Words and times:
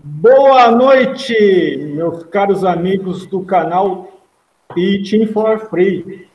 Boa 0.00 0.70
noite, 0.70 1.76
meus 1.76 2.22
caros 2.22 2.62
amigos 2.62 3.26
do 3.26 3.42
canal 3.44 4.12
Teaching 4.72 5.26
for 5.26 5.58
Free. 5.68 6.28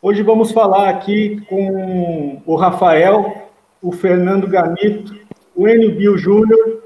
Hoje 0.00 0.22
vamos 0.22 0.52
falar 0.52 0.88
aqui 0.88 1.44
com 1.48 2.42
o 2.46 2.54
Rafael, 2.54 3.50
o 3.82 3.90
Fernando 3.90 4.46
Gamito, 4.46 5.18
o 5.52 5.66
Enio 5.66 5.96
Bio 5.96 6.16
Júnior 6.16 6.80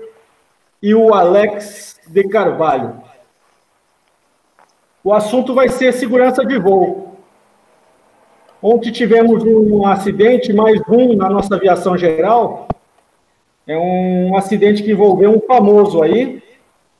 e 0.82 0.94
o 0.94 1.12
Alex 1.12 2.00
de 2.08 2.26
Carvalho. 2.26 3.02
O 5.04 5.12
assunto 5.12 5.52
vai 5.52 5.68
ser 5.68 5.92
segurança 5.92 6.46
de 6.46 6.58
voo. 6.58 7.18
Ontem 8.62 8.90
tivemos 8.90 9.44
um 9.44 9.84
acidente, 9.84 10.50
mais 10.50 10.80
um 10.88 11.14
na 11.14 11.28
nossa 11.28 11.56
aviação 11.56 11.94
geral. 11.94 12.68
É 13.66 13.78
um 13.78 14.36
acidente 14.36 14.82
que 14.82 14.92
envolveu 14.92 15.30
um 15.30 15.40
famoso 15.40 16.02
aí. 16.02 16.42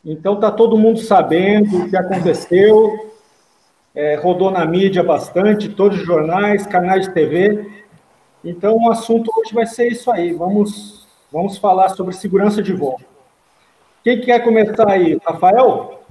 Então 0.05 0.39
tá 0.39 0.51
todo 0.51 0.79
mundo 0.79 0.99
sabendo 1.01 1.79
o 1.79 1.91
que 1.91 1.97
aconteceu. 1.97 3.13
É, 3.95 4.17
rodou 4.17 4.51
na 4.51 4.65
mídia 4.67 5.03
bastante, 5.03 5.69
todos 5.69 6.01
os 6.01 6.07
jornais, 6.07 6.67
canais 6.67 7.07
de 7.07 7.15
TV. 7.15 7.71
Então 8.45 8.77
o 8.77 8.91
assunto 8.91 9.31
hoje 9.37 9.55
vai 9.55 9.67
ser 9.67 9.89
isso 9.89 10.11
aí. 10.11 10.33
Vamos, 10.33 11.07
vamos 11.31 11.59
falar 11.59 11.91
sobre 11.91 12.15
segurança 12.15 12.63
de 12.63 12.73
voo. 12.73 13.01
Quem 14.03 14.21
quer 14.21 14.43
começar 14.43 14.91
aí? 14.91 15.19
Rafael? 15.25 16.03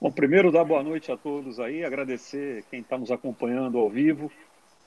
Bom, 0.00 0.10
primeiro 0.10 0.50
dar 0.50 0.64
boa 0.64 0.82
noite 0.82 1.12
a 1.12 1.16
todos 1.16 1.60
aí, 1.60 1.84
agradecer 1.84 2.64
quem 2.68 2.80
está 2.80 2.98
nos 2.98 3.12
acompanhando 3.12 3.78
ao 3.78 3.88
vivo, 3.88 4.32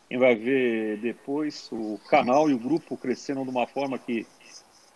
quem 0.09 0.17
vai 0.17 0.35
ver 0.35 0.97
depois 0.97 1.69
o 1.71 1.97
canal 2.09 2.49
e 2.49 2.53
o 2.53 2.59
grupo 2.59 2.97
crescendo 2.97 3.43
de 3.43 3.49
uma 3.49 3.65
forma 3.65 3.97
que 3.97 4.27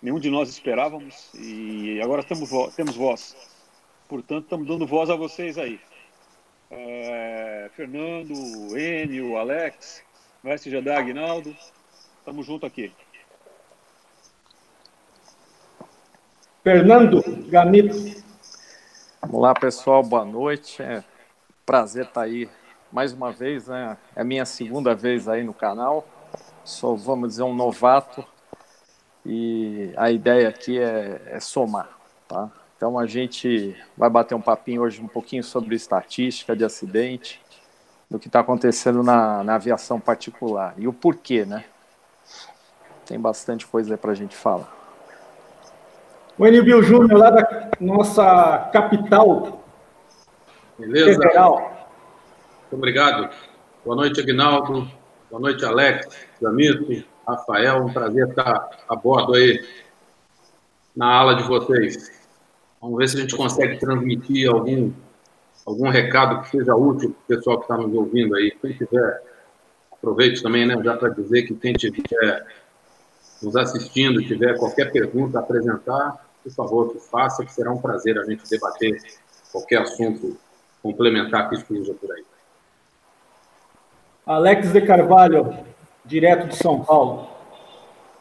nenhum 0.01 0.19
de 0.19 0.29
nós 0.29 0.49
esperávamos 0.49 1.29
e 1.33 1.99
agora 2.01 2.23
temos, 2.23 2.49
vo 2.49 2.71
temos 2.71 2.95
voz. 2.95 3.35
Portanto, 4.07 4.43
estamos 4.43 4.67
dando 4.67 4.87
voz 4.87 5.09
a 5.09 5.15
vocês 5.15 5.57
aí. 5.57 5.79
É, 6.71 7.69
Fernando, 7.75 8.33
Enio, 8.77 9.37
Alex, 9.37 10.03
Mestre 10.43 10.71
Jedi, 10.71 10.89
Aguinaldo, 10.89 11.55
estamos 12.19 12.45
junto 12.45 12.65
aqui. 12.65 12.91
Fernando 16.63 17.23
Gamito. 17.49 17.95
Olá, 19.31 19.53
pessoal, 19.53 20.03
boa 20.03 20.25
noite. 20.25 20.81
É 20.81 21.03
prazer 21.65 22.05
estar 22.05 22.21
aí 22.21 22.49
mais 22.91 23.13
uma 23.13 23.31
vez, 23.31 23.67
né? 23.67 23.97
É 24.15 24.21
a 24.21 24.23
minha 24.23 24.45
segunda 24.45 24.95
vez 24.95 25.27
aí 25.27 25.43
no 25.43 25.53
canal. 25.53 26.07
Sou, 26.63 26.97
vamos 26.97 27.29
dizer, 27.29 27.43
um 27.43 27.55
novato 27.55 28.25
e 29.25 29.91
a 29.97 30.11
ideia 30.11 30.49
aqui 30.49 30.79
é, 30.79 31.21
é 31.25 31.39
somar, 31.39 31.89
tá? 32.27 32.49
Então 32.75 32.97
a 32.97 33.05
gente 33.05 33.75
vai 33.97 34.09
bater 34.09 34.35
um 34.35 34.41
papinho 34.41 34.81
hoje 34.81 35.01
um 35.01 35.07
pouquinho 35.07 35.43
sobre 35.43 35.75
estatística 35.75 36.55
de 36.55 36.63
acidente, 36.63 37.41
do 38.09 38.17
que 38.17 38.27
está 38.27 38.39
acontecendo 38.39 39.03
na, 39.03 39.43
na 39.43 39.55
aviação 39.55 39.99
particular 39.99 40.73
e 40.77 40.87
o 40.87 40.93
porquê, 40.93 41.45
né? 41.45 41.65
Tem 43.05 43.19
bastante 43.19 43.67
coisa 43.67 43.93
aí 43.93 43.97
para 43.97 44.11
a 44.11 44.15
gente 44.15 44.35
falar. 44.35 44.75
O 46.37 46.47
Enilbio 46.47 46.81
Júnior, 46.81 47.19
lá 47.19 47.29
da 47.29 47.69
nossa 47.79 48.69
capital 48.71 49.61
Beleza? 50.77 51.21
federal. 51.21 51.59
Muito 52.61 52.75
obrigado. 52.75 53.29
Boa 53.83 53.95
noite, 53.95 54.21
Aguinaldo. 54.21 54.89
Boa 55.29 55.41
noite, 55.41 55.65
Alex, 55.65 56.07
Jamito, 56.41 57.03
Rafael. 57.29 57.85
Um 57.85 57.93
prazer 57.93 58.27
estar 58.29 58.69
a 58.87 58.95
bordo 58.95 59.33
aí 59.35 59.65
na 60.95 61.07
aula 61.13 61.35
de 61.35 61.43
vocês. 61.43 62.11
Vamos 62.81 62.97
ver 62.97 63.09
se 63.09 63.17
a 63.17 63.21
gente 63.21 63.35
consegue 63.35 63.77
transmitir 63.77 64.49
algum, 64.49 64.91
algum 65.65 65.89
recado 65.89 66.41
que 66.41 66.49
seja 66.49 66.75
útil 66.75 67.11
para 67.11 67.35
o 67.35 67.37
pessoal 67.37 67.57
que 67.57 67.63
está 67.63 67.77
nos 67.77 67.93
ouvindo 67.93 68.35
aí. 68.35 68.51
Quem 68.51 68.73
tiver, 68.73 69.21
aproveite 69.91 70.41
também, 70.41 70.65
né, 70.65 70.81
já 70.83 70.95
para 70.95 71.09
dizer 71.09 71.43
que 71.43 71.55
quem 71.55 71.73
estiver 71.73 72.45
nos 73.41 73.55
assistindo, 73.55 74.21
tiver 74.25 74.57
qualquer 74.57 74.91
pergunta 74.91 75.39
a 75.39 75.41
apresentar, 75.41 76.25
por 76.43 76.51
favor, 76.53 76.91
que 76.91 76.99
faça, 76.99 77.45
que 77.45 77.53
será 77.53 77.71
um 77.71 77.81
prazer 77.81 78.17
a 78.17 78.23
gente 78.23 78.43
debater 78.49 79.01
qualquer 79.51 79.81
assunto 79.81 80.37
complementar 80.81 81.49
que 81.49 81.55
esteja 81.55 81.93
por 81.93 82.11
aí. 82.11 82.23
Alex 84.25 84.71
de 84.71 84.81
Carvalho, 84.81 85.57
direto 86.09 86.47
de 86.47 86.55
São 86.55 86.83
Paulo. 86.83 87.29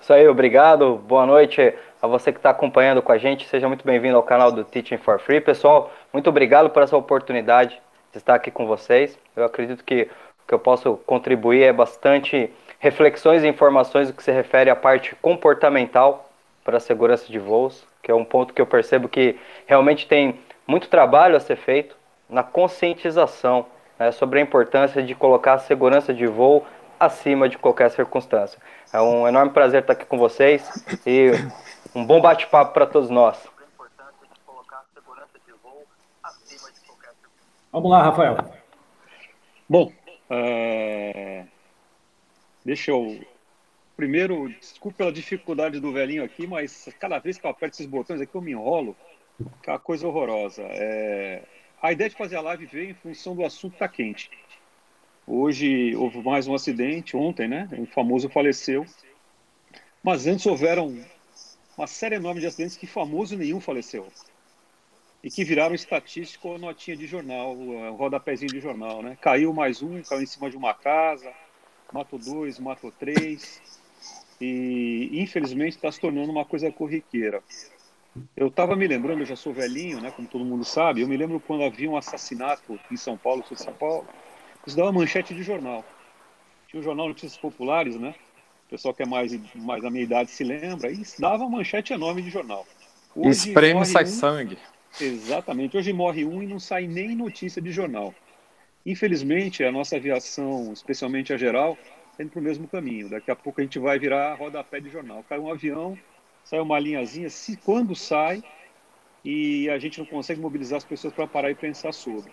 Isso 0.00 0.12
aí, 0.12 0.28
obrigado. 0.28 0.96
Boa 1.08 1.24
noite 1.24 1.74
a 2.00 2.06
você 2.06 2.30
que 2.30 2.38
está 2.38 2.50
acompanhando 2.50 3.00
com 3.00 3.10
a 3.10 3.18
gente. 3.18 3.48
Seja 3.48 3.66
muito 3.66 3.84
bem-vindo 3.84 4.16
ao 4.16 4.22
canal 4.22 4.52
do 4.52 4.62
Teaching 4.62 4.98
for 4.98 5.18
Free. 5.18 5.40
Pessoal, 5.40 5.90
muito 6.12 6.28
obrigado 6.28 6.68
por 6.68 6.82
essa 6.82 6.96
oportunidade 6.96 7.80
de 8.12 8.18
estar 8.18 8.34
aqui 8.34 8.50
com 8.50 8.66
vocês. 8.66 9.18
Eu 9.34 9.44
acredito 9.44 9.82
que 9.82 10.02
o 10.44 10.46
que 10.46 10.54
eu 10.54 10.58
posso 10.58 10.98
contribuir 11.06 11.62
é 11.62 11.72
bastante 11.72 12.52
reflexões 12.78 13.42
e 13.42 13.48
informações 13.48 14.08
do 14.08 14.14
que 14.14 14.22
se 14.22 14.30
refere 14.30 14.68
à 14.70 14.76
parte 14.76 15.16
comportamental 15.16 16.30
para 16.62 16.76
a 16.76 16.80
segurança 16.80 17.26
de 17.26 17.38
voos 17.38 17.88
que 18.08 18.12
é 18.12 18.14
um 18.14 18.24
ponto 18.24 18.54
que 18.54 18.62
eu 18.62 18.66
percebo 18.66 19.06
que 19.06 19.36
realmente 19.66 20.06
tem 20.06 20.40
muito 20.66 20.88
trabalho 20.88 21.36
a 21.36 21.40
ser 21.40 21.56
feito 21.56 21.94
na 22.26 22.42
conscientização 22.42 23.66
né, 23.98 24.10
sobre 24.12 24.38
a 24.38 24.42
importância 24.42 25.02
de 25.02 25.14
colocar 25.14 25.52
a 25.52 25.58
segurança 25.58 26.14
de 26.14 26.26
voo 26.26 26.64
acima 26.98 27.48
de 27.48 27.58
qualquer 27.58 27.90
circunstância. 27.90 28.60
É 28.92 29.00
um 29.00 29.26
enorme 29.26 29.52
prazer 29.52 29.82
estar 29.82 29.92
aqui 29.92 30.04
com 30.04 30.18
vocês 30.18 30.84
e 31.06 31.30
um 31.94 32.04
bom 32.04 32.20
bate-papo 32.20 32.72
para 32.72 32.86
todos 32.86 33.10
nós. 33.10 33.38
Vamos 37.70 37.90
lá, 37.90 38.02
Rafael. 38.02 38.36
Bom, 39.68 39.92
é... 40.30 41.44
deixa 42.64 42.90
eu 42.90 43.20
Primeiro, 43.98 44.48
desculpe 44.60 44.98
pela 44.98 45.10
dificuldade 45.10 45.80
do 45.80 45.92
velhinho 45.92 46.22
aqui, 46.22 46.46
mas 46.46 46.88
cada 47.00 47.18
vez 47.18 47.36
que 47.36 47.44
eu 47.44 47.50
aperto 47.50 47.74
esses 47.74 47.86
botões 47.86 48.20
aqui 48.20 48.32
eu 48.32 48.40
me 48.40 48.52
enrolo, 48.52 48.96
que 49.60 49.68
é 49.68 49.72
uma 49.72 49.78
coisa 49.80 50.06
horrorosa. 50.06 50.62
É... 50.62 51.42
A 51.82 51.90
ideia 51.90 52.08
de 52.08 52.14
fazer 52.14 52.36
a 52.36 52.40
live 52.40 52.64
veio 52.66 52.90
em 52.90 52.94
função 52.94 53.34
do 53.34 53.44
assunto 53.44 53.72
estar 53.72 53.88
tá 53.88 53.92
quente. 53.92 54.30
Hoje 55.30 55.94
houve 55.94 56.22
mais 56.22 56.48
um 56.48 56.54
acidente, 56.54 57.14
ontem, 57.14 57.46
né? 57.46 57.68
Um 57.72 57.84
famoso 57.84 58.30
faleceu. 58.30 58.86
Mas 60.02 60.26
antes 60.26 60.46
houveram 60.46 60.98
uma 61.76 61.86
série 61.86 62.14
enorme 62.14 62.40
de 62.40 62.46
acidentes 62.46 62.78
que 62.78 62.86
famoso 62.86 63.36
nenhum 63.36 63.60
faleceu. 63.60 64.06
E 65.22 65.30
que 65.30 65.44
viraram 65.44 65.74
estatística 65.74 66.48
ou 66.48 66.58
notinha 66.58 66.96
de 66.96 67.06
jornal, 67.06 67.54
um 67.54 67.92
rodapézinho 67.92 68.50
de 68.50 68.58
jornal, 68.58 69.02
né? 69.02 69.18
Caiu 69.20 69.52
mais 69.52 69.82
um, 69.82 70.00
caiu 70.00 70.22
em 70.22 70.26
cima 70.26 70.48
de 70.48 70.56
uma 70.56 70.72
casa, 70.72 71.30
matou 71.92 72.18
dois, 72.18 72.58
matou 72.58 72.90
três 72.90 73.60
e 74.40 75.10
infelizmente 75.12 75.76
está 75.76 75.92
se 75.92 76.00
tornando 76.00 76.32
uma 76.32 76.46
coisa 76.46 76.72
corriqueira. 76.72 77.42
Eu 78.34 78.46
estava 78.46 78.74
me 78.74 78.86
lembrando, 78.86 79.20
eu 79.20 79.26
já 79.26 79.36
sou 79.36 79.52
velhinho, 79.52 80.00
né, 80.00 80.10
como 80.10 80.26
todo 80.26 80.42
mundo 80.42 80.64
sabe, 80.64 81.02
eu 81.02 81.08
me 81.08 81.18
lembro 81.18 81.38
quando 81.38 81.64
havia 81.64 81.90
um 81.90 81.98
assassinato 81.98 82.80
em 82.90 82.96
São 82.96 83.18
Paulo, 83.18 83.44
São 83.54 83.74
Paulo, 83.74 84.08
isso 84.68 84.76
dava 84.76 84.92
manchete 84.92 85.34
de 85.34 85.42
jornal. 85.42 85.84
Tinha 86.68 86.78
o 86.78 86.82
um 86.82 86.84
jornal 86.84 87.08
Notícias 87.08 87.36
Populares, 87.36 87.96
né? 87.96 88.14
O 88.66 88.70
pessoal 88.70 88.92
que 88.92 89.02
é 89.02 89.06
mais, 89.06 89.32
mais 89.54 89.82
da 89.82 89.90
minha 89.90 90.04
idade 90.04 90.30
se 90.30 90.44
lembra, 90.44 90.90
e 90.90 91.02
dava 91.18 91.48
manchete 91.48 91.94
enorme 91.94 92.20
de 92.20 92.28
jornal. 92.28 92.66
Hoje 93.16 93.48
Espreme 93.48 93.84
sai 93.86 94.04
um, 94.04 94.06
sangue. 94.06 94.58
Exatamente. 95.00 95.76
Hoje 95.76 95.92
morre 95.92 96.24
um 96.24 96.42
e 96.42 96.46
não 96.46 96.60
sai 96.60 96.86
nem 96.86 97.16
notícia 97.16 97.62
de 97.62 97.72
jornal. 97.72 98.14
Infelizmente, 98.84 99.64
a 99.64 99.72
nossa 99.72 99.96
aviação, 99.96 100.70
especialmente 100.72 101.32
a 101.32 101.38
geral, 101.38 101.76
indo 102.20 102.30
para 102.30 102.40
o 102.40 102.42
mesmo 102.42 102.68
caminho. 102.68 103.08
Daqui 103.08 103.30
a 103.30 103.36
pouco 103.36 103.60
a 103.60 103.64
gente 103.64 103.78
vai 103.78 103.98
virar 103.98 104.34
rodapé 104.34 104.80
de 104.80 104.90
jornal. 104.90 105.24
Cai 105.26 105.38
um 105.38 105.50
avião, 105.50 105.98
sai 106.44 106.60
uma 106.60 106.78
linhazinha, 106.78 107.30
se 107.30 107.56
quando 107.56 107.96
sai, 107.96 108.42
e 109.24 109.68
a 109.70 109.78
gente 109.78 109.98
não 109.98 110.06
consegue 110.06 110.40
mobilizar 110.40 110.76
as 110.76 110.84
pessoas 110.84 111.14
para 111.14 111.26
parar 111.26 111.50
e 111.50 111.54
pensar 111.54 111.92
sobre. 111.92 112.30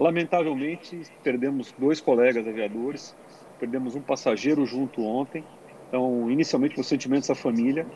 Lamentavelmente, 0.00 1.02
perdemos 1.22 1.72
dois 1.72 2.00
colegas 2.00 2.48
aviadores, 2.48 3.14
perdemos 3.58 3.94
um 3.94 4.00
passageiro 4.00 4.64
junto 4.64 5.04
ontem. 5.04 5.44
Então, 5.88 6.30
inicialmente, 6.30 6.80
o 6.80 6.82
sentimento 6.82 7.20
dessa 7.20 7.34
família 7.34 7.86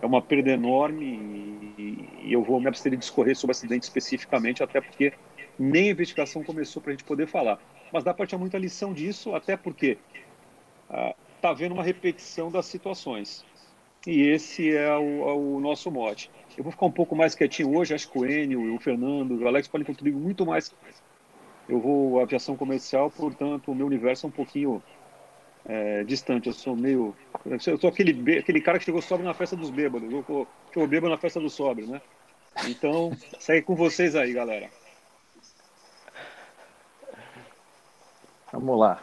é 0.00 0.06
uma 0.06 0.22
perda 0.22 0.52
enorme 0.52 1.74
e, 1.76 2.32
eu 2.32 2.44
vou 2.44 2.60
me 2.60 2.68
abster 2.68 2.92
de 2.92 2.98
discorrer 2.98 3.34
sobre 3.34 3.50
o 3.50 3.56
acidente 3.56 3.82
especificamente, 3.82 4.62
até 4.62 4.80
porque 4.80 5.12
nem 5.58 5.88
a 5.88 5.90
investigação 5.90 6.44
começou 6.44 6.80
para 6.80 6.92
a 6.92 6.94
gente 6.94 7.02
poder 7.02 7.26
falar. 7.26 7.58
Mas 7.92 8.04
dá 8.04 8.14
para 8.14 8.24
tirar 8.24 8.38
muita 8.38 8.56
lição 8.56 8.92
disso, 8.92 9.34
até 9.34 9.56
porque 9.56 9.98
está 10.88 11.14
ah, 11.42 11.50
havendo 11.50 11.74
uma 11.74 11.82
repetição 11.82 12.52
das 12.52 12.66
situações. 12.66 13.44
E 14.06 14.22
esse 14.28 14.70
é 14.76 14.96
o, 14.96 15.28
é 15.28 15.32
o, 15.32 15.58
nosso 15.58 15.90
mote. 15.90 16.30
Eu 16.56 16.62
vou 16.62 16.70
ficar 16.70 16.86
um 16.86 16.92
pouco 16.92 17.16
mais 17.16 17.34
quietinho 17.34 17.76
hoje, 17.76 17.94
acho 17.94 18.08
que 18.08 18.16
o 18.16 18.24
Enio, 18.24 18.76
o 18.76 18.78
Fernando, 18.78 19.36
o 19.40 19.48
Alex 19.48 19.66
podem 19.66 19.84
contribuir 19.84 20.20
muito 20.20 20.46
mais. 20.46 20.72
Eu 21.68 21.80
vou 21.80 22.20
aviação 22.20 22.56
comercial, 22.56 23.10
portanto, 23.10 23.70
o 23.70 23.74
meu 23.74 23.86
universo 23.86 24.26
é 24.26 24.28
um 24.28 24.32
pouquinho 24.32 24.82
é, 25.66 26.02
distante. 26.04 26.48
Eu 26.48 26.54
sou 26.54 26.74
meio. 26.74 27.14
Eu 27.44 27.78
sou 27.78 27.90
aquele, 27.90 28.38
aquele 28.38 28.60
cara 28.60 28.78
que 28.78 28.84
chegou 28.84 29.02
sóbrio 29.02 29.28
na 29.28 29.34
festa 29.34 29.54
dos 29.54 29.70
bêbados. 29.70 30.10
Eu 30.10 30.46
chegou 30.72 30.88
bêbado 30.88 31.10
na 31.10 31.18
festa 31.18 31.38
do 31.38 31.50
sóbrio, 31.50 31.86
né? 31.86 32.00
Então, 32.66 33.12
segue 33.38 33.62
com 33.62 33.74
vocês 33.74 34.16
aí, 34.16 34.32
galera. 34.32 34.70
Vamos 38.50 38.78
lá. 38.78 39.02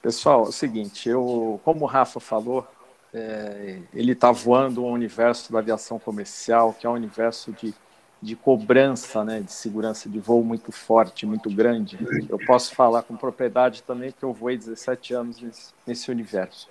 Pessoal, 0.00 0.46
é 0.46 0.48
o 0.48 0.52
seguinte, 0.52 1.08
eu, 1.08 1.60
como 1.64 1.84
o 1.84 1.86
Rafa 1.88 2.20
falou, 2.20 2.66
é, 3.12 3.80
ele 3.92 4.12
está 4.12 4.30
voando 4.30 4.84
um 4.84 4.92
universo 4.92 5.52
da 5.52 5.58
aviação 5.58 5.98
comercial, 5.98 6.72
que 6.72 6.86
é 6.86 6.90
um 6.90 6.94
universo 6.94 7.52
de, 7.52 7.74
de 8.20 8.34
cobrança, 8.34 9.22
né, 9.24 9.40
de 9.40 9.52
segurança 9.52 10.08
de 10.08 10.18
voo 10.18 10.42
muito 10.42 10.72
forte, 10.72 11.26
muito 11.26 11.50
grande. 11.50 11.98
Eu 12.28 12.38
posso 12.46 12.74
falar 12.74 13.02
com 13.02 13.16
propriedade 13.16 13.82
também, 13.82 14.10
porque 14.10 14.24
eu 14.24 14.32
voei 14.32 14.56
17 14.56 15.14
anos 15.14 15.40
nesse, 15.40 15.72
nesse 15.86 16.10
universo. 16.10 16.68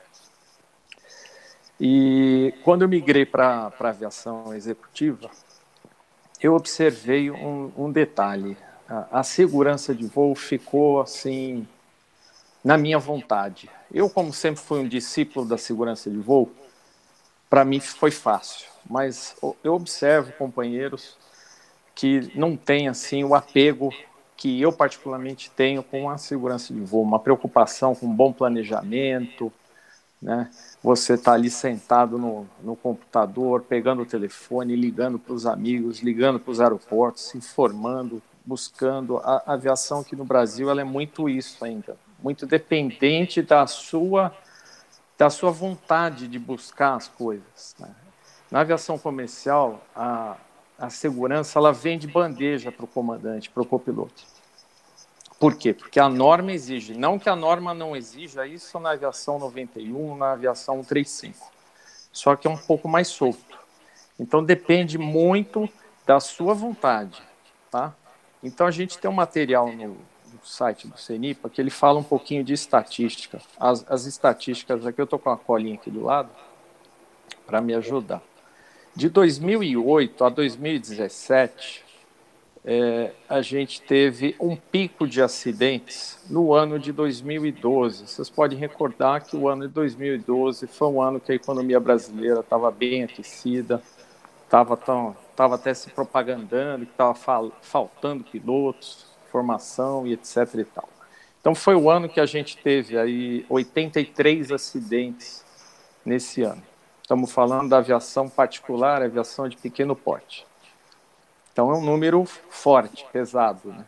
E 1.79 2.53
quando 2.63 2.81
eu 2.81 2.89
migrei 2.89 3.25
para 3.25 3.71
a 3.79 3.89
aviação 3.89 4.53
executiva, 4.53 5.29
eu 6.41 6.55
observei 6.55 7.29
um, 7.29 7.71
um 7.77 7.91
detalhe. 7.91 8.57
A, 8.87 9.19
a 9.19 9.23
segurança 9.23 9.93
de 9.93 10.05
voo 10.05 10.33
ficou 10.35 11.01
assim 11.01 11.67
na 12.63 12.77
minha 12.77 12.97
vontade. 12.97 13.69
Eu, 13.93 14.09
como 14.09 14.33
sempre 14.33 14.61
fui 14.61 14.79
um 14.79 14.87
discípulo 14.87 15.45
da 15.45 15.57
segurança 15.57 16.09
de 16.09 16.17
voo, 16.17 16.51
para 17.49 17.63
mim 17.63 17.79
foi 17.79 18.09
fácil. 18.09 18.67
Mas 18.89 19.35
eu 19.63 19.73
observo 19.73 20.31
companheiros 20.33 21.17
que 21.95 22.31
não 22.35 22.55
têm 22.55 22.87
assim 22.87 23.23
o 23.23 23.33
apego 23.33 23.91
que 24.37 24.61
eu 24.61 24.71
particularmente 24.71 25.49
tenho 25.49 25.81
com 25.81 26.09
a 26.09 26.17
segurança 26.17 26.73
de 26.73 26.81
voo, 26.81 27.01
uma 27.01 27.19
preocupação 27.19 27.95
com 27.95 28.05
um 28.05 28.13
bom 28.13 28.33
planejamento, 28.33 29.51
né? 30.21 30.51
Você 30.83 31.13
está 31.13 31.33
ali 31.33 31.49
sentado 31.49 32.17
no, 32.17 32.47
no 32.61 32.75
computador, 32.75 33.61
pegando 33.61 34.01
o 34.01 34.05
telefone, 34.05 34.75
ligando 34.75 35.17
para 35.17 35.33
os 35.33 35.45
amigos, 35.45 35.99
ligando 35.99 36.39
para 36.39 36.51
os 36.51 36.59
aeroportos, 36.59 37.29
se 37.29 37.37
informando, 37.37 38.21
buscando. 38.45 39.17
A, 39.17 39.43
a 39.45 39.53
aviação 39.53 40.01
aqui 40.01 40.15
no 40.15 40.25
Brasil 40.25 40.69
ela 40.69 40.81
é 40.81 40.83
muito 40.83 41.29
isso 41.29 41.63
ainda 41.63 41.95
muito 42.25 42.47
dependente 42.47 43.43
da 43.43 43.67
sua 43.67 44.35
da 45.17 45.29
sua 45.29 45.49
vontade 45.49 46.27
de 46.27 46.37
buscar 46.37 46.95
as 46.95 47.07
coisas. 47.07 47.73
Né? 47.79 47.89
Na 48.51 48.59
aviação 48.59 48.97
comercial, 48.97 49.81
a, 49.95 50.35
a 50.77 50.89
segurança 50.89 51.59
ela 51.59 51.71
vem 51.71 51.97
de 51.97 52.07
bandeja 52.07 52.71
para 52.71 52.85
o 52.85 52.87
comandante, 52.87 53.49
para 53.49 53.63
o 53.63 53.65
copiloto. 53.65 54.23
Por 55.39 55.55
quê? 55.55 55.73
Porque 55.73 55.99
a 55.99 56.09
norma 56.09 56.51
exige. 56.51 56.97
Não 56.97 57.19
que 57.19 57.29
a 57.29 57.35
norma 57.35 57.73
não 57.73 57.95
exija 57.95 58.47
isso 58.47 58.79
na 58.79 58.91
aviação 58.91 59.37
91, 59.37 60.15
na 60.15 60.31
aviação 60.31 60.75
135. 60.75 61.51
Só 62.11 62.35
que 62.35 62.47
é 62.47 62.49
um 62.49 62.57
pouco 62.57 62.87
mais 62.87 63.09
solto. 63.09 63.57
Então 64.19 64.43
depende 64.43 64.97
muito 64.97 65.67
da 66.05 66.19
sua 66.19 66.53
vontade, 66.53 67.21
tá? 67.69 67.93
Então 68.41 68.65
a 68.67 68.71
gente 68.71 68.97
tem 68.97 69.09
um 69.09 69.13
material 69.13 69.71
no, 69.71 69.97
site 70.43 70.87
do 70.87 70.97
CENIPA 70.97 71.49
que 71.49 71.59
ele 71.59 71.71
fala 71.71 71.99
um 71.99 72.03
pouquinho 72.03 72.43
de 72.43 72.53
estatística. 72.53 73.41
As, 73.59 73.83
as 73.89 74.05
estatísticas 74.05 74.85
aqui, 74.85 75.01
eu 75.01 75.05
estou 75.05 75.17
com 75.17 75.31
a 75.31 75.37
colinha 75.37 75.75
aqui 75.75 75.89
do 75.89 76.03
lado 76.03 76.29
para 77.45 77.59
me 77.59 77.73
ajudar. 77.73 78.21
De 78.95 79.09
2008 79.09 80.23
a 80.23 80.29
2017, 80.29 81.83
é, 82.63 83.11
a 83.27 83.41
gente 83.41 83.81
teve 83.81 84.37
um 84.39 84.55
pico 84.55 85.05
de 85.05 85.21
acidentes 85.21 86.17
no 86.29 86.53
ano 86.53 86.79
de 86.79 86.93
2012. 86.93 88.07
Vocês 88.07 88.29
podem 88.29 88.57
recordar 88.57 89.25
que 89.25 89.35
o 89.35 89.49
ano 89.49 89.67
de 89.67 89.73
2012 89.73 90.65
foi 90.67 90.87
um 90.87 91.01
ano 91.01 91.19
que 91.19 91.33
a 91.33 91.35
economia 91.35 91.77
brasileira 91.77 92.39
estava 92.39 92.71
bem 92.71 93.03
aquecida, 93.03 93.83
estava 94.45 94.77
tava 95.35 95.55
até 95.55 95.73
se 95.73 95.89
propagandando 95.89 96.85
que 96.85 96.93
estava 96.93 97.13
fal, 97.13 97.51
faltando 97.61 98.23
pilotos, 98.23 99.07
formação 99.29 100.07
e 100.07 100.13
etc 100.13 100.37
e 100.55 100.63
tal. 100.63 100.87
Então 101.41 101.53
foi 101.53 101.75
o 101.75 101.89
ano 101.89 102.07
que 102.07 102.21
a 102.21 102.25
gente 102.25 102.55
teve 102.55 102.97
aí 102.97 103.45
83 103.49 104.53
acidentes 104.53 105.43
nesse 106.05 106.43
ano. 106.43 106.63
Estamos 107.05 107.31
falando 107.31 107.69
da 107.69 107.77
aviação 107.77 108.27
particular, 108.27 109.03
aviação 109.03 109.47
de 109.47 109.55
pequeno 109.55 109.95
porte. 109.95 110.43
Então 111.53 111.69
é 111.69 111.75
um 111.75 111.81
número 111.85 112.25
forte, 112.25 113.05
pesado, 113.13 113.69
né? 113.69 113.85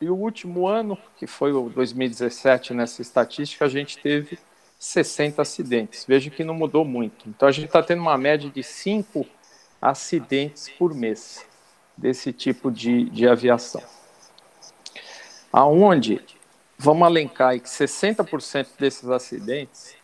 E 0.00 0.08
o 0.08 0.16
último 0.16 0.66
ano, 0.66 0.96
que 1.18 1.26
foi 1.26 1.52
o 1.52 1.68
2017 1.68 2.72
nessa 2.72 3.02
estatística, 3.02 3.66
a 3.66 3.68
gente 3.68 3.98
teve 3.98 4.38
60 4.78 5.42
acidentes. 5.42 6.06
Veja 6.08 6.30
que 6.30 6.42
não 6.42 6.54
mudou 6.54 6.82
muito. 6.82 7.28
Então 7.28 7.46
a 7.46 7.52
gente 7.52 7.66
está 7.66 7.82
tendo 7.82 8.00
uma 8.00 8.16
média 8.16 8.48
de 8.48 8.62
5 8.62 9.26
acidentes 9.82 10.70
por 10.70 10.94
mês 10.94 11.46
desse 11.94 12.32
tipo 12.32 12.70
de, 12.70 13.04
de 13.10 13.28
aviação 13.28 13.82
aonde 15.54 16.20
vamos 16.76 17.06
alencar 17.06 17.60
que 17.60 17.68
60% 17.68 18.66
desses 18.76 19.08
acidentes, 19.08 19.94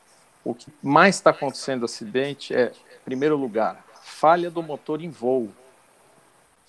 o 0.45 0.55
que 0.55 0.73
mais 0.83 1.17
está 1.17 1.31
acontecendo 1.31 1.85
acidente 1.85 2.55
é, 2.55 2.73
em 2.73 3.05
primeiro 3.05 3.37
lugar, 3.37 3.85
falha 4.01 4.51
do 4.51 4.63
motor 4.63 5.03
em 5.03 5.11
voo, 5.11 5.51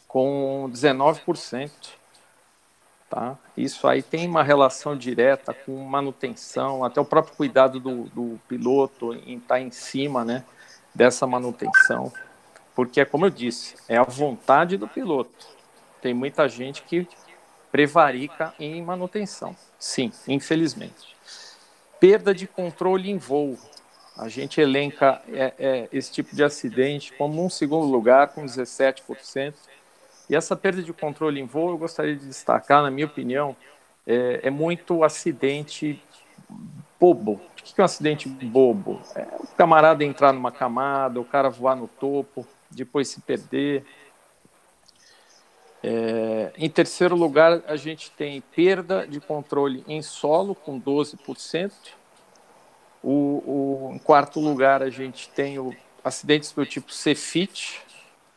com 0.07 0.69
19%. 0.71 1.71
Tá? 3.09 3.37
Isso 3.57 3.87
aí 3.87 4.01
tem 4.01 4.27
uma 4.27 4.41
relação 4.41 4.97
direta 4.97 5.53
com 5.53 5.75
manutenção, 5.83 6.83
até 6.83 7.01
o 7.01 7.05
próprio 7.05 7.35
cuidado 7.35 7.79
do, 7.79 8.05
do 8.05 8.39
piloto 8.47 9.13
em 9.13 9.37
estar 9.37 9.55
tá 9.55 9.59
em 9.59 9.69
cima 9.69 10.23
né, 10.23 10.45
dessa 10.95 11.27
manutenção. 11.27 12.11
Porque, 12.73 13.01
é 13.01 13.05
como 13.05 13.25
eu 13.25 13.29
disse, 13.29 13.75
é 13.89 13.97
a 13.97 14.03
vontade 14.03 14.77
do 14.77 14.87
piloto. 14.87 15.45
Tem 16.01 16.13
muita 16.13 16.47
gente 16.47 16.83
que 16.83 17.05
prevarica 17.69 18.53
em 18.57 18.81
manutenção. 18.81 19.55
Sim, 19.77 20.11
infelizmente. 20.27 21.15
Perda 22.01 22.33
de 22.33 22.47
controle 22.47 23.11
em 23.11 23.19
voo. 23.19 23.59
A 24.17 24.27
gente 24.27 24.59
elenca 24.59 25.21
é, 25.31 25.53
é, 25.59 25.89
esse 25.93 26.11
tipo 26.11 26.35
de 26.35 26.43
acidente 26.43 27.13
como 27.13 27.45
um 27.45 27.47
segundo 27.47 27.85
lugar, 27.85 28.29
com 28.29 28.43
17%. 28.43 29.53
E 30.27 30.35
essa 30.35 30.55
perda 30.55 30.81
de 30.81 30.91
controle 30.91 31.39
em 31.39 31.45
voo, 31.45 31.69
eu 31.69 31.77
gostaria 31.77 32.15
de 32.15 32.25
destacar, 32.25 32.81
na 32.81 32.89
minha 32.89 33.05
opinião, 33.05 33.55
é, 34.07 34.39
é 34.41 34.49
muito 34.49 35.03
acidente 35.03 36.01
bobo. 36.99 37.33
O 37.33 37.63
que 37.63 37.79
é 37.79 37.83
um 37.83 37.85
acidente 37.85 38.27
bobo? 38.27 38.99
É 39.15 39.27
o 39.39 39.45
camarada 39.55 40.03
entrar 40.03 40.33
numa 40.33 40.51
camada, 40.51 41.21
o 41.21 41.25
cara 41.25 41.51
voar 41.51 41.75
no 41.75 41.87
topo, 41.87 42.47
depois 42.71 43.09
se 43.09 43.21
perder, 43.21 43.85
é, 45.83 46.51
em 46.57 46.69
terceiro 46.69 47.15
lugar, 47.15 47.61
a 47.65 47.75
gente 47.75 48.11
tem 48.11 48.39
perda 48.39 49.07
de 49.07 49.19
controle 49.19 49.83
em 49.87 50.01
solo, 50.01 50.53
com 50.53 50.79
12%. 50.79 51.71
O, 53.03 53.89
o, 53.89 53.91
em 53.93 53.99
quarto 53.99 54.39
lugar, 54.39 54.83
a 54.83 54.89
gente 54.89 55.29
tem 55.29 55.57
o 55.57 55.75
acidentes 56.03 56.51
do 56.51 56.65
tipo 56.65 56.91
CFIT, 56.91 57.81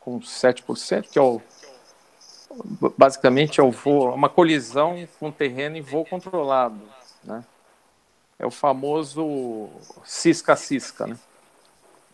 com 0.00 0.20
7%, 0.20 1.08
que 1.10 1.18
é 1.18 1.22
o, 1.22 1.40
basicamente 2.96 3.60
é 3.60 3.62
o 3.62 3.70
voo, 3.70 4.14
uma 4.14 4.28
colisão 4.28 5.06
com 5.18 5.30
terreno 5.30 5.76
em 5.76 5.82
voo 5.82 6.04
controlado. 6.04 6.80
Né? 7.22 7.44
É 8.38 8.46
o 8.46 8.50
famoso 8.50 9.68
cisca-cisca. 10.04 11.06
Né? 11.06 11.18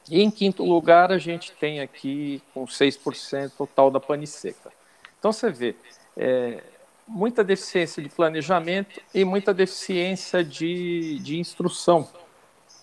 E 0.09 0.23
em 0.23 0.31
quinto 0.31 0.65
lugar, 0.65 1.13
a 1.13 1.19
gente 1.19 1.53
tem 1.53 1.81
aqui 1.81 2.43
com 2.55 2.65
6% 2.65 3.53
o 3.59 3.67
tal 3.67 3.91
da 3.91 4.01
pane 4.01 4.27
seca. 4.27 4.73
Então 5.19 5.33
você 5.33 5.51
vê 5.51 5.77
é, 6.17 6.63
muita 7.07 7.45
deficiência 7.45 8.03
de 8.03 8.09
planejamento 8.09 9.01
e 9.15 9.25
muita 9.25 9.53
deficiência 9.53 10.43
de, 10.45 11.19
de 11.19 11.39
instrução. 11.39 12.09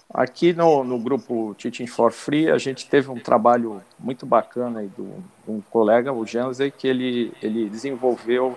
Aqui 0.09 0.53
no, 0.53 0.85
no 0.85 0.97
grupo 0.97 1.53
Teaching 1.55 1.85
for 1.85 2.13
Free, 2.13 2.49
a 2.49 2.57
gente 2.57 2.89
teve 2.89 3.09
um 3.11 3.19
trabalho 3.19 3.83
muito 3.99 4.25
bacana 4.25 4.79
aí 4.79 4.87
do 4.87 5.21
um 5.45 5.59
colega, 5.59 6.13
o 6.13 6.25
Jansley, 6.25 6.71
que 6.71 6.87
ele, 6.87 7.33
ele 7.41 7.69
desenvolveu 7.69 8.55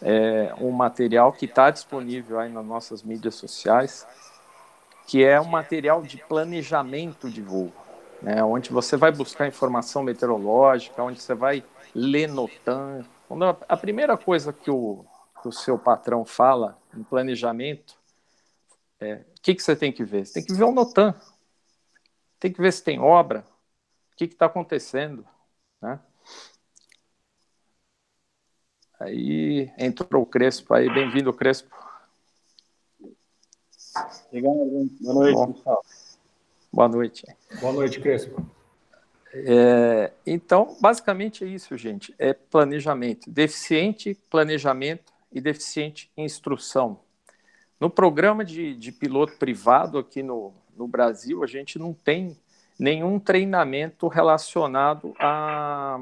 é, 0.00 0.54
um 0.60 0.70
material 0.70 1.32
que 1.32 1.46
está 1.46 1.70
disponível 1.70 2.38
aí 2.38 2.52
nas 2.52 2.64
nossas 2.64 3.02
mídias 3.02 3.34
sociais, 3.34 4.06
que 5.08 5.24
é 5.24 5.40
um 5.40 5.46
material 5.46 6.02
de 6.02 6.18
planejamento 6.18 7.28
de 7.28 7.42
voo, 7.42 7.72
né, 8.22 8.42
onde 8.44 8.70
você 8.70 8.96
vai 8.96 9.10
buscar 9.10 9.48
informação 9.48 10.04
meteorológica, 10.04 11.02
onde 11.02 11.20
você 11.20 11.34
vai 11.34 11.64
lê 11.92 12.28
Notan. 12.28 13.04
A 13.68 13.76
primeira 13.76 14.16
coisa 14.16 14.52
que 14.52 14.70
o, 14.70 15.04
que 15.42 15.48
o 15.48 15.52
seu 15.52 15.76
patrão 15.76 16.24
fala 16.24 16.78
em 16.96 17.02
planejamento 17.02 18.03
é 19.04 19.16
o 19.16 19.42
que, 19.42 19.54
que 19.54 19.62
você 19.62 19.76
tem 19.76 19.92
que 19.92 20.04
ver? 20.04 20.26
Você 20.26 20.34
tem 20.34 20.44
que 20.44 20.54
ver 20.54 20.64
o 20.64 20.72
Notan. 20.72 21.14
Tem 22.38 22.52
que 22.52 22.60
ver 22.60 22.72
se 22.72 22.82
tem 22.82 22.98
obra, 22.98 23.44
o 24.12 24.16
que 24.16 24.24
está 24.24 24.46
acontecendo. 24.46 25.26
Né? 25.80 25.98
Aí 29.00 29.72
entrou 29.78 30.22
o 30.22 30.26
Crespo 30.26 30.74
aí, 30.74 30.92
bem-vindo, 30.92 31.32
Crespo. 31.32 31.74
Obrigado, 34.28 34.90
boa 35.00 35.14
noite, 35.14 35.52
pessoal. 35.52 35.84
Boa 36.72 36.88
noite. 36.88 37.26
Boa 37.60 37.72
noite, 37.72 38.00
Crespo. 38.00 38.44
É, 39.32 40.12
então, 40.26 40.76
basicamente 40.80 41.44
é 41.44 41.46
isso, 41.46 41.76
gente. 41.76 42.14
É 42.18 42.32
planejamento. 42.32 43.30
Deficiente 43.30 44.14
planejamento 44.28 45.12
e 45.32 45.40
deficiente 45.40 46.10
instrução. 46.16 47.00
No 47.84 47.90
programa 47.90 48.46
de, 48.46 48.74
de 48.74 48.90
piloto 48.90 49.36
privado 49.36 49.98
aqui 49.98 50.22
no, 50.22 50.54
no 50.74 50.88
Brasil, 50.88 51.44
a 51.44 51.46
gente 51.46 51.78
não 51.78 51.92
tem 51.92 52.34
nenhum 52.78 53.20
treinamento 53.20 54.08
relacionado 54.08 55.14
a, 55.20 55.98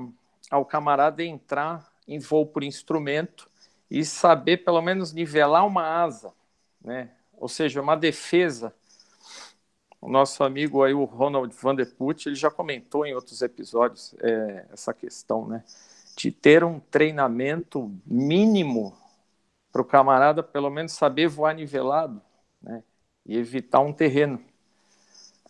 ao 0.49 0.65
camarada 0.65 1.25
entrar 1.25 1.93
em 2.07 2.21
voo 2.21 2.47
por 2.47 2.63
instrumento 2.63 3.51
e 3.91 4.05
saber 4.05 4.59
pelo 4.59 4.81
menos 4.81 5.13
nivelar 5.13 5.67
uma 5.67 5.83
asa, 5.83 6.33
né? 6.81 7.11
ou 7.37 7.49
seja, 7.49 7.83
uma 7.83 7.97
defesa. 7.97 8.73
O 10.01 10.09
nosso 10.09 10.45
amigo 10.45 10.85
aí, 10.85 10.95
o 10.95 11.03
Ronald 11.03 11.53
Van 11.61 11.75
Der 11.75 11.93
Put, 11.97 12.29
ele 12.29 12.37
já 12.37 12.49
comentou 12.49 13.05
em 13.05 13.13
outros 13.13 13.43
episódios 13.43 14.15
é, 14.21 14.67
essa 14.73 14.95
questão, 14.95 15.49
né? 15.49 15.65
De 16.17 16.31
ter 16.31 16.63
um 16.63 16.79
treinamento 16.79 17.93
mínimo 18.07 19.02
para 19.73 19.83
o 19.83 19.85
camarada 19.85 20.43
pelo 20.43 20.71
menos 20.71 20.93
saber 20.93 21.29
voar 21.29 21.55
nivelado, 21.55 22.21
né? 22.63 22.83
E 23.25 23.37
evitar 23.37 23.81
um 23.81 23.93
terreno. 23.93 24.41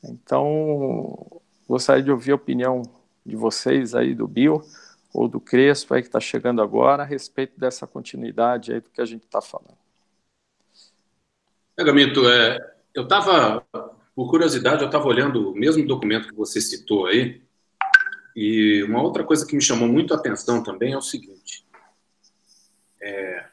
Então, 0.04 1.42
gostaria 1.68 2.02
de 2.02 2.10
ouvir 2.10 2.32
a 2.32 2.36
opinião 2.36 2.82
de 3.24 3.36
vocês 3.36 3.94
aí 3.94 4.14
do 4.14 4.28
Bill 4.28 4.62
ou 5.12 5.28
do 5.28 5.40
Crespo 5.40 5.94
aí 5.94 6.02
que 6.02 6.08
está 6.08 6.20
chegando 6.20 6.62
agora 6.62 7.02
a 7.02 7.06
respeito 7.06 7.58
dessa 7.58 7.86
continuidade 7.86 8.72
aí 8.72 8.80
do 8.80 8.90
que 8.90 9.00
a 9.00 9.04
gente 9.04 9.24
está 9.24 9.40
falando. 9.40 9.76
Gamito, 11.78 12.28
é, 12.28 12.58
eu 12.94 13.02
estava, 13.04 13.66
por 14.14 14.30
curiosidade, 14.30 14.82
eu 14.82 14.86
estava 14.86 15.06
olhando 15.06 15.50
o 15.50 15.54
mesmo 15.54 15.86
documento 15.86 16.28
que 16.28 16.34
você 16.34 16.60
citou 16.60 17.06
aí, 17.06 17.42
e 18.34 18.82
uma 18.84 19.02
outra 19.02 19.24
coisa 19.24 19.46
que 19.46 19.54
me 19.54 19.60
chamou 19.60 19.88
muito 19.88 20.14
a 20.14 20.16
atenção 20.16 20.62
também 20.62 20.92
é 20.92 20.96
o 20.96 21.02
seguinte: 21.02 21.66
é, 23.00 23.46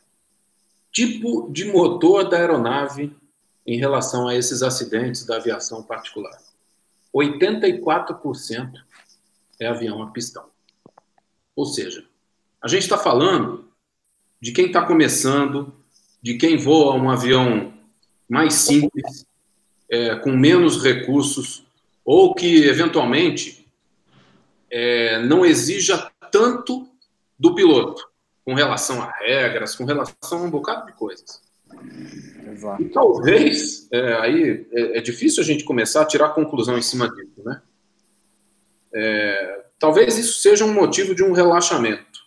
tipo 1.00 1.50
de 1.50 1.63
motor 1.63 2.27
da 2.27 2.38
aeronave 2.38 3.15
em 3.65 3.79
relação 3.79 4.27
a 4.27 4.36
esses 4.36 4.62
acidentes 4.62 5.25
da 5.25 5.38
aviação 5.38 5.82
particular. 5.82 6.38
84% 7.15 8.74
é 9.58 9.68
avião 9.68 10.03
a 10.03 10.08
pistão. 10.08 10.44
Ou 11.56 11.65
seja, 11.65 12.03
a 12.62 12.68
gente 12.68 12.82
está 12.82 12.98
falando 12.98 13.70
de 14.41 14.51
quem 14.51 14.65
está 14.65 14.86
começando, 14.86 15.74
de 16.22 16.38
quem 16.38 16.58
voa 16.58 16.96
um 16.96 17.10
avião 17.10 17.74
mais 18.27 18.56
simples, 18.56 19.25
é, 19.89 20.18
com 20.18 20.32
menos 20.32 20.84
recursos, 20.84 21.63
ou 22.03 22.36
que 22.36 22.65
eventualmente 22.65 23.65
é, 24.70 25.24
não 25.24 25.46
exija 25.46 26.12
tanto 26.29 26.89
do 27.39 27.56
piloto 27.56 28.08
com 28.50 28.56
relação 28.56 29.00
a 29.00 29.12
regras, 29.12 29.75
com 29.75 29.86
relação 29.86 30.39
a 30.39 30.41
um 30.41 30.50
bocado 30.50 30.88
de 30.88 30.94
coisas. 30.94 31.39
Exato. 32.51 32.82
E 32.82 32.89
talvez, 32.89 33.88
é, 33.91 34.13
aí 34.13 34.65
é, 34.72 34.98
é, 34.98 35.01
difícil 35.01 35.44
a 35.44 35.46
gente 35.46 35.63
começar 35.63 36.01
a 36.01 36.06
tirar 36.06 36.29
conclusão 36.29 36.75
em 36.75 36.82
cima 36.82 37.08
disso, 37.08 37.44
né? 37.46 37.62
É, 38.91 39.65
talvez 39.77 40.18
isso 40.18 40.41
seja 40.41 40.65
um 40.65 40.74
motivo 40.74 41.13
de 41.13 41.24
um 41.24 41.32
relaxamento. 41.32 42.22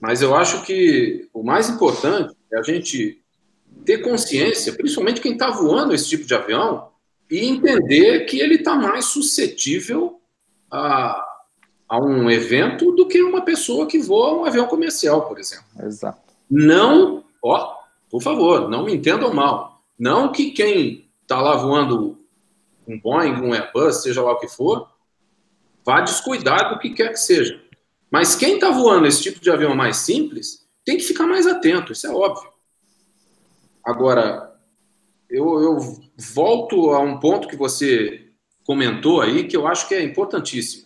Mas 0.00 0.22
eu 0.22 0.34
acho 0.34 0.64
que 0.64 1.28
o 1.34 1.42
mais 1.42 1.68
importante 1.68 2.34
é 2.50 2.58
a 2.58 2.62
gente 2.62 3.22
ter 3.84 3.98
consciência, 3.98 4.72
principalmente 4.72 5.20
quem 5.20 5.34
está 5.34 5.50
voando 5.50 5.94
esse 5.94 6.08
tipo 6.08 6.24
de 6.24 6.34
avião, 6.34 6.88
e 7.30 7.44
entender 7.44 8.24
que 8.24 8.40
ele 8.40 8.54
está 8.54 8.74
mais 8.74 9.04
suscetível 9.04 10.18
a, 10.70 11.25
a 11.88 11.98
um 12.00 12.30
evento 12.30 12.92
do 12.92 13.06
que 13.06 13.22
uma 13.22 13.42
pessoa 13.42 13.86
que 13.86 13.98
voa 13.98 14.34
um 14.34 14.44
avião 14.44 14.66
comercial, 14.66 15.28
por 15.28 15.38
exemplo. 15.38 15.66
Exato. 15.82 16.20
Não, 16.50 17.24
ó, 17.42 17.76
por 18.10 18.22
favor, 18.22 18.68
não 18.68 18.84
me 18.84 18.94
entendam 18.94 19.32
mal. 19.32 19.82
Não 19.98 20.32
que 20.32 20.50
quem 20.50 21.08
está 21.22 21.40
lá 21.40 21.56
voando 21.56 22.18
um 22.86 22.98
Boeing, 22.98 23.34
um 23.40 23.52
Airbus, 23.52 24.02
seja 24.02 24.22
lá 24.22 24.32
o 24.32 24.38
que 24.38 24.48
for, 24.48 24.88
vá 25.84 26.00
descuidar 26.00 26.70
do 26.72 26.78
que 26.78 26.90
quer 26.90 27.10
que 27.10 27.18
seja. 27.18 27.60
Mas 28.10 28.34
quem 28.34 28.54
está 28.54 28.70
voando 28.70 29.06
esse 29.06 29.22
tipo 29.22 29.40
de 29.40 29.50
avião 29.50 29.74
mais 29.74 29.98
simples 29.98 30.66
tem 30.84 30.96
que 30.96 31.02
ficar 31.02 31.26
mais 31.26 31.46
atento, 31.46 31.92
isso 31.92 32.06
é 32.06 32.10
óbvio. 32.10 32.48
Agora, 33.84 34.56
eu, 35.28 35.60
eu 35.60 35.78
volto 36.16 36.90
a 36.90 37.00
um 37.00 37.18
ponto 37.18 37.48
que 37.48 37.56
você 37.56 38.28
comentou 38.64 39.20
aí, 39.20 39.46
que 39.46 39.56
eu 39.56 39.66
acho 39.66 39.88
que 39.88 39.94
é 39.94 40.02
importantíssimo. 40.02 40.85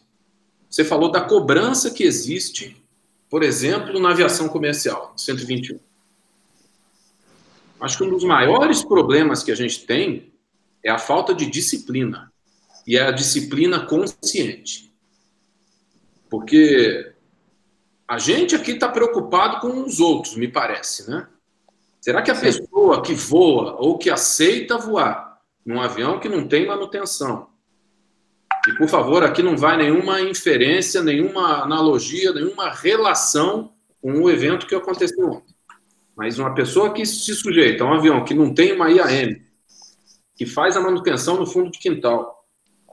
Você 0.71 0.85
falou 0.85 1.11
da 1.11 1.21
cobrança 1.21 1.91
que 1.91 2.05
existe, 2.05 2.81
por 3.29 3.43
exemplo, 3.43 3.99
na 3.99 4.11
aviação 4.11 4.49
comercial, 4.49 5.13
121. 5.17 5.81
Acho 7.81 7.99
que 7.99 8.05
um 8.05 8.11
dos 8.11 8.23
maiores 8.23 8.85
problemas 8.85 9.43
que 9.43 9.51
a 9.51 9.55
gente 9.57 9.85
tem 9.85 10.33
é 10.85 10.91
a 10.91 10.99
falta 10.99 11.35
de 11.35 11.47
disciplina. 11.47 12.33
E 12.87 12.97
é 12.97 13.03
a 13.03 13.11
disciplina 13.11 13.85
consciente. 13.85 14.93
Porque 16.29 17.13
a 18.07 18.19
gente 18.19 18.55
aqui 18.55 18.73
está 18.73 18.89
preocupado 18.89 19.61
com 19.61 19.83
os 19.85 19.99
outros, 19.99 20.37
me 20.37 20.47
parece, 20.47 21.11
né? 21.11 21.27
Será 22.01 22.23
que 22.23 22.31
a 22.31 22.35
pessoa 22.35 23.03
que 23.03 23.13
voa 23.13 23.77
ou 23.77 23.99
que 23.99 24.09
aceita 24.09 24.79
voar 24.79 25.41
num 25.67 25.81
avião 25.81 26.19
que 26.19 26.29
não 26.29 26.47
tem 26.49 26.67
manutenção, 26.67 27.50
e 28.69 28.73
por 28.75 28.89
favor, 28.89 29.25
aqui 29.25 29.43
não 29.43 29.57
vai 29.57 29.77
nenhuma 29.77 30.21
inferência, 30.21 31.03
nenhuma 31.03 31.63
analogia, 31.63 32.33
nenhuma 32.33 32.71
relação 32.71 33.73
com 34.01 34.13
o 34.13 34.31
evento 34.31 34.67
que 34.67 34.75
aconteceu 34.75 35.31
ontem. 35.31 35.55
Mas 36.15 36.39
uma 36.39 36.55
pessoa 36.55 36.93
que 36.93 37.07
se 37.07 37.35
sujeita 37.35 37.85
a 37.85 37.87
um 37.87 37.95
avião 37.95 38.25
que 38.25 38.35
não 38.35 38.53
tem 38.53 38.73
uma 38.73 38.91
IAM, 38.91 39.41
que 40.37 40.45
faz 40.45 40.77
a 40.77 40.81
manutenção 40.81 41.37
no 41.37 41.47
fundo 41.47 41.71
de 41.71 41.79
quintal, 41.79 42.45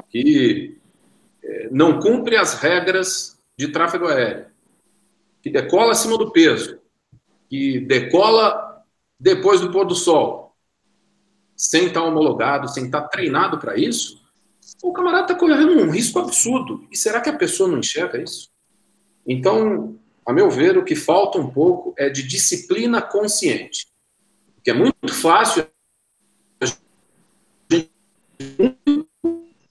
que 0.10 0.78
é, 1.44 1.70
não 1.72 2.00
cumpre 2.00 2.38
as 2.38 2.54
regras 2.62 3.38
de 3.58 3.68
tráfego 3.70 4.08
aéreo, 4.08 4.48
que 5.42 5.50
decola 5.50 5.92
acima 5.92 6.18
do 6.18 6.32
peso, 6.32 6.80
que 7.50 7.80
decola 7.82 8.84
depois 9.20 9.60
do 9.60 9.72
pôr 9.72 9.86
do 9.86 9.96
sol, 9.96 10.56
sem 11.56 11.88
estar 11.88 12.04
homologado, 12.04 12.70
sem 12.70 12.86
estar 12.86 13.02
treinado 13.08 13.58
para 13.58 13.78
isso, 13.78 14.22
o 14.84 14.92
camarada 14.92 15.24
está 15.24 15.36
correndo 15.36 15.72
um 15.72 15.90
risco 15.90 16.20
absurdo. 16.20 16.88
E 16.92 16.98
será 16.98 17.22
que 17.22 17.30
a 17.30 17.38
pessoa 17.38 17.70
não 17.70 17.80
enxerga 17.80 18.22
isso? 18.22 18.50
Então, 19.26 19.98
a 20.26 20.34
meu 20.34 20.50
ver, 20.50 20.78
o 20.78 20.84
que 20.84 20.96
falta 20.96 21.38
um 21.38 21.50
pouco 21.50 21.94
é 21.98 22.10
de 22.10 22.24
disciplina 22.24 23.02
consciente. 23.02 23.88
Porque 24.56 24.72
é 24.72 24.74
muito 24.74 25.14
fácil 25.14 25.68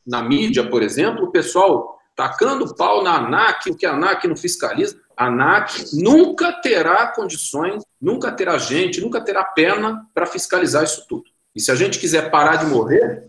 na 0.07 0.23
mídia, 0.23 0.69
por 0.69 0.83
exemplo, 0.83 1.25
o 1.25 1.33
pessoal 1.33 1.99
tacando 2.15 2.75
pau 2.75 3.03
na 3.03 3.17
ANAC, 3.17 3.71
o 3.71 3.77
que 3.77 3.85
a 3.85 3.93
ANAC 3.93 4.27
não 4.27 4.37
fiscaliza. 4.37 4.99
A 5.17 5.27
ANAC 5.27 5.95
nunca 5.95 6.53
terá 6.61 7.09
condições, 7.09 7.83
nunca 8.01 8.33
terá 8.33 8.57
gente, 8.57 9.01
nunca 9.01 9.21
terá 9.21 9.45
pena 9.45 10.07
para 10.15 10.27
fiscalizar 10.27 10.85
isso 10.85 11.05
tudo. 11.09 11.25
E 11.55 11.61
se 11.61 11.71
a 11.71 11.75
gente 11.75 11.99
quiser 11.99 12.31
parar 12.31 12.57
de 12.57 12.67
morrer, 12.67 13.29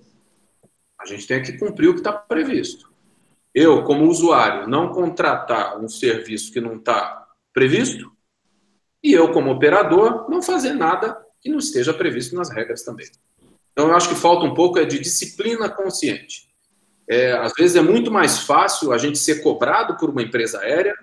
a 0.99 1.05
gente 1.05 1.27
tem 1.27 1.41
que 1.41 1.57
cumprir 1.57 1.89
o 1.89 1.93
que 1.93 1.99
está 1.99 2.11
previsto 2.11 2.87
eu, 3.57 3.83
como 3.83 4.07
usuário, 4.07 4.67
não 4.67 4.89
contratar 4.89 5.83
um 5.83 5.89
serviço 5.89 6.53
que 6.53 6.61
não 6.61 6.75
está 6.75 7.27
previsto, 7.51 8.11
e 9.03 9.11
eu, 9.11 9.31
como 9.31 9.49
operador, 9.49 10.29
não 10.29 10.43
fazer 10.43 10.73
nada 10.73 11.17
que 11.41 11.49
não 11.49 11.57
esteja 11.57 11.91
previsto 11.91 12.35
nas 12.35 12.51
regras 12.51 12.83
também. 12.83 13.07
Então, 13.71 13.87
eu 13.87 13.95
acho 13.95 14.09
que 14.09 14.15
falta 14.15 14.45
um 14.45 14.53
pouco 14.53 14.77
é 14.77 14.85
de 14.85 14.99
disciplina 14.99 15.67
consciente. 15.69 16.47
É, 17.09 17.31
às 17.31 17.51
vezes 17.57 17.75
é 17.75 17.81
muito 17.81 18.11
mais 18.11 18.37
fácil 18.41 18.93
a 18.93 18.97
gente 18.99 19.17
ser 19.17 19.41
cobrado 19.41 19.97
por 19.97 20.11
uma 20.11 20.21
empresa 20.21 20.59
aérea, 20.59 20.93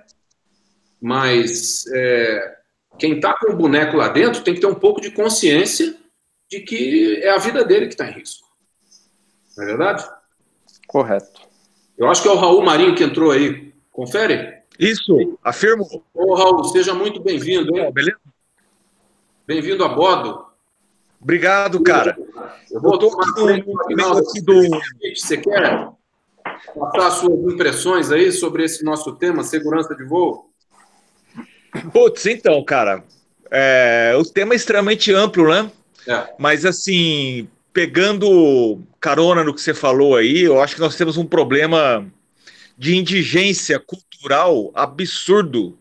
mas 1.01 1.85
é, 1.93 2.57
quem 3.01 3.17
está 3.17 3.35
com 3.37 3.51
o 3.51 3.57
boneco 3.57 3.97
lá 3.97 4.07
dentro 4.07 4.45
tem 4.45 4.55
que 4.55 4.61
ter 4.61 4.69
um 4.69 4.77
pouco 4.77 5.01
de 5.01 5.11
consciência 5.11 5.97
de 6.49 6.61
que 6.61 7.17
é 7.17 7.31
a 7.31 7.39
vida 7.39 7.65
dele 7.65 7.87
que 7.87 7.95
está 7.95 8.09
em 8.09 8.13
risco. 8.13 8.44
Não 9.57 9.65
é 9.65 9.67
verdade? 9.67 10.09
Correto. 10.87 11.43
Eu 11.97 12.09
acho 12.09 12.23
que 12.23 12.29
é 12.29 12.33
o 12.33 12.37
Raul 12.37 12.63
Marinho 12.63 12.95
que 12.95 13.05
entrou 13.05 13.31
aí. 13.31 13.73
Confere? 13.93 14.63
Isso, 14.79 15.39
afirmo. 15.43 15.87
Ô, 16.13 16.35
Raul, 16.35 16.65
seja 16.65 16.93
muito 16.93 17.21
bem-vindo. 17.21 17.73
Beleza? 17.93 18.19
Bem-vindo 19.47 19.85
a 19.85 19.89
bordo. 19.89 20.45
Obrigado, 21.21 21.83
cara. 21.83 22.19
Eu 22.71 22.81
vou 22.81 22.99
tomar 22.99 23.27
no 23.37 24.19
aqui 24.19 24.41
do... 24.41 24.61
Você 25.15 25.37
quer 25.39 25.89
passar 26.75 27.11
suas 27.13 27.53
impressões 27.53 28.11
aí 28.11 28.33
sobre 28.33 28.65
esse 28.65 28.85
nosso 28.85 29.15
tema, 29.15 29.45
segurança 29.45 29.95
de 29.95 30.05
voo? 30.05 30.51
Putz, 31.93 32.27
então, 32.27 32.63
cara, 32.65 33.05
é, 33.51 34.15
o 34.19 34.25
tema 34.25 34.55
é 34.55 34.57
extremamente 34.57 35.13
amplo, 35.13 35.49
né? 35.49 35.71
É. 36.07 36.35
Mas, 36.39 36.65
assim, 36.65 37.49
pegando 37.75 38.81
carona 39.00 39.43
no 39.43 39.52
que 39.52 39.61
você 39.61 39.75
falou 39.75 40.14
aí, 40.14 40.43
eu 40.43 40.62
acho 40.62 40.76
que 40.76 40.81
nós 40.81 40.95
temos 40.95 41.16
um 41.16 41.26
problema 41.26 42.07
de 42.78 42.97
indigência 42.97 43.81
cultural 43.81 44.71
absurdo 44.75 45.76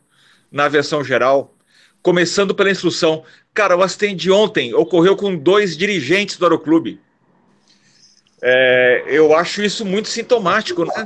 na 0.51 0.65
aviação 0.65 1.03
geral, 1.03 1.55
começando 2.01 2.55
pela 2.55 2.71
instrução. 2.71 3.23
Cara, 3.53 3.77
o 3.77 3.83
acidente 3.83 4.15
de 4.15 4.31
ontem 4.31 4.73
ocorreu 4.73 5.15
com 5.15 5.37
dois 5.37 5.77
dirigentes 5.77 6.35
do 6.35 6.45
aeroclube. 6.45 6.99
É, 8.41 9.05
eu 9.07 9.35
acho 9.35 9.63
isso 9.63 9.85
muito 9.85 10.09
sintomático, 10.09 10.83
né? 10.83 11.05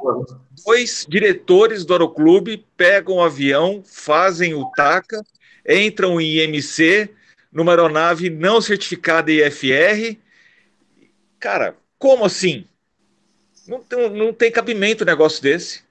Dois 0.66 1.06
diretores 1.08 1.84
do 1.84 1.94
aeroclube 1.94 2.66
pegam 2.78 3.18
o 3.18 3.22
avião, 3.22 3.84
fazem 3.86 4.54
o 4.54 4.66
TACA, 4.72 5.22
entram 5.68 6.20
em 6.20 6.40
IMC, 6.40 7.10
numa 7.52 7.74
aeronave 7.74 8.30
não 8.30 8.62
certificada 8.62 9.32
IFR. 9.32 10.18
Cara, 11.40 11.76
como 12.00 12.26
assim? 12.26 12.66
Não 13.68 13.82
tem, 13.82 14.10
não 14.10 14.34
tem 14.34 14.52
cabimento 14.52 15.04
um 15.04 15.08
negócio 15.08 15.42
desse. 15.42 15.82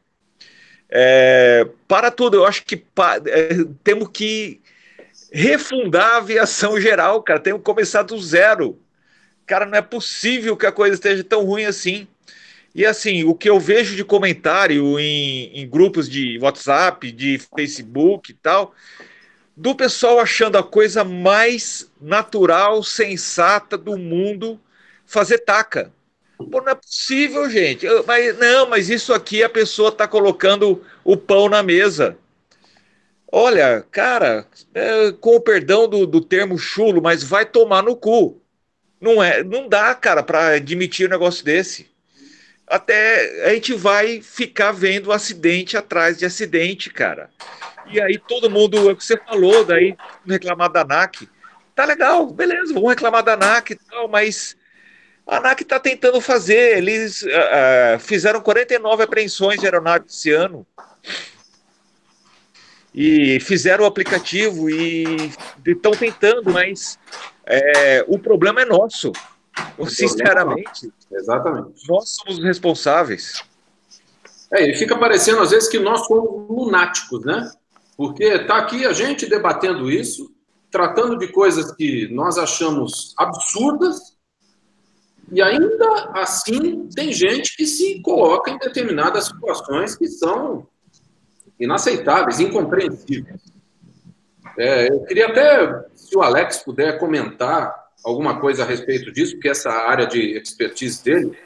É, 0.89 1.67
para 1.87 2.11
tudo, 2.11 2.39
eu 2.39 2.47
acho 2.47 2.65
que 2.65 2.77
pa, 2.77 3.17
é, 3.27 3.65
temos 3.83 4.09
que 4.13 4.61
refundar 5.33 6.15
a 6.15 6.17
aviação 6.19 6.81
geral, 6.81 7.23
cara. 7.23 7.41
Temos 7.41 7.61
que 7.61 7.65
começar 7.67 8.03
do 8.03 8.19
zero. 8.21 8.79
Cara, 9.45 9.67
não 9.67 9.79
é 9.79 9.83
possível 9.83 10.57
que 10.57 10.67
a 10.67 10.73
coisa 10.73 10.95
esteja 10.95 11.23
tão 11.23 11.45
ruim 11.45 11.65
assim. 11.65 12.09
E 12.75 12.85
assim, 12.85 13.25
o 13.25 13.35
que 13.35 13.49
eu 13.49 13.59
vejo 13.59 13.97
de 13.97 14.05
comentário 14.05 14.99
em, 14.99 15.61
em 15.61 15.69
grupos 15.69 16.09
de 16.09 16.39
WhatsApp, 16.41 17.11
de 17.11 17.41
Facebook 17.57 18.31
e 18.31 18.35
tal, 18.35 18.75
do 19.57 19.75
pessoal 19.75 20.21
achando 20.21 20.59
a 20.59 20.63
coisa 20.63 21.03
mais 21.03 21.91
natural, 22.01 22.83
sensata 22.83 23.79
do 23.79 23.97
mundo 23.97 24.61
fazer 25.07 25.39
taca. 25.39 25.93
Pô, 26.37 26.61
não 26.61 26.73
é 26.73 26.75
possível, 26.75 27.49
gente. 27.49 27.87
Eu, 27.87 28.05
mas, 28.07 28.39
não, 28.39 28.69
mas 28.69 28.91
isso 28.91 29.15
aqui 29.15 29.43
a 29.43 29.49
pessoa 29.49 29.89
está 29.89 30.07
colocando 30.07 30.85
o 31.03 31.17
pão 31.17 31.49
na 31.49 31.63
mesa. 31.63 32.19
Olha, 33.33 33.85
cara, 33.91 34.47
é, 34.75 35.13
com 35.13 35.37
o 35.37 35.41
perdão 35.41 35.89
do, 35.89 36.07
do 36.07 36.21
termo 36.21 36.59
chulo, 36.59 37.03
mas 37.03 37.23
vai 37.23 37.45
tomar 37.45 37.83
no 37.83 37.97
cu. 37.97 38.41
Não 39.01 39.23
é, 39.23 39.43
não 39.43 39.69
dá, 39.69 39.95
cara, 39.95 40.23
para 40.23 40.55
admitir 40.55 41.07
um 41.07 41.11
negócio 41.11 41.45
desse. 41.45 41.91
Até 42.67 43.47
a 43.49 43.55
gente 43.55 43.73
vai 43.75 44.21
ficar 44.21 44.73
vendo 44.73 45.13
acidente 45.13 45.77
atrás 45.77 46.19
de 46.19 46.27
acidente, 46.27 46.91
cara. 46.91 47.31
E 47.89 48.01
aí 48.01 48.19
todo 48.19 48.51
mundo, 48.51 48.89
é 48.89 48.93
o 48.93 48.97
que 48.97 49.05
você 49.05 49.17
falou, 49.17 49.65
daí 49.65 49.97
reclamar 50.27 50.71
da 50.71 50.81
ANAC. 50.81 51.29
Tá 51.75 51.85
legal, 51.85 52.27
beleza, 52.27 52.75
vamos 52.75 52.89
reclamar 52.89 53.23
da 53.23 53.35
ANAC 53.35 53.71
e 53.71 53.77
tal, 53.77 54.09
mas 54.09 54.57
a 55.27 55.39
ANAC 55.39 55.63
está 55.63 55.81
tentando 55.81 56.21
fazer. 56.21 56.79
Eles 56.79 57.23
uh, 57.23 57.99
fizeram 57.99 58.41
49 58.41 59.03
apreensões 59.03 59.59
de 59.59 59.67
aeronaves 59.67 60.15
esse 60.15 60.31
ano. 60.31 60.67
E 62.95 63.39
fizeram 63.41 63.85
o 63.85 63.87
aplicativo 63.87 64.71
e 64.71 65.31
estão 65.67 65.93
tentando, 65.93 66.51
mas 66.51 66.99
é, 67.45 68.05
o 68.09 68.19
problema 68.19 68.63
é 68.63 68.65
nosso. 68.65 69.13
O 69.77 69.87
Sinceramente. 69.87 70.91
É 71.13 71.17
Exatamente. 71.17 71.87
Nós 71.89 72.17
somos 72.17 72.39
os 72.39 72.45
responsáveis. 72.45 73.43
É, 74.51 74.71
e 74.71 74.75
fica 74.75 74.97
parecendo 74.97 75.41
às 75.41 75.51
vezes 75.51 75.69
que 75.69 75.79
nós 75.79 76.07
somos 76.07 76.49
lunáticos, 76.49 77.25
né? 77.25 77.51
Porque 77.97 78.25
está 78.25 78.59
aqui 78.59 78.87
a 78.87 78.93
gente 78.93 79.27
debatendo 79.27 79.91
isso, 79.91 80.33
tratando 80.71 81.19
de 81.19 81.29
coisas 81.29 81.73
que 81.73 82.09
nós 82.09 82.39
achamos 82.39 83.15
absurdas, 83.19 84.16
e 85.33 85.43
ainda 85.43 86.11
assim, 86.15 86.89
tem 86.95 87.13
gente 87.13 87.57
que 87.57 87.67
se 87.67 88.01
coloca 88.01 88.51
em 88.51 88.59
determinadas 88.59 89.27
situações 89.27 89.97
que 89.97 90.07
são 90.07 90.67
inaceitáveis, 91.59 92.39
incompreensíveis. 92.39 93.41
É, 94.59 94.89
eu 94.89 95.05
queria 95.05 95.27
até, 95.27 95.85
se 95.95 96.17
o 96.17 96.23
Alex 96.23 96.59
puder 96.59 96.99
comentar 96.99 97.87
alguma 98.05 98.41
coisa 98.41 98.63
a 98.63 98.67
respeito 98.67 99.13
disso, 99.13 99.35
porque 99.35 99.49
essa 99.49 99.71
área 99.71 100.07
de 100.07 100.39
expertise 100.39 101.03
dele. 101.03 101.37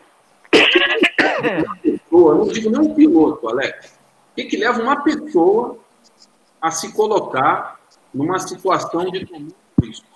Eu 2.12 2.35
não 2.35 2.49
digo 2.49 2.71
nem 2.71 2.81
um 2.81 2.95
piloto, 2.95 3.49
Alex. 3.49 3.99
O 4.33 4.35
que, 4.35 4.45
que 4.45 4.57
leva 4.59 4.81
uma 4.81 5.03
pessoa 5.03 5.79
a 6.61 6.71
se 6.71 6.93
colocar 6.93 7.81
numa 8.12 8.38
situação 8.38 9.11
de 9.11 9.27
risco? 9.83 10.07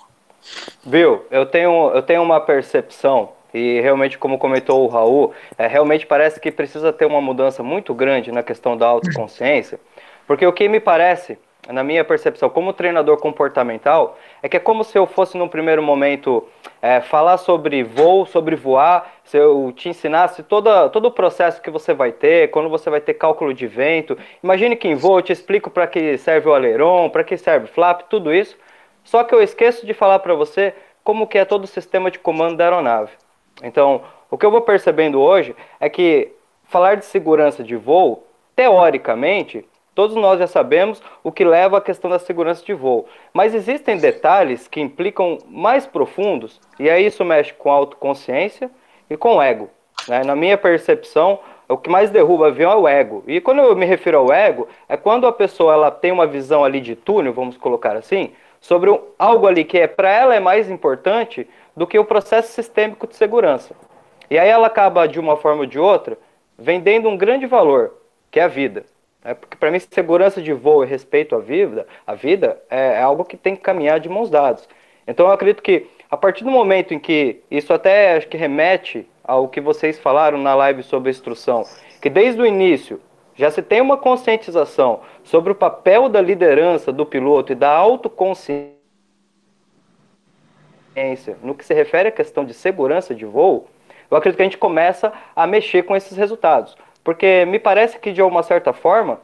Viu, 0.84 1.24
eu 1.30 1.46
tenho, 1.46 1.90
eu 1.92 2.02
tenho 2.02 2.22
uma 2.22 2.40
percepção 2.40 3.32
e 3.54 3.80
realmente, 3.80 4.18
como 4.18 4.36
comentou 4.36 4.84
o 4.84 4.88
Raul, 4.88 5.32
é, 5.56 5.68
realmente 5.68 6.04
parece 6.04 6.40
que 6.40 6.50
precisa 6.50 6.92
ter 6.92 7.06
uma 7.06 7.20
mudança 7.20 7.62
muito 7.62 7.94
grande 7.94 8.32
na 8.32 8.42
questão 8.42 8.76
da 8.76 8.88
autoconsciência, 8.88 9.78
porque 10.26 10.44
o 10.44 10.52
que 10.52 10.68
me 10.68 10.80
parece, 10.80 11.38
na 11.68 11.84
minha 11.84 12.04
percepção, 12.04 12.50
como 12.50 12.72
treinador 12.72 13.16
comportamental, 13.18 14.18
é 14.42 14.48
que 14.48 14.56
é 14.56 14.60
como 14.60 14.82
se 14.82 14.98
eu 14.98 15.06
fosse, 15.06 15.38
num 15.38 15.46
primeiro 15.46 15.80
momento, 15.80 16.46
é, 16.82 17.00
falar 17.00 17.36
sobre 17.36 17.84
voo, 17.84 18.26
sobre 18.26 18.56
voar, 18.56 19.14
se 19.22 19.36
eu 19.36 19.72
te 19.74 19.88
ensinasse 19.88 20.42
toda, 20.42 20.88
todo 20.88 21.06
o 21.06 21.12
processo 21.12 21.62
que 21.62 21.70
você 21.70 21.94
vai 21.94 22.10
ter, 22.10 22.50
quando 22.50 22.68
você 22.68 22.90
vai 22.90 23.00
ter 23.00 23.14
cálculo 23.14 23.54
de 23.54 23.68
vento. 23.68 24.18
Imagine 24.42 24.74
que 24.74 24.88
em 24.88 24.96
voo 24.96 25.18
eu 25.18 25.22
te 25.22 25.32
explico 25.32 25.70
para 25.70 25.86
que 25.86 26.18
serve 26.18 26.48
o 26.48 26.54
aileron, 26.54 27.08
para 27.08 27.22
que 27.22 27.36
serve 27.36 27.66
o 27.66 27.68
flap, 27.68 28.02
tudo 28.10 28.34
isso. 28.34 28.58
Só 29.04 29.22
que 29.22 29.34
eu 29.34 29.40
esqueço 29.40 29.86
de 29.86 29.94
falar 29.94 30.18
para 30.18 30.34
você 30.34 30.74
como 31.04 31.26
que 31.26 31.38
é 31.38 31.44
todo 31.44 31.64
o 31.64 31.68
sistema 31.68 32.10
de 32.10 32.18
comando 32.18 32.56
da 32.56 32.64
aeronave. 32.64 33.12
Então, 33.62 34.02
o 34.30 34.36
que 34.36 34.44
eu 34.44 34.50
vou 34.50 34.60
percebendo 34.60 35.20
hoje 35.20 35.54
é 35.78 35.88
que 35.88 36.32
falar 36.64 36.96
de 36.96 37.04
segurança 37.04 37.62
de 37.62 37.76
voo, 37.76 38.26
teoricamente, 38.56 39.64
todos 39.94 40.16
nós 40.16 40.38
já 40.38 40.46
sabemos 40.46 41.02
o 41.22 41.30
que 41.30 41.44
leva 41.44 41.78
à 41.78 41.80
questão 41.80 42.10
da 42.10 42.18
segurança 42.18 42.64
de 42.64 42.74
voo. 42.74 43.06
Mas 43.32 43.54
existem 43.54 43.96
detalhes 43.96 44.66
que 44.66 44.80
implicam 44.80 45.38
mais 45.48 45.86
profundos, 45.86 46.60
e 46.78 46.90
aí 46.90 47.06
isso 47.06 47.24
mexe 47.24 47.52
com 47.52 47.70
a 47.70 47.74
autoconsciência 47.74 48.70
e 49.08 49.16
com 49.16 49.36
o 49.36 49.42
ego. 49.42 49.70
Né? 50.08 50.22
Na 50.24 50.34
minha 50.34 50.58
percepção, 50.58 51.38
o 51.68 51.78
que 51.78 51.88
mais 51.88 52.10
derruba 52.10 52.48
avião 52.48 52.72
é 52.72 52.76
o 52.76 52.88
ego. 52.88 53.24
E 53.26 53.40
quando 53.40 53.60
eu 53.60 53.74
me 53.76 53.86
refiro 53.86 54.18
ao 54.18 54.32
ego, 54.32 54.68
é 54.88 54.96
quando 54.96 55.26
a 55.26 55.32
pessoa 55.32 55.72
ela 55.72 55.90
tem 55.90 56.12
uma 56.12 56.26
visão 56.26 56.64
ali 56.64 56.80
de 56.80 56.94
túnel, 56.94 57.32
vamos 57.32 57.56
colocar 57.56 57.96
assim, 57.96 58.32
sobre 58.60 58.90
algo 59.18 59.46
ali 59.46 59.64
que 59.64 59.78
é 59.78 59.86
para 59.86 60.10
ela 60.10 60.34
é 60.34 60.40
mais 60.40 60.70
importante 60.70 61.48
do 61.76 61.86
que 61.86 61.98
o 61.98 62.04
processo 62.04 62.52
sistêmico 62.52 63.06
de 63.06 63.16
segurança. 63.16 63.74
E 64.30 64.38
aí 64.38 64.48
ela 64.48 64.66
acaba, 64.66 65.06
de 65.06 65.20
uma 65.20 65.36
forma 65.36 65.60
ou 65.60 65.66
de 65.66 65.78
outra, 65.78 66.16
vendendo 66.58 67.08
um 67.08 67.16
grande 67.16 67.46
valor, 67.46 67.94
que 68.30 68.40
é 68.40 68.44
a 68.44 68.48
vida. 68.48 68.84
É 69.24 69.32
porque 69.32 69.56
para 69.56 69.70
mim 69.70 69.78
segurança 69.78 70.42
de 70.42 70.52
voo 70.52 70.84
e 70.84 70.86
respeito 70.86 71.34
à 71.34 71.38
vida, 71.38 71.86
a 72.06 72.14
vida 72.14 72.60
é, 72.68 72.94
é 72.94 73.02
algo 73.02 73.24
que 73.24 73.36
tem 73.36 73.56
que 73.56 73.62
caminhar 73.62 73.98
de 73.98 74.08
mãos 74.08 74.28
dadas. 74.28 74.68
Então 75.06 75.26
eu 75.26 75.32
acredito 75.32 75.62
que 75.62 75.86
a 76.10 76.16
partir 76.16 76.44
do 76.44 76.50
momento 76.50 76.92
em 76.92 76.98
que 76.98 77.40
isso 77.50 77.72
até 77.72 78.16
acho 78.16 78.28
que 78.28 78.36
remete 78.36 79.08
ao 79.22 79.48
que 79.48 79.60
vocês 79.60 79.98
falaram 79.98 80.38
na 80.38 80.54
live 80.54 80.82
sobre 80.82 81.10
instrução, 81.10 81.64
que 82.02 82.10
desde 82.10 82.40
o 82.40 82.46
início 82.46 83.00
já 83.34 83.50
se 83.50 83.62
tem 83.62 83.80
uma 83.80 83.96
conscientização 83.96 85.00
sobre 85.24 85.52
o 85.52 85.56
papel 85.56 86.08
da 86.08 86.20
liderança 86.20 86.92
do 86.92 87.06
piloto 87.06 87.52
e 87.52 87.56
da 87.56 87.70
autoconsciência 87.70 88.73
no 91.42 91.54
que 91.54 91.64
se 91.64 91.74
refere 91.74 92.08
à 92.08 92.12
questão 92.12 92.44
de 92.44 92.54
segurança 92.54 93.14
de 93.14 93.24
voo, 93.24 93.68
eu 94.10 94.16
acredito 94.16 94.36
que 94.36 94.42
a 94.42 94.46
gente 94.46 94.58
começa 94.58 95.12
a 95.34 95.46
mexer 95.46 95.82
com 95.82 95.96
esses 95.96 96.16
resultados. 96.16 96.76
Porque 97.02 97.44
me 97.44 97.58
parece 97.58 97.98
que, 97.98 98.12
de 98.12 98.22
uma 98.22 98.42
certa 98.42 98.72
forma, 98.72 99.20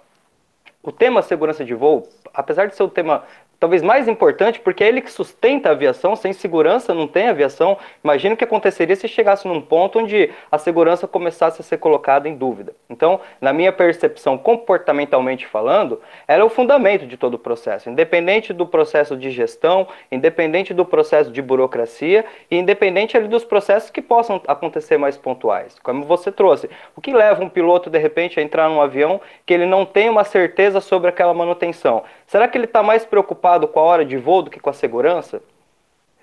o 0.82 0.90
tema 0.92 1.22
segurança 1.22 1.64
de 1.64 1.74
voo, 1.74 2.08
apesar 2.34 2.66
de 2.66 2.74
ser 2.74 2.82
o 2.82 2.88
tema 2.88 3.24
talvez 3.60 3.82
mais 3.82 4.08
importante, 4.08 4.58
porque 4.58 4.82
é 4.82 4.88
ele 4.88 5.02
que 5.02 5.12
sustenta 5.12 5.68
a 5.68 5.72
aviação, 5.72 6.16
sem 6.16 6.32
segurança 6.32 6.94
não 6.94 7.06
tem 7.06 7.28
aviação. 7.28 7.76
Imagina 8.02 8.34
o 8.34 8.36
que 8.36 8.42
aconteceria 8.42 8.96
se 8.96 9.06
chegasse 9.06 9.46
num 9.46 9.60
ponto 9.60 9.98
onde 9.98 10.30
a 10.50 10.56
segurança 10.56 11.06
começasse 11.06 11.60
a 11.60 11.64
ser 11.64 11.76
colocada 11.76 12.26
em 12.26 12.34
dúvida. 12.34 12.74
Então, 12.88 13.20
na 13.38 13.52
minha 13.52 13.70
percepção, 13.70 14.38
comportamentalmente 14.38 15.46
falando, 15.46 16.00
ela 16.26 16.42
é 16.42 16.44
o 16.44 16.48
fundamento 16.48 17.06
de 17.06 17.18
todo 17.18 17.34
o 17.34 17.38
processo, 17.38 17.90
independente 17.90 18.54
do 18.54 18.66
processo 18.66 19.14
de 19.14 19.30
gestão, 19.30 19.86
independente 20.10 20.72
do 20.72 20.84
processo 20.84 21.30
de 21.30 21.42
burocracia 21.42 22.24
e 22.50 22.56
independente 22.56 23.16
ali 23.16 23.28
dos 23.28 23.44
processos 23.44 23.90
que 23.90 24.00
possam 24.00 24.40
acontecer 24.48 24.96
mais 24.96 25.18
pontuais. 25.18 25.78
Como 25.82 26.06
você 26.06 26.32
trouxe, 26.32 26.70
o 26.96 27.00
que 27.00 27.12
leva 27.12 27.44
um 27.44 27.48
piloto 27.48 27.90
de 27.90 27.98
repente 27.98 28.40
a 28.40 28.42
entrar 28.42 28.70
num 28.70 28.80
avião 28.80 29.20
que 29.44 29.52
ele 29.52 29.66
não 29.66 29.84
tem 29.84 30.08
uma 30.08 30.24
certeza 30.24 30.80
sobre 30.80 31.10
aquela 31.10 31.34
manutenção? 31.34 32.02
Será 32.30 32.46
que 32.46 32.56
ele 32.56 32.66
está 32.66 32.80
mais 32.80 33.04
preocupado 33.04 33.66
com 33.66 33.80
a 33.80 33.82
hora 33.82 34.04
de 34.04 34.16
voo 34.16 34.40
do 34.40 34.50
que 34.50 34.60
com 34.60 34.70
a 34.70 34.72
segurança? 34.72 35.42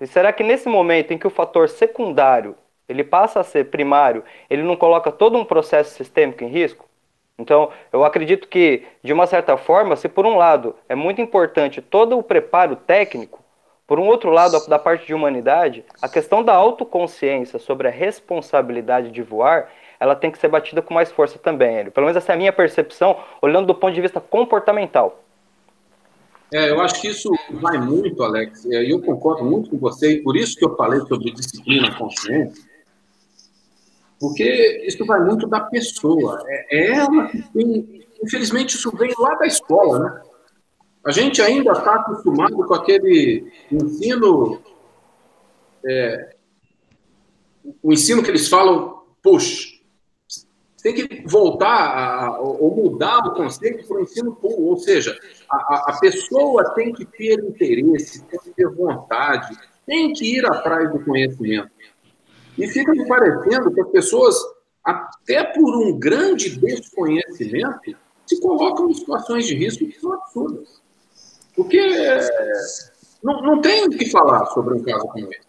E 0.00 0.06
será 0.06 0.32
que 0.32 0.42
nesse 0.42 0.66
momento 0.66 1.12
em 1.12 1.18
que 1.18 1.26
o 1.26 1.30
fator 1.30 1.68
secundário 1.68 2.54
ele 2.88 3.04
passa 3.04 3.40
a 3.40 3.44
ser 3.44 3.66
primário, 3.66 4.24
ele 4.48 4.62
não 4.62 4.74
coloca 4.74 5.12
todo 5.12 5.36
um 5.36 5.44
processo 5.44 5.94
sistêmico 5.94 6.42
em 6.42 6.46
risco? 6.46 6.86
Então, 7.38 7.70
eu 7.92 8.06
acredito 8.06 8.48
que, 8.48 8.84
de 9.04 9.12
uma 9.12 9.26
certa 9.26 9.58
forma, 9.58 9.96
se 9.96 10.08
por 10.08 10.24
um 10.24 10.38
lado 10.38 10.74
é 10.88 10.94
muito 10.94 11.20
importante 11.20 11.82
todo 11.82 12.16
o 12.16 12.22
preparo 12.22 12.74
técnico, 12.74 13.44
Por 13.88 13.98
um 13.98 14.06
outro 14.06 14.30
lado, 14.30 14.68
da 14.68 14.78
parte 14.78 15.06
de 15.06 15.14
humanidade, 15.14 15.82
a 16.02 16.10
questão 16.10 16.42
da 16.44 16.52
autoconsciência 16.52 17.58
sobre 17.58 17.88
a 17.88 17.90
responsabilidade 17.90 19.10
de 19.10 19.22
voar, 19.22 19.70
ela 19.98 20.14
tem 20.14 20.30
que 20.30 20.36
ser 20.36 20.48
batida 20.48 20.82
com 20.82 20.92
mais 20.92 21.10
força 21.10 21.38
também. 21.38 21.90
Pelo 21.90 22.04
menos 22.04 22.16
essa 22.18 22.32
é 22.32 22.34
a 22.34 22.38
minha 22.38 22.52
percepção, 22.52 23.16
olhando 23.40 23.66
do 23.66 23.74
ponto 23.74 23.94
de 23.94 24.02
vista 24.02 24.20
comportamental. 24.20 25.24
É, 26.52 26.70
eu 26.70 26.80
acho 26.80 27.00
que 27.00 27.08
isso 27.08 27.30
vai 27.60 27.78
muito, 27.78 28.22
Alex, 28.22 28.64
e 28.64 28.90
eu 28.90 29.02
concordo 29.02 29.44
muito 29.44 29.68
com 29.68 29.78
você, 29.78 30.12
e 30.12 30.22
por 30.22 30.34
isso 30.36 30.56
que 30.56 30.64
eu 30.64 30.74
falei 30.76 31.00
sobre 31.00 31.30
disciplina 31.30 31.94
consciente, 31.94 32.62
porque 34.18 34.82
isso 34.86 35.04
vai 35.04 35.20
muito 35.24 35.46
da 35.46 35.60
pessoa. 35.60 36.42
É, 36.46 36.76
é 36.76 36.96
ela 36.96 37.28
que 37.28 37.42
tem. 37.52 38.06
Infelizmente, 38.22 38.74
isso 38.74 38.90
vem 38.96 39.12
lá 39.16 39.34
da 39.34 39.46
escola, 39.46 39.98
né? 39.98 40.22
A 41.04 41.12
gente 41.12 41.40
ainda 41.40 41.72
está 41.72 41.94
acostumado 41.94 42.56
com 42.56 42.74
aquele 42.74 43.46
ensino. 43.70 44.60
É, 45.86 46.34
o 47.82 47.92
ensino 47.92 48.22
que 48.22 48.30
eles 48.30 48.48
falam 48.48 49.02
push, 49.22 49.77
tem 50.82 50.94
que 50.94 51.22
voltar 51.26 51.66
a, 51.66 52.40
ou 52.40 52.74
mudar 52.74 53.18
o 53.26 53.34
conceito 53.34 53.86
para 53.86 53.96
o 53.98 54.02
ensino 54.02 54.34
pull, 54.34 54.68
ou 54.68 54.76
seja, 54.76 55.16
a, 55.50 55.90
a, 55.90 55.98
pessoa 56.00 56.72
tem 56.74 56.92
que 56.92 57.04
ter 57.04 57.38
interesse, 57.40 58.24
tem 58.26 58.38
que 58.40 58.50
ter 58.50 58.68
vontade, 58.68 59.56
tem 59.86 60.12
que 60.12 60.38
ir 60.38 60.46
atrás 60.46 60.90
do 60.92 61.04
conhecimento. 61.04 61.70
E 62.56 62.66
fica 62.68 62.92
me 62.92 63.06
parecendo 63.06 63.72
que 63.72 63.80
as 63.80 63.90
pessoas, 63.90 64.36
até 64.84 65.44
por 65.44 65.76
um 65.76 65.98
grande 65.98 66.50
desconhecimento, 66.58 67.96
se 68.26 68.40
colocam 68.40 68.90
em 68.90 68.94
situações 68.94 69.46
de 69.46 69.54
risco 69.54 69.86
que 69.86 69.98
são 69.98 70.12
absurdas. 70.12 70.82
Porque 71.56 71.80
não, 73.22 73.42
não 73.42 73.60
tem 73.60 73.86
o 73.86 73.90
que 73.90 74.10
falar 74.10 74.46
sobre 74.46 74.74
um 74.74 74.82
caso 74.82 75.08
como 75.08 75.32
esse. 75.32 75.48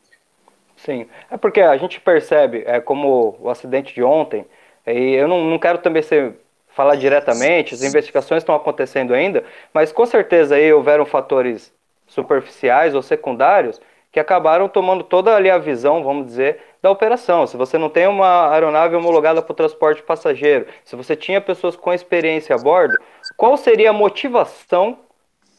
Sim, 0.77 1.07
é 1.29 1.35
porque 1.35 1.59
a 1.59 1.75
gente 1.75 1.99
percebe, 1.99 2.63
é, 2.65 2.79
como 2.79 3.37
o 3.39 3.49
acidente 3.49 3.93
de 3.93 4.01
ontem, 4.01 4.45
e 4.85 5.13
eu 5.13 5.27
não, 5.27 5.45
não 5.45 5.59
quero 5.59 5.77
também 5.79 6.01
ser, 6.01 6.33
falar 6.69 6.95
diretamente, 6.95 7.73
as 7.73 7.83
investigações 7.83 8.41
estão 8.41 8.55
acontecendo 8.55 9.13
ainda, 9.13 9.43
mas 9.73 9.91
com 9.91 10.05
certeza 10.05 10.55
aí 10.55 10.71
houveram 10.71 11.05
fatores 11.05 11.73
superficiais 12.07 12.95
ou 12.95 13.01
secundários 13.01 13.79
que 14.11 14.19
acabaram 14.19 14.67
tomando 14.67 15.03
toda 15.03 15.35
ali 15.35 15.49
a 15.49 15.57
visão, 15.57 16.03
vamos 16.03 16.25
dizer, 16.25 16.59
da 16.81 16.89
operação. 16.89 17.45
Se 17.45 17.55
você 17.55 17.77
não 17.77 17.89
tem 17.89 18.07
uma 18.07 18.51
aeronave 18.51 18.95
homologada 18.95 19.41
para 19.41 19.51
o 19.51 19.55
transporte 19.55 20.01
passageiro, 20.01 20.65
se 20.83 20.95
você 20.95 21.15
tinha 21.15 21.39
pessoas 21.39 21.75
com 21.75 21.93
experiência 21.93 22.55
a 22.55 22.59
bordo, 22.59 22.97
qual 23.37 23.55
seria 23.55 23.91
a 23.91 23.93
motivação 23.93 24.97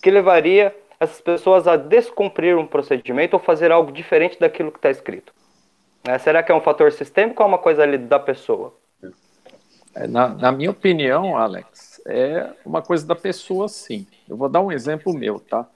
que 0.02 0.11
levaria 0.11 0.74
essas 0.98 1.20
pessoas 1.20 1.68
a 1.68 1.76
descumprir 1.76 2.59
um 2.59 2.66
procedimento 2.66 3.35
ou 3.35 3.40
fazer 3.40 3.70
algo 3.70 3.92
diferente 3.92 4.38
daquilo 4.38 4.72
que 4.72 4.78
está 4.78 4.90
escrito? 4.90 5.33
Será 6.18 6.42
que 6.42 6.50
é 6.50 6.54
um 6.54 6.61
fator 6.61 6.90
sistêmico 6.90 7.42
ou 7.42 7.46
é 7.46 7.48
uma 7.48 7.59
coisa 7.59 7.83
ali 7.83 7.98
da 7.98 8.18
pessoa? 8.18 8.74
É, 9.94 10.07
na, 10.07 10.29
na, 10.29 10.53
minha 10.53 10.70
opinião, 10.70 11.37
Alex, 11.37 12.00
é 12.07 12.53
uma 12.64 12.81
coisa 12.81 13.07
da 13.07 13.16
pessoa, 13.16 13.68
sim. 13.68 14.07
Eu 14.29 14.37
vou 14.37 14.48
dar 14.48 14.61
um 14.61 14.70
exemplo 14.70 15.12
meu, 15.12 15.40
tá? 15.40 15.66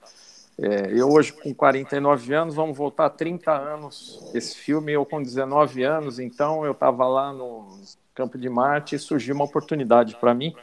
É, 0.57 0.89
eu 0.93 1.09
hoje 1.09 1.33
com 1.33 1.53
49 1.53 2.33
anos, 2.33 2.55
vamos 2.55 2.77
voltar 2.77 3.09
30 3.09 3.51
anos. 3.51 4.31
Esse 4.33 4.55
filme 4.55 4.93
eu 4.93 5.05
com 5.05 5.21
19 5.21 5.83
anos, 5.83 6.17
então 6.17 6.65
eu 6.65 6.71
estava 6.71 7.05
lá 7.07 7.33
no 7.33 7.77
Campo 8.13 8.37
de 8.37 8.47
Marte 8.47 8.95
e 8.95 8.99
surgiu 8.99 9.35
uma 9.35 9.43
oportunidade 9.43 10.15
para 10.15 10.33
mim 10.33 10.55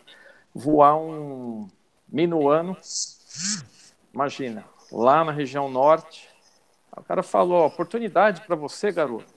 voar 0.55 0.97
um 0.97 1.69
minuano. 2.09 2.77
Imagina, 4.13 4.65
lá 4.91 5.25
na 5.25 5.33
região 5.33 5.71
norte. 5.71 6.29
O 6.97 7.03
cara 7.03 7.23
falou: 7.23 7.67
oportunidade 7.67 8.43
para 8.43 8.57
você, 8.57 8.91
garoto. 8.91 9.32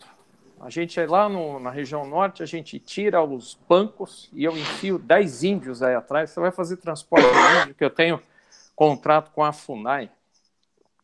A 0.65 0.69
gente 0.71 0.99
é 0.99 1.05
lá 1.05 1.29
no, 1.29 1.59
na 1.59 1.69
região 1.69 2.07
norte, 2.07 2.41
a 2.41 2.45
gente 2.47 2.79
tira 2.79 3.23
os 3.23 3.53
bancos 3.69 4.31
e 4.33 4.43
eu 4.43 4.57
enfio 4.57 4.97
10 4.97 5.43
índios 5.43 5.83
aí 5.83 5.93
atrás. 5.93 6.31
Você 6.31 6.39
vai 6.39 6.49
fazer 6.49 6.77
transporte 6.77 7.27
índio, 7.61 7.75
que 7.75 7.85
eu 7.85 7.89
tenho 7.91 8.19
contrato 8.75 9.29
com 9.29 9.43
a 9.43 9.53
FUNAI. 9.53 10.09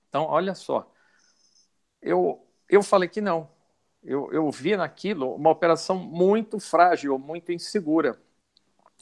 Então, 0.09 0.23
olha 0.23 0.55
só. 0.55 0.91
Eu, 2.01 2.43
eu 2.67 2.81
falei 2.81 3.07
que 3.07 3.21
não. 3.21 3.47
Eu, 4.03 4.33
eu 4.33 4.49
vi 4.49 4.75
naquilo 4.75 5.35
uma 5.35 5.51
operação 5.51 5.95
muito 5.95 6.59
frágil, 6.59 7.19
muito 7.19 7.51
insegura. 7.51 8.19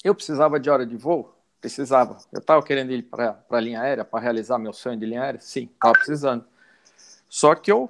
Eu 0.04 0.14
precisava 0.14 0.60
de 0.60 0.70
hora 0.70 0.86
de 0.86 0.98
voo? 0.98 1.34
Precisava. 1.62 2.18
Eu 2.34 2.40
estava 2.40 2.62
querendo 2.62 2.92
ir 2.92 3.04
para 3.04 3.42
a 3.50 3.60
linha 3.62 3.80
aérea 3.80 4.04
para 4.04 4.20
realizar 4.20 4.58
meu 4.58 4.74
sonho 4.74 5.00
de 5.00 5.06
linha 5.06 5.24
aérea? 5.24 5.40
Sim, 5.40 5.70
estava 5.74 5.94
precisando. 5.94 6.44
Só 7.30 7.56
que 7.56 7.72
eu 7.72 7.90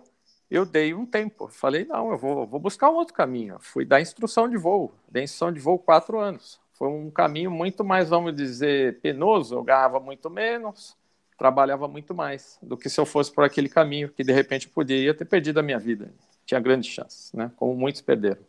eu 0.49 0.65
dei 0.65 0.93
um 0.93 1.05
tempo. 1.05 1.47
Falei, 1.47 1.85
não, 1.85 2.11
eu 2.11 2.17
vou, 2.17 2.47
vou 2.47 2.59
buscar 2.59 2.89
um 2.89 2.95
outro 2.95 3.13
caminho. 3.13 3.57
Fui 3.59 3.85
dar 3.85 4.01
instrução 4.01 4.49
de 4.49 4.57
voo. 4.57 4.93
Dei 5.09 5.23
instrução 5.23 5.51
de 5.51 5.59
voo 5.59 5.77
quatro 5.77 6.19
anos. 6.19 6.59
Foi 6.73 6.87
um 6.87 7.11
caminho 7.11 7.51
muito 7.51 7.83
mais, 7.83 8.09
vamos 8.09 8.35
dizer, 8.35 8.99
penoso. 9.01 9.55
Eu 9.55 9.63
ganhava 9.63 9.99
muito 9.99 10.29
menos, 10.29 10.97
trabalhava 11.37 11.87
muito 11.87 12.15
mais 12.15 12.57
do 12.61 12.77
que 12.77 12.89
se 12.89 12.99
eu 12.99 13.05
fosse 13.05 13.31
por 13.31 13.43
aquele 13.43 13.69
caminho 13.69 14.09
que 14.09 14.23
de 14.23 14.31
repente 14.31 14.67
eu 14.67 14.73
poderia 14.73 15.13
ter 15.13 15.25
perdido 15.25 15.59
a 15.59 15.63
minha 15.63 15.77
vida. 15.77 16.13
Tinha 16.45 16.59
grandes 16.59 16.89
chances, 16.89 17.33
né? 17.33 17.51
Como 17.57 17.75
muitos 17.75 18.01
perderam. 18.01 18.41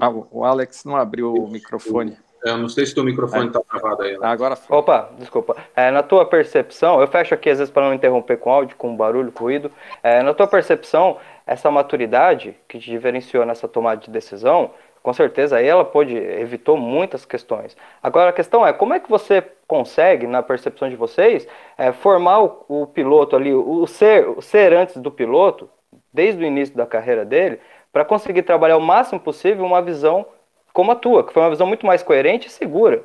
Ah, 0.00 0.10
o 0.10 0.44
Alex 0.44 0.84
não 0.84 0.96
abriu 0.96 1.32
o 1.34 1.48
microfone. 1.48 2.16
Eu 2.44 2.58
não 2.58 2.68
sei 2.68 2.86
se 2.86 2.98
o 2.98 3.04
microfone 3.04 3.46
está 3.46 3.60
é. 3.60 3.62
travado 3.62 4.02
aí. 4.02 4.18
Né? 4.18 4.26
Agora 4.26 4.56
foi. 4.56 4.76
Opa, 4.76 5.10
desculpa. 5.18 5.56
É, 5.76 5.90
na 5.90 6.02
tua 6.02 6.24
percepção, 6.24 7.00
eu 7.00 7.06
fecho 7.06 7.34
aqui 7.34 7.50
às 7.50 7.58
vezes 7.58 7.72
para 7.72 7.86
não 7.86 7.94
interromper 7.94 8.36
com 8.36 8.50
áudio, 8.50 8.76
com 8.76 8.96
barulho, 8.96 9.30
com 9.30 9.44
ruído. 9.44 9.70
É, 10.02 10.22
na 10.22 10.34
tua 10.34 10.46
percepção, 10.46 11.18
essa 11.46 11.70
maturidade 11.70 12.56
que 12.68 12.78
te 12.78 12.90
diferenciou 12.90 13.46
nessa 13.46 13.68
tomada 13.68 14.00
de 14.00 14.10
decisão, 14.10 14.70
com 15.02 15.12
certeza 15.12 15.56
aí 15.56 15.66
ela 15.66 15.84
pode 15.84 16.16
evitou 16.16 16.76
muitas 16.76 17.24
questões. 17.24 17.76
Agora 18.02 18.30
a 18.30 18.32
questão 18.32 18.66
é 18.66 18.72
como 18.72 18.94
é 18.94 19.00
que 19.00 19.10
você 19.10 19.42
consegue, 19.66 20.26
na 20.26 20.42
percepção 20.42 20.88
de 20.88 20.96
vocês, 20.96 21.46
é, 21.76 21.92
formar 21.92 22.42
o, 22.42 22.64
o, 22.68 22.86
piloto 22.86 23.34
ali, 23.34 23.52
o 23.52 23.86
ser, 23.86 24.28
o 24.28 24.40
ser 24.40 24.72
antes 24.72 24.96
do 24.96 25.10
piloto, 25.10 25.68
desde 26.12 26.42
o 26.42 26.46
início 26.46 26.76
da 26.76 26.86
carreira 26.86 27.24
dele, 27.24 27.58
para 27.92 28.04
conseguir 28.04 28.42
trabalhar 28.42 28.76
o 28.76 28.80
máximo 28.80 29.20
possível 29.20 29.64
uma 29.64 29.82
visão 29.82 30.26
como 30.72 30.92
a 30.92 30.96
tua, 30.96 31.24
que 31.24 31.32
foi 31.32 31.42
uma 31.42 31.50
visão 31.50 31.66
muito 31.66 31.86
mais 31.86 32.02
coerente 32.02 32.48
e 32.48 32.50
segura. 32.50 33.02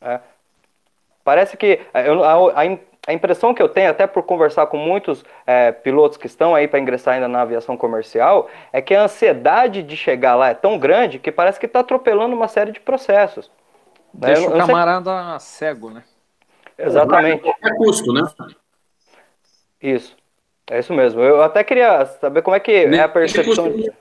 Né? 0.00 0.20
Parece 1.22 1.56
que 1.56 1.80
é, 1.92 2.08
eu, 2.08 2.22
a, 2.22 2.60
a, 3.06 3.12
impressão 3.12 3.54
que 3.54 3.62
eu 3.62 3.68
tenho, 3.68 3.90
até 3.90 4.06
por 4.06 4.22
conversar 4.22 4.66
com 4.66 4.76
muitos 4.76 5.24
é, 5.46 5.72
pilotos 5.72 6.18
que 6.18 6.26
estão 6.26 6.54
aí 6.54 6.68
para 6.68 6.78
ingressar 6.78 7.14
ainda 7.14 7.28
na 7.28 7.42
aviação 7.42 7.76
comercial, 7.76 8.48
é 8.72 8.82
que 8.82 8.94
a 8.94 9.04
ansiedade 9.04 9.82
de 9.82 9.96
chegar 9.96 10.34
lá 10.34 10.50
é 10.50 10.54
tão 10.54 10.78
grande 10.78 11.18
que 11.18 11.32
parece 11.32 11.58
que 11.58 11.66
está 11.66 11.80
atropelando 11.80 12.34
uma 12.34 12.48
série 12.48 12.72
de 12.72 12.80
processos. 12.80 13.50
Né? 14.12 14.34
Deixa 14.34 14.48
o 14.48 14.56
camarada 14.56 15.38
sei... 15.38 15.68
cego, 15.68 15.90
né? 15.90 16.04
Exatamente. 16.78 17.48
É 17.62 17.70
custo, 17.76 18.12
né? 18.12 18.22
Isso. 19.80 20.16
É 20.70 20.78
isso 20.78 20.92
mesmo. 20.92 21.20
Eu 21.20 21.42
até 21.42 21.62
queria 21.62 22.06
saber 22.06 22.42
como 22.42 22.56
é 22.56 22.60
que 22.60 22.86
Nem, 22.86 23.00
é 23.00 23.02
a 23.02 23.08
percepção. 23.08 23.70
De 23.70 23.92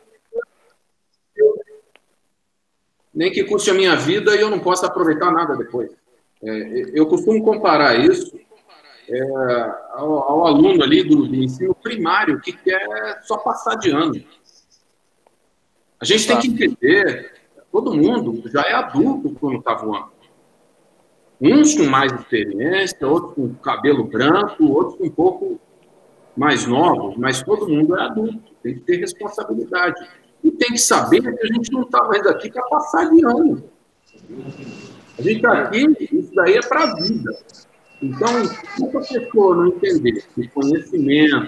nem 3.13 3.31
que 3.31 3.43
custe 3.43 3.69
a 3.69 3.73
minha 3.73 3.95
vida 3.95 4.35
e 4.35 4.41
eu 4.41 4.49
não 4.49 4.59
possa 4.59 4.87
aproveitar 4.87 5.31
nada 5.31 5.55
depois. 5.55 5.91
É, 6.41 6.91
eu 6.93 7.05
costumo 7.05 7.43
comparar 7.43 7.95
isso 7.99 8.37
é, 9.07 9.21
ao, 9.91 10.31
ao, 10.31 10.47
aluno 10.47 10.83
ali 10.83 11.03
do, 11.03 11.27
do, 11.27 11.35
ensino 11.35 11.75
primário 11.75 12.39
que 12.41 12.53
quer 12.53 13.21
só 13.23 13.37
passar 13.37 13.75
de 13.75 13.91
ano. 13.91 14.21
A 15.99 16.05
gente 16.05 16.27
tem 16.27 16.39
que 16.39 16.47
entender, 16.47 17.31
todo 17.71 17.93
mundo 17.93 18.49
já 18.49 18.61
é 18.61 18.73
adulto 18.73 19.35
quando 19.39 19.59
está 19.59 19.73
voando. 19.73 20.11
Uns 21.39 21.75
com 21.75 21.83
mais 21.83 22.11
experiência, 22.11 23.07
outros 23.07 23.35
com 23.35 23.53
cabelo 23.55 24.05
branco, 24.05 24.65
outros 24.65 24.99
um 24.99 25.11
pouco 25.11 25.59
mais 26.35 26.65
novos, 26.65 27.15
mas 27.17 27.43
todo 27.43 27.69
mundo 27.69 27.95
é 27.97 28.03
adulto, 28.03 28.53
tem 28.61 28.75
que 28.75 28.81
ter 28.81 28.97
responsabilidade. 28.97 30.01
E 30.43 30.51
tem 30.51 30.71
que 30.71 30.77
saber 30.77 31.21
que 31.21 31.27
a 31.27 31.53
gente 31.53 31.71
não 31.71 31.83
está 31.83 32.03
mais 32.03 32.25
aqui 32.27 32.51
para 32.51 32.63
passar 32.63 33.09
de 33.09 33.23
ano. 33.25 33.63
A 35.17 35.21
gente 35.21 35.37
está 35.37 35.53
aqui, 35.53 35.85
isso 36.11 36.33
daí 36.35 36.55
é 36.55 36.61
para 36.61 36.83
a 36.83 36.95
vida. 36.95 37.37
Então, 38.01 38.45
se 38.45 38.83
a 38.83 39.19
pessoa 39.21 39.55
não 39.55 39.67
entender 39.67 40.23
que 40.35 40.47
conhecimento, 40.49 41.47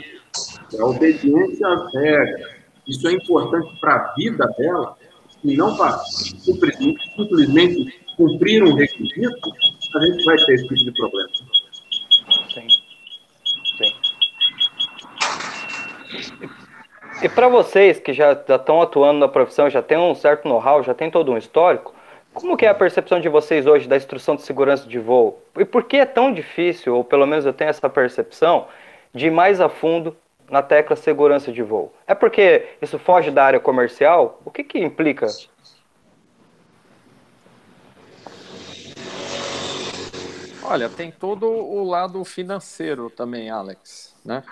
a 0.79 0.85
obediência 0.85 1.67
às 1.67 1.93
regras, 1.93 2.55
isso 2.87 3.07
é 3.07 3.13
importante 3.13 3.79
para 3.81 3.95
a 3.95 4.13
vida 4.13 4.47
dela, 4.57 4.95
e 5.43 5.57
não 5.57 5.75
para 5.75 5.97
simplesmente 6.05 7.99
cumprir 8.15 8.63
um 8.63 8.75
requisito, 8.75 9.51
a 9.95 10.05
gente 10.05 10.25
vai 10.25 10.37
ter 10.37 10.53
esse 10.53 10.63
tipo 10.63 10.75
de 10.75 10.93
problema. 10.93 11.29
E 17.23 17.29
para 17.29 17.47
vocês 17.47 17.99
que 17.99 18.13
já 18.13 18.33
estão 18.33 18.81
atuando 18.81 19.19
na 19.19 19.27
profissão, 19.27 19.69
já 19.69 19.81
tem 19.81 19.97
um 19.97 20.13
certo 20.13 20.47
know-how, 20.47 20.83
já 20.83 20.93
tem 20.93 21.09
todo 21.09 21.31
um 21.31 21.37
histórico, 21.37 21.93
Como 22.35 22.57
que 22.57 22.65
é 22.65 22.69
a 22.69 22.75
percepção 22.75 23.21
de 23.21 23.29
vocês 23.29 23.65
hoje 23.65 23.87
da 23.87 23.95
instrução 23.95 24.35
de 24.35 24.41
segurança 24.41 24.85
de 24.85 24.99
voo? 24.99 25.41
E 25.57 25.63
por 25.63 25.85
que 25.85 25.95
é 25.95 26.05
tão 26.05 26.33
difícil, 26.33 26.93
ou 26.93 27.01
pelo 27.01 27.25
menos 27.25 27.45
eu 27.45 27.53
tenho 27.53 27.69
essa 27.69 27.89
percepção, 27.89 28.67
de 29.13 29.27
ir 29.27 29.31
mais 29.31 29.61
a 29.61 29.69
fundo 29.69 30.13
na 30.49 30.61
tecla 30.61 30.97
segurança 30.97 31.49
de 31.49 31.63
voo? 31.63 31.93
É 32.05 32.13
porque 32.13 32.67
isso 32.81 32.99
foge 32.99 33.31
da 33.31 33.45
área 33.45 33.59
comercial? 33.59 34.41
O 34.43 34.51
que 34.51 34.65
que 34.65 34.77
implica? 34.77 35.27
Olha, 40.61 40.89
tem 40.89 41.11
todo 41.11 41.47
o 41.49 41.85
lado 41.85 42.25
financeiro 42.25 43.09
também, 43.09 43.49
Alex, 43.49 44.13
né? 44.25 44.43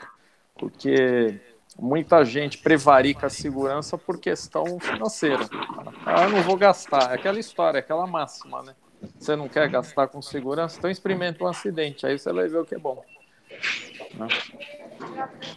Porque 0.55 1.37
muita 1.79 2.23
gente 2.23 2.57
prevarica 2.57 3.27
a 3.27 3.29
segurança 3.29 3.97
por 3.97 4.19
questão 4.19 4.79
financeira. 4.79 5.47
Ah, 6.05 6.23
eu 6.23 6.29
não 6.29 6.41
vou 6.41 6.57
gastar. 6.57 7.11
É 7.11 7.15
aquela 7.15 7.39
história, 7.39 7.79
aquela 7.79 8.05
máxima, 8.07 8.61
né? 8.61 8.75
Você 9.19 9.35
não 9.35 9.49
quer 9.49 9.69
gastar 9.69 10.07
com 10.07 10.21
segurança, 10.21 10.77
então 10.77 10.89
experimenta 10.89 11.43
um 11.43 11.47
acidente, 11.47 12.05
aí 12.05 12.17
você 12.17 12.31
vai 12.31 12.47
ver 12.47 12.59
o 12.59 12.65
que 12.65 12.75
é 12.75 12.79
bom. 12.79 13.03
Né? 14.13 14.27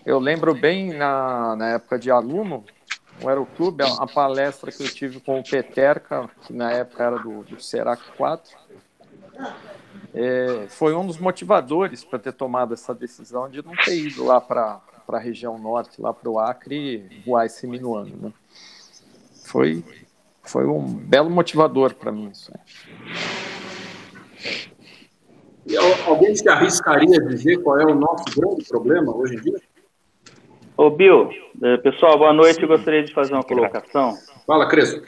Eu 0.04 0.18
lembro 0.18 0.54
bem 0.54 0.92
na, 0.92 1.54
na 1.56 1.68
época 1.70 1.98
de 1.98 2.10
aluno, 2.10 2.64
o 3.22 3.28
Aeroclube, 3.28 3.84
a, 3.84 4.02
a 4.02 4.06
palestra 4.06 4.72
que 4.72 4.82
eu 4.82 4.92
tive 4.92 5.20
com 5.20 5.38
o 5.38 5.44
Peterca, 5.44 6.28
que 6.42 6.52
na 6.52 6.72
época 6.72 7.04
era 7.04 7.18
do, 7.18 7.44
do 7.44 7.62
Serac 7.62 8.02
4, 8.16 8.56
é, 10.14 10.66
foi 10.68 10.94
um 10.94 11.06
dos 11.06 11.18
motivadores 11.18 12.04
para 12.04 12.18
ter 12.18 12.32
tomado 12.32 12.74
essa 12.74 12.94
decisão 12.94 13.48
de 13.48 13.64
não 13.64 13.74
ter 13.76 13.96
ido 13.96 14.24
lá 14.24 14.40
para 14.40 14.80
para 15.06 15.18
a 15.18 15.20
região 15.20 15.58
norte, 15.58 16.00
lá 16.00 16.12
para 16.12 16.28
o 16.28 16.38
Acre, 16.38 17.22
voar 17.24 17.46
esse 17.46 17.66
minuano. 17.66 18.12
Né? 18.20 18.32
Foi, 19.44 19.84
foi 20.42 20.66
um 20.66 20.82
belo 20.82 21.30
motivador 21.30 21.94
para 21.94 22.10
mim 22.10 22.30
isso. 22.30 22.52
E 25.66 25.76
alguém 25.76 26.34
se 26.34 26.48
arriscaria 26.48 27.18
a 27.18 27.24
dizer 27.24 27.62
qual 27.62 27.78
é 27.80 27.84
o 27.84 27.94
nosso 27.94 28.24
grande 28.36 28.64
problema 28.64 29.14
hoje 29.16 29.36
em 29.36 29.40
dia? 29.40 29.60
Ô, 30.76 30.90
Bill, 30.90 31.30
eh, 31.62 31.76
pessoal, 31.78 32.18
boa 32.18 32.32
noite. 32.32 32.62
Eu 32.62 32.68
gostaria 32.68 33.02
de 33.02 33.12
fazer 33.12 33.32
uma 33.32 33.42
colocação. 33.42 34.14
Fala, 34.46 34.68
Crespo. 34.68 35.02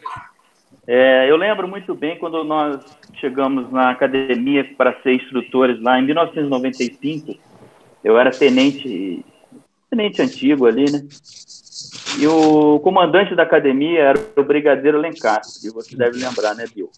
É, 0.87 1.31
eu 1.31 1.37
lembro 1.37 1.69
muito 1.69 1.95
bem 1.95 2.19
quando 2.19 2.43
nós 2.43 2.83
chegamos 3.21 3.71
na 3.71 3.91
academia 3.91 4.65
para 4.77 4.99
ser 5.03 5.13
instrutores 5.13 5.79
lá 5.83 6.01
em 6.01 6.07
1995. 6.07 7.35
Eu 8.03 8.19
era 8.19 8.31
tenente 8.31 9.23
tenente 9.91 10.23
antigo 10.23 10.67
ali, 10.67 10.91
né? 10.91 11.07
E 12.19 12.27
o 12.27 12.81
comandante 12.81 13.35
da 13.35 13.45
academia 13.45 14.01
era 14.01 14.19
o 14.37 14.43
Brigadeiro 14.43 14.99
Lencastre, 14.99 15.69
que 15.69 15.75
você 15.75 15.97
deve 15.97 16.19
lembrar, 16.19 16.55
né, 16.55 16.65
Bill? 16.75 16.91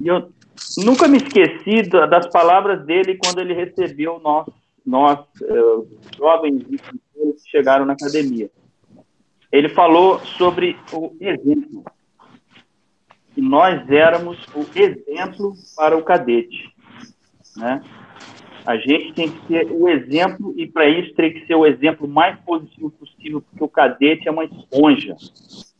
E 0.00 0.06
eu 0.06 0.30
nunca 0.84 1.08
me 1.08 1.18
esqueci 1.18 1.82
das 1.88 2.28
palavras 2.28 2.84
dele 2.84 3.18
quando 3.18 3.40
ele 3.40 3.54
recebeu 3.54 4.20
nós, 4.22 4.46
nós 4.84 5.18
uh, 5.42 5.88
jovens 6.16 6.62
que 6.64 6.78
chegaram 7.50 7.84
na 7.84 7.94
academia. 7.94 8.50
Ele 9.50 9.68
falou 9.68 10.20
sobre 10.20 10.76
o 10.92 11.14
exemplo. 11.20 11.84
E 13.36 13.40
nós 13.40 13.88
éramos 13.90 14.38
o 14.54 14.64
exemplo 14.78 15.54
para 15.76 15.96
o 15.96 16.02
cadete, 16.02 16.72
né? 17.56 17.82
A 18.66 18.76
gente 18.76 19.12
tem 19.12 19.28
que 19.28 19.46
ser 19.46 19.70
o 19.70 19.88
exemplo, 19.88 20.54
e 20.56 20.66
para 20.66 20.88
isso 20.88 21.14
tem 21.14 21.32
que 21.32 21.46
ser 21.46 21.54
o 21.54 21.66
exemplo 21.66 22.08
mais 22.08 22.38
positivo 22.40 22.90
possível, 22.90 23.42
porque 23.42 23.62
o 23.62 23.68
cadete 23.68 24.26
é 24.26 24.30
uma 24.30 24.44
esponja. 24.44 25.14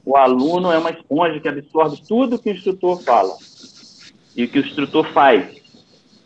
O 0.05 0.17
aluno 0.17 0.71
é 0.71 0.79
uma 0.79 0.91
esponja 0.91 1.41
que 1.41 1.49
absorve 1.49 2.03
tudo 2.07 2.39
que 2.39 2.51
o 2.51 2.53
instrutor 2.53 3.03
fala 3.03 3.35
e 4.37 4.47
que 4.47 4.59
o 4.59 4.65
instrutor 4.65 5.07
faz. 5.13 5.65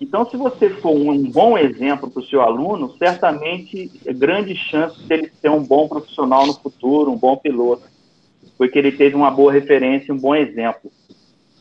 Então, 0.00 0.28
se 0.28 0.36
você 0.36 0.70
for 0.70 0.92
um 0.92 1.22
bom 1.30 1.56
exemplo 1.56 2.10
para 2.10 2.20
o 2.20 2.26
seu 2.26 2.40
aluno, 2.40 2.96
certamente 2.98 3.90
é 4.04 4.12
grande 4.12 4.54
chance 4.54 5.00
dele 5.04 5.30
ser 5.40 5.50
um 5.50 5.62
bom 5.62 5.88
profissional 5.88 6.46
no 6.46 6.54
futuro, 6.54 7.12
um 7.12 7.16
bom 7.16 7.36
piloto, 7.36 7.82
porque 8.56 8.78
ele 8.78 8.92
teve 8.92 9.14
uma 9.14 9.30
boa 9.30 9.52
referência, 9.52 10.14
um 10.14 10.18
bom 10.18 10.34
exemplo. 10.34 10.90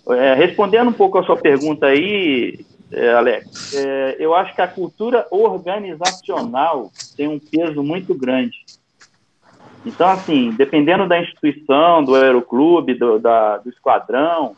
É, 0.10 0.34
respondendo 0.36 0.90
um 0.90 0.94
pouco 0.94 1.18
a 1.18 1.24
sua 1.24 1.36
pergunta 1.36 1.88
aí, 1.88 2.66
é, 2.92 3.14
Alex, 3.14 3.74
é, 3.74 4.16
eu 4.20 4.34
acho 4.34 4.56
que 4.56 4.62
a 4.62 4.68
cultura 4.68 5.28
organizacional 5.32 6.92
tem 7.16 7.28
um 7.28 7.40
peso 7.40 7.84
muito 7.84 8.16
grande. 8.16 8.66
Então, 9.86 10.08
assim, 10.08 10.52
dependendo 10.52 11.08
da 11.08 11.20
instituição, 11.20 12.04
do 12.04 12.16
aeroclube, 12.16 12.94
do, 12.94 13.20
da, 13.20 13.58
do 13.58 13.70
esquadrão, 13.70 14.56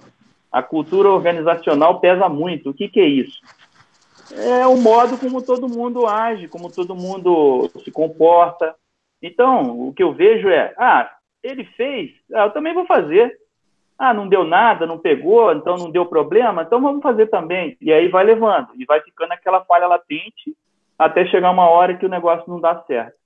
a 0.52 0.64
cultura 0.64 1.10
organizacional 1.10 2.00
pesa 2.00 2.28
muito. 2.28 2.70
O 2.70 2.74
que, 2.74 2.88
que 2.88 3.00
é 3.00 3.06
isso? 3.06 3.40
É 4.32 4.66
o 4.66 4.78
modo 4.78 5.18
como 5.18 5.42
todo 5.42 5.70
mundo 5.70 6.08
age, 6.08 6.48
como 6.48 6.72
todo 6.72 6.96
mundo 6.96 7.70
se 7.84 7.92
comporta. 7.92 8.76
Então, 9.22 9.88
o 9.88 9.94
que 9.94 10.04
eu 10.04 10.14
vejo 10.14 10.50
é, 10.50 10.74
ah, 10.78 11.10
ele 11.44 11.64
fez, 11.64 12.12
ah, 12.34 12.46
eu 12.46 12.52
também 12.52 12.74
vou 12.74 12.86
fazer. 12.86 13.36
Ah, 14.00 14.14
não 14.14 14.30
deu 14.30 14.46
nada, 14.46 14.88
não 14.88 14.98
pegou, 14.98 15.52
então 15.52 15.76
não 15.76 15.92
deu 15.92 16.06
problema, 16.06 16.62
então 16.62 16.82
vamos 16.82 17.04
fazer 17.04 17.28
também. 17.28 17.76
E 17.82 17.92
aí 17.92 18.08
vai 18.08 18.24
levando, 18.24 18.70
e 18.78 18.86
vai 18.86 19.02
ficando 19.02 19.34
aquela 19.34 19.60
falha 19.66 19.88
latente 19.88 20.56
até 20.98 21.26
chegar 21.26 21.52
uma 21.52 21.70
hora 21.70 21.96
que 21.98 22.06
o 22.06 22.10
negócio 22.10 22.46
não 22.48 22.62
dá 22.62 22.82
certo. 22.88 23.20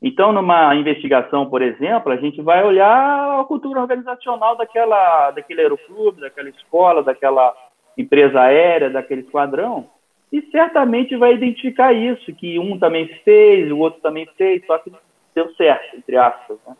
Então, 0.00 0.32
numa 0.32 0.74
investigação, 0.76 1.50
por 1.50 1.60
exemplo, 1.60 2.10
a 2.10 2.16
gente 2.16 2.40
vai 2.40 2.64
olhar 2.64 3.40
a 3.40 3.44
cultura 3.44 3.80
organizacional 3.80 4.56
daquela, 4.56 5.32
daquele 5.32 5.60
aeroclube, 5.60 6.20
daquela 6.20 6.48
escola, 6.48 7.02
daquela 7.02 7.54
empresa 7.98 8.40
aérea, 8.40 8.88
daquele 8.88 9.22
esquadrão, 9.22 9.90
e 10.32 10.40
certamente 10.50 11.16
vai 11.16 11.34
identificar 11.34 11.92
isso, 11.92 12.32
que 12.34 12.58
um 12.58 12.78
também 12.78 13.08
fez, 13.24 13.70
o 13.72 13.78
outro 13.78 14.00
também 14.00 14.26
fez, 14.36 14.64
só 14.66 14.78
que 14.78 14.92
deu 15.34 15.52
certo, 15.54 15.96
entre 15.96 16.16
aspas. 16.16 16.58
Né? 16.66 16.76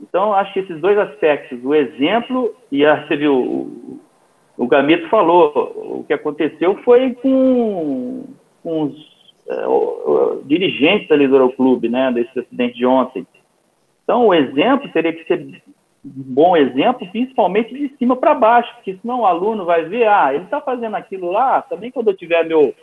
Então, 0.00 0.34
acho 0.34 0.52
que 0.52 0.60
esses 0.60 0.80
dois 0.80 0.98
aspectos, 0.98 1.58
o 1.64 1.74
exemplo 1.74 2.54
e 2.70 2.84
a, 2.84 3.06
você 3.06 3.16
viu, 3.16 3.34
o, 3.34 4.00
o 4.56 4.66
Gamito 4.66 5.08
falou, 5.08 5.52
o 6.00 6.04
que 6.06 6.12
aconteceu 6.12 6.76
foi 6.84 7.14
com, 7.14 8.24
com 8.62 8.82
os 8.82 9.16
é, 9.48 9.66
o, 9.66 9.70
o, 9.70 10.42
dirigentes 10.44 11.10
ali 11.10 11.28
do 11.28 11.34
Aeroclube, 11.34 11.88
né, 11.88 12.10
desse 12.10 12.38
acidente 12.38 12.76
de 12.76 12.84
ontem. 12.84 13.26
Então, 14.02 14.26
o 14.26 14.34
exemplo 14.34 14.90
teria 14.92 15.12
que 15.12 15.24
ser 15.24 15.40
um 16.04 16.10
bom 16.34 16.56
exemplo, 16.56 17.08
principalmente 17.10 17.72
de 17.74 17.96
cima 17.96 18.16
para 18.16 18.34
baixo, 18.34 18.72
porque 18.76 18.98
senão 19.00 19.20
o 19.20 19.26
aluno 19.26 19.64
vai 19.64 19.84
ver, 19.84 20.08
ah, 20.08 20.32
ele 20.32 20.44
está 20.44 20.60
fazendo 20.60 20.94
aquilo 20.96 21.30
lá, 21.30 21.62
também 21.62 21.90
quando 21.90 22.08
eu 22.08 22.16
tiver 22.16 22.44
meu, 22.44 22.74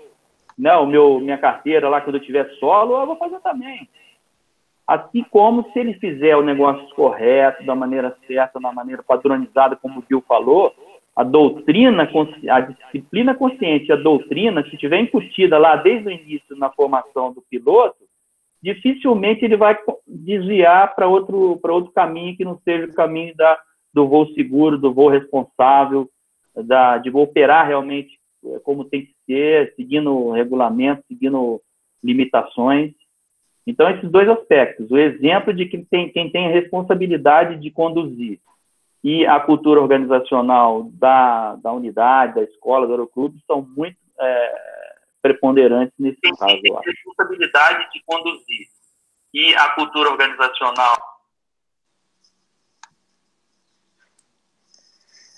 né, 0.58 0.74
o 0.76 0.86
meu, 0.86 1.20
minha 1.20 1.38
carteira 1.38 1.90
lá, 1.90 2.02
quando 2.02 2.16
eu 2.16 2.24
tiver 2.24 2.50
solo, 2.60 3.00
eu 3.00 3.08
vou 3.08 3.16
fazer 3.18 3.40
também. 3.40 3.88
Assim 4.86 5.24
como 5.24 5.64
se 5.72 5.80
ele 5.80 5.94
fizer 5.96 6.36
o 6.36 6.44
negócio 6.44 6.88
correto, 6.96 7.66
da 7.66 7.74
maneira 7.74 8.16
certa, 8.28 8.60
da 8.60 8.72
maneira 8.74 9.02
padronizada, 9.02 9.76
como 9.76 10.00
o 10.00 10.04
Bill 10.08 10.24
falou, 10.28 10.74
a 11.16 11.24
doutrina, 11.24 12.10
a 12.50 12.60
disciplina 12.60 13.36
consciente, 13.36 13.92
a 13.92 13.96
doutrina, 13.96 14.64
se 14.64 14.74
estiver 14.74 15.00
incutida 15.00 15.58
lá 15.58 15.76
desde 15.76 16.08
o 16.08 16.12
início 16.12 16.56
na 16.56 16.72
formação 16.72 17.32
do 17.32 17.42
piloto, 17.50 18.04
dificilmente 18.62 19.46
ele 19.46 19.56
vai 19.56 19.78
desviar 20.08 20.96
para 20.96 21.08
outro, 21.08 21.60
outro 21.62 21.92
caminho 21.92 22.36
que 22.36 22.46
não 22.46 22.60
seja 22.64 22.86
o 22.86 22.94
caminho 22.94 23.36
da, 23.36 23.60
do 23.94 24.08
voo 24.08 24.28
seguro, 24.34 24.78
do 24.78 24.94
voo 24.94 25.10
responsável, 25.10 26.10
da, 26.56 26.98
de 26.98 27.10
operar 27.10 27.68
realmente 27.68 28.18
eh, 28.46 28.60
como 28.64 28.86
tem 28.86 29.06
que 29.06 29.14
ser, 29.26 29.74
seguindo 29.76 30.12
o 30.16 30.32
regulamento, 30.32 31.04
seguindo 31.08 31.62
limitações. 32.04 32.94
Então, 33.66 33.90
esses 33.90 34.10
dois 34.12 34.28
aspectos, 34.28 34.92
o 34.92 34.98
exemplo 34.98 35.54
de 35.54 35.66
quem 35.66 35.86
tem, 35.86 36.12
quem 36.12 36.30
tem 36.30 36.48
a 36.48 36.52
responsabilidade 36.52 37.58
de 37.58 37.72
conduzir 37.72 38.40
e 39.04 39.26
a 39.26 39.40
cultura 39.40 39.82
organizacional 39.82 40.84
da, 40.94 41.56
da 41.56 41.72
unidade, 41.72 42.36
da 42.36 42.44
escola, 42.44 42.86
do 42.86 42.94
aeroclube, 42.94 43.42
são 43.48 43.62
muito 43.62 43.98
é, 44.20 44.96
preponderantes 45.22 45.94
nesse 45.98 46.20
quem 46.20 46.36
caso. 46.36 46.54
Quem 46.54 46.62
tem 46.62 46.76
a 46.76 46.82
responsabilidade 46.82 47.92
de 47.92 48.04
conduzir 48.06 48.68
e 49.34 49.56
a 49.56 49.70
cultura 49.70 50.10
organizacional. 50.10 50.98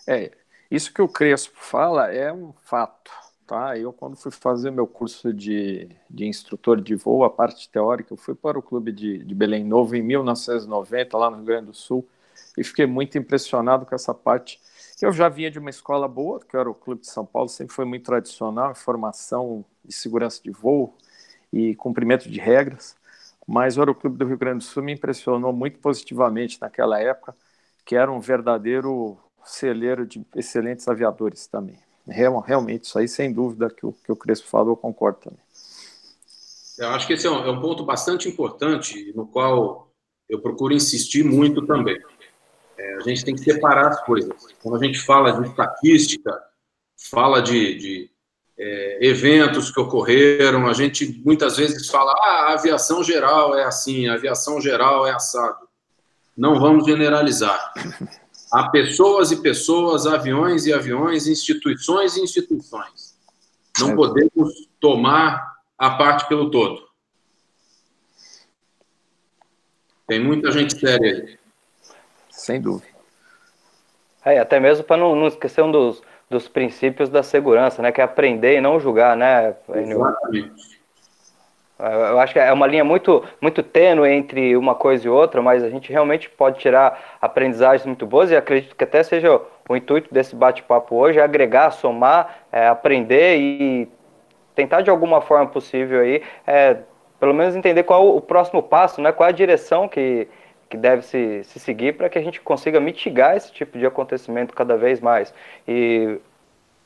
É, 0.07 0.31
isso 0.69 0.93
que 0.93 1.01
o 1.01 1.07
Crespo 1.07 1.57
fala 1.57 2.11
é 2.11 2.31
um 2.31 2.53
fato 2.53 3.11
Tá, 3.47 3.77
eu 3.77 3.93
quando 3.93 4.15
fui 4.15 4.31
fazer 4.31 4.71
meu 4.71 4.87
curso 4.87 5.31
de, 5.31 5.87
de 6.09 6.25
instrutor 6.25 6.81
de 6.81 6.95
voo, 6.95 7.23
a 7.23 7.29
parte 7.29 7.69
teórica, 7.69 8.11
eu 8.11 8.17
fui 8.17 8.33
para 8.33 8.57
o 8.57 8.61
clube 8.61 8.91
de, 8.91 9.19
de 9.23 9.35
Belém 9.35 9.63
Novo 9.63 9.95
em 9.95 10.01
1990, 10.01 11.15
lá 11.15 11.29
no 11.29 11.37
Rio 11.37 11.45
Grande 11.45 11.67
do 11.67 11.73
Sul, 11.73 12.07
e 12.57 12.63
fiquei 12.63 12.87
muito 12.87 13.19
impressionado 13.19 13.85
com 13.85 13.93
essa 13.93 14.15
parte. 14.15 14.59
Eu 14.99 15.11
já 15.13 15.29
vinha 15.29 15.51
de 15.51 15.59
uma 15.59 15.69
escola 15.69 16.07
boa, 16.07 16.39
que 16.39 16.57
era 16.57 16.67
o 16.67 16.73
Clube 16.73 17.01
de 17.01 17.07
São 17.07 17.23
Paulo, 17.23 17.47
sempre 17.47 17.75
foi 17.75 17.85
muito 17.85 18.05
tradicional 18.05 18.73
formação 18.73 19.63
de 19.83 19.93
segurança 19.93 20.41
de 20.43 20.49
voo 20.49 20.95
e 21.53 21.75
cumprimento 21.75 22.27
de 22.29 22.39
regras, 22.39 22.95
mas 23.47 23.77
o 23.77 23.81
Aeroclube 23.81 24.17
do 24.17 24.25
Rio 24.25 24.37
Grande 24.39 24.59
do 24.59 24.63
Sul 24.63 24.81
me 24.81 24.93
impressionou 24.93 25.53
muito 25.53 25.77
positivamente 25.79 26.59
naquela 26.59 26.99
época, 26.99 27.35
que 27.85 27.95
era 27.95 28.11
um 28.11 28.19
verdadeiro 28.19 29.19
celeiro 29.43 30.07
de 30.07 30.25
excelentes 30.35 30.87
aviadores 30.87 31.45
também. 31.45 31.84
Real, 32.07 32.39
realmente, 32.39 32.83
isso 32.83 32.99
aí, 32.99 33.07
sem 33.07 33.33
dúvida, 33.33 33.69
que 33.69 33.85
o, 33.85 33.91
que 33.91 34.11
o 34.11 34.15
Crespo 34.15 34.47
falou, 34.47 34.73
eu 34.73 34.77
concordo 34.77 35.19
também. 35.19 35.39
Eu 36.77 36.89
acho 36.89 37.07
que 37.07 37.13
esse 37.13 37.25
é 37.25 37.31
um, 37.31 37.45
é 37.45 37.49
um 37.49 37.61
ponto 37.61 37.83
bastante 37.83 38.27
importante, 38.27 39.11
no 39.15 39.25
qual 39.25 39.89
eu 40.29 40.39
procuro 40.39 40.73
insistir 40.73 41.23
muito 41.23 41.65
também. 41.65 41.97
É, 42.77 42.95
a 42.95 42.99
gente 42.99 43.23
tem 43.23 43.35
que 43.35 43.41
separar 43.41 43.87
as 43.87 44.03
coisas. 44.03 44.33
Quando 44.61 44.75
a 44.75 44.85
gente 44.85 44.99
fala 44.99 45.31
de 45.31 45.47
estatística, 45.47 46.37
fala 47.09 47.41
de, 47.41 47.75
de 47.75 48.11
é, 48.57 49.07
eventos 49.07 49.71
que 49.71 49.79
ocorreram, 49.79 50.67
a 50.67 50.73
gente 50.73 51.21
muitas 51.25 51.57
vezes 51.57 51.89
fala, 51.89 52.11
ah, 52.11 52.49
a 52.49 52.53
aviação 52.53 53.03
geral 53.03 53.57
é 53.57 53.63
assim, 53.63 54.07
a 54.07 54.13
aviação 54.13 54.59
geral 54.59 55.07
é 55.07 55.11
assado. 55.11 55.65
Não 56.37 56.59
vamos 56.59 56.85
generalizar. 56.85 57.73
Há 58.55 58.69
pessoas 58.69 59.31
e 59.31 59.41
pessoas, 59.41 60.07
aviões 60.07 60.65
e 60.65 60.71
aviões, 60.71 61.27
instituições 61.27 62.15
e 62.15 62.21
instituições. 62.21 63.19
Não 63.77 63.89
é. 63.91 63.95
podemos 63.95 64.69
tomar 64.79 65.57
a 65.77 65.89
parte 65.89 66.25
pelo 66.29 66.49
todo. 66.49 66.87
Tem 70.07 70.23
muita 70.23 70.53
gente 70.53 70.79
séria 70.79 71.11
aí. 71.11 71.39
Sem 72.29 72.61
dúvida. 72.61 72.87
É, 74.23 74.39
até 74.39 74.57
mesmo 74.57 74.85
para 74.85 74.95
não, 74.95 75.13
não, 75.17 75.27
esquecer 75.27 75.61
um 75.61 75.71
dos, 75.71 76.01
dos 76.29 76.47
princípios 76.47 77.09
da 77.09 77.23
segurança, 77.23 77.81
né? 77.81 77.91
Que 77.91 77.99
é 77.99 78.05
aprender 78.05 78.55
e 78.55 78.61
não 78.61 78.79
julgar, 78.79 79.17
né? 79.17 79.53
Exatamente. 79.67 80.74
Eu 81.77 82.19
acho 82.19 82.31
que 82.31 82.39
é 82.39 82.53
uma 82.53 82.65
linha 82.65 82.85
muito, 82.85 83.23
muito 83.41 83.61
tênue 83.61 84.09
entre 84.09 84.55
uma 84.55 84.73
coisa 84.73 85.05
e 85.05 85.09
outra, 85.09 85.41
mas 85.41 85.61
a 85.61 85.69
gente 85.69 85.91
realmente 85.91 86.29
pode 86.29 86.57
tirar 86.59 87.17
aprendizagens 87.21 87.85
muito 87.85 88.05
boas 88.05 88.31
e 88.31 88.35
acredito 88.35 88.75
que 88.75 88.83
até 88.83 89.03
seja 89.03 89.41
o 89.67 89.75
intuito 89.75 90.13
desse 90.13 90.35
bate-papo 90.35 90.95
hoje, 90.95 91.19
é 91.19 91.21
agregar, 91.21 91.71
somar, 91.71 92.37
é, 92.49 92.67
aprender 92.67 93.37
e 93.37 93.89
tentar 94.55 94.81
de 94.81 94.89
alguma 94.89 95.19
forma 95.19 95.47
possível 95.47 95.99
aí, 95.99 96.23
é, 96.47 96.77
pelo 97.19 97.33
menos 97.33 97.55
entender 97.55 97.83
qual 97.83 98.15
o 98.15 98.21
próximo 98.21 98.63
passo, 98.63 99.01
né? 99.01 99.11
Qual 99.11 99.27
a 99.27 99.31
direção 99.31 99.87
que, 99.89 100.29
que 100.69 100.77
deve 100.77 101.01
se, 101.01 101.43
se 101.43 101.59
seguir 101.59 101.97
para 101.97 102.07
que 102.07 102.17
a 102.17 102.21
gente 102.21 102.39
consiga 102.39 102.79
mitigar 102.79 103.35
esse 103.35 103.51
tipo 103.51 103.77
de 103.77 103.85
acontecimento 103.85 104.53
cada 104.53 104.77
vez 104.77 105.01
mais. 105.01 105.33
E 105.67 106.19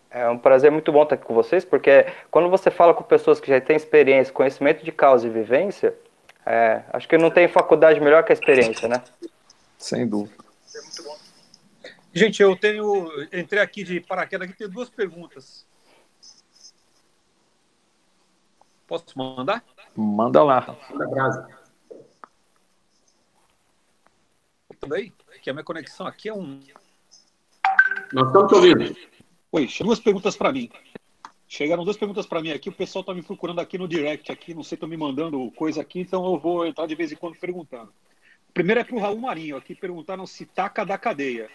é 0.09 0.27
um 0.29 0.37
prazer 0.37 0.71
muito 0.71 0.91
bom 0.91 1.03
estar 1.03 1.15
aqui 1.15 1.25
com 1.25 1.33
vocês, 1.33 1.63
porque 1.63 2.05
quando 2.31 2.49
você 2.49 2.71
fala 2.71 2.93
com 2.93 3.03
pessoas 3.03 3.39
que 3.39 3.47
já 3.47 3.61
têm 3.61 3.75
experiência, 3.75 4.33
conhecimento 4.33 4.83
de 4.83 4.91
causa 4.91 5.27
e 5.27 5.29
vivência, 5.29 5.95
é, 6.45 6.83
acho 6.93 7.07
que 7.07 7.17
não 7.17 7.29
tem 7.29 7.47
faculdade 7.47 7.99
melhor 7.99 8.23
que 8.23 8.31
a 8.31 8.33
experiência, 8.33 8.87
né? 8.87 9.03
Sem 9.77 10.07
dúvida. 10.07 10.35
Gente, 12.11 12.41
eu 12.41 12.55
tenho. 12.55 13.07
Entrei 13.31 13.61
aqui 13.61 13.83
de 13.83 13.99
paraquedas 14.01 14.47
aqui, 14.47 14.57
tenho 14.57 14.69
duas 14.69 14.89
perguntas. 14.89 15.65
Posso 18.87 19.05
mandar? 19.15 19.63
Manda 19.95 20.43
lá. 20.43 20.75
Manda 24.81 24.95
aí? 24.95 25.13
Que 25.43 25.51
a 25.51 25.53
minha 25.53 25.63
conexão 25.63 26.07
aqui 26.07 26.29
é 26.29 26.33
um. 26.33 26.59
Nós 28.11 28.27
estamos 28.27 28.47
te 28.47 28.55
ouvindo. 28.55 28.95
Oi, 29.51 29.67
duas 29.81 29.99
perguntas 29.99 30.35
para 30.37 30.51
mim. 30.51 30.69
Chegaram 31.47 31.83
duas 31.83 31.97
perguntas 31.97 32.27
para 32.27 32.39
mim 32.39 32.51
aqui. 32.51 32.69
O 32.69 32.71
pessoal 32.71 33.01
está 33.01 33.15
me 33.15 33.23
procurando 33.23 33.59
aqui 33.59 33.79
no 33.79 33.87
direct, 33.87 34.31
aqui, 34.31 34.53
não 34.53 34.61
sei, 34.61 34.75
estão 34.75 34.87
me 34.87 34.95
mandando 34.95 35.49
coisa 35.53 35.81
aqui, 35.81 36.01
então 36.01 36.23
eu 36.23 36.37
vou 36.39 36.67
entrar 36.67 36.85
de 36.85 36.93
vez 36.93 37.11
em 37.11 37.15
quando 37.15 37.35
perguntando. 37.35 37.91
Primeiro 38.53 38.81
é 38.81 38.83
para 38.83 38.95
o 38.95 38.99
Raul 38.99 39.17
Marinho. 39.17 39.57
Aqui 39.57 39.73
perguntaram 39.73 40.27
se 40.27 40.45
taca 40.45 40.85
da 40.85 40.99
cadeia. 40.99 41.49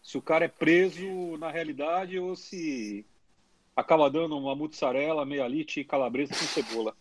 Se 0.00 0.16
o 0.16 0.22
cara 0.22 0.44
é 0.44 0.48
preso 0.48 1.36
na 1.38 1.50
realidade 1.50 2.20
ou 2.20 2.36
se 2.36 3.04
acaba 3.74 4.08
dando 4.08 4.38
uma 4.38 4.54
mussarela, 4.54 5.26
meia 5.26 5.48
lite 5.48 5.80
e 5.80 5.84
calabresa 5.84 6.34
com 6.34 6.44
cebola. 6.44 6.96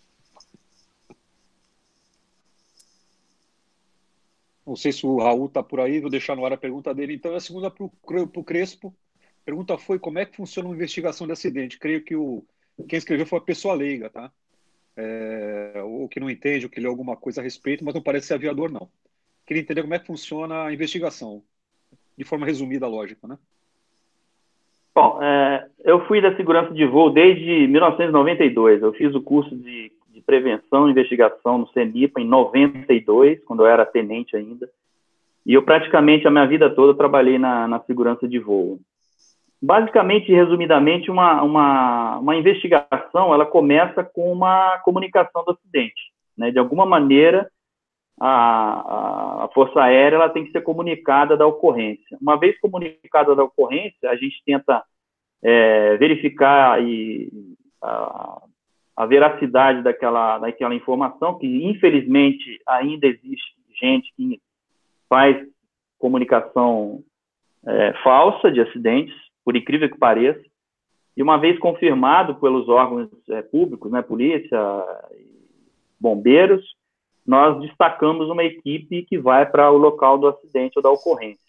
Não 4.65 4.75
sei 4.75 4.91
se 4.91 5.05
o 5.05 5.19
Raul 5.19 5.45
está 5.45 5.61
por 5.61 5.79
aí, 5.79 5.99
vou 5.99 6.09
deixar 6.09 6.35
no 6.35 6.43
ar 6.43 6.53
a 6.53 6.57
pergunta 6.57 6.91
dele. 6.91 7.13
Então, 7.13 7.35
a 7.35 7.39
segunda 7.39 7.69
para 7.69 7.83
o 7.83 8.43
Crespo. 8.43 8.95
Pergunta 9.45 9.77
foi 9.77 9.99
como 9.99 10.19
é 10.19 10.25
que 10.25 10.35
funciona 10.35 10.69
uma 10.69 10.75
investigação 10.75 11.27
de 11.27 11.33
acidente. 11.33 11.77
Creio 11.77 12.03
que 12.03 12.15
o, 12.15 12.43
quem 12.87 12.97
escreveu 12.97 13.25
foi 13.25 13.39
a 13.39 13.41
pessoa 13.41 13.73
leiga, 13.73 14.09
tá? 14.09 14.31
É, 14.95 15.81
ou 15.83 16.07
que 16.07 16.19
não 16.19 16.29
entende, 16.29 16.65
ou 16.65 16.71
que 16.71 16.79
lê 16.79 16.87
alguma 16.87 17.15
coisa 17.15 17.41
a 17.41 17.43
respeito, 17.43 17.83
mas 17.83 17.93
não 17.93 18.01
parece 18.01 18.27
ser 18.27 18.35
aviador, 18.35 18.71
não. 18.71 18.87
Queria 19.45 19.61
entender 19.61 19.81
como 19.81 19.93
é 19.93 19.99
que 19.99 20.07
funciona 20.07 20.65
a 20.65 20.73
investigação, 20.73 21.43
de 22.17 22.23
forma 22.23 22.45
resumida, 22.45 22.87
lógica, 22.87 23.27
né? 23.27 23.37
Bom, 24.95 25.21
é, 25.21 25.67
eu 25.83 26.05
fui 26.05 26.21
da 26.21 26.35
segurança 26.35 26.71
de 26.73 26.85
voo 26.85 27.09
desde 27.09 27.67
1992. 27.67 28.81
Eu 28.81 28.93
fiz 28.93 29.13
o 29.15 29.21
curso 29.21 29.55
de 29.55 29.91
Prevenção 30.25 30.87
e 30.87 30.91
Investigação 30.91 31.57
no 31.57 31.67
CENIPA 31.69 32.21
em 32.21 32.27
92, 32.27 33.43
quando 33.43 33.63
eu 33.63 33.67
era 33.67 33.85
tenente 33.85 34.35
ainda. 34.35 34.69
E 35.45 35.53
eu 35.53 35.63
praticamente 35.63 36.27
a 36.27 36.31
minha 36.31 36.45
vida 36.45 36.69
toda 36.69 36.97
trabalhei 36.97 37.37
na, 37.37 37.67
na 37.67 37.79
segurança 37.81 38.27
de 38.27 38.39
voo. 38.39 38.79
Basicamente, 39.65 40.29
resumidamente, 40.29 41.09
uma, 41.09 41.41
uma, 41.41 42.17
uma 42.17 42.35
investigação 42.35 43.33
ela 43.33 43.45
começa 43.45 44.03
com 44.03 44.29
uma 44.29 44.77
comunicação 44.79 45.41
do 45.45 45.51
acidente. 45.51 46.11
Né? 46.37 46.51
De 46.51 46.59
alguma 46.59 46.85
maneira, 46.85 47.49
a, 48.19 49.45
a, 49.45 49.49
Força 49.53 49.81
Aérea 49.81 50.17
ela 50.17 50.27
tem 50.27 50.43
que 50.43 50.51
ser 50.51 50.59
comunicada 50.63 51.37
da 51.37 51.47
ocorrência. 51.47 52.17
Uma 52.21 52.37
vez 52.37 52.59
comunicada 52.59 53.33
da 53.33 53.45
ocorrência, 53.45 54.09
a 54.09 54.17
gente 54.17 54.35
tenta 54.45 54.83
é, 55.41 55.95
verificar 55.95 56.83
e 56.83 57.31
a, 57.81 58.41
a 58.97 59.05
veracidade 59.05 59.81
daquela, 59.81 60.39
daquela 60.39 60.75
informação, 60.75 61.39
que 61.39 61.47
infelizmente 61.65 62.59
ainda 62.67 63.07
existe 63.07 63.55
gente 63.79 64.11
que 64.17 64.41
faz 65.07 65.37
comunicação 65.97 67.01
é, 67.65 67.93
falsa 68.03 68.51
de 68.51 68.59
acidentes, 68.59 69.22
por 69.43 69.55
incrível 69.55 69.89
que 69.89 69.97
pareça, 69.97 70.41
e 71.15 71.21
uma 71.21 71.37
vez 71.37 71.59
confirmado 71.59 72.35
pelos 72.35 72.67
órgãos 72.67 73.09
é, 73.29 73.41
públicos, 73.41 73.91
né, 73.91 74.01
polícia, 74.01 74.59
bombeiros, 75.99 76.75
nós 77.25 77.59
destacamos 77.61 78.29
uma 78.29 78.43
equipe 78.43 79.03
que 79.03 79.17
vai 79.17 79.45
para 79.45 79.71
o 79.71 79.77
local 79.77 80.17
do 80.17 80.27
acidente 80.27 80.73
ou 80.75 80.83
da 80.83 80.89
ocorrência. 80.89 81.41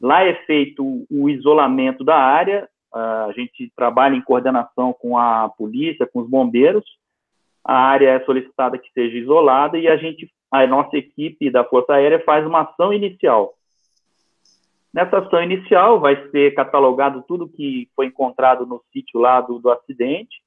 Lá 0.00 0.24
é 0.24 0.34
feito 0.44 1.06
o 1.10 1.28
isolamento 1.28 2.02
da 2.02 2.16
área, 2.16 2.68
a 2.92 3.30
gente 3.32 3.70
trabalha 3.76 4.14
em 4.14 4.22
coordenação 4.22 4.92
com 4.92 5.18
a 5.18 5.48
polícia, 5.50 6.06
com 6.06 6.20
os 6.20 6.28
bombeiros. 6.28 6.84
A 7.64 7.76
área 7.76 8.08
é 8.08 8.24
solicitada 8.24 8.78
que 8.78 8.90
seja 8.92 9.18
isolada 9.18 9.78
e 9.78 9.86
a 9.86 9.96
gente, 9.96 10.30
a 10.50 10.66
nossa 10.66 10.96
equipe 10.96 11.50
da 11.50 11.64
Força 11.64 11.94
Aérea 11.94 12.22
faz 12.24 12.46
uma 12.46 12.62
ação 12.62 12.92
inicial. 12.92 13.54
Nessa 14.96 15.18
ação 15.18 15.42
inicial 15.42 16.00
vai 16.00 16.16
ser 16.30 16.54
catalogado 16.54 17.22
tudo 17.28 17.46
que 17.46 17.86
foi 17.94 18.06
encontrado 18.06 18.64
no 18.64 18.80
sítio 18.90 19.20
lá 19.20 19.42
do, 19.42 19.58
do 19.58 19.70
acidente. 19.70 20.40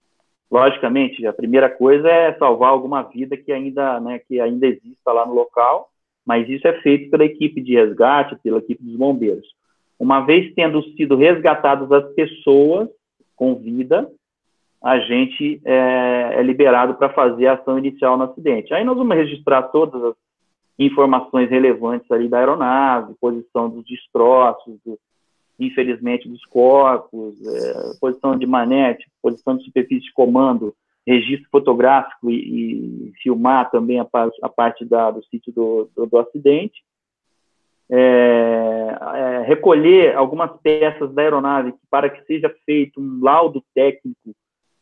Logicamente, 0.49 1.23
a 1.27 1.31
primeira 1.31 1.69
coisa 1.69 2.09
é 2.09 2.33
salvar 2.33 2.71
alguma 2.71 3.03
vida 3.03 3.37
que 3.37 3.51
ainda, 3.51 3.99
né, 3.99 4.17
que 4.17 4.41
ainda 4.41 4.65
exista 4.65 5.11
lá 5.11 5.23
no 5.23 5.35
local, 5.35 5.91
mas 6.25 6.49
isso 6.49 6.67
é 6.67 6.73
feito 6.81 7.11
pela 7.11 7.25
equipe 7.25 7.61
de 7.61 7.75
resgate, 7.75 8.39
pela 8.41 8.57
equipe 8.57 8.83
dos 8.83 8.95
bombeiros. 8.95 9.45
Uma 9.99 10.21
vez 10.21 10.51
tendo 10.55 10.81
sido 10.95 11.15
resgatadas 11.15 11.91
as 11.91 12.11
pessoas 12.15 12.89
com 13.35 13.53
vida, 13.53 14.09
a 14.81 14.97
gente 14.97 15.61
é, 15.63 16.37
é 16.37 16.41
liberado 16.41 16.95
para 16.95 17.09
fazer 17.09 17.45
a 17.45 17.53
ação 17.53 17.77
inicial 17.77 18.17
no 18.17 18.23
acidente. 18.23 18.73
Aí 18.73 18.83
nós 18.83 18.97
vamos 18.97 19.15
registrar 19.15 19.61
todas 19.61 20.03
as 20.03 20.15
informações 20.79 21.49
relevantes 21.49 22.09
ali 22.09 22.27
da 22.27 22.39
aeronave, 22.39 23.13
posição 23.19 23.69
dos 23.69 23.85
destroços, 23.85 24.79
do, 24.85 24.97
infelizmente 25.59 26.29
dos 26.29 26.43
corpos, 26.45 27.35
é, 27.45 27.99
posição 27.99 28.37
de 28.37 28.47
manete, 28.47 29.05
posição 29.21 29.57
de 29.57 29.65
superfície 29.65 30.05
de 30.05 30.13
comando, 30.13 30.73
registro 31.05 31.49
fotográfico 31.51 32.29
e, 32.31 33.09
e 33.09 33.13
filmar 33.21 33.69
também 33.69 33.99
a, 33.99 34.07
a 34.41 34.49
parte 34.49 34.85
da, 34.85 35.11
do 35.11 35.23
sítio 35.25 35.51
do, 35.51 35.89
do, 35.95 36.05
do 36.05 36.17
acidente 36.17 36.81
é, 37.91 38.97
é, 39.15 39.43
recolher 39.47 40.15
algumas 40.15 40.51
peças 40.61 41.11
da 41.11 41.23
aeronave 41.23 41.73
para 41.89 42.09
que 42.09 42.23
seja 42.25 42.53
feito 42.63 43.01
um 43.01 43.19
laudo 43.21 43.63
técnico 43.73 44.35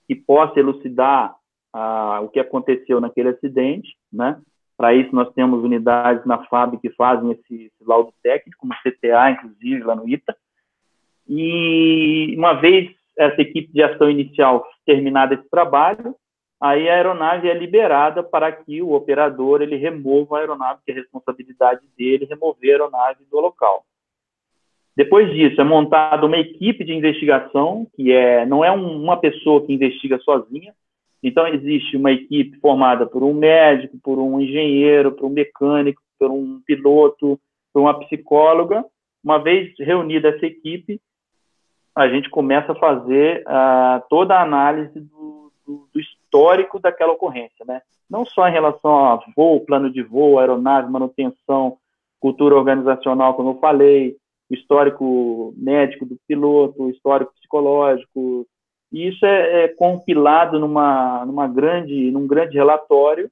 que 0.05 0.15
possa 0.15 0.59
elucidar 0.59 1.33
ah, 1.73 2.19
o 2.21 2.27
que 2.27 2.39
aconteceu 2.39 2.99
naquele 2.99 3.29
acidente, 3.29 3.95
né? 4.11 4.39
Para 4.77 4.93
isso 4.93 5.13
nós 5.13 5.33
temos 5.33 5.63
unidades 5.63 6.23
na 6.25 6.45
FAB 6.45 6.79
que 6.79 6.91
fazem 6.91 7.31
esse, 7.31 7.65
esse 7.65 7.83
laudo 7.83 8.13
técnico, 8.21 8.67
no 8.67 8.75
CTA, 8.75 9.31
inclusive, 9.31 9.83
lá 9.83 9.95
no 9.95 10.07
ITA. 10.07 10.35
E 11.27 12.35
uma 12.37 12.53
vez 12.53 12.95
essa 13.17 13.41
equipe 13.41 13.73
de 13.73 13.81
ação 13.81 14.09
inicial 14.09 14.65
terminada 14.85 15.33
esse 15.33 15.49
trabalho, 15.49 16.15
aí 16.61 16.87
a 16.87 16.93
aeronave 16.93 17.49
é 17.49 17.53
liberada 17.53 18.21
para 18.21 18.51
que 18.51 18.81
o 18.81 18.93
operador 18.93 19.61
ele 19.61 19.75
remova 19.75 20.37
a 20.37 20.39
aeronave, 20.39 20.81
que 20.85 20.91
é 20.91 20.95
responsabilidade 20.95 21.81
dele 21.97 22.25
remover 22.25 22.69
a 22.69 22.73
aeronave 22.73 23.25
do 23.29 23.39
local. 23.39 23.83
Depois 24.95 25.31
disso, 25.31 25.59
é 25.61 25.63
montada 25.63 26.25
uma 26.25 26.39
equipe 26.39 26.83
de 26.83 26.93
investigação, 26.93 27.87
que 27.95 28.11
é, 28.11 28.45
não 28.45 28.65
é 28.65 28.71
um, 28.71 29.03
uma 29.03 29.17
pessoa 29.17 29.63
que 29.63 29.73
investiga 29.73 30.17
sozinha. 30.19 30.73
Então, 31.21 31.47
existe 31.47 31.97
uma 31.97 32.11
equipe 32.11 32.59
formada 32.59 33.05
por 33.05 33.23
um 33.23 33.33
médico, 33.33 33.97
por 34.03 34.19
um 34.19 34.39
engenheiro, 34.39 35.11
por 35.11 35.25
um 35.25 35.29
mecânico, 35.29 36.01
por 36.19 36.31
um 36.31 36.61
piloto, 36.65 37.39
por 37.73 37.81
uma 37.81 37.99
psicóloga. 37.99 38.85
Uma 39.23 39.39
vez 39.39 39.73
reunida 39.79 40.29
essa 40.29 40.45
equipe, 40.45 41.01
a 41.95 42.07
gente 42.07 42.29
começa 42.29 42.71
a 42.71 42.75
fazer 42.75 43.43
uh, 43.47 44.03
toda 44.09 44.35
a 44.35 44.43
análise 44.43 44.99
do, 44.99 45.51
do, 45.65 45.89
do, 45.91 45.99
histórico 45.99 46.79
daquela 46.79 47.13
ocorrência, 47.13 47.65
né? 47.65 47.81
Não 48.09 48.23
só 48.23 48.47
em 48.47 48.51
relação 48.51 49.05
a 49.05 49.19
voo, 49.35 49.65
plano 49.65 49.91
de 49.91 50.03
voo, 50.03 50.39
aeronave, 50.39 50.91
manutenção, 50.91 51.77
cultura 52.19 52.55
organizacional, 52.55 53.33
como 53.33 53.51
eu 53.51 53.59
falei, 53.59 54.15
o 54.49 54.53
histórico 54.53 55.53
médico 55.57 56.05
do 56.05 56.17
piloto, 56.27 56.83
o 56.83 56.89
histórico 56.89 57.33
psicológico. 57.33 58.47
E 58.91 59.07
isso 59.07 59.25
é, 59.25 59.63
é, 59.63 59.67
compilado 59.69 60.59
numa, 60.59 61.25
numa 61.25 61.47
grande, 61.47 62.11
num 62.11 62.25
grande 62.25 62.55
relatório, 62.55 63.29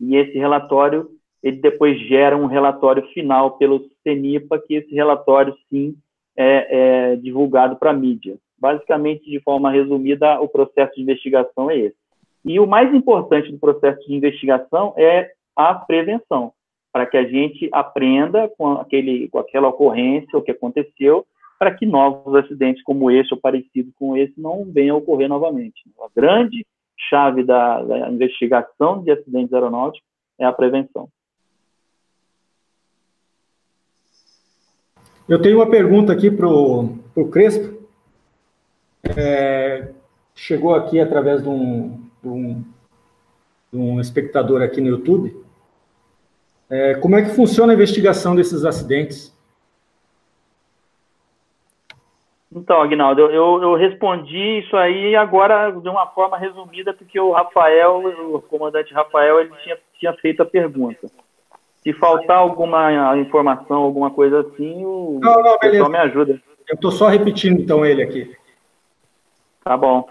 e 0.00 0.16
esse 0.16 0.38
relatório 0.38 1.08
ele 1.42 1.58
depois 1.58 1.98
gera 2.08 2.36
um 2.36 2.46
relatório 2.46 3.06
final 3.08 3.52
pelo 3.52 3.88
CENIPA, 4.02 4.58
que 4.66 4.74
esse 4.74 4.94
relatório, 4.94 5.54
sim, 5.70 5.96
é, 6.36 7.12
é 7.12 7.16
divulgado 7.16 7.76
para 7.76 7.90
a 7.90 7.94
mídia. 7.94 8.36
Basicamente, 8.58 9.30
de 9.30 9.40
forma 9.40 9.70
resumida, 9.70 10.40
o 10.40 10.48
processo 10.48 10.94
de 10.94 11.02
investigação 11.02 11.70
é 11.70 11.78
esse. 11.78 11.96
E 12.44 12.58
o 12.58 12.66
mais 12.66 12.92
importante 12.92 13.52
do 13.52 13.58
processo 13.58 14.04
de 14.06 14.14
investigação 14.14 14.94
é 14.96 15.30
a 15.54 15.74
prevenção 15.74 16.52
para 16.92 17.06
que 17.06 17.16
a 17.16 17.24
gente 17.24 17.68
aprenda 17.72 18.48
com, 18.56 18.72
aquele, 18.72 19.28
com 19.28 19.38
aquela 19.38 19.68
ocorrência, 19.68 20.38
o 20.38 20.42
que 20.42 20.50
aconteceu, 20.50 21.26
para 21.58 21.74
que 21.74 21.84
novos 21.84 22.34
acidentes 22.34 22.82
como 22.82 23.10
esse 23.10 23.34
ou 23.34 23.40
parecido 23.40 23.90
com 23.98 24.16
esse 24.16 24.34
não 24.40 24.64
venham 24.64 24.96
a 24.96 24.98
ocorrer 24.98 25.28
novamente. 25.28 25.82
A 26.00 26.08
grande 26.14 26.64
chave 26.96 27.42
da, 27.44 27.82
da 27.82 28.10
investigação 28.10 29.02
de 29.02 29.10
acidentes 29.10 29.52
aeronáuticos 29.52 30.06
é 30.38 30.44
a 30.44 30.52
prevenção. 30.52 31.08
Eu 35.28 35.42
tenho 35.42 35.58
uma 35.58 35.68
pergunta 35.68 36.12
aqui 36.12 36.30
para 36.30 36.48
o 36.48 37.28
Crespo. 37.30 37.86
É, 39.16 39.92
chegou 40.34 40.74
aqui 40.74 40.98
através 40.98 41.42
de 41.42 41.48
um, 41.48 42.00
de, 42.22 42.28
um, 42.28 42.64
de 43.72 43.78
um 43.78 44.00
espectador 44.00 44.62
aqui 44.62 44.80
no 44.80 44.88
YouTube. 44.88 45.36
É, 46.70 46.94
como 46.94 47.16
é 47.16 47.22
que 47.22 47.34
funciona 47.34 47.72
a 47.72 47.74
investigação 47.74 48.34
desses 48.34 48.64
acidentes? 48.64 49.36
Então, 52.50 52.80
Agnaldo, 52.80 53.20
eu, 53.20 53.62
eu, 53.62 53.74
respondi 53.74 54.60
isso 54.60 54.74
aí 54.74 55.14
agora 55.14 55.70
de 55.70 55.88
uma 55.88 56.06
forma 56.06 56.38
resumida, 56.38 56.94
porque 56.94 57.20
o 57.20 57.30
Rafael, 57.30 58.02
o 58.34 58.40
comandante 58.40 58.94
Rafael, 58.94 59.40
ele 59.40 59.50
tinha, 59.62 59.78
tinha 59.98 60.12
feito 60.14 60.42
a 60.42 60.46
pergunta. 60.46 61.08
Se 61.82 61.92
faltar 61.92 62.38
alguma 62.38 63.16
informação, 63.18 63.82
alguma 63.82 64.10
coisa 64.10 64.40
assim, 64.40 64.84
o 64.84 65.20
não, 65.22 65.42
não, 65.42 65.58
pessoal 65.58 65.90
me 65.90 65.98
ajuda. 65.98 66.40
Eu 66.68 66.74
estou 66.74 66.90
só 66.90 67.08
repetindo, 67.08 67.60
então, 67.60 67.84
ele 67.84 68.02
aqui. 68.02 68.34
Tá 69.62 69.76
bom. 69.76 70.08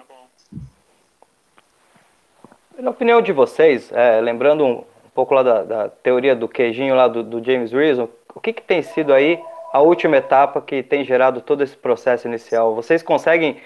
Na 2.77 2.91
opinião 2.91 3.19
de 3.21 3.31
vocês, 3.31 3.91
é, 3.91 4.21
lembrando 4.21 4.63
um, 4.63 4.83
pouco 5.15 5.33
lá 5.33 5.41
da, 5.41 5.63
da 5.63 5.89
teoria 5.89 6.35
do 6.35 6.47
queijinho 6.47 6.93
lá 6.93 7.07
do, 7.07 7.23
do 7.23 7.43
James 7.43 7.71
Reason, 7.71 8.07
o 8.35 8.39
que, 8.39 8.53
que 8.53 8.61
tem 8.61 8.83
sido 8.83 9.11
aí 9.11 9.41
a 9.77 9.81
última 9.81 10.17
etapa 10.17 10.59
que 10.59 10.81
tem 10.81 11.05
gerado 11.05 11.39
todo 11.39 11.63
esse 11.63 11.77
processo 11.77 12.27
inicial? 12.27 12.73
Vocês 12.73 13.03
conseguem 13.03 13.57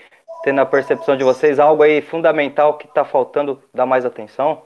ter 0.44 0.52
na 0.52 0.66
percepção 0.66 1.16
de 1.16 1.24
vocês 1.24 1.58
algo 1.58 1.84
aí 1.84 2.02
fundamental 2.02 2.78
que 2.78 2.86
está 2.86 3.06
faltando 3.06 3.62
dar 3.74 3.86
mais 3.86 4.06
atenção? 4.06 4.64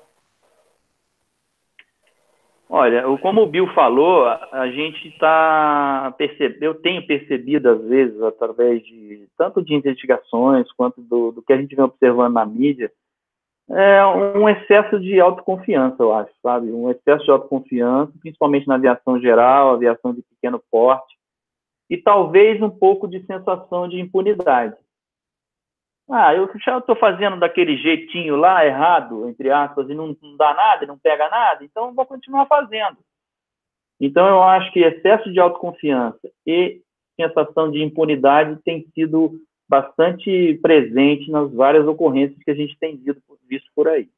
Olha, 2.68 3.04
como 3.22 3.44
o 3.44 3.46
Bill 3.46 3.68
falou, 3.76 4.26
a 4.26 4.68
gente 4.72 5.08
está 5.10 6.12
percebendo, 6.18 6.64
eu 6.64 6.74
tenho 6.74 7.06
percebido 7.06 7.70
às 7.70 7.82
vezes 7.84 8.20
através 8.24 8.84
de 8.84 9.28
tanto 9.38 9.64
de 9.64 9.76
investigações 9.76 10.72
quanto 10.72 11.00
do, 11.00 11.32
do 11.32 11.44
que 11.44 11.54
a 11.54 11.58
gente 11.58 11.76
vem 11.76 11.86
observando 11.86 12.34
na 12.34 12.46
mídia, 12.46 12.92
é 13.70 14.04
um 14.06 14.50
excesso 14.50 15.00
de 15.00 15.20
autoconfiança, 15.20 16.02
eu 16.02 16.14
acho, 16.14 16.32
sabe? 16.42 16.72
Um 16.72 16.90
excesso 16.90 17.26
de 17.26 17.32
autoconfiança, 17.32 18.12
principalmente 18.20 18.68
na 18.68 18.76
aviação 18.76 19.20
geral, 19.20 19.72
aviação 19.72 20.14
de 20.14 20.24
pequeno 20.24 20.60
porte, 20.72 21.15
e 21.90 21.98
talvez 21.98 22.62
um 22.62 22.70
pouco 22.70 23.08
de 23.08 23.26
sensação 23.26 23.88
de 23.88 24.00
impunidade. 24.00 24.76
Ah, 26.10 26.36
eu 26.36 26.50
já 26.64 26.78
estou 26.78 26.96
fazendo 26.96 27.40
daquele 27.40 27.78
jeitinho 27.78 28.36
lá, 28.36 28.66
errado, 28.66 29.28
entre 29.28 29.50
aspas, 29.50 29.90
e 29.90 29.96
não, 29.96 30.16
não 30.22 30.38
dá 30.38 30.54
nada, 30.54 30.86
não 30.86 31.00
pega 31.00 31.28
nada, 31.30 31.64
então 31.64 31.94
vou 31.94 32.06
continuar 32.06 32.46
fazendo. 32.46 32.98
Então, 34.00 34.28
eu 34.28 34.44
acho 34.44 34.72
que 34.72 34.82
excesso 34.82 35.32
de 35.32 35.40
autoconfiança 35.40 36.30
e 36.46 36.82
sensação 37.20 37.72
de 37.72 37.82
impunidade 37.82 38.62
tem 38.64 38.86
sido 38.94 39.40
bastante 39.68 40.60
presente 40.62 41.32
nas 41.32 41.52
várias 41.52 41.88
ocorrências 41.88 42.42
que 42.44 42.52
a 42.52 42.56
gente 42.56 42.78
tem 42.78 42.98
visto 42.98 43.72
por 43.74 43.88
aí. 43.88 44.10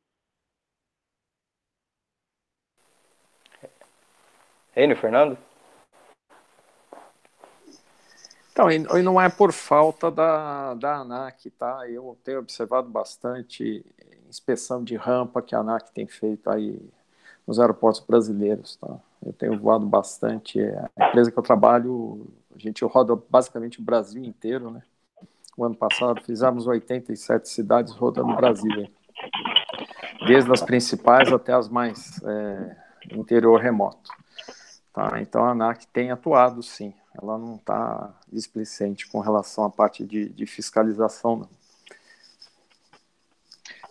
Enio, 4.76 4.98
Fernando? 4.98 5.38
Então, 8.58 8.72
e 8.72 9.04
não 9.04 9.22
é 9.22 9.30
por 9.30 9.52
falta 9.52 10.10
da, 10.10 10.74
da 10.74 10.96
ANAC, 10.98 11.52
tá? 11.52 11.88
Eu 11.88 12.18
tenho 12.24 12.40
observado 12.40 12.90
bastante 12.90 13.86
inspeção 14.28 14.84
de 14.84 14.96
rampa 14.96 15.44
que 15.44 15.54
a 15.54 15.60
ANAC 15.60 15.92
tem 15.94 16.08
feito 16.08 16.50
aí 16.50 16.82
nos 17.46 17.60
aeroportos 17.60 18.02
brasileiros, 18.02 18.76
tá? 18.78 18.98
Eu 19.24 19.32
tenho 19.32 19.60
voado 19.60 19.86
bastante. 19.86 20.60
A 20.96 21.08
empresa 21.08 21.32
que 21.32 21.38
eu 21.38 21.44
trabalho, 21.44 22.26
a 22.56 22.58
gente 22.58 22.84
roda 22.84 23.16
basicamente 23.30 23.80
o 23.80 23.84
Brasil 23.84 24.24
inteiro, 24.24 24.72
né? 24.72 24.82
o 25.56 25.66
ano 25.66 25.76
passado, 25.76 26.22
fizemos 26.24 26.66
87 26.66 27.50
cidades 27.50 27.94
rodando 27.94 28.32
o 28.32 28.36
Brasil, 28.36 28.88
desde 30.28 30.52
as 30.52 30.62
principais 30.62 31.34
até 31.34 31.52
as 31.52 31.68
mais 31.68 32.22
é, 32.24 32.76
interior 33.12 33.60
remoto. 33.60 34.12
Tá? 34.94 35.20
Então 35.20 35.44
a 35.44 35.52
ANAC 35.52 35.86
tem 35.88 36.12
atuado, 36.12 36.62
sim. 36.62 36.94
Ela 37.22 37.38
não 37.38 37.56
está 37.56 38.14
displicente 38.32 39.08
com 39.08 39.20
relação 39.20 39.64
à 39.64 39.70
parte 39.70 40.06
de, 40.06 40.30
de 40.30 40.46
fiscalização, 40.46 41.38
não. 41.38 41.50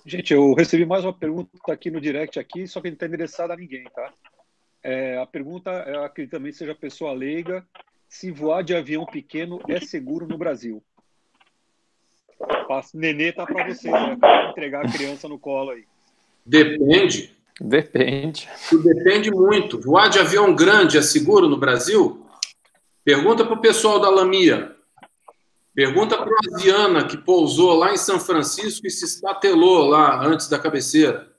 Gente, 0.04 0.32
eu 0.32 0.54
recebi 0.54 0.86
mais 0.86 1.04
uma 1.04 1.12
pergunta 1.12 1.50
aqui 1.68 1.90
no 1.90 2.00
direct 2.00 2.38
aqui, 2.38 2.68
só 2.68 2.80
que 2.80 2.88
não 2.88 2.94
está 2.94 3.06
endereçada 3.06 3.54
a 3.54 3.56
ninguém, 3.56 3.84
tá? 3.92 4.12
É, 4.80 5.18
a 5.18 5.26
pergunta, 5.26 5.70
é, 5.70 6.04
acredito 6.04 6.30
também 6.30 6.52
seja 6.52 6.76
pessoa 6.76 7.12
leiga, 7.12 7.66
se 8.08 8.30
voar 8.30 8.62
de 8.62 8.72
avião 8.72 9.04
pequeno 9.04 9.60
é 9.68 9.80
seguro 9.80 10.28
no 10.28 10.38
Brasil? 10.38 10.80
Nenê 12.94 13.32
tá 13.32 13.44
para 13.44 13.66
vocês, 13.66 13.92
né? 13.92 14.16
Pra 14.16 14.50
entregar 14.50 14.86
a 14.86 14.92
criança 14.92 15.28
no 15.28 15.38
colo 15.38 15.70
aí. 15.70 15.84
Depende. 16.44 17.34
Depende. 17.60 18.48
Depende 18.70 19.30
muito. 19.30 19.80
Voar 19.80 20.08
de 20.08 20.18
avião 20.18 20.54
grande 20.54 20.98
é 20.98 21.02
seguro 21.02 21.48
no 21.48 21.56
Brasil? 21.56 22.25
Pergunta 23.06 23.44
para 23.44 23.54
o 23.54 23.60
pessoal 23.60 24.00
da 24.00 24.10
Lamia. 24.10 24.74
Pergunta 25.72 26.16
para 26.16 26.28
a 26.28 26.56
Aviana, 26.56 27.06
que 27.06 27.16
pousou 27.16 27.74
lá 27.74 27.92
em 27.92 27.96
São 27.96 28.18
Francisco 28.18 28.84
e 28.84 28.90
se 28.90 29.04
estatelou 29.04 29.86
lá 29.86 30.26
antes 30.26 30.48
da 30.48 30.58
cabeceira. 30.58 31.32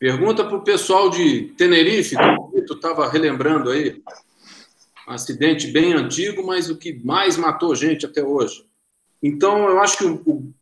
Pergunta 0.00 0.44
para 0.44 0.56
o 0.56 0.64
pessoal 0.64 1.08
de 1.08 1.54
Tenerife, 1.56 2.16
que 2.16 2.62
tu 2.62 2.74
estava 2.74 3.08
relembrando 3.08 3.70
aí. 3.70 4.02
Um 5.06 5.12
acidente 5.12 5.68
bem 5.68 5.92
antigo, 5.92 6.44
mas 6.44 6.68
o 6.68 6.76
que 6.76 6.92
mais 7.04 7.36
matou 7.36 7.72
gente 7.76 8.04
até 8.04 8.20
hoje. 8.20 8.66
Então, 9.22 9.68
eu 9.68 9.80
acho 9.80 9.98
que 9.98 10.04
o, 10.04 10.14
o, 10.26 10.52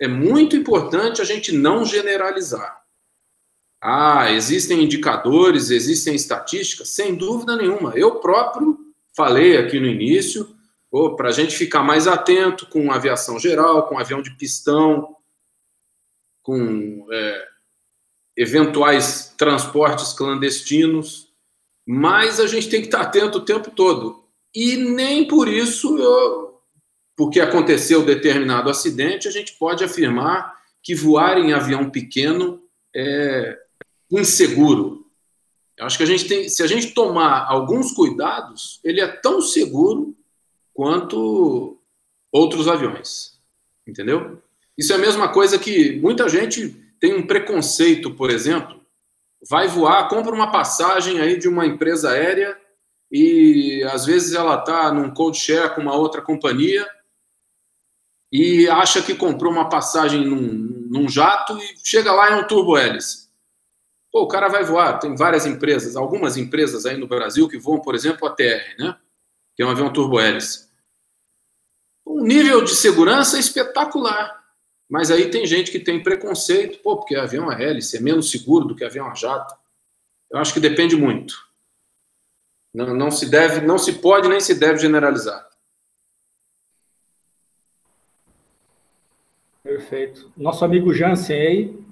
é 0.00 0.08
muito 0.08 0.56
importante 0.56 1.22
a 1.22 1.24
gente 1.24 1.52
não 1.52 1.84
generalizar. 1.84 2.82
Ah, 3.80 4.32
existem 4.32 4.82
indicadores, 4.82 5.70
existem 5.70 6.16
estatísticas? 6.16 6.88
Sem 6.88 7.14
dúvida 7.14 7.54
nenhuma. 7.54 7.92
Eu 7.94 8.16
próprio 8.16 8.81
falei 9.16 9.56
aqui 9.56 9.78
no 9.78 9.86
início, 9.86 10.56
para 11.16 11.28
a 11.28 11.32
gente 11.32 11.56
ficar 11.56 11.82
mais 11.82 12.06
atento 12.06 12.66
com 12.66 12.92
aviação 12.92 13.38
geral, 13.38 13.86
com 13.86 13.98
avião 13.98 14.20
de 14.20 14.36
pistão, 14.36 15.16
com 16.42 17.06
é, 17.10 17.48
eventuais 18.36 19.34
transportes 19.38 20.12
clandestinos, 20.12 21.32
mas 21.86 22.40
a 22.40 22.46
gente 22.46 22.68
tem 22.68 22.80
que 22.80 22.88
estar 22.88 23.02
atento 23.02 23.38
o 23.38 23.44
tempo 23.44 23.70
todo. 23.70 24.24
E 24.54 24.76
nem 24.76 25.26
por 25.26 25.48
isso 25.48 25.96
eu, 25.98 26.60
porque 27.16 27.40
aconteceu 27.40 28.04
determinado 28.04 28.68
acidente, 28.68 29.28
a 29.28 29.30
gente 29.30 29.54
pode 29.54 29.82
afirmar 29.82 30.60
que 30.82 30.94
voar 30.94 31.38
em 31.38 31.52
avião 31.52 31.88
pequeno 31.88 32.62
é 32.94 33.58
inseguro. 34.10 35.01
Eu 35.76 35.86
acho 35.86 35.96
que 35.96 36.02
a 36.02 36.06
gente 36.06 36.26
tem, 36.28 36.48
se 36.48 36.62
a 36.62 36.66
gente 36.66 36.92
tomar 36.92 37.46
alguns 37.48 37.92
cuidados, 37.92 38.80
ele 38.84 39.00
é 39.00 39.06
tão 39.06 39.40
seguro 39.40 40.16
quanto 40.74 41.78
outros 42.30 42.68
aviões. 42.68 43.38
Entendeu? 43.86 44.42
Isso 44.76 44.92
é 44.92 44.96
a 44.96 44.98
mesma 44.98 45.28
coisa 45.28 45.58
que 45.58 46.00
muita 46.00 46.28
gente 46.28 46.70
tem 47.00 47.14
um 47.14 47.26
preconceito, 47.26 48.14
por 48.14 48.30
exemplo, 48.30 48.80
vai 49.48 49.66
voar, 49.66 50.08
compra 50.08 50.32
uma 50.32 50.52
passagem 50.52 51.20
aí 51.20 51.36
de 51.36 51.48
uma 51.48 51.66
empresa 51.66 52.10
aérea 52.10 52.56
e 53.10 53.82
às 53.90 54.06
vezes 54.06 54.32
ela 54.32 54.58
está 54.58 54.92
num 54.92 55.12
code 55.12 55.38
share 55.38 55.74
com 55.74 55.80
uma 55.80 55.94
outra 55.94 56.22
companhia 56.22 56.86
e 58.30 58.68
acha 58.68 59.02
que 59.02 59.14
comprou 59.14 59.52
uma 59.52 59.68
passagem 59.68 60.24
num, 60.24 60.86
num 60.88 61.08
jato 61.08 61.58
e 61.58 61.74
chega 61.84 62.12
lá 62.12 62.30
e 62.30 62.32
é 62.34 62.36
um 62.36 62.46
turbo 62.46 62.78
hélice. 62.78 63.21
Pô, 64.12 64.24
o 64.24 64.28
cara 64.28 64.46
vai 64.46 64.62
voar, 64.62 64.98
tem 64.98 65.16
várias 65.16 65.46
empresas, 65.46 65.96
algumas 65.96 66.36
empresas 66.36 66.84
aí 66.84 66.98
no 66.98 67.08
Brasil 67.08 67.48
que 67.48 67.56
voam, 67.56 67.80
por 67.80 67.94
exemplo, 67.94 68.28
a 68.28 68.30
TR, 68.30 68.76
né? 68.78 68.94
Que 69.56 69.62
é 69.62 69.66
um 69.66 69.70
avião 69.70 69.90
turbo 69.90 70.20
hélice. 70.20 70.70
Um 72.06 72.22
nível 72.22 72.62
de 72.62 72.74
segurança 72.74 73.38
espetacular. 73.38 74.42
Mas 74.86 75.10
aí 75.10 75.30
tem 75.30 75.46
gente 75.46 75.70
que 75.70 75.80
tem 75.80 76.02
preconceito, 76.02 76.82
pô, 76.82 76.98
porque 76.98 77.16
avião 77.16 77.48
a 77.48 77.54
hélice 77.54 77.96
é 77.96 78.00
menos 78.00 78.30
seguro 78.30 78.66
do 78.66 78.76
que 78.76 78.84
avião 78.84 79.10
a 79.10 79.14
jato. 79.14 79.54
Eu 80.30 80.38
acho 80.38 80.52
que 80.52 80.60
depende 80.60 80.94
muito. 80.94 81.34
Não, 82.74 82.94
não 82.94 83.10
se 83.10 83.30
deve, 83.30 83.62
não 83.62 83.78
se 83.78 83.94
pode 83.94 84.28
nem 84.28 84.40
se 84.40 84.54
deve 84.54 84.78
generalizar. 84.78 85.48
Perfeito. 89.62 90.30
Nosso 90.36 90.64
amigo 90.66 90.92
Jansen 90.92 91.40
aí 91.40 91.91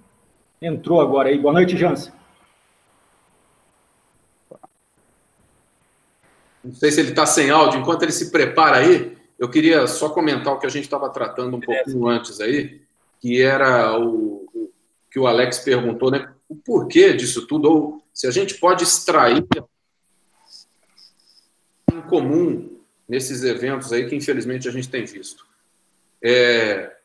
entrou 0.61 1.01
agora 1.01 1.29
aí. 1.29 1.39
Boa 1.39 1.55
noite, 1.55 1.77
Jansen. 1.77 2.13
Não 6.63 6.75
sei 6.75 6.91
se 6.91 7.01
ele 7.01 7.11
está 7.11 7.25
sem 7.25 7.51
áudio. 7.51 7.81
Enquanto 7.81 8.03
ele 8.03 8.13
se 8.13 8.31
prepara 8.31 8.79
aí, 8.79 9.17
eu 9.39 9.49
queria 9.49 9.87
só 9.87 10.11
comentar 10.11 10.53
o 10.53 10.59
que 10.59 10.67
a 10.67 10.71
gente 10.71 10.85
estava 10.85 11.09
tratando 11.09 11.57
um 11.57 11.61
pouquinho 11.61 12.07
antes 12.07 12.41
aí 12.41 12.81
que 13.21 13.41
era 13.43 13.99
o, 13.99 14.49
o, 14.55 14.73
que 15.11 15.19
o 15.19 15.27
Alex 15.27 15.59
perguntou, 15.59 16.11
né? 16.11 16.33
O 16.49 16.57
porquê 16.57 17.13
disso 17.13 17.47
tudo, 17.47 17.71
ou 17.71 18.05
se 18.13 18.27
a 18.27 18.31
gente 18.31 18.55
pode 18.55 18.83
extrair 18.83 19.47
em 21.93 22.01
comum 22.03 22.81
nesses 23.07 23.45
eventos 23.45 23.93
aí 23.93 24.09
que 24.09 24.17
infelizmente 24.17 24.69
a 24.69 24.73
gente 24.73 24.89
tem 24.89 25.05
visto. 25.05 25.47
É, 26.25 26.97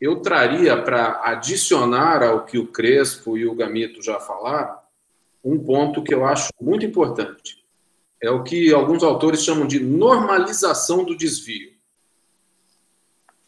eu 0.00 0.20
traria 0.20 0.80
para 0.80 1.20
adicionar 1.24 2.22
ao 2.22 2.44
que 2.44 2.58
o 2.58 2.66
Crespo 2.66 3.36
e 3.36 3.46
o 3.46 3.54
Gamito 3.54 4.02
já 4.02 4.20
falaram 4.20 4.78
um 5.44 5.58
ponto 5.58 6.02
que 6.02 6.14
eu 6.14 6.24
acho 6.24 6.50
muito 6.60 6.84
importante. 6.84 7.64
É 8.20 8.30
o 8.30 8.42
que 8.42 8.72
alguns 8.72 9.02
autores 9.02 9.42
chamam 9.42 9.66
de 9.66 9.80
normalização 9.80 11.04
do 11.04 11.16
desvio. 11.16 11.72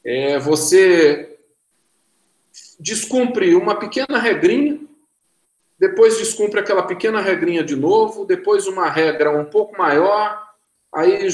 É 0.04 0.38
você 0.38 1.38
descumpre 2.78 3.54
uma 3.54 3.76
pequena 3.76 4.18
regrinha, 4.18 4.80
depois 5.78 6.18
descumpre 6.18 6.60
aquela 6.60 6.82
pequena 6.82 7.20
regrinha 7.20 7.62
de 7.62 7.76
novo, 7.76 8.24
depois 8.24 8.66
uma 8.66 8.88
regra 8.88 9.30
um 9.30 9.44
pouco 9.44 9.76
maior, 9.76 10.50
aí 10.94 11.28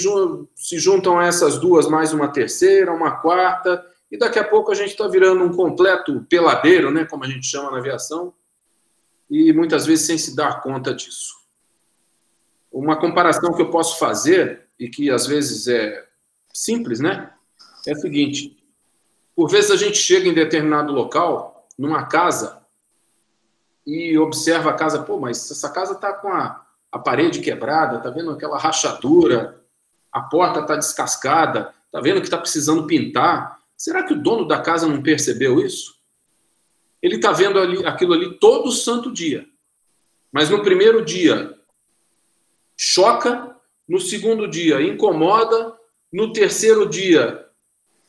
se 0.54 0.78
juntam 0.78 1.20
essas 1.20 1.58
duas 1.58 1.88
mais 1.88 2.12
uma 2.12 2.28
terceira, 2.28 2.92
uma 2.92 3.12
quarta, 3.18 3.84
e 4.10 4.18
daqui 4.18 4.38
a 4.38 4.44
pouco 4.44 4.70
a 4.70 4.74
gente 4.74 4.90
está 4.90 5.06
virando 5.08 5.42
um 5.44 5.54
completo 5.54 6.24
peladeiro, 6.28 6.90
né, 6.90 7.04
como 7.04 7.24
a 7.24 7.28
gente 7.28 7.46
chama 7.46 7.70
na 7.70 7.78
aviação, 7.78 8.32
e 9.28 9.52
muitas 9.52 9.86
vezes 9.86 10.06
sem 10.06 10.16
se 10.16 10.36
dar 10.36 10.60
conta 10.62 10.94
disso. 10.94 11.34
Uma 12.70 12.96
comparação 12.96 13.52
que 13.52 13.62
eu 13.62 13.70
posso 13.70 13.98
fazer, 13.98 14.66
e 14.78 14.88
que 14.88 15.10
às 15.10 15.26
vezes 15.26 15.66
é 15.66 16.06
simples, 16.52 17.00
né, 17.00 17.32
é 17.86 17.92
o 17.92 17.96
seguinte: 17.96 18.56
por 19.34 19.50
vezes 19.50 19.70
a 19.70 19.76
gente 19.76 19.98
chega 19.98 20.28
em 20.28 20.34
determinado 20.34 20.92
local, 20.92 21.68
numa 21.78 22.06
casa, 22.06 22.62
e 23.86 24.18
observa 24.18 24.70
a 24.70 24.74
casa, 24.74 25.02
pô, 25.02 25.18
mas 25.18 25.50
essa 25.50 25.70
casa 25.70 25.92
está 25.92 26.12
com 26.12 26.28
a, 26.28 26.66
a 26.90 26.98
parede 26.98 27.40
quebrada, 27.40 28.00
tá 28.00 28.10
vendo 28.10 28.32
aquela 28.32 28.58
rachadura, 28.58 29.62
a 30.10 30.20
porta 30.20 30.60
está 30.60 30.74
descascada, 30.74 31.72
tá 31.92 32.00
vendo 32.00 32.20
que 32.20 32.26
está 32.26 32.38
precisando 32.38 32.86
pintar. 32.86 33.55
Será 33.76 34.02
que 34.02 34.14
o 34.14 34.22
dono 34.22 34.46
da 34.46 34.60
casa 34.60 34.88
não 34.88 35.02
percebeu 35.02 35.60
isso? 35.60 35.96
Ele 37.02 37.16
está 37.16 37.30
vendo 37.32 37.58
ali, 37.58 37.84
aquilo 37.84 38.14
ali 38.14 38.38
todo 38.38 38.72
santo 38.72 39.12
dia. 39.12 39.46
Mas 40.32 40.50
no 40.50 40.62
primeiro 40.62 41.04
dia 41.04 41.56
choca, 42.76 43.56
no 43.88 44.00
segundo 44.00 44.48
dia 44.48 44.82
incomoda, 44.82 45.76
no 46.12 46.32
terceiro 46.32 46.88
dia 46.88 47.46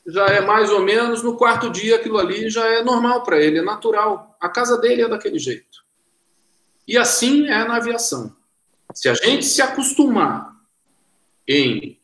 já 0.05 0.26
é 0.28 0.39
mais 0.39 0.70
ou 0.72 0.82
menos, 0.82 1.22
no 1.22 1.36
quarto 1.36 1.70
dia 1.70 1.97
aquilo 1.97 2.18
ali 2.18 2.49
já 2.49 2.65
é 2.65 2.82
normal 2.82 3.24
para 3.24 3.41
ele, 3.41 3.59
é 3.59 3.61
natural. 3.61 4.38
A 4.39 4.47
casa 4.47 4.78
dele 4.78 5.01
é 5.01 5.09
daquele 5.09 5.38
jeito. 5.38 5.86
E 6.88 6.97
assim 6.97 7.47
é 7.47 7.65
na 7.65 7.76
aviação. 7.76 8.34
Se 8.93 9.09
a 9.09 9.13
gente 9.13 9.45
se 9.45 9.61
acostumar 9.61 10.55
em 11.45 11.99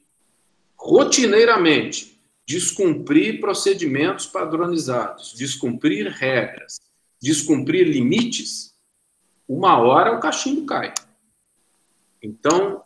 rotineiramente 0.76 2.12
descumprir 2.45 3.39
procedimentos 3.39 4.25
padronizados, 4.25 5.33
descumprir 5.33 6.07
regras, 6.09 6.79
descumprir 7.21 7.87
limites, 7.87 8.73
uma 9.47 9.77
hora 9.77 10.15
o 10.15 10.19
cachimbo 10.19 10.65
cai. 10.65 10.93
Então, 12.21 12.83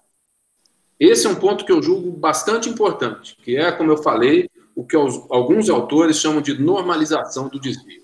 esse 1.00 1.28
é 1.28 1.30
um 1.30 1.36
ponto 1.36 1.66
que 1.66 1.72
eu 1.72 1.82
julgo 1.82 2.12
bastante 2.12 2.70
importante, 2.70 3.36
que 3.38 3.56
é, 3.56 3.72
como 3.72 3.92
eu 3.92 3.98
falei, 3.98 4.50
o 4.76 4.86
que 4.86 4.96
alguns 4.96 5.70
autores 5.70 6.18
chamam 6.18 6.42
de 6.42 6.60
normalização 6.60 7.50
do 7.50 7.60
desvio. 7.60 8.04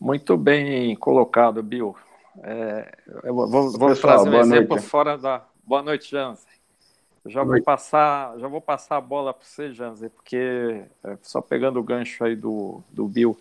Muito 0.00 0.36
bem 0.36 0.94
colocado, 0.96 1.62
Bill. 1.62 1.94
É, 2.42 2.96
vou, 3.24 3.72
vou 3.72 3.96
trazer 3.96 4.28
um 4.28 4.40
exemplo 4.40 4.76
noite. 4.76 4.86
fora 4.86 5.16
da. 5.16 5.46
Boa 5.64 5.82
noite, 5.82 6.10
Jansen. 6.10 6.45
Já 7.28 7.42
vou 7.44 7.60
passar, 7.62 8.38
já 8.38 8.48
vou 8.48 8.60
passar 8.60 8.96
a 8.96 9.00
bola 9.00 9.34
para 9.34 9.44
você, 9.44 9.72
Jansen, 9.72 10.08
porque 10.10 10.36
é, 11.04 11.18
só 11.22 11.40
pegando 11.40 11.80
o 11.80 11.82
gancho 11.82 12.24
aí 12.24 12.36
do, 12.36 12.82
do 12.90 13.08
Bill. 13.08 13.36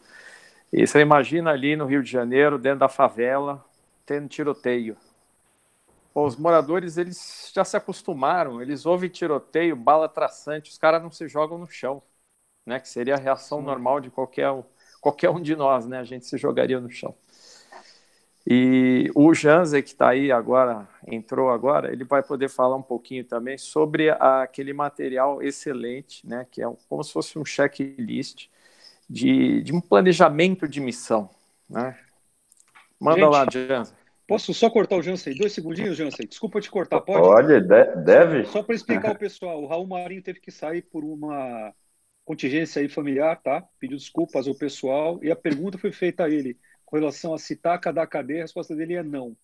E 0.74 0.88
você 0.88 1.02
imagina 1.02 1.52
ali 1.52 1.76
no 1.76 1.86
Rio 1.86 2.04
de 2.04 2.12
Janeiro, 2.12 2.60
dentro 2.60 2.80
da 2.80 2.90
favela, 2.90 3.64
tendo 4.06 4.28
tiroteio 4.30 4.98
os 6.14 6.36
moradores 6.38 6.98
eles 6.98 7.52
já 7.54 7.64
se 7.66 7.76
acostumaram, 7.76 8.62
eles 8.62 8.86
ouvem 8.86 9.10
tiroteio, 9.10 9.76
bala 9.76 10.08
traçante, 10.08 10.72
os 10.72 10.78
caras 10.78 11.02
não 11.02 11.12
se 11.12 11.28
jogam 11.28 11.58
no 11.58 11.68
chão, 11.68 12.02
né? 12.66 12.80
Que 12.80 12.90
seria 12.90 13.16
a 13.16 13.20
reação 13.20 13.62
normal 13.62 14.00
de 14.02 14.10
qualquer, 14.12 14.52
qualquer 15.02 15.30
um 15.30 15.42
de 15.42 15.56
nós, 15.56 15.88
né? 15.88 16.00
A 16.00 16.04
gente 16.06 16.26
se 16.26 16.38
jogaria 16.38 16.80
no 16.80 16.90
chão. 16.90 17.16
E 18.48 19.10
o 19.16 19.34
Janze, 19.34 19.82
que 19.82 19.90
está 19.90 20.10
aí 20.10 20.32
agora, 20.32 20.88
entrou 21.08 21.50
agora, 21.50 21.92
ele 21.92 22.04
vai 22.04 22.22
poder 22.22 22.48
falar 22.48 22.76
um 22.76 22.82
pouquinho 22.82 23.24
também 23.24 23.58
sobre 23.58 24.12
aquele 24.12 24.72
material 24.72 25.42
excelente, 25.42 26.28
né? 26.28 26.46
Que 26.52 26.62
é 26.62 26.68
como 26.88 27.04
se 27.04 27.12
fosse 27.12 27.40
um 27.40 27.46
checklist 27.46 28.48
de, 29.10 29.64
de 29.64 29.74
um 29.74 29.82
planejamento 29.82 30.68
de 30.68 30.80
missão, 30.80 31.28
né? 31.68 31.98
Manda 33.00 33.22
gente, 33.22 33.32
lá, 33.32 33.46
Janze. 33.52 33.94
Posso 34.28 34.54
só 34.54 34.70
cortar 34.70 34.96
o 34.96 35.02
Jansen? 35.02 35.36
Dois 35.36 35.54
segundinhos, 35.54 35.98
Jansen. 35.98 36.28
Desculpa 36.28 36.62
te 36.62 36.70
cortar, 36.70 37.02
pode? 37.02 37.22
Pode, 37.22 37.62
deve. 37.62 38.46
Só 38.46 38.64
para 38.64 38.76
explicar 38.76 39.10
ao 39.10 39.16
pessoal, 39.16 39.62
o 39.62 39.68
Raul 39.68 39.88
Marinho 39.88 40.22
teve 40.22 40.40
que 40.40 40.52
sair 40.52 40.82
por 40.82 41.04
uma 41.04 41.74
contingência 42.24 42.82
aí 42.82 42.90
familiar, 42.90 43.40
tá? 43.42 43.64
Pediu 43.80 43.98
desculpas 43.98 44.48
ao 44.48 44.56
pessoal 44.56 45.20
e 45.24 45.32
a 45.32 45.36
pergunta 45.36 45.78
foi 45.78 45.92
feita 45.92 46.26
a 46.26 46.30
ele 46.30 46.58
com 46.86 46.98
relação 46.98 47.34
a 47.34 47.40
se 47.40 47.56
taca 47.56 47.92
da 47.92 48.06
cadeia, 48.06 48.42
a 48.42 48.44
resposta 48.44 48.76
dele 48.76 48.96
é 48.96 49.04
não. 49.04 49.36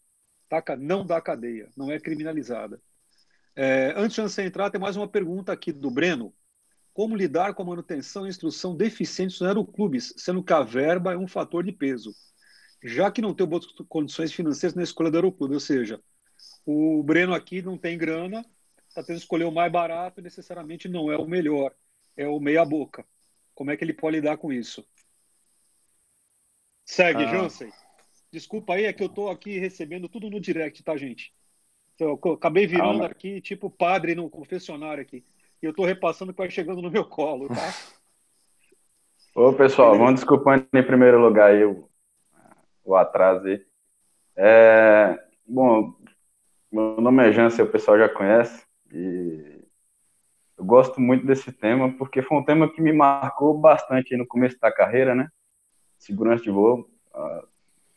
Taca 0.47 0.75
não 0.75 1.05
da 1.05 1.19
cadeia, 1.19 1.69
não 1.75 1.91
é 1.91 1.99
criminalizada. 1.99 2.81
É, 3.55 3.93
antes 3.95 4.15
de 4.15 4.21
você 4.21 4.43
entrar, 4.43 4.69
tem 4.69 4.79
mais 4.79 4.95
uma 4.95 5.07
pergunta 5.07 5.51
aqui 5.51 5.71
do 5.71 5.89
Breno. 5.89 6.33
Como 6.93 7.15
lidar 7.15 7.53
com 7.53 7.63
a 7.63 7.65
manutenção 7.65 8.25
e 8.25 8.29
instrução 8.29 8.75
deficientes 8.75 9.39
no 9.39 9.47
aeroclubes, 9.47 10.13
sendo 10.17 10.43
que 10.43 10.53
a 10.53 10.61
verba 10.61 11.13
é 11.13 11.17
um 11.17 11.27
fator 11.27 11.63
de 11.63 11.71
peso? 11.71 12.13
já 12.83 13.11
que 13.11 13.21
não 13.21 13.33
tem 13.33 13.45
boas 13.45 13.65
condições 13.87 14.33
financeiras 14.33 14.75
na 14.75 14.83
escolha 14.83 15.11
do 15.11 15.17
aeroclube, 15.17 15.53
ou 15.53 15.59
seja, 15.59 16.01
o 16.65 17.03
Breno 17.03 17.33
aqui 17.33 17.61
não 17.61 17.77
tem 17.77 17.97
grana, 17.97 18.45
está 18.87 19.03
tendo 19.03 19.17
que 19.17 19.23
escolher 19.23 19.45
o 19.45 19.51
mais 19.51 19.71
barato 19.71 20.19
e 20.19 20.23
necessariamente 20.23 20.89
não 20.89 21.11
é 21.11 21.17
o 21.17 21.27
melhor, 21.27 21.73
é 22.17 22.27
o 22.27 22.39
meia 22.39 22.65
boca. 22.65 23.05
Como 23.53 23.69
é 23.69 23.77
que 23.77 23.83
ele 23.83 23.93
pode 23.93 24.17
lidar 24.17 24.37
com 24.37 24.51
isso? 24.51 24.85
Segue, 26.91 27.23
ah. 27.23 27.27
Jansen. 27.27 27.71
Desculpa 28.29 28.73
aí, 28.73 28.83
é 28.83 28.91
que 28.91 29.01
eu 29.01 29.07
estou 29.07 29.29
aqui 29.29 29.57
recebendo 29.57 30.09
tudo 30.09 30.29
no 30.29 30.41
direct, 30.41 30.83
tá, 30.83 30.97
gente? 30.97 31.33
Então, 31.95 32.19
eu 32.25 32.33
acabei 32.33 32.67
virando 32.67 33.03
ah, 33.03 33.07
aqui, 33.07 33.39
tipo 33.39 33.69
padre 33.69 34.13
no 34.13 34.29
confessionário 34.29 35.01
aqui. 35.01 35.23
E 35.61 35.65
eu 35.65 35.69
estou 35.71 35.85
repassando 35.85 36.33
que 36.33 36.37
vai 36.37 36.49
chegando 36.49 36.81
no 36.81 36.91
meu 36.91 37.05
colo, 37.05 37.47
tá? 37.47 37.55
Ô, 39.33 39.53
pessoal, 39.53 39.97
vamos 39.97 40.15
desculpando 40.15 40.67
em 40.73 40.83
primeiro 40.83 41.17
lugar 41.17 41.51
aí 41.51 41.63
o 41.63 41.89
o 42.83 42.95
atraso 42.95 43.47
aí. 43.47 43.65
É, 44.35 45.17
bom, 45.47 45.95
meu 46.69 46.99
nome 46.99 47.25
é 47.25 47.31
Jansen, 47.31 47.63
o 47.63 47.71
pessoal 47.71 47.97
já 47.97 48.09
conhece. 48.09 48.65
E 48.91 49.61
eu 50.57 50.65
gosto 50.65 50.99
muito 50.99 51.25
desse 51.25 51.53
tema, 51.53 51.95
porque 51.97 52.21
foi 52.21 52.37
um 52.37 52.43
tema 52.43 52.69
que 52.69 52.81
me 52.81 52.91
marcou 52.91 53.57
bastante 53.57 54.17
no 54.17 54.27
começo 54.27 54.59
da 54.59 54.69
carreira, 54.73 55.15
né? 55.15 55.29
Segurança 56.01 56.43
de 56.43 56.49
voo. 56.49 56.89
Uh, 57.13 57.47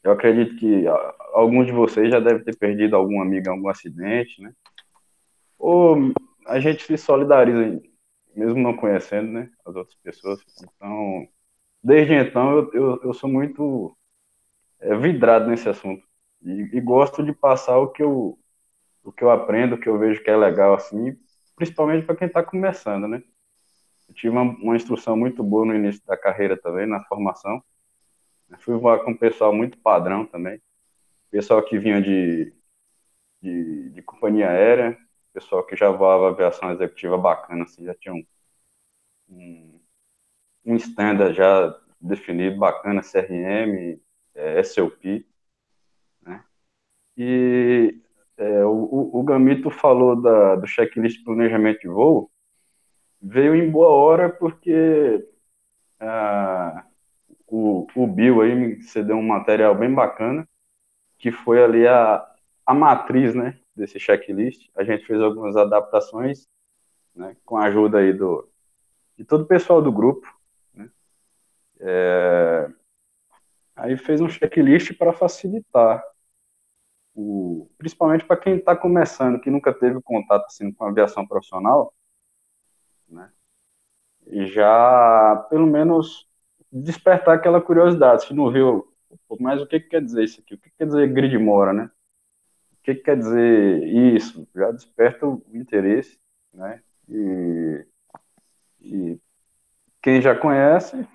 eu 0.03 0.13
acredito 0.13 0.57
que 0.57 0.87
uh, 0.87 1.15
alguns 1.33 1.67
de 1.67 1.73
vocês 1.73 2.11
já 2.11 2.21
devem 2.21 2.45
ter 2.45 2.55
perdido 2.55 2.95
algum 2.95 3.23
amigo 3.23 3.49
em 3.49 3.51
algum 3.51 3.69
acidente, 3.69 4.43
né? 4.43 4.53
Ou 5.59 6.13
a 6.47 6.61
gente 6.61 6.85
se 6.85 6.99
solidariza, 6.99 7.81
mesmo 8.37 8.61
não 8.61 8.77
conhecendo, 8.77 9.33
né? 9.33 9.51
As 9.65 9.75
outras 9.75 9.97
pessoas. 10.03 10.45
Então, 10.63 11.27
desde 11.83 12.13
então, 12.13 12.51
eu, 12.51 12.73
eu, 12.75 13.03
eu 13.05 13.15
sou 13.15 13.31
muito 13.31 13.97
é, 14.81 14.95
vidrado 14.95 15.49
nesse 15.49 15.67
assunto. 15.67 16.07
E, 16.43 16.77
e, 16.77 16.81
gosto 16.83 17.25
de 17.25 17.33
passar 17.33 17.79
o 17.79 17.89
que 17.89 18.03
eu, 18.03 18.39
o 19.03 19.11
que 19.11 19.25
eu 19.25 19.31
aprendo, 19.31 19.77
o 19.77 19.81
que 19.81 19.89
eu 19.89 19.99
vejo 19.99 20.23
que 20.23 20.29
é 20.29 20.37
legal, 20.37 20.75
assim, 20.75 21.17
principalmente 21.57 22.05
para 22.05 22.17
quem 22.17 22.29
está 22.29 22.43
começando, 22.43 23.09
né? 23.09 23.23
Eu 24.07 24.15
tive 24.15 24.29
uma, 24.29 24.43
uma, 24.43 24.77
instrução 24.77 25.17
muito 25.17 25.43
boa 25.43 25.65
no 25.65 25.75
início 25.75 26.05
da 26.05 26.19
carreira 26.19 26.55
também, 26.55 26.87
na 26.87 27.03
formação. 27.05 27.65
Fui 28.61 28.77
voar 28.77 29.01
com 29.05 29.13
um 29.13 29.17
pessoal 29.17 29.53
muito 29.53 29.79
padrão 29.79 30.27
também. 30.27 30.61
Pessoal 31.31 31.63
que 31.65 31.79
vinha 31.79 32.01
de, 32.01 32.53
de, 33.43 33.91
de 33.91 34.03
companhia 34.03 34.51
aérea, 34.51 34.99
pessoal 35.33 35.65
que 35.65 35.77
já 35.77 35.91
voava 35.91 36.29
aviação 36.29 36.71
executiva 36.73 37.19
bacana, 37.19 37.65
assim, 37.65 37.85
já 37.85 37.95
tinha 37.95 38.15
um, 38.15 38.25
um, 39.29 39.81
um 40.65 40.77
standard 40.77 41.35
já 41.35 41.77
definido, 42.01 42.59
bacana, 42.59 43.03
CRM, 43.03 44.01
é, 44.35 44.61
SLP, 44.61 45.27
né? 46.23 46.45
E 47.17 48.01
é, 48.37 48.65
o, 48.65 49.11
o 49.15 49.23
Gamito 49.23 49.71
falou 49.71 50.21
da, 50.21 50.57
do 50.57 50.67
checklist 50.67 51.19
de 51.19 51.25
planejamento 51.25 51.81
de 51.81 51.89
voo, 51.89 52.31
veio 53.21 53.55
em 53.55 53.71
boa 53.71 53.89
hora 53.89 54.29
porque 54.29 55.27
ah, 56.01 56.85
o, 57.55 57.87
o 57.95 58.07
Bill 58.07 58.43
aí 58.43 58.53
me 58.53 58.83
cedeu 58.83 59.17
um 59.17 59.23
material 59.23 59.77
bem 59.77 59.95
bacana, 59.95 60.49
que 61.17 61.31
foi 61.31 61.63
ali 61.63 61.87
a, 61.87 62.27
a 62.67 62.75
matriz, 62.75 63.33
né, 63.33 63.61
desse 63.77 64.01
checklist. 64.01 64.69
A 64.75 64.83
gente 64.83 65.07
fez 65.07 65.21
algumas 65.21 65.57
adaptações, 65.57 66.49
né, 67.15 67.37
com 67.45 67.57
a 67.57 67.67
ajuda 67.67 67.99
aí 67.99 68.13
do, 68.13 68.49
de 69.17 69.25
todo 69.25 69.43
o 69.43 69.47
pessoal 69.47 69.81
do 69.81 69.93
grupo, 69.93 70.27
né, 70.75 70.91
é, 71.79 72.69
aí 73.77 73.97
fez 73.97 74.21
um 74.21 74.29
checklist 74.29 74.93
para 74.99 75.13
facilitar 75.13 76.03
o, 77.15 77.71
principalmente 77.79 78.25
para 78.25 78.37
quem 78.37 78.57
está 78.57 78.75
começando, 78.75 79.41
que 79.41 79.49
nunca 79.49 79.73
teve 79.73 80.03
contato 80.03 80.47
assim, 80.47 80.73
com 80.73 80.87
aviação 80.87 81.25
profissional, 81.25 81.95
né? 83.09 83.31
E 84.27 84.47
já, 84.47 85.47
pelo 85.51 85.67
menos, 85.67 86.27
despertar 86.75 87.37
aquela 87.37 87.61
curiosidade. 87.61 88.25
Se 88.25 88.35
não 88.35 88.51
viu, 88.51 88.87
mas 89.39 89.63
o 89.63 89.67
que, 89.67 89.81
que 89.81 89.89
quer 89.89 90.03
dizer 90.03 90.25
isso 90.25 90.41
aqui? 90.41 90.55
O 90.55 90.59
que, 90.59 90.71
que 90.71 90.77
quer 90.77 90.87
dizer 90.87 91.13
grid 91.13 91.39
mora, 91.39 91.73
né? 91.73 91.91
O 92.73 92.83
que, 92.83 92.95
que 92.97 93.03
quer 93.03 93.17
dizer 93.17 93.83
isso? 93.85 94.47
Já 94.55 94.71
desperta 94.71 95.27
o 95.27 95.43
interesse, 95.53 96.19
né? 96.53 96.81
E, 97.09 97.87
e 98.81 99.19
quem 100.03 100.21
já 100.21 100.35
conhece 100.35 101.07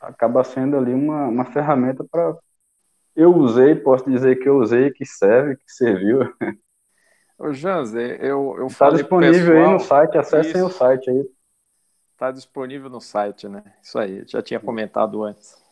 acaba 0.00 0.44
sendo 0.44 0.76
ali 0.76 0.92
uma, 0.92 1.26
uma 1.28 1.44
ferramenta 1.44 2.04
para 2.04 2.36
eu 3.14 3.34
usei, 3.34 3.74
posso 3.74 4.08
dizer 4.10 4.36
que 4.36 4.48
eu 4.48 4.58
usei, 4.58 4.90
que 4.90 5.06
serve, 5.06 5.56
que 5.56 5.72
serviu. 5.72 6.20
Ô, 7.38 7.52
Janze, 7.52 7.98
eu, 8.20 8.56
eu 8.58 8.66
Está 8.66 8.90
disponível 8.90 9.54
pessoal, 9.54 9.66
aí 9.66 9.72
no 9.72 9.80
site, 9.80 10.18
acessem 10.18 10.52
isso. 10.52 10.66
o 10.66 10.70
site 10.70 11.10
aí. 11.10 11.24
Está 12.16 12.30
disponível 12.30 12.88
no 12.88 12.98
site, 12.98 13.46
né? 13.46 13.62
Isso 13.82 13.98
aí, 13.98 14.24
já 14.26 14.42
tinha 14.42 14.58
comentado 14.58 15.22
antes. 15.22 15.62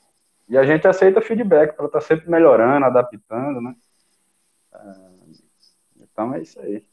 E 0.46 0.58
a 0.58 0.62
gente 0.62 0.86
aceita 0.86 1.22
feedback 1.22 1.74
para 1.74 1.86
estar 1.86 2.00
tá 2.00 2.04
sempre 2.04 2.30
melhorando, 2.30 2.84
adaptando, 2.84 3.62
né? 3.62 3.74
É, 4.74 4.78
então 6.02 6.34
é 6.34 6.42
isso 6.42 6.60
aí. 6.60 6.84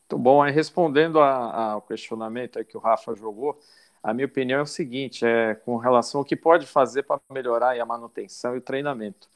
Muito 0.00 0.18
bom. 0.18 0.42
Aí 0.42 0.50
respondendo 0.50 1.20
ao 1.20 1.80
questionamento 1.82 2.64
que 2.64 2.76
o 2.76 2.80
Rafa 2.80 3.14
jogou, 3.14 3.56
a 4.02 4.12
minha 4.12 4.26
opinião 4.26 4.58
é 4.58 4.62
o 4.62 4.66
seguinte, 4.66 5.24
é 5.24 5.54
com 5.54 5.76
relação 5.76 6.22
ao 6.22 6.24
que 6.24 6.34
pode 6.34 6.66
fazer 6.66 7.04
para 7.04 7.20
melhorar 7.30 7.80
a 7.80 7.86
manutenção 7.86 8.56
e 8.56 8.58
o 8.58 8.62
treinamento. 8.62 9.28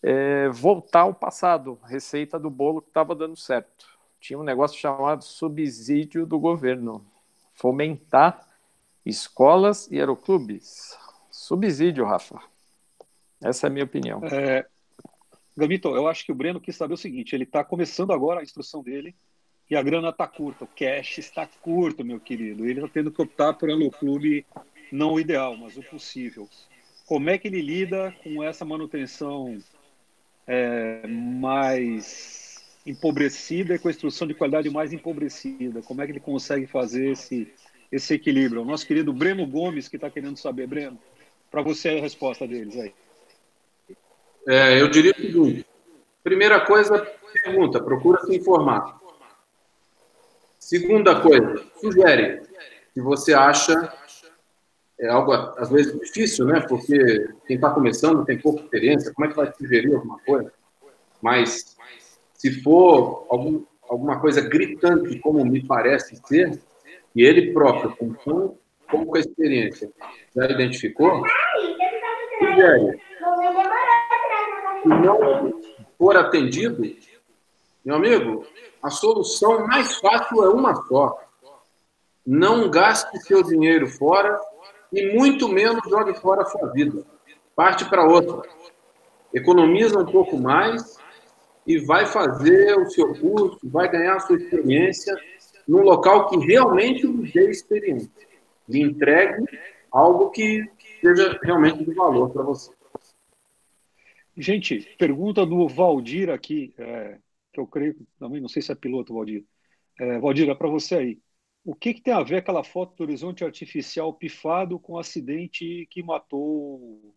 É, 0.00 0.48
voltar 0.50 1.00
ao 1.00 1.14
passado, 1.14 1.80
receita 1.82 2.38
do 2.38 2.48
bolo 2.48 2.80
que 2.80 2.90
estava 2.90 3.12
dando 3.12 3.34
certo. 3.34 3.88
Tinha 4.20 4.38
um 4.38 4.44
negócio 4.44 4.78
chamado 4.78 5.24
subsídio 5.24 6.24
do 6.24 6.38
governo, 6.38 7.04
fomentar 7.62 8.44
escolas 9.06 9.88
e 9.88 10.00
aeroclubes. 10.00 10.98
Subsídio, 11.30 12.04
Rafa. 12.04 12.40
Essa 13.40 13.66
é 13.66 13.68
a 13.68 13.70
minha 13.70 13.84
opinião. 13.84 14.20
É, 14.24 14.66
Gamito, 15.56 15.94
eu 15.94 16.08
acho 16.08 16.26
que 16.26 16.32
o 16.32 16.34
Breno 16.34 16.60
quis 16.60 16.74
saber 16.74 16.94
o 16.94 16.98
seguinte: 16.98 17.36
ele 17.36 17.44
está 17.44 17.62
começando 17.62 18.12
agora 18.12 18.40
a 18.40 18.42
instrução 18.42 18.82
dele 18.82 19.14
e 19.70 19.76
a 19.76 19.82
grana 19.82 20.08
está 20.08 20.26
curta, 20.26 20.64
o 20.64 20.68
cash 20.68 21.18
está 21.18 21.46
curto, 21.46 22.04
meu 22.04 22.18
querido. 22.18 22.64
Ele 22.64 22.80
está 22.80 22.88
tendo 22.88 23.12
que 23.12 23.22
optar 23.22 23.54
pelo 23.54 23.90
clube 23.92 24.44
não 24.90 25.14
o 25.14 25.20
ideal, 25.20 25.56
mas 25.56 25.76
o 25.76 25.82
possível. 25.84 26.48
Como 27.06 27.30
é 27.30 27.38
que 27.38 27.46
ele 27.46 27.62
lida 27.62 28.12
com 28.24 28.42
essa 28.42 28.64
manutenção 28.64 29.56
é, 30.48 31.06
mais 31.06 32.51
empobrecida 32.86 33.74
e 33.74 33.78
com 33.78 33.88
a 33.88 33.90
instrução 33.90 34.26
de 34.26 34.34
qualidade 34.34 34.68
mais 34.70 34.92
empobrecida? 34.92 35.82
Como 35.82 36.00
é 36.02 36.06
que 36.06 36.12
ele 36.12 36.20
consegue 36.20 36.66
fazer 36.66 37.12
esse, 37.12 37.52
esse 37.90 38.14
equilíbrio? 38.14 38.62
O 38.62 38.64
nosso 38.64 38.86
querido 38.86 39.12
Breno 39.12 39.46
Gomes, 39.46 39.88
que 39.88 39.96
está 39.96 40.10
querendo 40.10 40.36
saber, 40.36 40.66
Breno, 40.66 40.98
para 41.50 41.62
você 41.62 41.90
a 41.90 42.00
resposta 42.00 42.46
deles 42.46 42.76
aí. 42.76 42.94
É, 44.48 44.80
eu 44.80 44.88
diria 44.88 45.14
seguinte: 45.14 45.64
primeira 46.22 46.60
coisa, 46.60 46.98
pergunta, 47.44 47.82
procura 47.82 48.20
se 48.24 48.36
informar. 48.36 49.00
Segunda 50.58 51.20
coisa, 51.20 51.64
sugere. 51.80 52.42
Se 52.94 53.00
você 53.00 53.34
acha 53.34 53.92
é 55.02 55.08
algo 55.08 55.32
às 55.32 55.68
vezes 55.68 55.98
difícil, 55.98 56.46
né? 56.46 56.60
Porque 56.60 57.28
quem 57.46 57.56
está 57.56 57.70
começando 57.70 58.24
tem 58.24 58.38
pouca 58.38 58.62
experiência, 58.62 59.12
como 59.12 59.26
é 59.26 59.30
que 59.30 59.36
vai 59.36 59.52
sugerir 59.52 59.94
alguma 59.94 60.18
coisa? 60.20 60.52
Mas 61.20 61.76
se 62.42 62.60
for 62.60 63.24
algum, 63.30 63.62
alguma 63.88 64.18
coisa 64.20 64.40
gritante, 64.40 65.16
como 65.20 65.44
me 65.44 65.64
parece 65.64 66.20
ser, 66.26 66.60
e 67.14 67.22
ele 67.22 67.52
próprio, 67.52 67.94
com 67.96 68.12
tão 68.14 68.58
pouca 68.90 69.20
experiência, 69.20 69.92
já 70.34 70.46
identificou, 70.46 71.22
sugere. 72.40 73.00
Se 74.82 74.88
não 74.88 75.60
for 75.96 76.16
atendido, 76.16 76.82
meu 77.84 77.94
amigo, 77.94 78.44
a 78.82 78.90
solução 78.90 79.64
mais 79.68 79.98
fácil 79.98 80.42
é 80.42 80.48
uma 80.48 80.74
só. 80.86 81.16
Não 82.26 82.68
gaste 82.68 83.20
seu 83.20 83.44
dinheiro 83.44 83.86
fora 83.86 84.36
e 84.92 85.16
muito 85.16 85.48
menos 85.48 85.80
jogue 85.88 86.14
fora 86.14 86.42
a 86.42 86.46
sua 86.46 86.72
vida. 86.72 87.06
Parte 87.54 87.84
para 87.84 88.04
outra. 88.04 88.42
Economiza 89.32 90.00
um 90.00 90.06
pouco 90.06 90.36
mais 90.36 91.00
e 91.66 91.78
vai 91.78 92.06
fazer 92.06 92.76
o 92.76 92.90
seu 92.90 93.14
curso, 93.18 93.58
vai 93.64 93.90
ganhar 93.90 94.16
a 94.16 94.20
sua 94.20 94.36
experiência 94.36 95.16
num 95.66 95.82
local 95.82 96.28
que 96.28 96.36
realmente 96.38 97.06
lhe 97.06 97.30
dê 97.32 97.50
experiência. 97.50 98.10
Lhe 98.68 98.80
entregue 98.80 99.44
algo 99.90 100.30
que 100.30 100.64
seja 101.00 101.38
realmente 101.42 101.84
de 101.84 101.94
valor 101.94 102.30
para 102.30 102.42
você. 102.42 102.72
Gente, 104.36 104.80
pergunta 104.98 105.44
do 105.44 105.68
Valdir 105.68 106.30
aqui. 106.30 106.74
É 106.78 107.18
que 107.52 107.60
eu 107.60 107.66
creio, 107.66 107.94
também 108.18 108.40
não 108.40 108.48
sei 108.48 108.62
se 108.62 108.72
é 108.72 108.74
piloto, 108.74 109.14
Valdir. 109.14 109.44
É, 110.00 110.18
Valdir, 110.18 110.48
é 110.48 110.54
para 110.54 110.68
você 110.68 110.94
aí. 110.96 111.22
O 111.64 111.74
que, 111.74 111.94
que, 111.94 112.02
tem 112.02 112.14
a 112.14 112.22
ver 112.22 112.36
aquela 112.36 112.64
foto 112.64 112.96
do 112.96 113.02
horizonte 113.04 113.44
artificial 113.44 114.12
pifado 114.14 114.80
com 114.80 114.94
o 114.94 114.98
acidente 114.98 115.86
que 115.90 116.02
matou 116.02 117.14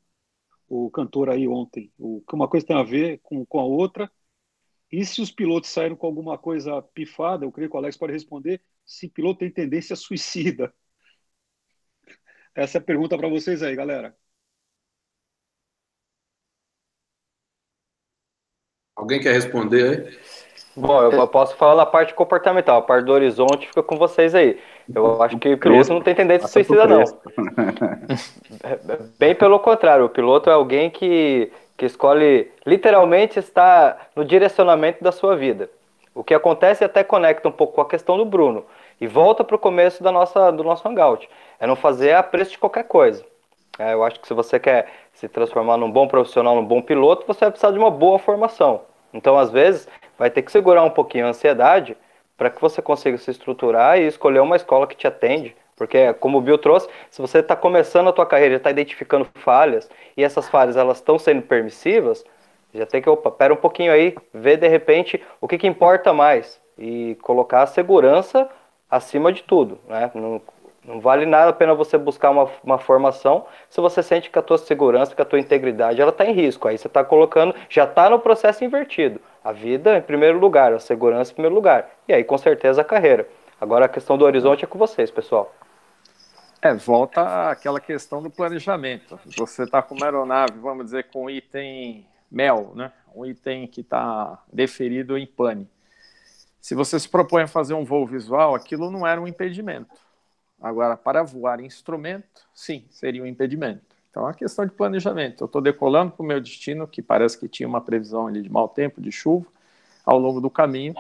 o 0.68 0.92
cantor 0.92 1.30
aí 1.30 1.48
ontem? 1.48 1.92
O, 1.98 2.22
uma 2.34 2.48
coisa 2.48 2.66
tem 2.66 2.76
a 2.76 2.84
ver 2.84 3.20
com, 3.24 3.44
com 3.46 3.60
a 3.60 3.64
outra. 3.64 4.12
E 4.92 5.06
se 5.06 5.22
os 5.22 5.32
pilotos 5.32 5.70
saíram 5.70 5.96
com 5.96 6.08
alguma 6.08 6.38
coisa 6.38 6.82
pifada, 6.82 7.46
eu 7.46 7.52
creio 7.52 7.70
que 7.70 7.76
o 7.76 7.80
Alex 7.80 7.98
pode 7.98 8.14
responder, 8.14 8.62
se 8.86 9.10
piloto 9.10 9.40
tem 9.40 9.52
tendência 9.52 9.96
suicida. 9.96 10.74
Essa 12.54 12.78
é 12.78 12.82
a 12.82 12.84
pergunta 12.84 13.18
para 13.18 13.28
vocês 13.28 13.62
aí, 13.62 13.76
galera. 13.76 14.16
Alguém 18.96 19.20
quer 19.20 19.34
responder 19.34 20.08
aí? 20.08 20.20
Bom, 20.78 21.02
eu 21.02 21.28
posso 21.28 21.56
falar 21.56 21.76
da 21.76 21.86
parte 21.86 22.14
comportamental, 22.14 22.80
a 22.80 22.82
parte 22.82 23.06
do 23.06 23.14
horizonte 23.14 23.68
fica 23.68 23.82
com 23.82 23.98
vocês 23.98 24.36
aí. 24.36 24.60
Eu 24.94 25.22
acho 25.22 25.40
que 25.40 25.54
o 25.54 25.58
piloto 25.58 25.94
não 25.94 26.02
tem 26.02 26.14
tendência 26.14 26.48
suicida, 26.48 26.86
não. 26.86 27.04
Bem 29.18 29.34
pelo 29.36 29.60
contrário, 29.60 30.06
o 30.06 30.10
piloto 30.10 30.50
é 30.50 30.54
alguém 30.54 30.90
que, 30.90 31.52
que 31.78 31.86
escolhe 31.86 32.52
literalmente 32.66 33.40
estar 33.40 34.10
no 34.16 34.24
direcionamento 34.24 35.04
da 35.04 35.12
sua 35.12 35.36
vida. 35.36 35.70
O 36.14 36.24
que 36.24 36.34
acontece 36.34 36.84
até 36.84 37.04
conecta 37.04 37.50
um 37.50 37.52
pouco 37.52 37.74
com 37.74 37.82
a 37.82 37.88
questão 37.88 38.18
do 38.18 38.24
Bruno. 38.24 38.66
E 39.00 39.08
volta 39.08 39.44
para 39.44 39.58
o 39.58 39.60
começo 39.60 40.02
da 40.02 40.12
nossa, 40.12 40.52
do 40.52 40.64
nosso 40.64 40.88
hangout. 40.88 41.30
É 41.60 41.68
não 41.68 41.76
fazer 41.76 42.14
a 42.14 42.24
preço 42.24 42.52
de 42.52 42.58
qualquer 42.58 42.86
coisa. 42.86 43.26
É, 43.78 43.94
eu 43.94 44.04
acho 44.04 44.22
que 44.22 44.28
se 44.28 44.34
você 44.34 44.58
quer 44.58 44.88
se 45.14 45.28
transformar 45.28 45.76
num 45.76 45.92
bom 45.92 46.08
profissional, 46.08 46.56
num 46.56 46.64
bom 46.64 46.82
piloto, 46.82 47.28
você 47.28 47.42
vai 47.42 47.52
precisar 47.52 47.72
de 47.72 47.78
uma 47.78 47.92
boa 47.92 48.18
formação. 48.18 48.82
Então, 49.14 49.38
às 49.38 49.52
vezes, 49.52 49.88
vai 50.18 50.30
ter 50.30 50.42
que 50.42 50.52
segurar 50.52 50.84
um 50.84 50.90
pouquinho 50.90 51.26
a 51.26 51.30
ansiedade 51.30 51.98
para 52.38 52.50
que 52.50 52.62
você 52.62 52.82
consiga 52.82 53.18
se 53.18 53.32
estruturar 53.32 53.98
e 53.98 54.08
escolher 54.08 54.40
uma 54.40 54.56
escola 54.56 54.88
que 54.88 54.96
te 54.96 55.08
atende. 55.08 55.56
Porque, 55.76 56.14
como 56.16 56.38
o 56.38 56.42
Bill 56.42 56.58
trouxe, 56.58 56.88
se 57.10 57.22
você 57.22 57.40
está 57.40 57.56
começando 57.56 58.08
a 58.08 58.14
tua 58.14 58.26
carreira, 58.26 58.56
está 58.56 58.72
identificando 58.72 59.28
falhas, 59.36 59.90
e 60.16 60.24
essas 60.24 60.48
falhas 60.48 60.78
elas 60.78 60.98
estão 60.98 61.20
sendo 61.20 61.42
permissivas, 61.42 62.24
já 62.74 62.86
tem 62.86 63.02
que, 63.02 63.10
opa, 63.10 63.32
pera 63.32 63.54
um 63.54 63.58
pouquinho 63.58 63.92
aí, 63.92 64.16
ver 64.34 64.58
de 64.58 64.68
repente 64.68 65.22
o 65.40 65.48
que, 65.48 65.58
que 65.58 65.68
importa 65.68 66.14
mais 66.14 66.62
e 66.78 67.18
colocar 67.22 67.64
a 67.64 67.68
segurança 67.68 68.50
acima 68.90 69.32
de 69.32 69.44
tudo, 69.44 69.80
né? 69.88 70.12
Não, 70.14 70.42
não 70.84 71.00
vale 71.00 71.26
nada 71.26 71.50
a 71.50 71.54
pena 71.54 71.74
você 71.74 71.98
buscar 71.98 72.30
uma, 72.30 72.50
uma 72.64 72.78
formação 72.78 73.46
se 73.70 73.82
você 73.82 74.04
sente 74.04 74.30
que 74.30 74.38
a 74.38 74.42
tua 74.42 74.58
segurança, 74.58 75.16
que 75.16 75.22
a 75.22 75.26
tua 75.26 75.40
integridade, 75.40 76.00
ela 76.00 76.12
está 76.12 76.26
em 76.26 76.34
risco. 76.34 76.68
Aí 76.68 76.78
você 76.78 76.88
está 76.88 77.04
colocando, 77.04 77.56
já 77.70 77.86
está 77.86 78.10
no 78.10 78.20
processo 78.20 78.64
invertido. 78.64 79.20
A 79.44 79.52
vida 79.52 79.98
em 79.98 80.02
primeiro 80.02 80.38
lugar, 80.38 80.74
a 80.74 80.80
segurança 80.80 81.32
em 81.32 81.36
primeiro 81.36 81.56
lugar. 81.56 81.90
E 82.08 82.14
aí, 82.14 82.24
com 82.24 82.38
certeza, 82.38 82.82
a 82.82 82.86
carreira. 82.86 83.28
Agora, 83.60 83.86
a 83.86 83.90
questão 83.90 84.18
do 84.18 84.26
horizonte 84.26 84.64
é 84.64 84.68
com 84.68 84.78
vocês, 84.78 85.10
pessoal. 85.10 85.52
É, 86.66 86.74
volta 86.74 87.52
àquela 87.52 87.80
questão 87.80 88.24
do 88.24 88.30
planejamento. 88.32 89.20
Você 89.38 89.66
está 89.66 89.84
com 89.84 89.94
uma 89.94 90.08
aeronave, 90.08 90.58
vamos 90.58 90.86
dizer, 90.86 91.12
com 91.12 91.30
item 91.30 92.08
MEL, 92.32 92.72
né? 92.74 92.92
um 93.16 93.24
item 93.24 93.68
que 93.68 93.82
está 93.82 94.44
deferido 94.52 95.16
em 95.16 95.28
pane. 95.28 95.70
Se 96.60 96.74
você 96.74 97.00
se 97.00 97.08
propõe 97.08 97.44
a 97.44 97.48
fazer 97.48 97.76
um 97.76 97.86
voo 97.86 98.08
visual, 98.08 98.56
aquilo 98.56 98.90
não 98.90 99.06
era 99.06 99.22
um 99.22 99.28
impedimento. 99.28 99.94
Agora, 100.60 100.98
para 100.98 101.22
voar 101.22 101.60
instrumento, 101.60 102.48
sim, 102.52 102.84
seria 102.90 103.22
um 103.22 103.28
impedimento. 103.28 103.84
Então, 104.10 104.24
é 104.24 104.26
uma 104.26 104.34
questão 104.34 104.66
de 104.66 104.72
planejamento. 104.72 105.44
Eu 105.44 105.46
estou 105.46 105.62
decolando 105.62 106.14
para 106.14 106.24
o 106.24 106.26
meu 106.26 106.42
destino, 106.42 106.88
que 106.88 107.00
parece 107.00 107.38
que 107.38 107.48
tinha 107.48 107.70
uma 107.70 107.80
previsão 107.80 108.26
ali 108.26 108.42
de 108.42 108.50
mau 108.50 108.68
tempo, 108.68 109.00
de 109.00 109.12
chuva, 109.12 109.46
ao 110.04 110.18
longo 110.18 110.42
do 110.42 110.50
caminho, 110.50 110.96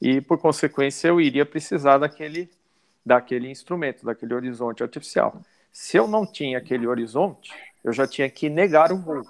e, 0.00 0.20
por 0.20 0.38
consequência, 0.38 1.08
eu 1.08 1.20
iria 1.20 1.44
precisar 1.44 1.98
daquele, 1.98 2.48
daquele 3.04 3.50
instrumento, 3.50 4.04
daquele 4.04 4.34
horizonte 4.34 4.82
artificial. 4.82 5.40
Se 5.72 5.96
eu 5.96 6.06
não 6.06 6.24
tinha 6.24 6.58
aquele 6.58 6.86
horizonte, 6.86 7.52
eu 7.82 7.92
já 7.92 8.06
tinha 8.06 8.28
que 8.30 8.48
negar 8.48 8.92
o 8.92 8.98
voo. 8.98 9.22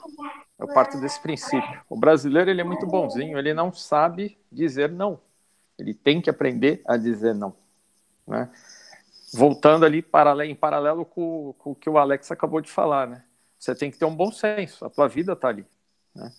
Eu 0.59 0.69
parto 0.69 1.01
desse 1.01 1.21
princípio. 1.21 1.83
O 1.89 1.97
brasileiro 1.97 2.51
ele 2.51 2.61
é 2.61 2.65
muito 2.65 2.87
bonzinho, 2.87 3.37
ele 3.37 3.53
não 3.53 3.73
sabe 3.73 4.39
dizer 4.51 4.91
não. 4.91 5.21
Ele 5.79 5.93
tem 5.93 6.21
que 6.21 6.31
aprender 6.31 6.81
a 6.87 6.97
dizer 6.97 7.35
não. 7.35 7.57
Né? 8.27 8.49
Voltando 9.33 9.85
ali 9.85 10.05
em 10.49 10.55
paralelo 10.55 11.05
com, 11.05 11.55
com, 11.59 11.73
o 11.73 11.75
que 11.75 11.91
o 11.91 11.99
Alex 11.99 12.31
acabou 12.31 12.61
de 12.61 12.71
falar, 12.71 13.09
né? 13.09 13.25
Você 13.59 13.75
tem 13.75 13.91
que 13.91 13.99
ter 13.99 14.05
um 14.05 14.15
bom 14.15 14.31
senso. 14.31 14.85
A 14.85 14.91
tua 14.91 15.09
vida 15.09 15.33
está 15.33 15.49
ali. 15.49 15.67
Né? 16.15 16.31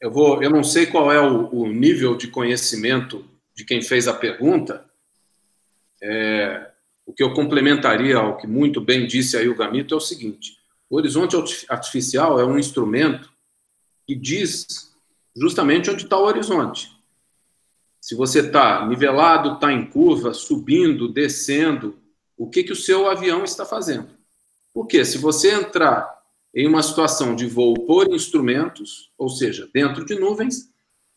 Eu 0.00 0.12
vou, 0.12 0.42
eu 0.42 0.50
não 0.50 0.62
sei 0.62 0.86
qual 0.86 1.10
é 1.10 1.18
o, 1.18 1.48
o, 1.52 1.66
nível 1.66 2.16
de 2.16 2.28
conhecimento 2.28 3.24
de 3.56 3.64
quem 3.64 3.80
fez 3.80 4.06
a 4.06 4.12
pergunta. 4.12 4.84
É, 6.02 6.70
o 7.06 7.12
que 7.12 7.22
eu 7.22 7.32
complementaria 7.32 8.16
ao 8.16 8.36
que 8.36 8.46
muito 8.46 8.80
bem 8.80 9.06
disse 9.06 9.36
aí 9.36 9.48
o 9.48 9.56
Gamito 9.56 9.94
é 9.94 9.96
o 9.96 10.00
seguinte: 10.00 10.58
o 10.90 10.96
horizonte 10.96 11.36
artificial 11.68 12.38
é 12.38 12.44
um 12.44 12.58
instrumento 12.58 13.32
que 14.06 14.14
diz 14.14 14.94
justamente 15.34 15.90
onde 15.90 16.04
está 16.04 16.18
o 16.18 16.24
horizonte. 16.24 16.94
Se 18.00 18.14
você 18.14 18.40
está 18.40 18.86
nivelado, 18.86 19.54
está 19.54 19.72
em 19.72 19.84
curva, 19.86 20.32
subindo, 20.32 21.08
descendo, 21.08 21.98
o 22.36 22.48
que, 22.48 22.62
que 22.62 22.72
o 22.72 22.76
seu 22.76 23.10
avião 23.10 23.42
está 23.42 23.64
fazendo? 23.64 24.08
Porque 24.72 25.04
se 25.04 25.18
você 25.18 25.52
entrar 25.52 26.16
em 26.54 26.66
uma 26.66 26.82
situação 26.82 27.34
de 27.34 27.46
voo 27.46 27.74
por 27.74 28.12
instrumentos, 28.14 29.10
ou 29.18 29.28
seja, 29.28 29.68
dentro 29.74 30.04
de 30.04 30.14
nuvens, 30.14 30.72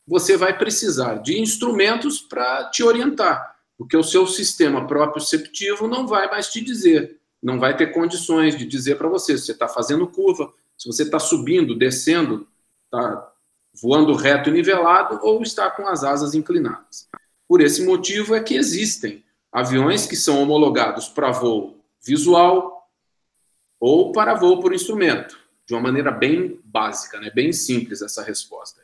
você 0.10 0.36
vai 0.36 0.57
precisar 0.57 1.16
de 1.16 1.39
instrumentos 1.39 2.20
para 2.20 2.66
te 2.72 2.84
orientar, 2.84 3.55
porque 3.78 3.95
o 3.95 4.03
seu 4.03 4.26
sistema 4.28 4.88
proprioceptivo 4.88 5.88
não 5.88 6.07
vai 6.07 6.30
mais 6.30 6.47
te 6.47 6.60
dizer 6.62 7.20
não 7.41 7.60
vai 7.60 7.76
ter 7.76 7.93
condições 7.93 8.57
de 8.57 8.66
dizer 8.66 8.97
para 8.97 9.07
você 9.07 9.38
se 9.38 9.45
você 9.45 9.51
está 9.53 9.68
fazendo 9.68 10.07
curva, 10.07 10.53
se 10.78 10.88
você 10.88 11.03
está 11.03 11.20
subindo, 11.20 11.78
descendo, 11.78 12.47
está 12.86 13.32
voando 13.82 14.14
reto 14.14 14.49
e 14.49 14.51
nivelado 14.51 15.20
ou 15.24 15.41
está 15.41 15.72
com 15.72 15.88
as 15.88 16.03
asas 16.03 16.34
inclinadas. 16.34 17.07
Por 17.47 17.62
esse 17.62 17.84
motivo 17.86 18.36
é 18.36 18.43
que 18.43 18.55
existem 18.55 19.24
aviões 19.51 20.05
que 20.05 20.16
são 20.16 20.41
homologados 20.41 21.07
para 21.07 21.32
voo 21.32 21.78
visual 22.05 22.89
ou 23.80 24.12
para 24.12 24.36
voo 24.36 24.60
por 24.60 24.74
instrumento, 24.74 25.39
de 25.66 25.74
uma 25.74 25.82
maneira 25.82 26.12
bem 26.12 26.60
básica, 26.64 27.20
né? 27.20 27.32
bem 27.34 27.53
simples 27.53 28.01
essa 28.01 28.22
resposta. 28.22 28.78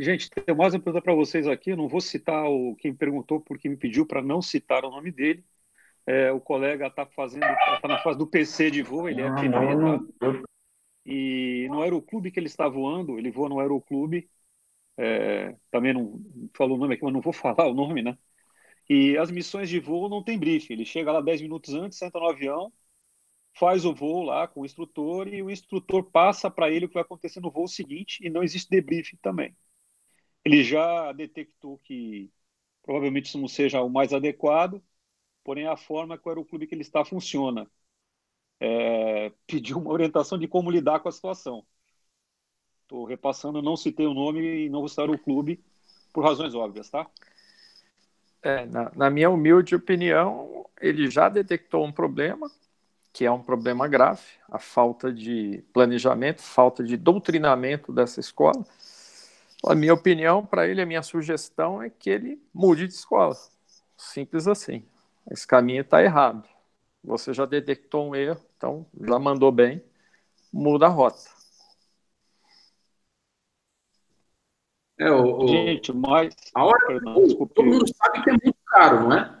Gente, 0.00 0.30
tem 0.30 0.54
mais 0.54 0.74
uma 0.74 0.80
pergunta 0.80 1.02
para 1.02 1.12
vocês 1.14 1.46
aqui. 1.48 1.70
Eu 1.70 1.76
não 1.76 1.88
vou 1.88 2.00
citar 2.00 2.48
o 2.48 2.76
quem 2.76 2.94
perguntou 2.94 3.40
porque 3.40 3.68
me 3.68 3.76
pediu 3.76 4.06
para 4.06 4.22
não 4.22 4.40
citar 4.40 4.84
o 4.84 4.90
nome 4.90 5.10
dele, 5.10 5.44
é, 6.06 6.30
o 6.30 6.40
colega 6.40 6.86
está 6.86 7.04
fazendo, 7.04 7.44
está 7.44 7.88
na 7.88 7.98
fase 7.98 8.16
do 8.16 8.26
PC 8.26 8.70
de 8.70 8.82
voo, 8.82 9.08
ele 9.08 9.22
é 9.22 9.30
PP, 9.34 9.50
tá? 9.50 10.00
E 11.04 11.66
no 11.68 11.82
aeroclube 11.82 12.30
que 12.30 12.38
ele 12.38 12.46
está 12.46 12.68
voando, 12.68 13.18
ele 13.18 13.30
voa 13.30 13.48
no 13.48 13.58
aeroclube, 13.58 14.30
é, 14.96 15.56
também 15.70 15.92
não 15.92 16.20
falou 16.56 16.76
o 16.76 16.80
nome 16.80 16.94
aqui, 16.94 17.02
mas 17.02 17.12
não 17.12 17.20
vou 17.20 17.32
falar 17.34 17.66
o 17.66 17.74
nome, 17.74 18.00
né? 18.00 18.16
E 18.88 19.18
as 19.18 19.32
missões 19.32 19.68
de 19.68 19.80
voo 19.80 20.08
não 20.08 20.22
tem 20.22 20.38
briefing, 20.38 20.74
ele 20.74 20.84
chega 20.84 21.10
lá 21.10 21.20
10 21.20 21.42
minutos 21.42 21.74
antes, 21.74 21.98
senta 21.98 22.20
no 22.20 22.28
avião, 22.28 22.72
faz 23.52 23.84
o 23.84 23.92
voo 23.92 24.22
lá 24.22 24.46
com 24.46 24.60
o 24.60 24.66
instrutor 24.66 25.26
e 25.26 25.42
o 25.42 25.50
instrutor 25.50 26.04
passa 26.04 26.48
para 26.50 26.70
ele 26.70 26.86
o 26.86 26.88
que 26.88 26.94
vai 26.94 27.02
acontecer 27.02 27.40
no 27.40 27.50
voo 27.50 27.66
seguinte 27.66 28.24
e 28.24 28.30
não 28.30 28.44
existe 28.44 28.70
debriefing 28.70 29.18
também. 29.20 29.56
Ele 30.44 30.62
já 30.64 31.12
detectou 31.12 31.78
que 31.78 32.30
provavelmente 32.82 33.26
isso 33.26 33.38
não 33.38 33.48
seja 33.48 33.82
o 33.82 33.90
mais 33.90 34.12
adequado, 34.12 34.82
porém 35.44 35.66
a 35.66 35.76
forma 35.76 36.16
que 36.16 36.26
o 36.26 36.30
aeroclube 36.30 36.66
que 36.66 36.74
ele 36.74 36.82
está 36.82 37.04
funciona. 37.04 37.70
É, 38.60 39.30
pediu 39.46 39.78
uma 39.78 39.92
orientação 39.92 40.38
de 40.38 40.48
como 40.48 40.70
lidar 40.70 41.00
com 41.00 41.08
a 41.08 41.12
situação. 41.12 41.64
Estou 42.82 43.04
repassando, 43.04 43.60
não 43.60 43.76
citei 43.76 44.06
o 44.06 44.14
nome 44.14 44.64
e 44.64 44.68
não 44.70 44.80
vou 44.80 44.88
citar 44.88 45.10
o 45.10 45.18
clube 45.18 45.62
por 46.12 46.24
razões 46.24 46.54
óbvias, 46.54 46.88
tá? 46.88 47.06
É, 48.42 48.64
na, 48.66 48.90
na, 48.94 49.10
minha 49.10 49.28
humilde 49.28 49.74
opinião, 49.74 50.64
ele 50.80 51.10
já 51.10 51.28
detectou 51.28 51.84
um 51.84 51.92
problema, 51.92 52.50
que 53.12 53.24
é 53.24 53.30
um 53.30 53.42
problema 53.42 53.86
grave, 53.86 54.22
a 54.48 54.58
falta 54.58 55.12
de 55.12 55.62
planejamento, 55.72 56.40
falta 56.40 56.82
de 56.82 56.96
doutrinamento 56.96 57.92
dessa 57.92 58.20
escola. 58.20 58.64
A 59.66 59.74
minha 59.74 59.92
opinião 59.92 60.44
para 60.44 60.68
ele, 60.68 60.80
a 60.80 60.86
minha 60.86 61.02
sugestão 61.02 61.82
é 61.82 61.90
que 61.90 62.08
ele 62.08 62.40
mude 62.54 62.86
de 62.86 62.94
escola. 62.94 63.36
Simples 63.96 64.46
assim. 64.46 64.84
Esse 65.30 65.46
caminho 65.46 65.82
está 65.82 66.02
errado. 66.02 66.48
Você 67.02 67.32
já 67.32 67.44
detectou 67.44 68.08
um 68.08 68.14
erro, 68.14 68.40
então 68.56 68.86
já 69.00 69.18
mandou 69.18 69.50
bem, 69.50 69.82
muda 70.52 70.86
a 70.86 70.88
rota. 70.88 71.38
É, 74.98 75.10
o, 75.10 75.44
o... 75.44 75.48
Gente, 75.48 75.92
mas. 75.92 76.34
A 76.54 76.64
hora 76.64 76.86
Perdão, 76.86 77.14
todo 77.54 77.66
mundo 77.66 77.84
sabe 77.96 78.22
que 78.22 78.30
é 78.30 78.32
muito 78.32 78.56
caro, 78.66 79.00
não 79.00 79.12
é? 79.12 79.38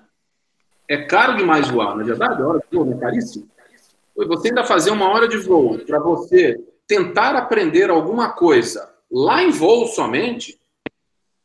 É 0.88 1.04
caro 1.04 1.36
demais 1.36 1.68
voar, 1.68 1.94
não 1.94 2.02
é 2.02 2.04
verdade? 2.04 2.40
A 2.40 2.46
hora 2.46 2.58
de 2.58 2.76
voo 2.76 2.84
não 2.84 2.96
é 2.96 3.00
caríssimo. 3.00 3.48
Você 4.16 4.48
ainda 4.48 4.64
fazer 4.64 4.90
uma 4.90 5.08
hora 5.10 5.28
de 5.28 5.36
voo 5.36 5.78
para 5.84 5.98
você 5.98 6.56
tentar 6.86 7.36
aprender 7.36 7.90
alguma 7.90 8.32
coisa 8.32 8.97
lá 9.10 9.42
em 9.42 9.50
voo 9.50 9.86
somente, 9.86 10.60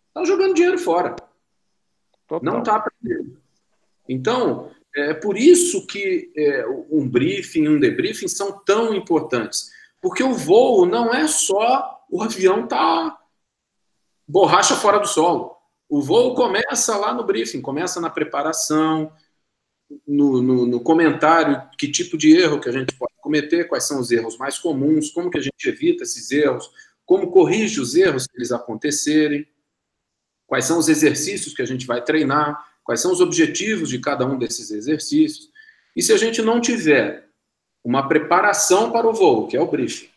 está 0.10 0.24
jogando 0.26 0.54
dinheiro 0.54 0.78
fora. 0.78 1.16
Total. 2.28 2.54
Não 2.54 2.60
está 2.60 2.76
aprendendo. 2.76 3.38
Então, 4.08 4.72
é 4.96 5.14
por 5.14 5.38
isso 5.38 5.86
que 5.88 6.32
é, 6.36 6.66
um 6.92 7.08
briefing, 7.08 7.68
um 7.68 7.80
debriefing 7.80 8.28
são 8.28 8.64
tão 8.64 8.94
importantes. 8.94 9.72
Porque 10.02 10.24
o 10.24 10.34
voo 10.34 10.86
não 10.86 11.14
é 11.14 11.28
só 11.28 12.06
o 12.10 12.22
avião 12.22 12.68
tá 12.68 13.18
borracha 14.28 14.76
fora 14.76 15.00
do 15.00 15.08
solo. 15.08 15.56
O 15.90 16.02
voo 16.02 16.36
começa 16.36 16.96
lá 16.98 17.14
no 17.14 17.24
briefing, 17.24 17.62
começa 17.62 18.00
na 18.02 18.10
preparação, 18.10 19.12
no, 20.08 20.42
no, 20.42 20.66
no, 20.66 20.80
comentário, 20.82 21.62
que 21.78 21.92
tipo 21.92 22.18
de 22.18 22.36
erro 22.36 22.60
que 22.60 22.70
a 22.70 22.72
gente 22.72 22.96
pode 22.96 23.14
cometer, 23.22 23.68
quais 23.68 23.88
são 23.88 24.00
os 24.00 24.12
erros 24.12 24.38
mais 24.38 24.58
comuns, 24.58 25.12
como 25.12 25.30
que 25.30 25.38
a 25.38 25.42
gente 25.42 25.68
evita 25.68 26.04
esses 26.04 26.32
erros, 26.32 26.70
como 27.06 27.32
corrige 27.32 27.80
os 27.80 27.96
erros 27.96 28.24
se 28.24 28.30
eles 28.36 28.52
acontecerem, 28.52 29.48
quais 30.48 30.66
são 30.66 30.78
os 30.78 30.90
exercícios 30.90 31.54
que 31.54 31.62
a 31.62 31.66
gente 31.66 31.86
vai 31.86 32.04
treinar 32.04 32.74
quais 32.84 33.00
são 33.00 33.12
os 33.12 33.22
objetivos 33.22 33.90
de 33.90 34.00
cada 34.00 34.26
um 34.26 34.38
desses 34.38 34.70
exercícios. 34.72 35.50
E 35.96 36.02
se 36.02 36.12
a 36.12 36.18
gente 36.18 36.42
não 36.42 36.60
tiver 36.60 37.30
uma 37.84 38.08
preparação 38.08 38.92
para 38.92 39.08
o 39.08 39.14
voo, 39.14 39.48
que 39.48 39.58
é 39.58 39.62
o 39.62 39.70
briefing, 39.70 40.10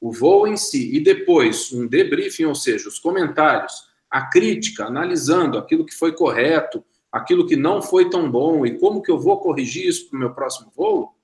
o 0.00 0.12
voo 0.12 0.46
em 0.46 0.56
si, 0.56 0.94
e 0.94 1.00
depois 1.00 1.72
um 1.72 1.86
debriefing, 1.86 2.44
ou 2.44 2.54
seja, 2.54 2.88
os 2.88 2.98
comentários 2.98 3.88
a 4.10 4.26
crítica, 4.26 4.86
analisando 4.86 5.56
aquilo 5.56 5.86
que 5.86 5.94
foi 5.94 6.12
correto, 6.12 6.84
aquilo 7.12 7.46
que 7.46 7.54
não 7.54 7.80
foi 7.80 8.10
tão 8.10 8.28
bom 8.28 8.66
e 8.66 8.76
como 8.76 9.02
que 9.02 9.10
eu 9.10 9.18
vou 9.18 9.38
corrigir 9.38 9.86
isso 9.86 10.08
para 10.08 10.16
o 10.16 10.20
meu 10.20 10.34
próximo 10.34 10.72
voo, 10.74 11.14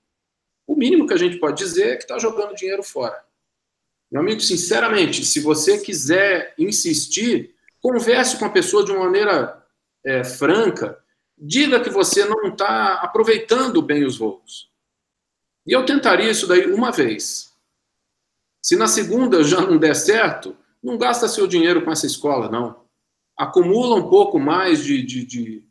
o 0.67 0.77
mínimo 0.77 1.07
que 1.07 1.14
a 1.14 1.17
gente 1.17 1.39
pode 1.39 1.59
dizer 1.59 1.89
é 1.89 1.97
que 1.97 2.03
está 2.03 2.19
jogando 2.19 2.55
dinheiro 2.55 2.85
fora. 2.85 3.26
Meu 4.11 4.21
amigo, 4.21 4.41
sinceramente, 4.41 5.25
se 5.25 5.41
você 5.41 5.79
quiser 5.79 6.55
insistir, 6.59 7.55
converse 7.81 8.39
com 8.39 8.45
a 8.45 8.51
pessoa 8.51 8.85
de 8.85 8.93
uma 8.93 9.05
maneira 9.05 9.65
é, 10.05 10.23
franca, 10.23 10.99
diga 11.37 11.81
que 11.81 11.91
você 11.91 12.25
não 12.25 12.49
está 12.49 12.95
aproveitando 12.95 13.83
bem 13.83 14.05
os 14.05 14.17
voos. 14.17 14.71
E 15.67 15.73
eu 15.73 15.85
tentaria 15.85 16.31
isso 16.31 16.47
daí 16.47 16.73
uma 16.73 16.93
vez. 16.93 17.53
Se 18.63 18.77
na 18.77 18.87
segunda 18.87 19.43
já 19.43 19.61
não 19.61 19.77
der 19.77 19.95
certo, 19.95 20.57
não 20.83 20.97
gasta 20.97 21.29
seu 21.29 21.47
dinheiro 21.47 21.85
com 21.85 21.91
essa 21.91 22.07
escola, 22.07 22.49
não. 22.49 22.85
Acumula 23.37 23.97
um 23.97 24.09
pouco 24.09 24.39
mais 24.39 24.85
de, 24.85 25.03
de, 25.03 25.27
de 25.27 25.65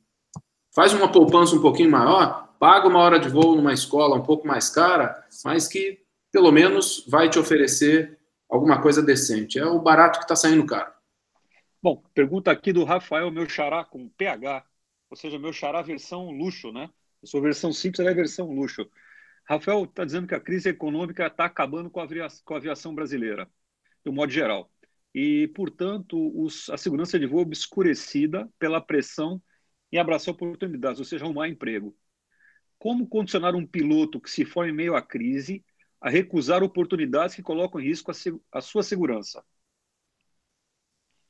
faz 0.73 0.93
uma 0.93 1.09
poupança 1.09 1.55
um 1.55 1.61
pouquinho 1.61 1.89
maior, 1.89 2.53
paga 2.59 2.87
uma 2.87 2.99
hora 2.99 3.19
de 3.19 3.29
voo 3.29 3.55
numa 3.55 3.73
escola 3.73 4.17
um 4.17 4.23
pouco 4.23 4.45
mais 4.45 4.69
cara, 4.69 5.25
mas 5.43 5.67
que 5.67 5.99
pelo 6.31 6.51
menos 6.51 7.05
vai 7.07 7.29
te 7.29 7.39
oferecer 7.39 8.19
alguma 8.49 8.81
coisa 8.81 9.01
decente. 9.01 9.59
É 9.59 9.65
o 9.65 9.79
barato 9.79 10.19
que 10.19 10.25
está 10.25 10.35
saindo 10.35 10.65
caro. 10.65 10.93
Bom, 11.81 12.03
pergunta 12.13 12.51
aqui 12.51 12.73
do 12.73 12.83
Rafael, 12.83 13.29
meu 13.29 13.47
xará 13.47 13.85
com 13.85 14.09
PH, 14.09 14.65
ou 15.09 15.15
seja, 15.15 15.37
meu 15.37 15.53
xará 15.53 15.81
versão 15.81 16.31
luxo, 16.31 16.71
né? 16.71 16.89
Eu 17.21 17.27
sou 17.27 17.41
versão 17.41 17.71
simples, 17.71 17.99
ela 17.99 18.09
é 18.09 18.13
versão 18.13 18.51
luxo. 18.51 18.89
Rafael 19.47 19.83
está 19.83 20.03
dizendo 20.03 20.27
que 20.27 20.33
a 20.33 20.39
crise 20.39 20.69
econômica 20.69 21.27
está 21.27 21.45
acabando 21.45 21.89
com 21.89 21.99
a, 21.99 22.03
aviação, 22.03 22.41
com 22.43 22.53
a 22.55 22.57
aviação 22.57 22.95
brasileira, 22.95 23.47
um 24.05 24.11
modo 24.11 24.31
geral. 24.31 24.71
E, 25.13 25.47
portanto, 25.49 26.31
os, 26.35 26.69
a 26.69 26.77
segurança 26.77 27.19
de 27.19 27.27
voo 27.27 27.41
obscurecida 27.41 28.49
pela 28.57 28.81
pressão 28.81 29.41
em 29.91 29.97
abraçar 29.97 30.33
oportunidades, 30.33 30.99
ou 30.99 31.05
seja, 31.05 31.23
arrumar 31.23 31.47
emprego. 31.47 31.95
Como 32.77 33.07
condicionar 33.07 33.55
um 33.55 33.65
piloto 33.65 34.19
que 34.19 34.29
se 34.29 34.43
for 34.43 34.67
em 34.67 34.73
meio 34.73 34.95
à 34.95 35.01
crise 35.01 35.63
a 36.05 36.09
recusar 36.09 36.61
oportunidades 36.61 37.33
que 37.33 37.41
colocam 37.41 37.81
em 37.81 37.85
risco 37.85 38.11
a, 38.11 38.15
a 38.59 38.61
sua 38.61 38.83
segurança? 38.83 39.43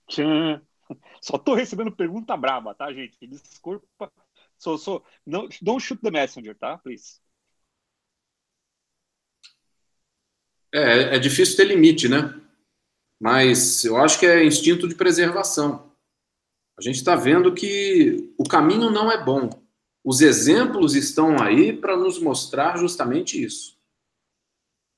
Tchan. 0.05 0.61
Só 1.21 1.37
estou 1.37 1.55
recebendo 1.55 1.95
pergunta 1.95 2.35
braba, 2.35 2.75
tá, 2.75 2.91
gente? 2.91 3.17
Desculpa. 3.25 4.11
Sou, 4.57 4.77
sou, 4.77 5.05
não, 5.25 5.47
don't 5.61 5.81
shoot 5.81 6.01
the 6.01 6.11
messenger, 6.11 6.57
tá? 6.57 6.77
Please. 6.77 7.21
É, 10.73 11.15
é 11.15 11.19
difícil 11.19 11.55
ter 11.55 11.67
limite, 11.67 12.09
né? 12.09 12.37
Mas 13.17 13.85
eu 13.85 13.95
acho 13.95 14.19
que 14.19 14.25
é 14.25 14.43
instinto 14.43 14.89
de 14.89 14.95
preservação. 14.95 15.95
A 16.77 16.81
gente 16.81 16.97
está 16.97 17.15
vendo 17.15 17.53
que 17.53 18.33
o 18.37 18.43
caminho 18.43 18.91
não 18.91 19.09
é 19.09 19.23
bom. 19.23 19.49
Os 20.03 20.19
exemplos 20.19 20.95
estão 20.95 21.41
aí 21.41 21.71
para 21.71 21.95
nos 21.95 22.19
mostrar 22.19 22.77
justamente 22.77 23.41
isso. 23.41 23.74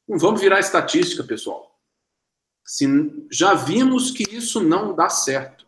Não 0.07 0.17
vamos 0.17 0.39
virar 0.39 0.59
estatística, 0.59 1.23
pessoal. 1.23 1.75
Se, 2.63 2.87
já 3.31 3.53
vimos 3.53 4.11
que 4.11 4.23
isso 4.23 4.61
não 4.61 4.95
dá 4.95 5.09
certo. 5.09 5.65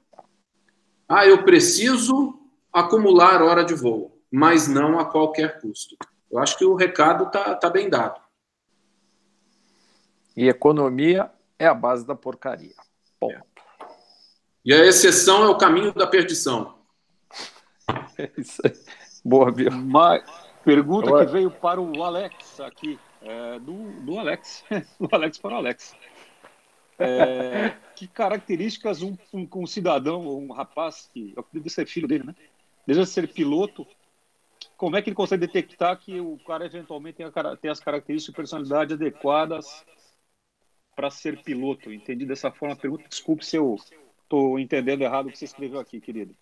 Ah, 1.08 1.26
eu 1.26 1.44
preciso 1.44 2.40
acumular 2.72 3.42
hora 3.42 3.64
de 3.64 3.74
voo, 3.74 4.22
mas 4.32 4.68
não 4.68 5.00
a 5.00 5.06
qualquer 5.06 5.60
custo. 5.60 5.96
Eu 6.32 6.40
acho 6.40 6.58
que 6.58 6.66
o 6.66 6.76
recado 6.76 7.26
está 7.26 7.56
tá 7.56 7.70
bem 7.70 7.90
dado. 7.90 8.22
E 10.38 10.48
economia 10.48 11.32
é 11.58 11.66
a 11.66 11.74
base 11.74 12.06
da 12.06 12.16
porcaria. 12.16 12.76
Ponto. 13.20 13.34
É. 13.34 13.42
E 14.64 14.74
a 14.74 14.86
exceção 14.86 15.44
é 15.44 15.48
o 15.48 15.58
caminho 15.58 15.94
da 15.94 16.08
perdição. 16.08 16.78
É 18.18 18.30
isso 18.38 18.62
aí. 18.66 18.74
Boa. 19.24 19.50
Uma 19.72 20.22
pergunta 20.64 21.26
que 21.26 21.32
veio 21.32 21.50
para 21.50 21.80
o 21.80 22.04
Alex 22.04 22.60
aqui, 22.60 23.00
é, 23.22 23.60
do, 23.60 23.92
do 24.02 24.20
Alex, 24.20 24.64
do 25.00 25.08
Alex 25.12 25.38
para 25.38 25.56
o 25.56 25.58
Alex. 25.58 25.96
É, 26.98 27.76
que 27.96 28.08
características 28.08 29.02
um, 29.02 29.16
um, 29.34 29.48
um, 29.56 29.66
cidadão, 29.66 30.22
um 30.28 30.52
rapaz, 30.52 31.10
que 31.14 31.34
eu 31.36 31.42
acredito 31.42 31.72
ser 31.72 31.88
filho 31.88 32.08
dele, 32.08 32.26
né? 32.26 32.36
Deseja 32.86 33.06
ser 33.06 33.32
piloto, 33.32 33.88
como 34.76 34.98
é 34.98 35.02
que 35.02 35.10
ele 35.10 35.16
consegue 35.16 35.46
detectar 35.46 35.98
que 35.98 36.20
o 36.20 36.38
cara 36.40 36.66
eventualmente 36.66 37.18
tem, 37.18 37.26
a, 37.26 37.56
tem 37.56 37.72
as 37.72 37.80
características 37.80 38.34
de 38.34 38.36
personalidade 38.36 38.94
adequadas 38.96 39.86
para 40.96 41.10
ser 41.10 41.42
piloto? 41.42 41.92
Entendi 41.92 42.26
dessa 42.26 42.52
forma 42.52 42.74
a 42.74 42.78
pergunta. 42.78 43.08
Desculpe 43.08 43.46
se 43.46 43.56
eu 43.56 43.78
estou 44.24 44.60
entendendo 44.60 45.02
errado 45.02 45.28
o 45.28 45.32
que 45.32 45.38
você 45.38 45.46
escreveu 45.46 45.80
aqui, 45.80 46.02
querido. 46.02 46.36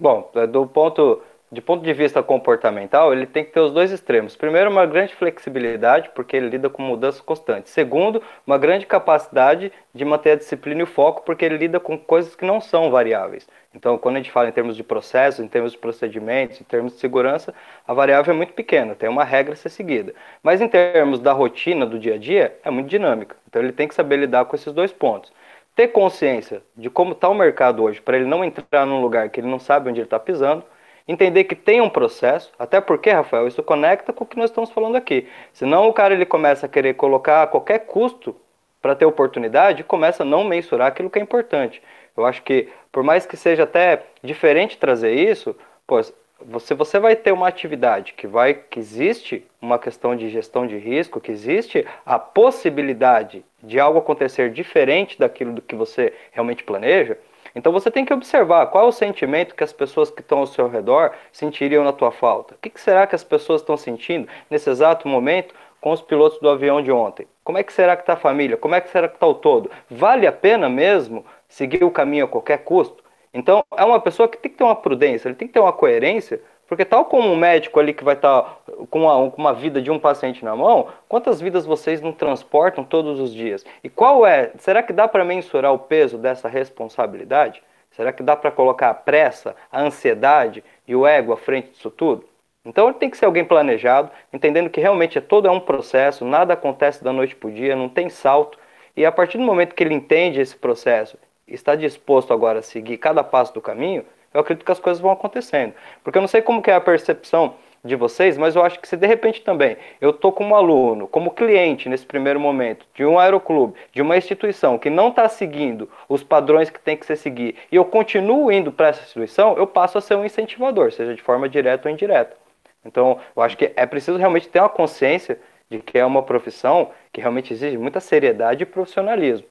Bom, 0.00 0.30
do 0.50 0.66
ponto 0.66 1.22
de 1.54 1.60
ponto 1.60 1.84
de 1.84 1.92
vista 1.92 2.22
comportamental, 2.22 3.12
ele 3.12 3.26
tem 3.26 3.44
que 3.44 3.52
ter 3.52 3.60
os 3.60 3.72
dois 3.72 3.92
extremos. 3.92 4.34
Primeiro, 4.34 4.68
uma 4.68 4.84
grande 4.84 5.14
flexibilidade, 5.14 6.10
porque 6.12 6.36
ele 6.36 6.48
lida 6.48 6.68
com 6.68 6.82
mudanças 6.82 7.20
constantes. 7.20 7.72
Segundo, 7.72 8.20
uma 8.44 8.58
grande 8.58 8.84
capacidade 8.84 9.72
de 9.94 10.04
manter 10.04 10.32
a 10.32 10.36
disciplina 10.36 10.80
e 10.80 10.82
o 10.82 10.86
foco, 10.86 11.22
porque 11.24 11.44
ele 11.44 11.56
lida 11.56 11.78
com 11.78 11.96
coisas 11.96 12.34
que 12.34 12.44
não 12.44 12.60
são 12.60 12.90
variáveis. 12.90 13.46
Então, 13.72 13.96
quando 13.96 14.16
a 14.16 14.18
gente 14.18 14.32
fala 14.32 14.48
em 14.48 14.52
termos 14.52 14.76
de 14.76 14.82
processos, 14.82 15.44
em 15.44 15.48
termos 15.48 15.72
de 15.72 15.78
procedimentos, 15.78 16.60
em 16.60 16.64
termos 16.64 16.94
de 16.94 16.98
segurança, 16.98 17.54
a 17.86 17.94
variável 17.94 18.34
é 18.34 18.36
muito 18.36 18.52
pequena, 18.52 18.96
tem 18.96 19.08
uma 19.08 19.24
regra 19.24 19.52
a 19.52 19.56
ser 19.56 19.68
seguida. 19.68 20.12
Mas 20.42 20.60
em 20.60 20.66
termos 20.66 21.20
da 21.20 21.32
rotina 21.32 21.86
do 21.86 21.98
dia 21.98 22.14
a 22.14 22.18
dia, 22.18 22.58
é 22.64 22.70
muito 22.70 22.88
dinâmica. 22.88 23.36
Então, 23.48 23.62
ele 23.62 23.72
tem 23.72 23.86
que 23.86 23.94
saber 23.94 24.16
lidar 24.16 24.44
com 24.46 24.56
esses 24.56 24.72
dois 24.72 24.92
pontos 24.92 25.32
ter 25.76 25.88
consciência 25.88 26.62
de 26.76 26.88
como 26.88 27.12
está 27.12 27.28
o 27.28 27.34
mercado 27.34 27.82
hoje, 27.82 28.00
para 28.00 28.16
ele 28.16 28.26
não 28.26 28.44
entrar 28.44 28.86
num 28.86 29.00
lugar 29.00 29.28
que 29.28 29.40
ele 29.40 29.48
não 29.48 29.58
sabe 29.58 29.90
onde 29.90 29.98
ele 29.98 30.06
está 30.06 30.20
pisando, 30.20 30.62
entender 31.06 31.44
que 31.44 31.54
tem 31.54 31.80
um 31.80 31.90
processo, 31.90 32.52
até 32.58 32.80
porque, 32.80 33.10
Rafael, 33.10 33.46
isso 33.46 33.62
conecta 33.62 34.12
com 34.12 34.24
o 34.24 34.26
que 34.26 34.38
nós 34.38 34.50
estamos 34.50 34.70
falando 34.70 34.96
aqui. 34.96 35.28
Senão 35.52 35.88
o 35.88 35.92
cara 35.92 36.14
ele 36.14 36.26
começa 36.26 36.66
a 36.66 36.68
querer 36.68 36.94
colocar 36.94 37.46
qualquer 37.48 37.80
custo 37.80 38.34
para 38.80 38.94
ter 38.94 39.06
oportunidade 39.06 39.80
e 39.80 39.84
começa 39.84 40.22
a 40.22 40.26
não 40.26 40.44
mensurar 40.44 40.88
aquilo 40.88 41.10
que 41.10 41.18
é 41.18 41.22
importante. 41.22 41.82
Eu 42.16 42.24
acho 42.24 42.42
que, 42.42 42.68
por 42.92 43.02
mais 43.02 43.26
que 43.26 43.36
seja 43.36 43.64
até 43.64 44.04
diferente 44.22 44.78
trazer 44.78 45.12
isso, 45.14 45.56
pois 45.86 46.12
você, 46.40 46.74
você 46.74 46.98
vai 46.98 47.16
ter 47.16 47.32
uma 47.32 47.48
atividade 47.48 48.12
que 48.12 48.26
vai 48.26 48.54
que 48.54 48.78
existe 48.78 49.46
uma 49.60 49.78
questão 49.78 50.14
de 50.14 50.28
gestão 50.28 50.66
de 50.66 50.76
risco, 50.76 51.20
que 51.20 51.30
existe 51.30 51.86
a 52.04 52.18
possibilidade 52.18 53.44
de 53.62 53.80
algo 53.80 53.98
acontecer 53.98 54.50
diferente 54.50 55.18
daquilo 55.18 55.52
do 55.52 55.62
que 55.62 55.74
você 55.74 56.12
realmente 56.32 56.62
planeja. 56.62 57.16
Então 57.54 57.72
você 57.72 57.90
tem 57.90 58.04
que 58.04 58.12
observar 58.12 58.66
qual 58.66 58.86
é 58.86 58.88
o 58.88 58.92
sentimento 58.92 59.54
que 59.54 59.62
as 59.62 59.72
pessoas 59.72 60.10
que 60.10 60.20
estão 60.20 60.38
ao 60.38 60.46
seu 60.46 60.68
redor 60.68 61.12
sentiriam 61.30 61.84
na 61.84 61.92
tua 61.92 62.10
falta. 62.10 62.54
O 62.54 62.58
que, 62.58 62.70
que 62.70 62.80
será 62.80 63.06
que 63.06 63.14
as 63.14 63.22
pessoas 63.22 63.60
estão 63.60 63.76
sentindo 63.76 64.28
nesse 64.50 64.68
exato 64.68 65.06
momento 65.06 65.54
com 65.80 65.92
os 65.92 66.02
pilotos 66.02 66.40
do 66.40 66.48
avião 66.48 66.82
de 66.82 66.90
ontem? 66.90 67.28
Como 67.44 67.56
é 67.56 67.62
que 67.62 67.72
será 67.72 67.94
que 67.94 68.02
está 68.02 68.14
a 68.14 68.16
família? 68.16 68.56
Como 68.56 68.74
é 68.74 68.80
que 68.80 68.90
será 68.90 69.08
que 69.08 69.14
está 69.14 69.26
o 69.26 69.34
todo? 69.34 69.70
Vale 69.88 70.26
a 70.26 70.32
pena 70.32 70.68
mesmo 70.68 71.24
seguir 71.48 71.84
o 71.84 71.90
caminho 71.90 72.24
a 72.24 72.28
qualquer 72.28 72.64
custo? 72.64 73.04
Então 73.32 73.64
é 73.76 73.84
uma 73.84 74.00
pessoa 74.00 74.28
que 74.28 74.38
tem 74.38 74.50
que 74.50 74.58
ter 74.58 74.64
uma 74.64 74.76
prudência, 74.76 75.28
ele 75.28 75.34
tem 75.34 75.46
que 75.46 75.54
ter 75.54 75.60
uma 75.60 75.72
coerência 75.72 76.40
porque 76.66 76.84
tal 76.84 77.04
como 77.04 77.30
um 77.30 77.36
médico 77.36 77.78
ali 77.78 77.92
que 77.92 78.04
vai 78.04 78.14
estar 78.14 78.42
tá 78.42 78.72
com 78.90 79.02
uma, 79.02 79.16
uma 79.16 79.52
vida 79.52 79.80
de 79.82 79.90
um 79.90 79.98
paciente 79.98 80.44
na 80.44 80.56
mão, 80.56 80.88
quantas 81.08 81.40
vidas 81.40 81.66
vocês 81.66 82.00
não 82.00 82.12
transportam 82.12 82.82
todos 82.82 83.20
os 83.20 83.32
dias? 83.32 83.64
E 83.82 83.88
qual 83.88 84.26
é? 84.26 84.52
Será 84.58 84.82
que 84.82 84.92
dá 84.92 85.06
para 85.06 85.24
mensurar 85.24 85.72
o 85.72 85.78
peso 85.78 86.16
dessa 86.16 86.48
responsabilidade? 86.48 87.62
Será 87.90 88.12
que 88.12 88.22
dá 88.22 88.34
para 88.34 88.50
colocar 88.50 88.90
a 88.90 88.94
pressa, 88.94 89.54
a 89.70 89.80
ansiedade 89.80 90.64
e 90.86 90.96
o 90.96 91.06
ego 91.06 91.32
à 91.32 91.36
frente 91.36 91.70
disso 91.70 91.90
tudo? 91.90 92.24
Então 92.64 92.92
tem 92.92 93.10
que 93.10 93.16
ser 93.16 93.26
alguém 93.26 93.44
planejado, 93.44 94.10
entendendo 94.32 94.70
que 94.70 94.80
realmente 94.80 95.18
é 95.18 95.20
todo 95.20 95.46
é 95.46 95.50
um 95.50 95.60
processo, 95.60 96.24
nada 96.24 96.54
acontece 96.54 97.04
da 97.04 97.12
noite 97.12 97.36
para 97.36 97.48
o 97.48 97.52
dia, 97.52 97.76
não 97.76 97.88
tem 97.88 98.08
salto. 98.08 98.58
E 98.96 99.04
a 99.04 99.12
partir 99.12 99.36
do 99.36 99.44
momento 99.44 99.74
que 99.74 99.82
ele 99.82 99.92
entende 99.92 100.40
esse 100.40 100.56
processo, 100.56 101.18
está 101.46 101.74
disposto 101.74 102.32
agora 102.32 102.60
a 102.60 102.62
seguir 102.62 102.96
cada 102.96 103.22
passo 103.22 103.52
do 103.52 103.60
caminho, 103.60 104.04
eu 104.34 104.40
acredito 104.40 104.64
que 104.64 104.72
as 104.72 104.80
coisas 104.80 105.00
vão 105.00 105.12
acontecendo. 105.12 105.72
Porque 106.02 106.18
eu 106.18 106.20
não 106.20 106.28
sei 106.28 106.42
como 106.42 106.60
que 106.60 106.70
é 106.70 106.74
a 106.74 106.80
percepção 106.80 107.54
de 107.84 107.94
vocês, 107.94 108.38
mas 108.38 108.56
eu 108.56 108.64
acho 108.64 108.80
que 108.80 108.88
se 108.88 108.96
de 108.96 109.06
repente 109.06 109.42
também 109.42 109.76
eu 110.00 110.10
estou 110.10 110.32
como 110.32 110.54
aluno, 110.56 111.06
como 111.06 111.30
cliente 111.30 111.88
nesse 111.88 112.06
primeiro 112.06 112.40
momento, 112.40 112.86
de 112.94 113.04
um 113.04 113.18
aeroclube, 113.18 113.74
de 113.92 114.00
uma 114.00 114.16
instituição 114.16 114.78
que 114.78 114.88
não 114.88 115.08
está 115.08 115.28
seguindo 115.28 115.88
os 116.08 116.22
padrões 116.22 116.70
que 116.70 116.80
tem 116.80 116.96
que 116.96 117.04
ser 117.04 117.16
seguir, 117.16 117.56
e 117.70 117.76
eu 117.76 117.84
continuo 117.84 118.50
indo 118.50 118.72
para 118.72 118.88
essa 118.88 119.02
instituição, 119.02 119.56
eu 119.56 119.66
passo 119.66 119.98
a 119.98 120.00
ser 120.00 120.16
um 120.16 120.24
incentivador, 120.24 120.92
seja 120.92 121.14
de 121.14 121.22
forma 121.22 121.48
direta 121.48 121.88
ou 121.88 121.92
indireta. 121.92 122.36
Então, 122.84 123.18
eu 123.36 123.42
acho 123.42 123.56
que 123.56 123.72
é 123.76 123.86
preciso 123.86 124.18
realmente 124.18 124.48
ter 124.48 124.60
uma 124.60 124.68
consciência 124.68 125.38
de 125.70 125.78
que 125.78 125.98
é 125.98 126.04
uma 126.04 126.22
profissão 126.22 126.90
que 127.12 127.20
realmente 127.20 127.52
exige 127.52 127.78
muita 127.78 128.00
seriedade 128.00 128.62
e 128.62 128.66
profissionalismo. 128.66 129.46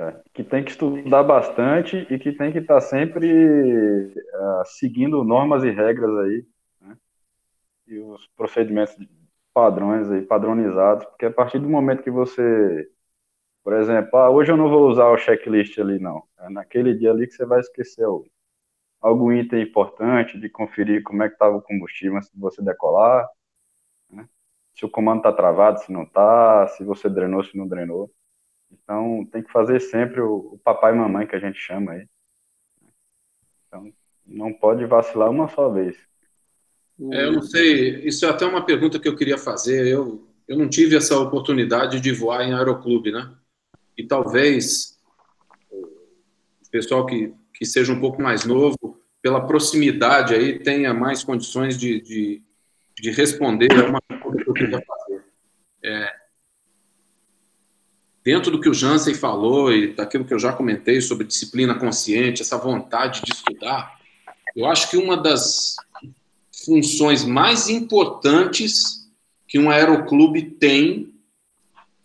É, 0.00 0.22
que 0.32 0.42
tem 0.42 0.64
que 0.64 0.70
estudar 0.70 1.22
bastante 1.22 2.06
e 2.10 2.18
que 2.18 2.32
tem 2.32 2.50
que 2.50 2.58
estar 2.58 2.76
tá 2.76 2.80
sempre 2.80 3.28
uh, 4.06 4.64
seguindo 4.64 5.22
normas 5.22 5.62
e 5.62 5.70
regras 5.70 6.10
aí, 6.20 6.46
né? 6.80 6.96
E 7.86 7.98
os 8.00 8.26
procedimentos 8.28 8.96
padrões 9.52 10.10
aí, 10.10 10.22
padronizados, 10.22 11.04
porque 11.06 11.26
a 11.26 11.32
partir 11.32 11.58
do 11.58 11.68
momento 11.68 12.02
que 12.02 12.10
você 12.10 12.88
Por 13.64 13.74
exemplo, 13.74 14.18
ah, 14.18 14.30
hoje 14.30 14.52
eu 14.52 14.56
não 14.56 14.70
vou 14.70 14.88
usar 14.88 15.08
o 15.10 15.18
checklist 15.18 15.78
ali, 15.78 15.98
não. 15.98 16.22
É 16.40 16.50
naquele 16.50 16.94
dia 16.96 17.10
ali 17.12 17.26
que 17.26 17.34
você 17.34 17.46
vai 17.46 17.60
esquecer 17.60 18.06
o, 18.06 18.26
algum 19.00 19.32
item 19.32 19.62
importante 19.62 20.38
de 20.40 20.48
conferir 20.50 21.02
como 21.04 21.22
é 21.22 21.28
que 21.28 21.34
estava 21.34 21.56
o 21.56 21.62
combustível 21.62 22.16
antes 22.18 22.30
de 22.32 22.40
você 22.40 22.62
decolar, 22.62 23.28
né? 24.10 24.28
se 24.74 24.84
o 24.86 24.90
comando 24.90 25.18
está 25.20 25.32
travado, 25.32 25.80
se 25.80 25.92
não 25.92 26.04
está, 26.04 26.68
se 26.68 26.84
você 26.84 27.08
drenou, 27.10 27.44
se 27.44 27.56
não 27.56 27.68
drenou. 27.68 28.10
Então, 28.70 29.26
tem 29.32 29.42
que 29.42 29.52
fazer 29.52 29.80
sempre 29.80 30.20
o, 30.20 30.54
o 30.54 30.60
papai 30.62 30.92
e 30.92 30.96
mamãe 30.96 31.26
que 31.26 31.36
a 31.36 31.40
gente 31.40 31.58
chama 31.58 31.92
aí. 31.92 32.06
Então, 33.66 33.92
não 34.26 34.52
pode 34.52 34.84
vacilar 34.86 35.30
uma 35.30 35.48
só 35.48 35.68
vez. 35.68 35.96
É, 37.12 37.24
eu 37.24 37.32
não 37.32 37.42
sei, 37.42 38.00
isso 38.06 38.26
é 38.26 38.28
até 38.28 38.44
uma 38.44 38.64
pergunta 38.64 38.98
que 38.98 39.08
eu 39.08 39.16
queria 39.16 39.38
fazer. 39.38 39.86
Eu, 39.86 40.28
eu 40.46 40.58
não 40.58 40.68
tive 40.68 40.96
essa 40.96 41.18
oportunidade 41.18 42.00
de 42.00 42.12
voar 42.12 42.42
em 42.44 42.52
aeroclube, 42.52 43.10
né? 43.10 43.34
E 43.96 44.06
talvez 44.06 44.98
o 45.72 46.70
pessoal 46.70 47.06
que, 47.06 47.34
que 47.54 47.64
seja 47.64 47.92
um 47.92 48.00
pouco 48.00 48.20
mais 48.22 48.44
novo, 48.44 49.00
pela 49.22 49.46
proximidade 49.46 50.34
aí, 50.34 50.58
tenha 50.58 50.94
mais 50.94 51.24
condições 51.24 51.78
de, 51.78 52.00
de, 52.00 52.42
de 52.96 53.10
responder 53.10 53.68
a 53.72 53.86
uma 53.88 54.00
pergunta 54.02 54.44
que 54.44 54.50
eu 54.50 54.54
queria 54.54 54.82
fazer. 54.82 55.24
É, 55.82 56.19
dentro 58.24 58.50
do 58.50 58.60
que 58.60 58.68
o 58.68 58.74
Jansen 58.74 59.14
falou 59.14 59.72
e 59.72 59.94
daquilo 59.94 60.24
que 60.24 60.34
eu 60.34 60.38
já 60.38 60.52
comentei 60.52 61.00
sobre 61.00 61.26
disciplina 61.26 61.74
consciente, 61.74 62.42
essa 62.42 62.58
vontade 62.58 63.22
de 63.22 63.32
estudar, 63.32 63.98
eu 64.54 64.66
acho 64.66 64.90
que 64.90 64.96
uma 64.96 65.16
das 65.16 65.76
funções 66.64 67.24
mais 67.24 67.68
importantes 67.68 69.08
que 69.48 69.58
um 69.58 69.70
aeroclube 69.70 70.42
tem 70.42 71.14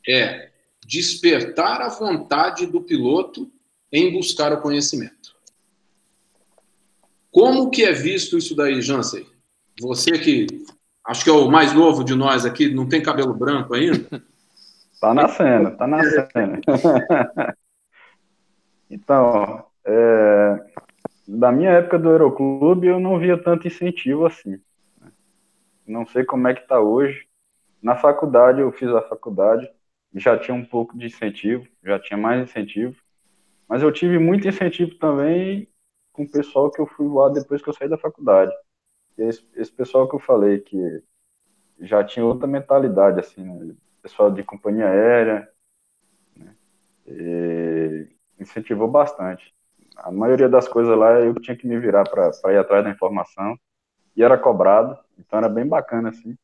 é 0.07 0.49
despertar 0.86 1.82
a 1.82 1.89
vontade 1.89 2.66
do 2.66 2.82
piloto 2.82 3.51
em 3.91 4.13
buscar 4.13 4.53
o 4.53 4.61
conhecimento. 4.61 5.36
Como 7.32 7.70
que 7.70 7.84
é 7.84 7.91
visto 7.91 8.38
isso 8.38 8.55
daí, 8.55 8.82
Jansen? 8.82 9.26
Você 9.82 10.11
que 10.11 10.47
acho 11.05 11.24
que 11.24 11.30
é 11.30 11.34
o 11.34 11.49
mais 11.49 11.74
novo 11.74 12.03
de 12.03 12.16
nós 12.16 12.45
aqui, 12.45 12.70
não 12.70 12.88
tem 12.88 13.01
cabelo 13.01 13.34
branco 13.34 13.74
ainda? 13.74 14.24
Tá 15.00 15.14
nascendo, 15.14 15.76
tá 15.78 15.88
nascendo. 15.88 16.62
então, 18.89 19.66
é, 19.86 20.66
da 21.28 21.52
minha 21.52 21.72
época 21.72 22.00
do 22.00 22.10
Aeroclube, 22.10 22.88
eu 22.88 23.00
não 23.00 23.20
via 23.20 23.38
tanto 23.41 23.68
incentivo 23.68 24.26
assim. 24.26 24.60
Não 25.86 26.06
sei 26.06 26.24
como 26.24 26.48
é 26.48 26.54
que 26.54 26.68
tá 26.68 26.80
hoje. 26.80 27.28
Na 27.82 27.96
faculdade, 27.96 28.62
eu 28.62 28.72
fiz 28.72 28.89
a 28.89 29.02
faculdade, 29.02 29.70
já 30.14 30.38
tinha 30.38 30.56
um 30.56 30.66
pouco 30.66 30.98
de 30.98 31.06
incentivo, 31.06 31.68
já 31.84 32.00
tinha 32.00 32.18
mais 32.18 32.41
incentivo. 32.41 32.96
Mas 33.68 33.84
eu 33.84 33.91
tive 33.91 34.18
muito 34.18 34.48
incentivo 34.48 34.96
também 34.96 35.68
com 36.12 36.24
o 36.24 36.32
pessoal 36.32 36.72
que 36.72 36.80
eu 36.80 36.88
fui 36.88 37.08
voar 37.08 37.30
depois 37.30 37.62
que 37.62 37.70
eu 37.70 37.74
saí 37.74 37.89
da 37.89 37.98
faculdade. 37.98 38.52
Esse, 39.18 39.48
esse 39.56 39.72
pessoal 39.72 40.08
que 40.08 40.16
eu 40.16 40.20
falei 40.20 40.60
que 40.60 41.04
já 41.80 42.04
tinha 42.04 42.26
outra 42.26 42.48
mentalidade, 42.48 43.20
assim, 43.20 43.43
né? 43.43 43.76
Pessoal 44.06 44.30
de 44.30 44.43
companhia 44.43 44.88
aérea, 44.88 45.49
né? 46.38 46.56
incentivou 48.39 48.88
bastante. 48.88 49.51
A 49.97 50.12
maioria 50.12 50.47
das 50.47 50.68
coisas 50.68 50.95
lá 50.95 51.20
eu 51.20 51.34
tinha 51.41 51.58
que 51.58 51.66
me 51.66 51.80
virar 51.80 52.03
para 52.08 52.53
ir 52.53 52.58
atrás 52.58 52.84
da 52.84 52.91
informação 52.91 53.58
e 54.16 54.24
era 54.24 54.38
cobrado, 54.38 54.95
então 55.18 55.39
era 55.39 55.49
bem 55.49 55.68
bacana 55.68 56.10
assim. 56.10 56.38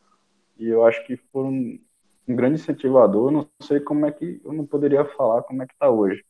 E 0.57 0.68
eu 0.68 0.84
acho 0.84 1.05
que 1.05 1.16
foi 1.32 1.43
um, 1.43 1.80
um 2.28 2.36
grande 2.36 2.55
incentivador. 2.55 3.30
Não 3.30 3.47
sei 3.62 3.80
como 3.80 4.07
é 4.07 4.12
que 4.12 4.41
eu 4.43 4.53
não 4.53 4.66
poderia 4.66 5.05
falar 5.05 5.43
como 5.43 5.62
é 5.62 5.68
que 5.68 5.74
está 5.74 5.88
hoje 5.88 6.26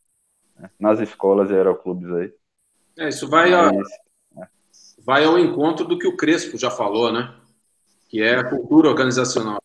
né? 0.59 0.69
nas 0.77 0.99
escolas 0.99 1.49
e 1.49 1.53
aeroclubes 1.53 2.11
aí. 2.11 2.33
É, 2.97 3.07
isso 3.07 3.29
vai, 3.29 3.53
a, 3.53 3.69
é. 3.69 4.47
vai 4.99 5.23
ao 5.23 5.39
encontro 5.39 5.85
do 5.85 5.97
que 5.97 6.07
o 6.07 6.17
Crespo 6.17 6.57
já 6.57 6.69
falou, 6.69 7.11
né? 7.13 7.33
Que 8.09 8.21
é 8.21 8.35
a 8.35 8.49
cultura 8.49 8.89
organizacional. 8.89 9.60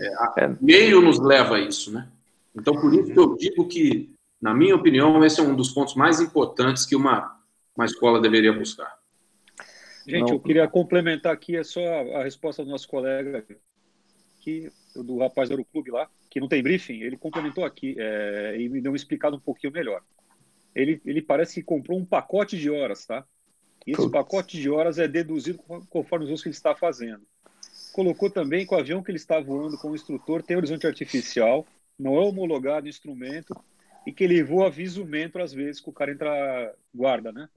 É, 0.00 0.56
meio 0.60 1.02
nos 1.02 1.18
leva 1.18 1.56
a 1.56 1.60
isso, 1.60 1.92
né? 1.92 2.08
Então, 2.56 2.74
por 2.74 2.92
isso 2.94 3.12
que 3.12 3.18
eu 3.18 3.36
digo 3.36 3.68
que, 3.68 4.10
na 4.40 4.54
minha 4.54 4.74
opinião, 4.74 5.22
esse 5.24 5.40
é 5.40 5.42
um 5.42 5.54
dos 5.54 5.70
pontos 5.70 5.94
mais 5.94 6.20
importantes 6.20 6.86
que 6.86 6.96
uma, 6.96 7.38
uma 7.76 7.84
escola 7.84 8.20
deveria 8.20 8.52
buscar. 8.52 8.98
Gente, 10.06 10.28
Não. 10.28 10.34
eu 10.34 10.40
queria 10.40 10.66
complementar 10.66 11.32
aqui 11.32 11.56
é 11.56 11.62
só 11.62 11.80
a, 11.80 12.20
a 12.20 12.24
resposta 12.24 12.64
do 12.64 12.70
nosso 12.70 12.88
colega 12.88 13.44
aqui, 14.38 14.72
do 14.96 15.18
rapaz 15.18 15.48
do 15.48 15.52
Aeroclube 15.52 15.90
lá, 15.90 16.08
que 16.30 16.40
não 16.40 16.48
tem 16.48 16.62
briefing, 16.62 17.02
ele 17.02 17.16
complementou 17.16 17.64
aqui 17.64 17.94
é, 17.98 18.56
e 18.58 18.68
me 18.68 18.80
deu 18.80 18.92
um 18.92 18.96
explicado 18.96 19.36
um 19.36 19.40
pouquinho 19.40 19.72
melhor. 19.72 20.02
Ele, 20.74 21.00
ele 21.04 21.20
parece 21.20 21.56
que 21.56 21.62
comprou 21.62 21.98
um 21.98 22.04
pacote 22.04 22.56
de 22.56 22.70
horas, 22.70 23.04
tá? 23.04 23.24
E 23.86 23.92
esse 23.92 24.00
Putz. 24.00 24.12
pacote 24.12 24.58
de 24.58 24.70
horas 24.70 24.98
é 24.98 25.06
deduzido 25.06 25.58
conforme 25.90 26.24
os 26.24 26.30
usos 26.30 26.42
que 26.42 26.48
ele 26.48 26.56
está 26.56 26.74
fazendo 26.74 27.22
colocou 27.92 28.30
também 28.30 28.66
que 28.66 28.74
o 28.74 28.78
avião 28.78 29.02
que 29.02 29.10
ele 29.10 29.18
está 29.18 29.40
voando 29.40 29.78
com 29.78 29.90
o 29.90 29.94
instrutor 29.94 30.42
tem 30.42 30.56
horizonte 30.56 30.86
artificial, 30.86 31.66
não 31.98 32.16
é 32.16 32.20
homologado 32.20 32.88
instrumento 32.88 33.54
e 34.06 34.12
que 34.12 34.24
ele 34.24 34.42
voa 34.42 34.70
visualmente 34.70 35.38
às 35.38 35.52
vezes 35.52 35.80
que 35.80 35.90
o 35.90 35.92
cara 35.92 36.12
entra 36.12 36.74
guarda, 36.94 37.30
né? 37.30 37.48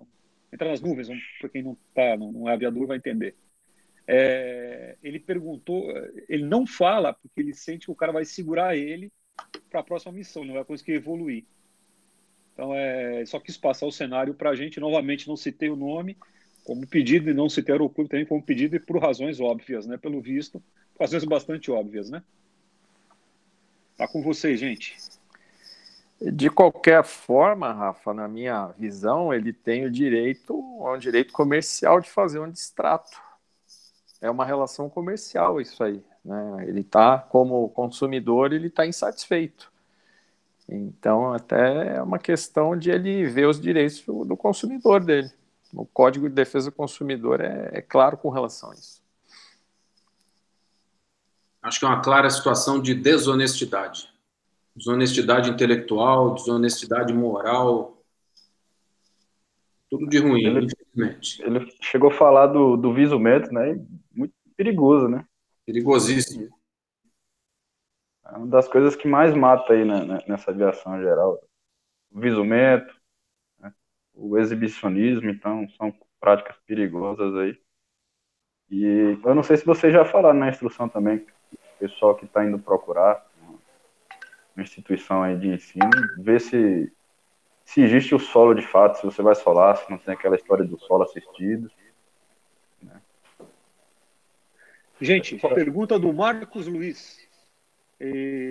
Entra 0.52 0.70
nas 0.70 0.82
nuvens, 0.82 1.08
para 1.40 1.50
quem 1.50 1.64
não 1.64 1.78
tá, 1.94 2.16
não, 2.18 2.32
não 2.32 2.50
é 2.50 2.54
aviador 2.54 2.86
vai 2.86 2.98
entender. 2.98 3.36
É, 4.06 4.98
ele 5.02 5.20
perguntou, 5.20 5.90
ele 6.28 6.46
não 6.46 6.68
fala 6.68 7.14
porque 7.14 7.40
ele 7.40 7.54
sente 7.54 7.86
que 7.86 7.92
o 7.92 7.96
cara 7.96 8.12
vai 8.12 8.26
segurar 8.26 8.76
ele 8.76 9.12
para 9.70 9.80
a 9.80 9.84
próxima 9.84 10.12
missão, 10.12 10.44
não 10.44 10.56
vai 10.56 10.66
conseguir 10.66 10.94
evoluir. 10.94 11.46
Então, 12.54 12.74
é, 12.76 13.26
só 13.26 13.40
quis 13.40 13.58
passar 13.58 13.86
o 13.86 13.92
cenário 13.92 14.34
para 14.34 14.52
a 14.52 14.56
gente. 14.56 14.80
Novamente, 14.80 15.28
não 15.28 15.36
citei 15.36 15.70
o 15.70 15.76
nome, 15.76 16.18
como 16.64 16.88
pedido 16.88 17.30
e 17.30 17.34
não 17.34 17.50
se 17.50 17.62
ter 17.62 17.82
o 17.82 17.90
clube 17.90 18.10
também 18.10 18.26
como 18.26 18.42
pedido 18.42 18.76
e 18.76 18.80
por 18.80 19.02
razões 19.02 19.40
óbvias, 19.40 19.86
né? 19.86 19.98
Pelo 19.98 20.22
visto, 20.22 20.62
razões 21.00 21.24
bastante 21.24 21.70
óbvias, 21.70 22.10
né? 22.10 22.24
Tá 23.98 24.08
com 24.08 24.22
vocês, 24.22 24.60
gente. 24.60 24.96
De 26.22 26.50
qualquer 26.50 27.04
forma, 27.04 27.74
Rafa, 27.74 28.14
na 28.14 28.28
minha 28.28 28.68
visão, 28.78 29.34
ele 29.34 29.52
tem 29.52 29.86
o 29.86 29.92
direito, 29.92 30.54
é 30.82 30.90
um 30.92 30.98
direito 30.98 31.34
comercial 31.34 32.00
de 32.00 32.10
fazer 32.10 32.40
um 32.40 32.50
distrato. 32.50 33.22
É 34.22 34.30
uma 34.30 34.46
relação 34.46 34.90
comercial 34.90 35.60
isso 35.60 35.84
aí, 35.84 36.02
né? 36.24 36.66
Ele 36.66 36.80
está 36.80 37.20
como 37.20 37.68
consumidor, 37.70 38.54
ele 38.54 38.68
está 38.68 38.88
insatisfeito. 38.88 39.72
Então, 40.68 41.34
até 41.34 41.98
é 41.98 42.02
uma 42.02 42.18
questão 42.18 42.78
de 42.78 42.90
ele 42.90 43.26
ver 43.26 43.48
os 43.48 43.60
direitos 43.60 44.02
do 44.06 44.38
consumidor 44.38 45.04
dele. 45.04 45.30
O 45.74 45.86
Código 45.86 46.30
de 46.30 46.36
Defesa 46.36 46.70
do 46.70 46.76
Consumidor 46.76 47.42
é, 47.42 47.72
é 47.74 47.82
claro 47.82 48.18
com 48.18 48.30
relação 48.30 48.72
a 48.72 48.76
isso. 48.76 49.02
Acho 51.62 51.80
que 51.80 51.86
é 51.86 51.88
uma 51.88 52.02
clara 52.02 52.30
situação 52.30 52.82
de 52.82 52.94
desonestidade. 52.94 54.10
Desonestidade 54.76 55.50
intelectual, 55.50 56.34
desonestidade 56.36 57.14
moral, 57.14 57.94
tudo 59.94 60.08
de 60.08 60.18
ruim, 60.18 60.44
ele, 60.44 60.66
infelizmente. 60.66 61.44
Ele 61.44 61.72
chegou 61.80 62.10
a 62.10 62.14
falar 62.14 62.48
do, 62.48 62.76
do 62.76 62.92
visumento, 62.92 63.54
né? 63.54 63.80
Muito 64.12 64.34
perigoso, 64.58 65.08
né? 65.08 65.24
Perigosíssimo. 65.68 66.50
É 68.26 68.38
uma 68.38 68.48
das 68.48 68.68
coisas 68.68 68.96
que 68.96 69.08
mais 69.08 69.36
mata 69.36 69.72
aí 69.72 69.86
né, 69.86 70.24
nessa 70.28 70.50
aviação 70.50 71.00
geral. 71.00 71.40
O 72.12 72.20
visumento, 72.20 72.92
o 74.16 74.38
exibicionismo, 74.38 75.30
então 75.30 75.68
são 75.78 75.94
práticas 76.20 76.56
perigosas 76.66 77.36
aí. 77.36 77.60
E 78.70 79.18
eu 79.24 79.36
não 79.36 79.44
sei 79.44 79.58
se 79.58 79.66
vocês 79.66 79.94
já 79.94 80.06
falaram 80.06 80.40
na 80.40 80.50
instrução 80.50 80.88
também, 80.88 81.26
o 81.52 81.80
pessoal 81.80 82.16
que 82.16 82.26
está 82.26 82.46
indo 82.46 82.58
procurar 82.58 83.26
uma 84.56 84.64
instituição 84.64 85.24
aí 85.24 85.38
de 85.38 85.48
ensino, 85.48 85.90
ver 86.18 86.40
se, 86.40 86.92
se 87.66 87.82
existe 87.82 88.14
o 88.16 88.20
solo 88.20 88.54
de 88.54 88.66
fato, 88.66 89.00
se 89.00 89.06
você 89.06 89.22
vai 89.22 89.36
solar, 89.36 89.78
se 89.78 89.90
não 89.90 89.98
tem 89.98 90.14
aquela 90.14 90.36
história 90.36 90.64
do 90.64 90.80
solo 90.80 91.04
assistido. 91.04 91.70
Né? 92.82 93.02
Gente, 95.02 95.38
pergunta 95.38 95.98
do 96.00 96.14
Marcos 96.14 96.68
Luiz. 96.68 97.28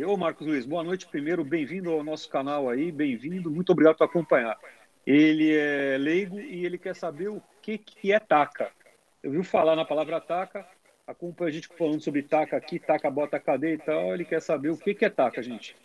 Ô 0.07 0.17
Marcos 0.17 0.47
Luiz, 0.47 0.67
boa 0.67 0.83
noite 0.83 1.07
primeiro, 1.07 1.45
bem-vindo 1.45 1.91
ao 1.91 2.03
nosso 2.03 2.29
canal 2.29 2.69
aí, 2.69 2.91
bem-vindo, 2.91 3.51
muito 3.51 3.71
obrigado 3.71 3.97
por 3.97 4.05
acompanhar. 4.05 4.59
Ele 5.07 5.57
é 5.57 5.97
leigo 5.99 6.39
e 6.39 6.65
ele 6.65 6.79
quer 6.79 6.95
saber 6.95 7.29
o 7.29 7.43
que, 7.61 7.77
que 7.77 8.13
é 8.13 8.21
taca. 8.21 8.71
Eu 9.23 9.33
vi 9.33 9.43
falar 9.45 9.77
na 9.77 9.85
palavra 9.85 10.21
taca, 10.21 10.67
acompanha 11.07 11.51
a 11.51 11.53
gente 11.53 11.69
falando 11.69 12.01
sobre 12.01 12.23
taca 12.23 12.57
aqui, 12.57 12.79
taca, 12.79 13.11
bota 13.11 13.39
cadeia 13.39 13.75
e 13.75 13.79
tal. 13.79 14.15
Ele 14.15 14.25
quer 14.25 14.41
saber 14.41 14.71
o 14.71 14.77
que, 14.77 14.95
que 14.95 15.05
é 15.05 15.11
taca, 15.11 15.43
gente. 15.43 15.77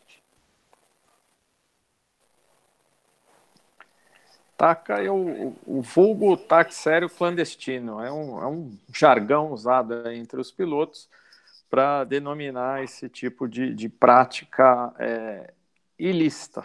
Taca 4.55 5.03
é 5.03 5.09
o, 5.09 5.55
o 5.65 5.81
vulgo 5.81 6.35
taxério 6.35 7.09
clandestino. 7.09 8.03
É 8.03 8.11
um, 8.11 8.41
é 8.41 8.47
um 8.47 8.77
jargão 8.93 9.51
usado 9.51 10.09
entre 10.11 10.39
os 10.39 10.51
pilotos 10.51 11.07
para 11.69 12.03
denominar 12.03 12.83
esse 12.83 13.09
tipo 13.09 13.47
de, 13.47 13.73
de 13.73 13.89
prática 13.89 14.93
é, 14.97 15.53
ilícita, 15.99 16.63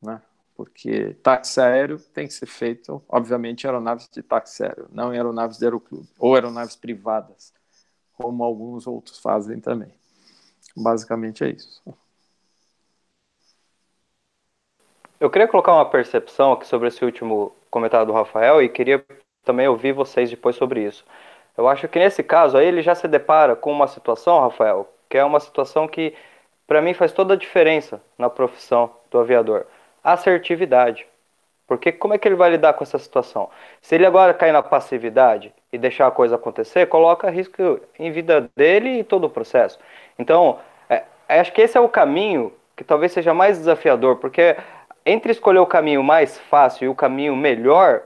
né? 0.00 0.22
Porque 0.56 1.14
táxi 1.22 1.60
aéreo 1.60 1.98
tem 1.98 2.26
que 2.26 2.32
ser 2.32 2.46
feito, 2.46 3.02
obviamente, 3.08 3.64
em 3.64 3.66
aeronaves 3.66 4.08
de 4.10 4.22
táxi 4.22 4.64
aéreo, 4.64 4.88
não 4.90 5.12
em 5.12 5.16
aeronaves 5.16 5.58
de 5.58 5.64
aeroclube, 5.64 6.08
ou 6.18 6.34
aeronaves 6.34 6.74
privadas, 6.74 7.52
como 8.14 8.42
alguns 8.42 8.86
outros 8.86 9.18
fazem 9.18 9.60
também. 9.60 9.92
Basicamente 10.74 11.44
é 11.44 11.50
isso. 11.50 11.82
Eu 15.20 15.30
queria 15.30 15.48
colocar 15.48 15.72
uma 15.72 15.88
percepção 15.88 16.52
aqui 16.52 16.66
sobre 16.66 16.88
esse 16.88 17.04
último 17.04 17.52
comentário 17.70 18.06
do 18.06 18.12
Rafael 18.12 18.62
e 18.62 18.68
queria 18.68 19.04
também 19.44 19.68
ouvir 19.68 19.92
vocês 19.92 20.28
depois 20.28 20.56
sobre 20.56 20.84
isso. 20.84 21.04
Eu 21.56 21.68
acho 21.68 21.88
que 21.88 21.98
nesse 21.98 22.22
caso 22.22 22.56
aí 22.56 22.66
ele 22.66 22.82
já 22.82 22.94
se 22.94 23.08
depara 23.08 23.56
com 23.56 23.72
uma 23.72 23.86
situação, 23.86 24.40
Rafael, 24.40 24.86
que 25.08 25.16
é 25.16 25.24
uma 25.24 25.40
situação 25.40 25.88
que 25.88 26.14
para 26.66 26.82
mim 26.82 26.92
faz 26.92 27.12
toda 27.12 27.34
a 27.34 27.36
diferença 27.36 28.02
na 28.18 28.28
profissão 28.28 28.90
do 29.10 29.18
aviador. 29.18 29.66
Assertividade. 30.06 31.04
Porque 31.66 31.90
como 31.90 32.14
é 32.14 32.18
que 32.18 32.28
ele 32.28 32.36
vai 32.36 32.50
lidar 32.50 32.74
com 32.74 32.84
essa 32.84 32.98
situação? 32.98 33.50
Se 33.82 33.96
ele 33.96 34.06
agora 34.06 34.32
cair 34.32 34.52
na 34.52 34.62
passividade 34.62 35.52
e 35.72 35.76
deixar 35.76 36.06
a 36.06 36.12
coisa 36.12 36.36
acontecer, 36.36 36.86
coloca 36.86 37.28
risco 37.28 37.80
em 37.98 38.12
vida 38.12 38.48
dele 38.54 39.00
e 39.00 39.04
todo 39.04 39.24
o 39.24 39.30
processo. 39.30 39.78
Então, 40.16 40.60
é, 40.88 41.02
acho 41.28 41.52
que 41.52 41.60
esse 41.60 41.76
é 41.76 41.80
o 41.80 41.88
caminho 41.88 42.52
que 42.76 42.84
talvez 42.84 43.10
seja 43.10 43.34
mais 43.34 43.58
desafiador, 43.58 44.16
porque 44.16 44.56
entre 45.04 45.32
escolher 45.32 45.58
o 45.58 45.66
caminho 45.66 46.04
mais 46.04 46.38
fácil 46.38 46.84
e 46.84 46.88
o 46.88 46.94
caminho 46.94 47.34
melhor, 47.34 48.02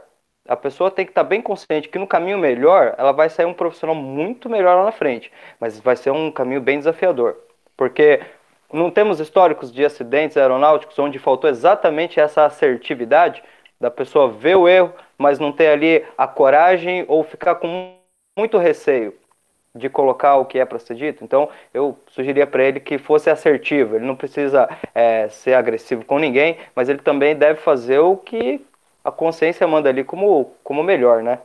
a 0.48 0.56
pessoa 0.56 0.90
tem 0.90 1.04
que 1.04 1.10
estar 1.10 1.24
bem 1.24 1.42
consciente 1.42 1.88
que 1.88 1.98
no 1.98 2.06
caminho 2.06 2.38
melhor 2.38 2.94
ela 2.96 3.12
vai 3.12 3.28
sair 3.28 3.46
um 3.46 3.52
profissional 3.54 3.94
muito 3.94 4.48
melhor 4.48 4.76
lá 4.76 4.84
na 4.86 4.92
frente, 4.92 5.30
mas 5.58 5.78
vai 5.80 5.96
ser 5.96 6.10
um 6.12 6.30
caminho 6.30 6.60
bem 6.62 6.78
desafiador, 6.78 7.36
porque 7.76 8.20
não 8.72 8.90
temos 8.90 9.20
históricos 9.20 9.72
de 9.72 9.84
acidentes 9.84 10.36
aeronáuticos 10.36 10.98
onde 10.98 11.18
faltou 11.18 11.48
exatamente 11.50 12.20
essa 12.20 12.44
assertividade 12.44 13.42
da 13.80 13.90
pessoa 13.90 14.30
ver 14.30 14.56
o 14.56 14.68
erro, 14.68 14.92
mas 15.16 15.38
não 15.38 15.52
ter 15.52 15.68
ali 15.68 16.04
a 16.16 16.26
coragem 16.26 17.04
ou 17.08 17.24
ficar 17.24 17.56
com 17.56 17.96
muito 18.38 18.58
receio 18.58 19.14
de 19.74 19.88
colocar 19.88 20.36
o 20.36 20.44
que 20.44 20.58
é 20.58 20.64
para 20.64 20.78
ser 20.78 20.94
dito. 20.94 21.24
Então, 21.24 21.48
eu 21.72 21.98
sugeriria 22.08 22.46
para 22.46 22.64
ele 22.64 22.80
que 22.80 22.98
fosse 22.98 23.30
assertivo. 23.30 23.96
Ele 23.96 24.04
não 24.04 24.16
precisa 24.16 24.68
é, 24.94 25.28
ser 25.28 25.54
agressivo 25.54 26.04
com 26.04 26.18
ninguém, 26.18 26.58
mas 26.74 26.88
ele 26.88 26.98
também 27.00 27.36
deve 27.36 27.60
fazer 27.60 28.00
o 28.00 28.16
que 28.16 28.64
a 29.04 29.10
consciência 29.10 29.66
manda 29.66 29.88
ali 29.88 30.04
como, 30.04 30.52
como 30.62 30.82
melhor, 30.82 31.22
né? 31.22 31.38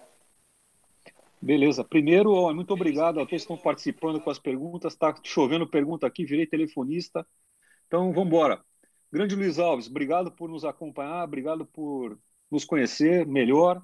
Beleza. 1.46 1.84
Primeiro, 1.84 2.52
muito 2.56 2.74
obrigado 2.74 3.20
a 3.20 3.22
todos 3.22 3.30
que 3.30 3.36
estão 3.36 3.56
participando 3.56 4.20
com 4.20 4.32
as 4.32 4.40
perguntas. 4.40 4.94
Está 4.94 5.14
chovendo 5.24 5.70
pergunta 5.70 6.08
aqui, 6.08 6.26
virei 6.26 6.48
telefonista. 6.48 7.24
Então, 7.86 8.12
vamos 8.12 8.26
embora. 8.26 8.66
Grande 9.12 9.36
Luiz 9.36 9.60
Alves, 9.60 9.88
obrigado 9.88 10.32
por 10.32 10.50
nos 10.50 10.66
acompanhar, 10.66 11.24
obrigado 11.24 11.64
por 11.64 12.20
nos 12.50 12.66
conhecer 12.66 13.28
melhor. 13.28 13.80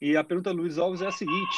E 0.00 0.16
a 0.16 0.22
pergunta 0.22 0.54
do 0.54 0.58
Luiz 0.60 0.78
Alves 0.78 1.02
é 1.02 1.08
a 1.08 1.10
seguinte: 1.10 1.56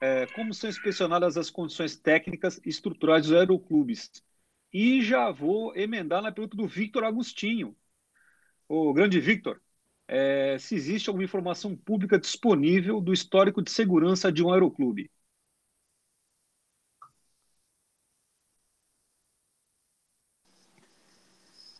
é, 0.00 0.26
como 0.34 0.52
são 0.52 0.68
inspecionadas 0.68 1.36
as 1.36 1.50
condições 1.50 1.94
técnicas 1.94 2.60
e 2.64 2.68
estruturais 2.68 3.22
dos 3.28 3.32
aeroclubes? 3.32 4.10
E 4.72 5.00
já 5.02 5.30
vou 5.30 5.72
emendar 5.76 6.20
na 6.20 6.32
pergunta 6.32 6.56
do 6.56 6.66
Victor 6.66 7.04
Agostinho. 7.04 7.76
O 8.68 8.92
grande 8.92 9.20
Victor, 9.20 9.62
é, 10.08 10.58
se 10.58 10.74
existe 10.74 11.08
alguma 11.08 11.24
informação 11.24 11.76
pública 11.76 12.18
disponível 12.18 13.00
do 13.00 13.12
histórico 13.12 13.62
de 13.62 13.70
segurança 13.70 14.32
de 14.32 14.42
um 14.44 14.52
aeroclube. 14.52 15.10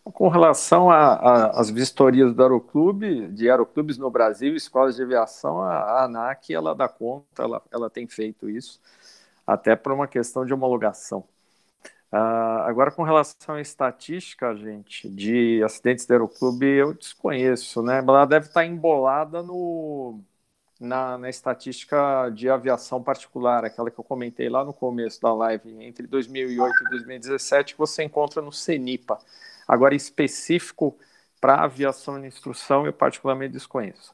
Com 0.05 0.29
relação 0.29 0.91
às 0.91 1.71
vistorias 1.71 2.35
do 2.35 2.43
aeroclube, 2.43 3.29
de 3.29 3.49
aeroclubes 3.49 3.97
no 3.97 4.11
Brasil, 4.11 4.55
escolas 4.55 4.97
de 4.97 5.03
aviação, 5.03 5.63
a, 5.63 5.77
a 5.79 6.05
ANAC 6.05 6.53
ela 6.53 6.75
dá 6.75 6.87
conta, 6.89 7.43
ela, 7.43 7.63
ela 7.73 7.89
tem 7.91 8.07
feito 8.07 8.49
isso, 8.51 8.81
até 9.47 9.75
por 9.75 9.93
uma 9.93 10.07
questão 10.07 10.45
de 10.45 10.53
homologação. 10.53 11.25
Uh, 12.15 12.63
agora, 12.69 12.93
com 12.93 13.03
relação 13.03 13.57
à 13.57 13.61
estatística, 13.61 14.55
gente, 14.55 15.09
de 15.09 15.61
acidentes 15.65 16.07
de 16.07 16.13
aeroclube, 16.13 16.65
eu 16.65 16.95
desconheço, 16.95 17.83
né? 17.83 17.99
Ela 17.99 18.25
deve 18.25 18.47
estar 18.47 18.65
embolada 18.65 19.43
no, 19.43 20.21
na, 20.79 21.19
na, 21.19 21.29
estatística 21.29 22.31
de 22.31 22.49
aviação 22.49 23.03
particular, 23.03 23.65
aquela 23.65 23.91
que 23.91 23.99
eu 23.99 24.05
comentei 24.05 24.49
lá 24.49 24.65
no 24.65 24.73
começo 24.73 25.21
da 25.21 25.35
live, 25.35 25.83
entre 25.85 26.07
2008 26.07 26.85
e 26.85 26.91
2017, 26.91 27.75
que 27.75 27.79
você 27.79 28.05
encontra 28.05 28.41
no 28.41 28.53
CENIPA. 28.53 29.19
Agora, 29.67 29.95
específico 29.97 30.97
para 31.41 31.65
aviação 31.65 32.23
e 32.25 32.29
instrução, 32.29 32.87
eu 32.87 32.93
particularmente 32.93 33.55
desconheço. 33.55 34.14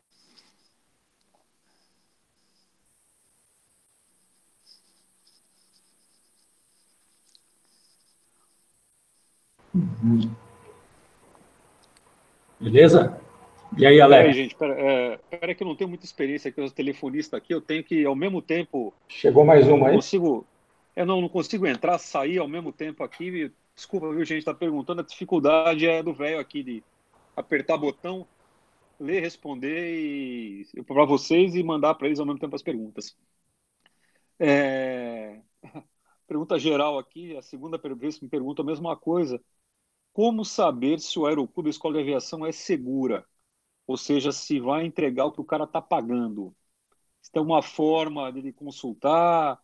Uhum. 9.74 10.34
Beleza? 12.58 13.20
E 13.76 13.86
aí, 13.86 14.00
Alex? 14.00 14.22
Peraí, 14.22 14.32
gente, 14.34 14.54
pera, 14.56 14.74
é, 14.78 15.16
pera 15.30 15.54
que 15.54 15.62
eu 15.62 15.66
não 15.66 15.76
tenho 15.76 15.88
muita 15.88 16.04
experiência 16.04 16.48
aqui, 16.48 16.60
eu 16.60 16.66
sou 16.66 16.74
telefonista 16.74 17.36
aqui, 17.36 17.54
eu 17.54 17.60
tenho 17.60 17.84
que, 17.84 18.04
ao 18.04 18.16
mesmo 18.16 18.42
tempo... 18.42 18.92
Chegou 19.08 19.44
mais 19.44 19.68
uma 19.68 19.88
aí? 19.88 19.94
Consigo, 19.94 20.44
eu 20.96 21.06
não, 21.06 21.20
não 21.20 21.28
consigo 21.28 21.66
entrar, 21.66 21.96
sair 21.98 22.38
ao 22.38 22.48
mesmo 22.48 22.72
tempo 22.72 23.04
aqui. 23.04 23.52
Desculpa, 23.74 24.12
viu, 24.12 24.24
gente, 24.24 24.40
está 24.40 24.52
perguntando, 24.52 25.00
a 25.00 25.04
dificuldade 25.04 25.86
é 25.86 26.02
do 26.02 26.12
velho 26.12 26.40
aqui 26.40 26.62
de 26.62 26.82
apertar 27.36 27.78
botão, 27.78 28.26
ler, 28.98 29.20
responder 29.20 30.66
e 30.74 30.82
para 30.86 31.04
vocês 31.04 31.54
e 31.54 31.62
mandar 31.62 31.94
para 31.94 32.08
eles 32.08 32.20
ao 32.20 32.26
mesmo 32.26 32.40
tempo 32.40 32.56
as 32.56 32.62
perguntas. 32.62 33.16
É... 34.38 35.40
Pergunta 36.26 36.58
geral 36.60 36.96
aqui, 36.96 37.36
a 37.36 37.42
segunda 37.42 37.76
vez 37.96 38.20
me 38.20 38.28
pergunta 38.28 38.62
a 38.62 38.64
mesma 38.64 38.96
coisa. 38.96 39.40
Como 40.12 40.44
saber 40.44 41.00
se 41.00 41.18
o 41.18 41.26
aeroclube 41.26 41.68
a 41.68 41.70
escola 41.70 41.94
de 41.94 42.00
aviação 42.00 42.44
é 42.46 42.52
segura? 42.52 43.26
Ou 43.86 43.96
seja, 43.96 44.32
se 44.32 44.60
vai 44.60 44.84
entregar 44.86 45.26
o 45.26 45.32
que 45.32 45.40
o 45.40 45.44
cara 45.44 45.64
está 45.64 45.80
pagando? 45.80 46.54
Se 47.22 47.30
tem 47.32 47.42
uma 47.42 47.62
forma 47.62 48.32
de 48.32 48.52
consultar, 48.52 49.60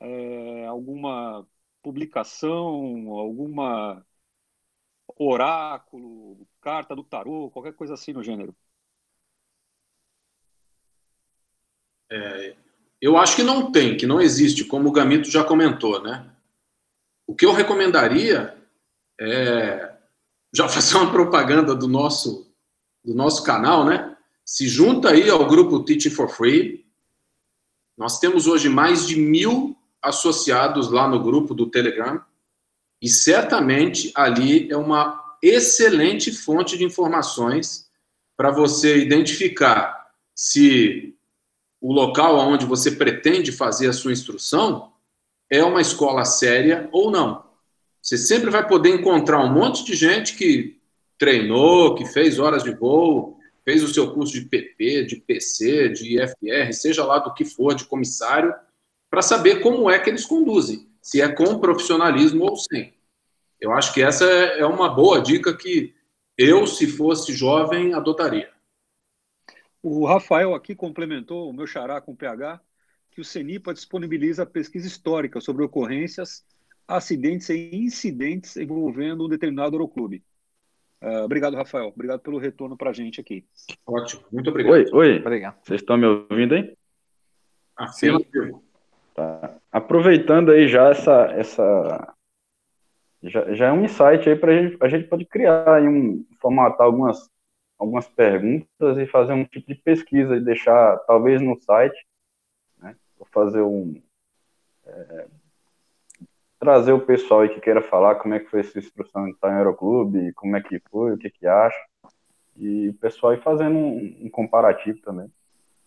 é, 0.00 0.66
alguma 0.66 1.46
publicação, 1.82 3.10
alguma 3.10 4.04
oráculo, 5.16 6.46
carta 6.60 6.94
do 6.94 7.04
tarô, 7.04 7.50
qualquer 7.50 7.74
coisa 7.74 7.94
assim 7.94 8.12
no 8.12 8.22
gênero? 8.22 8.54
É, 12.10 12.56
eu 13.00 13.16
acho 13.16 13.36
que 13.36 13.42
não 13.42 13.70
tem, 13.70 13.96
que 13.96 14.06
não 14.06 14.20
existe, 14.20 14.64
como 14.64 14.88
o 14.88 14.92
Gamito 14.92 15.30
já 15.30 15.44
comentou, 15.44 16.02
né? 16.02 16.30
O 17.26 17.34
que 17.34 17.46
eu 17.46 17.52
recomendaria 17.52 18.56
é, 19.18 19.89
já 20.54 20.68
fazer 20.68 20.96
uma 20.96 21.10
propaganda 21.10 21.74
do 21.74 21.88
nosso, 21.88 22.50
do 23.04 23.14
nosso 23.14 23.42
canal, 23.42 23.84
né? 23.84 24.16
Se 24.44 24.68
junta 24.68 25.10
aí 25.10 25.30
ao 25.30 25.46
grupo 25.46 25.84
Teaching 25.84 26.10
for 26.10 26.28
Free. 26.28 26.84
Nós 27.96 28.18
temos 28.18 28.46
hoje 28.46 28.68
mais 28.68 29.06
de 29.06 29.16
mil 29.16 29.76
associados 30.02 30.90
lá 30.90 31.06
no 31.06 31.22
grupo 31.22 31.54
do 31.54 31.66
Telegram. 31.66 32.20
E 33.00 33.08
certamente 33.08 34.12
ali 34.14 34.70
é 34.70 34.76
uma 34.76 35.36
excelente 35.42 36.32
fonte 36.32 36.76
de 36.76 36.84
informações 36.84 37.88
para 38.36 38.50
você 38.50 38.98
identificar 38.98 40.10
se 40.34 41.14
o 41.80 41.92
local 41.92 42.36
onde 42.38 42.66
você 42.66 42.90
pretende 42.90 43.52
fazer 43.52 43.88
a 43.88 43.92
sua 43.92 44.12
instrução 44.12 44.92
é 45.50 45.64
uma 45.64 45.80
escola 45.80 46.24
séria 46.24 46.88
ou 46.92 47.10
não. 47.10 47.49
Você 48.02 48.16
sempre 48.16 48.50
vai 48.50 48.66
poder 48.66 48.90
encontrar 48.90 49.44
um 49.44 49.52
monte 49.52 49.84
de 49.84 49.94
gente 49.94 50.36
que 50.36 50.80
treinou, 51.18 51.94
que 51.94 52.06
fez 52.06 52.38
horas 52.38 52.64
de 52.64 52.74
voo, 52.74 53.38
fez 53.64 53.82
o 53.82 53.88
seu 53.92 54.12
curso 54.12 54.32
de 54.32 54.46
PP, 54.46 55.04
de 55.04 55.16
PC, 55.16 55.90
de 55.90 56.16
IFR, 56.16 56.72
seja 56.72 57.04
lá 57.04 57.18
do 57.18 57.34
que 57.34 57.44
for, 57.44 57.74
de 57.74 57.84
comissário, 57.84 58.54
para 59.10 59.20
saber 59.20 59.60
como 59.60 59.90
é 59.90 59.98
que 59.98 60.08
eles 60.08 60.24
conduzem, 60.24 60.88
se 61.02 61.20
é 61.20 61.28
com 61.28 61.58
profissionalismo 61.58 62.44
ou 62.44 62.56
sem. 62.56 62.94
Eu 63.60 63.72
acho 63.72 63.92
que 63.92 64.02
essa 64.02 64.24
é 64.24 64.64
uma 64.64 64.88
boa 64.88 65.20
dica 65.20 65.54
que 65.54 65.94
eu, 66.38 66.66
se 66.66 66.86
fosse 66.86 67.34
jovem, 67.34 67.92
adotaria. 67.92 68.50
O 69.82 70.06
Rafael 70.06 70.54
aqui 70.54 70.74
complementou 70.74 71.50
o 71.50 71.52
meu 71.52 71.66
xará 71.66 72.00
com 72.00 72.12
o 72.12 72.16
PH, 72.16 72.60
que 73.10 73.20
o 73.20 73.24
CENIPA 73.24 73.74
disponibiliza 73.74 74.46
pesquisa 74.46 74.86
histórica 74.86 75.40
sobre 75.40 75.64
ocorrências 75.64 76.44
acidentes 76.90 77.48
e 77.48 77.70
incidentes 77.72 78.56
envolvendo 78.56 79.24
um 79.24 79.28
determinado 79.28 79.76
aeroclube. 79.76 80.22
Uh, 81.00 81.24
obrigado, 81.24 81.56
Rafael. 81.56 81.88
Obrigado 81.88 82.20
pelo 82.20 82.38
retorno 82.38 82.76
para 82.76 82.90
a 82.90 82.92
gente 82.92 83.20
aqui. 83.20 83.46
Ótimo, 83.86 84.22
muito 84.30 84.50
obrigado. 84.50 84.74
Oi, 84.74 84.86
oi. 84.92 85.18
Obrigado. 85.18 85.58
Vocês 85.62 85.80
estão 85.80 85.96
me 85.96 86.06
ouvindo 86.06 86.54
aí? 86.54 86.76
Ah, 87.76 87.88
sim. 87.88 88.10
Tá. 89.14 89.56
Aproveitando 89.72 90.50
aí 90.50 90.68
já 90.68 90.90
essa, 90.90 91.26
essa, 91.32 92.14
já, 93.22 93.54
já 93.54 93.68
é 93.68 93.72
um 93.72 93.84
insight 93.84 94.28
aí 94.28 94.36
para 94.36 94.52
gente, 94.52 94.76
a 94.80 94.88
gente 94.88 95.08
pode 95.08 95.24
criar 95.24 95.74
aí 95.74 95.88
um, 95.88 96.26
formatar 96.38 96.86
algumas, 96.86 97.30
algumas 97.78 98.06
perguntas 98.08 98.98
e 98.98 99.06
fazer 99.06 99.32
um 99.32 99.44
tipo 99.44 99.66
de 99.68 99.76
pesquisa 99.76 100.36
e 100.36 100.44
deixar, 100.44 100.98
talvez 101.06 101.40
no 101.40 101.58
site, 101.62 102.06
né, 102.78 102.94
fazer 103.32 103.62
um, 103.62 104.00
é, 104.84 105.26
trazer 106.60 106.92
o 106.92 107.00
pessoal 107.00 107.40
aí 107.40 107.48
que 107.48 107.60
queira 107.60 107.80
falar 107.80 108.16
como 108.16 108.34
é 108.34 108.38
que 108.38 108.50
foi 108.50 108.60
essa 108.60 108.78
instrução 108.78 109.24
de 109.24 109.32
estar 109.32 109.50
em 109.50 109.56
Aeroclube, 109.56 110.32
como 110.34 110.54
é 110.56 110.60
que 110.62 110.78
foi, 110.90 111.14
o 111.14 111.18
que 111.18 111.30
que 111.30 111.46
acha, 111.46 111.82
e 112.54 112.90
o 112.90 112.94
pessoal 112.94 113.32
aí 113.32 113.40
fazendo 113.40 113.76
um, 113.76 114.18
um 114.20 114.30
comparativo 114.30 115.00
também. 115.00 115.32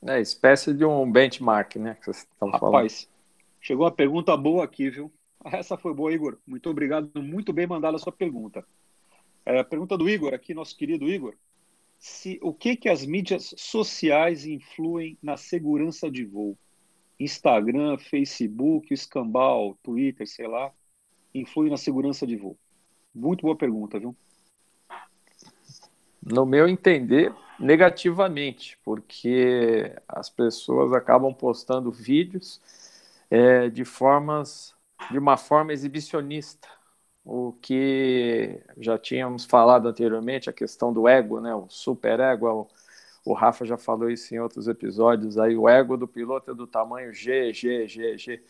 É, 0.05 0.19
espécie 0.19 0.73
de 0.73 0.83
um 0.83 1.09
benchmark, 1.09 1.75
né, 1.77 1.93
que 1.93 2.07
vocês 2.07 2.27
estão 2.29 2.49
Rapaz, 2.49 2.61
falando. 2.61 2.91
chegou 3.61 3.85
uma 3.85 3.91
pergunta 3.91 4.35
boa 4.35 4.65
aqui, 4.65 4.89
viu? 4.89 5.11
Essa 5.45 5.77
foi 5.77 5.93
boa, 5.93 6.11
Igor. 6.11 6.37
Muito 6.45 6.69
obrigado, 6.69 7.09
muito 7.21 7.53
bem 7.53 7.67
mandada 7.67 7.95
a 7.95 7.99
sua 7.99 8.11
pergunta. 8.11 8.65
É, 9.45 9.59
a 9.59 9.63
pergunta 9.63 9.97
do 9.97 10.09
Igor, 10.09 10.33
aqui, 10.33 10.53
nosso 10.53 10.75
querido 10.75 11.07
Igor. 11.07 11.35
Se, 11.99 12.39
o 12.41 12.53
que, 12.53 12.75
que 12.75 12.89
as 12.89 13.05
mídias 13.05 13.53
sociais 13.57 14.45
influem 14.45 15.17
na 15.21 15.37
segurança 15.37 16.09
de 16.09 16.25
voo? 16.25 16.57
Instagram, 17.23 17.97
Facebook, 17.97 18.93
Escambau, 18.93 19.77
Twitter, 19.83 20.27
sei 20.27 20.47
lá, 20.47 20.71
influem 21.33 21.71
na 21.71 21.77
segurança 21.77 22.25
de 22.27 22.35
voo? 22.35 22.57
Muito 23.13 23.41
boa 23.41 23.55
pergunta, 23.55 23.99
viu? 23.99 24.15
No 26.21 26.45
meu 26.45 26.67
entender, 26.67 27.33
negativamente, 27.59 28.77
porque 28.83 29.93
as 30.07 30.29
pessoas 30.29 30.93
acabam 30.93 31.33
postando 31.33 31.91
vídeos 31.91 32.61
é, 33.29 33.69
de 33.69 33.83
formas 33.83 34.73
de 35.11 35.17
uma 35.17 35.37
forma 35.37 35.73
exibicionista, 35.73 36.67
o 37.25 37.53
que 37.61 38.61
já 38.77 38.97
tínhamos 38.97 39.45
falado 39.45 39.87
anteriormente, 39.87 40.49
a 40.49 40.53
questão 40.53 40.93
do 40.93 41.07
ego, 41.07 41.39
né, 41.39 41.53
o 41.53 41.67
super 41.69 42.19
ego, 42.19 42.69
o, 43.25 43.33
Rafa 43.33 43.65
já 43.65 43.77
falou 43.77 44.09
isso 44.09 44.33
em 44.33 44.39
outros 44.39 44.67
episódios, 44.67 45.37
aí 45.37 45.55
o 45.55 45.67
ego 45.67 45.97
do 45.97 46.07
piloto 46.07 46.51
é 46.51 46.53
do 46.53 46.67
tamanho 46.67 47.13
G, 47.13 47.53
G, 47.53 47.87
G, 47.87 48.17
G. 48.17 48.41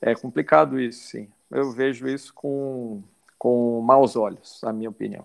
É 0.00 0.14
complicado 0.14 0.78
isso, 0.78 1.08
sim. 1.08 1.28
Eu 1.50 1.72
vejo 1.72 2.08
isso 2.08 2.32
com, 2.34 3.02
com 3.38 3.80
maus 3.80 4.16
olhos, 4.16 4.60
na 4.62 4.72
minha 4.72 4.90
opinião. 4.90 5.24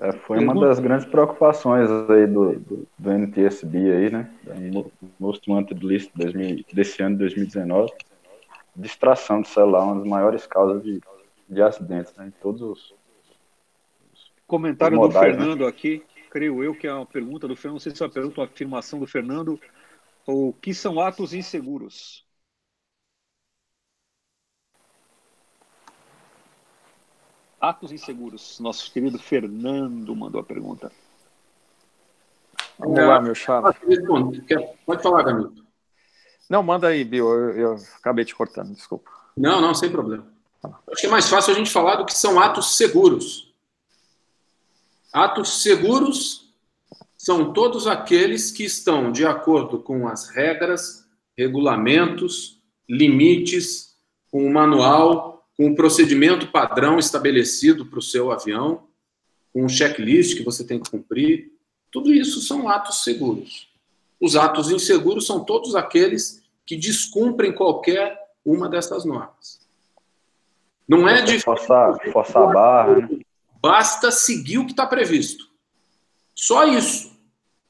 É, 0.00 0.12
foi 0.12 0.38
uma 0.38 0.58
das 0.58 0.80
grandes 0.80 1.04
preocupações 1.04 1.90
aí 2.08 2.26
do, 2.26 2.58
do, 2.58 2.88
do 2.98 3.10
NTSB 3.10 3.78
aí, 3.92 4.10
né? 4.10 4.30
Most 5.18 5.48
Wanted 5.48 5.86
List 5.86 6.10
desse 6.72 7.02
ano 7.02 7.16
de 7.16 7.18
2019. 7.18 7.92
Distração 8.74 9.42
de 9.42 9.48
celular, 9.48 9.84
uma 9.84 9.96
das 9.96 10.08
maiores 10.08 10.46
causas 10.46 10.82
de, 10.82 11.02
de 11.46 11.60
acidentes, 11.60 12.14
né? 12.16 12.28
Em 12.28 12.30
todos 12.30 12.62
os. 12.62 12.94
Comentário 14.50 14.96
modais, 14.96 15.14
do 15.14 15.20
né? 15.20 15.38
Fernando 15.38 15.60
né? 15.60 15.68
aqui, 15.68 16.02
creio 16.28 16.60
eu 16.64 16.74
que 16.74 16.84
é 16.84 16.92
uma 16.92 17.06
pergunta 17.06 17.46
do 17.46 17.54
Fernando, 17.54 17.74
não 17.74 17.80
sei 17.80 17.94
se 17.94 18.02
é 18.02 18.06
uma 18.06 18.12
pergunta 18.12 18.40
ou 18.40 18.44
uma 18.44 18.50
afirmação 18.52 18.98
do 18.98 19.06
Fernando. 19.06 19.60
O 20.26 20.52
que 20.52 20.74
são 20.74 20.98
atos 20.98 21.32
inseguros? 21.32 22.26
Atos 27.60 27.92
inseguros. 27.92 28.58
Nosso 28.58 28.92
querido 28.92 29.20
Fernando 29.20 30.16
mandou 30.16 30.40
a 30.40 30.44
pergunta. 30.44 30.90
Vamos 32.76 32.98
é, 32.98 33.06
lá, 33.06 33.20
meu 33.20 33.36
chapa. 33.36 33.72
Pode 34.84 35.02
falar, 35.02 35.24
Camilo. 35.24 35.54
Não, 36.48 36.60
manda 36.64 36.88
aí, 36.88 37.04
Bill. 37.04 37.28
Eu, 37.28 37.50
eu, 37.52 37.76
acabei 37.98 38.24
te 38.24 38.34
cortando, 38.34 38.74
desculpa. 38.74 39.08
Não, 39.36 39.60
não, 39.60 39.74
sem 39.76 39.92
problema. 39.92 40.26
Acho 40.90 41.02
que 41.02 41.06
é 41.06 41.10
mais 41.10 41.28
fácil 41.28 41.54
a 41.54 41.56
gente 41.56 41.70
falar 41.70 41.94
do 41.96 42.04
que 42.04 42.14
são 42.14 42.40
atos 42.40 42.76
seguros. 42.76 43.49
Atos 45.12 45.62
seguros 45.62 46.52
são 47.16 47.52
todos 47.52 47.86
aqueles 47.86 48.50
que 48.50 48.64
estão 48.64 49.12
de 49.12 49.26
acordo 49.26 49.78
com 49.80 50.08
as 50.08 50.28
regras, 50.28 51.06
regulamentos, 51.36 52.60
limites, 52.88 53.96
com 54.30 54.46
o 54.46 54.52
manual 54.52 55.30
com 55.60 55.66
um 55.66 55.74
procedimento 55.74 56.46
padrão 56.46 56.98
estabelecido 56.98 57.84
para 57.84 57.98
o 57.98 58.02
seu 58.02 58.32
avião, 58.32 58.84
com 59.52 59.62
um 59.62 59.68
checklist 59.68 60.34
que 60.38 60.42
você 60.42 60.64
tem 60.64 60.80
que 60.80 60.90
cumprir. 60.90 61.52
Tudo 61.92 62.10
isso 62.14 62.40
são 62.40 62.66
atos 62.66 63.04
seguros. 63.04 63.68
Os 64.18 64.36
atos 64.36 64.70
inseguros 64.70 65.26
são 65.26 65.44
todos 65.44 65.74
aqueles 65.74 66.42
que 66.64 66.76
descumprem 66.76 67.52
qualquer 67.52 68.18
uma 68.42 68.70
dessas 68.70 69.04
normas. 69.04 69.60
Não 70.88 71.06
é 71.06 71.20
de 71.20 71.40
forçar, 71.40 71.94
forçar 72.10 72.42
a 72.42 72.46
barra. 72.46 72.96
Né? 72.96 73.20
Basta 73.60 74.10
seguir 74.10 74.58
o 74.58 74.64
que 74.64 74.72
está 74.72 74.86
previsto. 74.86 75.44
Só 76.34 76.64
isso. 76.64 77.18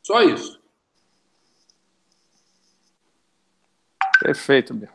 Só 0.02 0.22
isso. 0.22 0.60
Perfeito, 4.20 4.74
meu. 4.74 4.88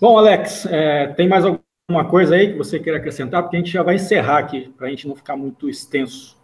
Bom, 0.00 0.16
Alex, 0.16 0.66
é, 0.66 1.08
tem 1.08 1.28
mais 1.28 1.44
alguma 1.44 2.08
coisa 2.08 2.36
aí 2.36 2.52
que 2.52 2.58
você 2.58 2.78
queira 2.78 2.98
acrescentar? 2.98 3.42
Porque 3.42 3.56
a 3.56 3.58
gente 3.58 3.72
já 3.72 3.82
vai 3.82 3.96
encerrar 3.96 4.38
aqui, 4.38 4.68
para 4.76 4.86
a 4.86 4.90
gente 4.90 5.08
não 5.08 5.16
ficar 5.16 5.36
muito 5.36 5.68
extenso. 5.68 6.36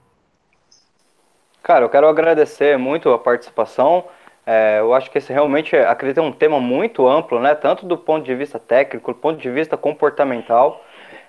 Cara, 1.63 1.85
eu 1.85 1.89
quero 1.89 2.09
agradecer 2.09 2.77
muito 2.77 3.11
a 3.11 3.19
participação. 3.19 4.07
É, 4.45 4.81
eu 4.81 4.93
acho 4.93 5.11
que 5.11 5.19
esse 5.19 5.33
realmente, 5.33 5.77
acredito, 5.77 6.19
é 6.19 6.23
um 6.23 6.33
tema 6.33 6.59
muito 6.59 7.07
amplo, 7.07 7.41
né? 7.41 7.55
Tanto 7.55 7.87
do 7.87 7.97
ponto 7.97 8.25
de 8.25 8.35
vista 8.35 8.59
técnico, 8.59 9.13
do 9.13 9.19
ponto 9.19 9.41
de 9.41 9.51
vista 9.51 9.77
comportamental. 9.77 10.85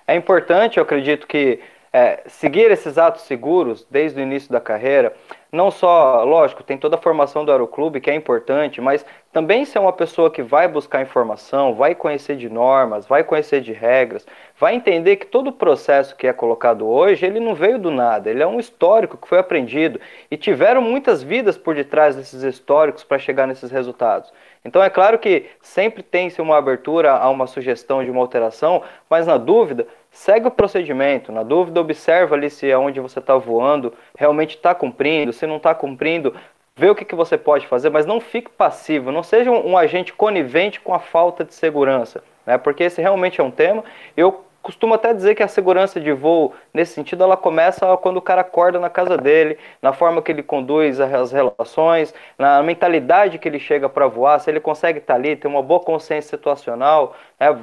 É 0.08 0.16
importante, 0.16 0.78
eu 0.78 0.84
acredito 0.84 1.26
que 1.26 1.60
é, 1.92 2.24
seguir 2.28 2.70
esses 2.70 2.98
atos 2.98 3.22
seguros 3.22 3.88
desde 3.90 4.20
o 4.20 4.22
início 4.22 4.52
da 4.52 4.60
carreira, 4.60 5.14
não 5.50 5.72
só, 5.72 6.26
lógico, 6.26 6.62
tem 6.62 6.78
toda 6.78 6.98
a 6.98 7.02
formação 7.02 7.46
do 7.46 7.52
aeroclube 7.52 8.02
que 8.02 8.12
é 8.12 8.14
importante, 8.14 8.82
mas 8.82 9.06
também 9.32 9.64
ser 9.64 9.80
uma 9.80 9.94
pessoa 9.94 10.30
que 10.30 10.44
vai 10.44 10.68
buscar 10.68 11.02
informação, 11.02 11.74
vai 11.74 11.96
conhecer 11.96 12.36
de 12.36 12.50
normas, 12.50 13.08
vai 13.08 13.24
conhecer 13.24 13.62
de 13.62 13.72
regras, 13.72 14.28
vai 14.60 14.76
entender 14.76 15.16
que 15.16 15.26
todo 15.26 15.48
o 15.48 15.54
processo 15.54 16.18
que 16.18 16.28
é 16.28 16.34
colocado 16.34 16.86
hoje, 16.86 17.26
ele 17.26 17.40
não 17.40 17.56
veio 17.56 17.80
do 17.80 17.90
nada, 17.90 18.30
ele 18.30 18.44
é 18.44 18.48
um 18.48 18.60
histórico 18.60 19.16
que 19.16 19.30
foi 19.30 19.40
aprendido 19.40 19.98
e 20.30 20.36
tiveram 20.36 20.82
muitas 20.82 21.24
vidas 21.24 21.58
por 21.58 21.74
detrás 21.74 22.16
desses 22.18 22.44
históricos 22.44 23.06
para 23.06 23.18
chegar 23.18 23.48
nesses 23.48 23.72
resultados. 23.72 24.34
Então 24.66 24.84
é 24.84 24.90
claro 24.90 25.20
que 25.20 25.46
sempre 25.62 26.02
tem-se 26.02 26.42
uma 26.42 26.58
abertura 26.58 27.14
a 27.14 27.30
uma 27.30 27.46
sugestão 27.46 28.04
de 28.04 28.10
uma 28.10 28.20
alteração, 28.20 28.82
mas 29.08 29.28
na 29.28 29.38
dúvida, 29.38 29.88
segue 30.10 30.48
o 30.48 30.52
procedimento. 30.52 31.32
Na 31.32 31.44
dúvida, 31.44 31.80
observa 31.80 32.36
ali 32.36 32.50
se 32.50 32.72
aonde 32.72 33.00
você 33.00 33.20
está 33.20 33.38
voando 33.38 33.94
realmente 34.18 34.56
está 34.56 34.74
cumprindo, 34.74 35.32
se 35.32 35.46
não 35.46 35.58
está 35.58 35.76
cumprindo, 35.76 36.34
vê 36.76 36.90
o 36.90 36.96
que, 36.96 37.06
que 37.06 37.16
você 37.16 37.38
pode 37.38 37.68
fazer, 37.68 37.92
mas 37.92 38.08
não 38.08 38.20
fique 38.20 38.50
passivo, 38.50 39.12
não 39.12 39.22
seja 39.22 39.52
um, 39.52 39.72
um 39.72 39.78
agente 39.78 40.12
conivente 40.12 40.82
com 40.82 40.94
a 40.94 41.00
falta 41.00 41.44
de 41.44 41.54
segurança, 41.54 42.24
né? 42.46 42.58
porque 42.58 42.84
esse 42.84 43.02
realmente 43.02 43.40
é 43.40 43.44
um 43.44 43.52
tema. 43.52 43.84
Eu 44.18 44.45
costumo 44.66 44.96
até 44.96 45.14
dizer 45.14 45.36
que 45.36 45.44
a 45.44 45.48
segurança 45.48 46.02
de 46.02 46.12
voo, 46.12 46.52
nesse 46.74 46.94
sentido, 46.94 47.24
ela 47.24 47.38
começa 47.38 47.96
quando 47.98 48.18
o 48.18 48.22
cara 48.22 48.42
acorda 48.42 48.80
na 48.80 48.90
casa 48.90 49.16
dele, 49.16 49.60
na 49.80 49.94
forma 49.94 50.24
que 50.24 50.32
ele 50.32 50.42
conduz 50.42 51.00
as 51.00 51.32
relações, 51.32 52.12
na 52.36 52.64
mentalidade 52.64 53.38
que 53.38 53.48
ele 53.48 53.60
chega 53.60 53.88
para 53.88 54.08
voar, 54.08 54.40
se 54.40 54.50
ele 54.50 54.60
consegue 54.60 54.98
estar 54.98 55.14
tá 55.14 55.20
ali, 55.20 55.36
ter 55.36 55.48
uma 55.48 55.62
boa 55.62 55.80
consciência 55.80 56.36
situacional. 56.36 57.16
Né? 57.40 57.52
O 57.52 57.60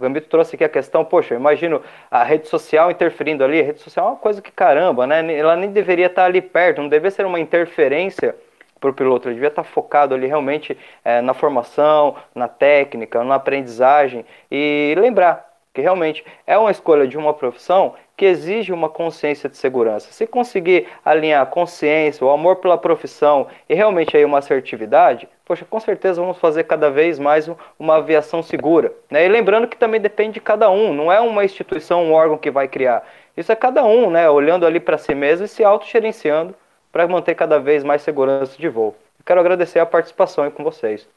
Gambito 0.00 0.26
trouxe 0.30 0.54
aqui 0.54 0.64
a 0.64 0.70
questão, 0.70 1.04
poxa, 1.04 1.34
eu 1.34 1.38
imagino 1.38 1.82
a 2.10 2.24
rede 2.24 2.48
social 2.48 2.90
interferindo 2.90 3.44
ali, 3.44 3.60
a 3.60 3.64
rede 3.64 3.80
social 3.80 4.06
é 4.06 4.10
uma 4.12 4.16
coisa 4.16 4.40
que 4.40 4.50
caramba, 4.50 5.06
né? 5.06 5.36
Ela 5.36 5.54
nem 5.54 5.70
deveria 5.70 6.06
estar 6.06 6.22
tá 6.22 6.26
ali 6.26 6.40
perto, 6.40 6.80
não 6.80 6.88
deveria 6.88 7.10
ser 7.10 7.26
uma 7.26 7.38
interferência 7.38 8.34
para 8.80 8.88
o 8.88 8.94
piloto, 8.94 9.28
ele 9.28 9.34
devia 9.34 9.48
estar 9.48 9.64
tá 9.64 9.68
focado 9.68 10.14
ali 10.14 10.26
realmente 10.26 10.78
é, 11.04 11.20
na 11.20 11.34
formação, 11.34 12.16
na 12.34 12.48
técnica, 12.48 13.22
na 13.22 13.34
aprendizagem 13.34 14.24
e 14.50 14.94
lembrar 14.96 15.47
que 15.72 15.80
realmente 15.80 16.24
é 16.46 16.56
uma 16.56 16.70
escolha 16.70 17.06
de 17.06 17.16
uma 17.16 17.32
profissão 17.32 17.94
que 18.16 18.24
exige 18.24 18.72
uma 18.72 18.88
consciência 18.88 19.48
de 19.48 19.56
segurança. 19.56 20.12
Se 20.12 20.26
conseguir 20.26 20.88
alinhar 21.04 21.40
a 21.40 21.46
consciência, 21.46 22.26
o 22.26 22.30
amor 22.30 22.56
pela 22.56 22.76
profissão 22.76 23.46
e 23.68 23.74
realmente 23.74 24.16
aí 24.16 24.24
uma 24.24 24.38
assertividade, 24.38 25.28
poxa, 25.44 25.64
com 25.64 25.78
certeza 25.78 26.20
vamos 26.20 26.38
fazer 26.38 26.64
cada 26.64 26.90
vez 26.90 27.18
mais 27.18 27.48
uma 27.78 27.96
aviação 27.96 28.42
segura. 28.42 28.92
Né? 29.08 29.24
E 29.24 29.28
lembrando 29.28 29.68
que 29.68 29.76
também 29.76 30.00
depende 30.00 30.34
de 30.34 30.40
cada 30.40 30.68
um, 30.68 30.92
não 30.92 31.12
é 31.12 31.20
uma 31.20 31.44
instituição, 31.44 32.04
um 32.04 32.12
órgão 32.12 32.36
que 32.36 32.50
vai 32.50 32.66
criar. 32.66 33.06
Isso 33.36 33.52
é 33.52 33.56
cada 33.56 33.84
um, 33.84 34.10
né? 34.10 34.28
olhando 34.28 34.66
ali 34.66 34.80
para 34.80 34.98
si 34.98 35.14
mesmo 35.14 35.46
e 35.46 35.48
se 35.48 35.62
autogerenciando 35.62 36.54
para 36.90 37.06
manter 37.06 37.36
cada 37.36 37.60
vez 37.60 37.84
mais 37.84 38.02
segurança 38.02 38.58
de 38.58 38.68
voo. 38.68 38.96
quero 39.24 39.38
agradecer 39.38 39.78
a 39.78 39.86
participação 39.86 40.42
aí 40.42 40.50
com 40.50 40.64
vocês. 40.64 41.08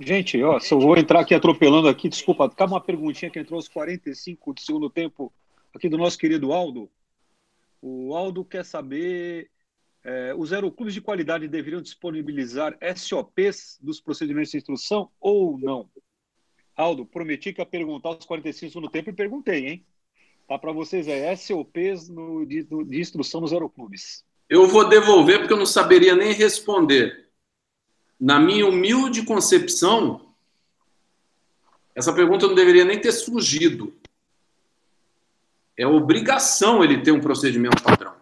Gente, 0.00 0.42
ó, 0.42 0.58
só 0.58 0.78
vou 0.78 0.96
entrar 0.96 1.20
aqui 1.20 1.34
atropelando 1.34 1.86
aqui, 1.86 2.08
desculpa, 2.08 2.48
cabe 2.48 2.72
uma 2.72 2.80
perguntinha 2.80 3.30
que 3.30 3.38
entrou 3.38 3.58
aos 3.58 3.68
45 3.68 4.54
do 4.54 4.60
segundo 4.60 4.88
tempo 4.90 5.32
aqui 5.74 5.88
do 5.88 5.98
nosso 5.98 6.18
querido 6.18 6.52
Aldo. 6.52 6.90
O 7.82 8.14
Aldo 8.16 8.44
quer 8.44 8.64
saber 8.64 9.50
É, 10.02 10.34
os 10.34 10.50
aeroclubes 10.50 10.94
de 10.94 11.00
qualidade 11.02 11.46
deveriam 11.46 11.82
disponibilizar 11.82 12.74
SOPs 12.96 13.78
dos 13.82 14.00
procedimentos 14.00 14.50
de 14.50 14.56
instrução 14.56 15.10
ou 15.20 15.58
não? 15.58 15.90
Aldo, 16.74 17.04
prometi 17.04 17.52
que 17.52 17.60
ia 17.60 17.66
perguntar 17.66 18.08
aos 18.08 18.24
45 18.24 18.80
no 18.80 18.88
tempo 18.88 19.10
e 19.10 19.12
perguntei, 19.12 19.68
hein? 19.68 19.86
Tá 20.48 20.58
para 20.58 20.72
vocês 20.72 21.06
aí, 21.06 21.36
SOPs 21.36 22.08
no, 22.08 22.46
de, 22.46 22.64
de 22.64 22.98
instrução 22.98 23.42
nos 23.42 23.52
aeroclubes. 23.52 24.24
Eu 24.48 24.66
vou 24.66 24.88
devolver 24.88 25.40
porque 25.40 25.52
eu 25.52 25.58
não 25.58 25.66
saberia 25.66 26.16
nem 26.16 26.32
responder. 26.32 27.29
Na 28.20 28.38
minha 28.38 28.66
humilde 28.66 29.22
concepção, 29.24 30.20
essa 31.94 32.12
pergunta 32.12 32.46
não 32.46 32.54
deveria 32.54 32.84
nem 32.84 33.00
ter 33.00 33.12
surgido. 33.12 33.94
É 35.76 35.86
obrigação 35.86 36.84
ele 36.84 37.02
ter 37.02 37.12
um 37.12 37.20
procedimento 37.20 37.82
padrão. 37.82 38.14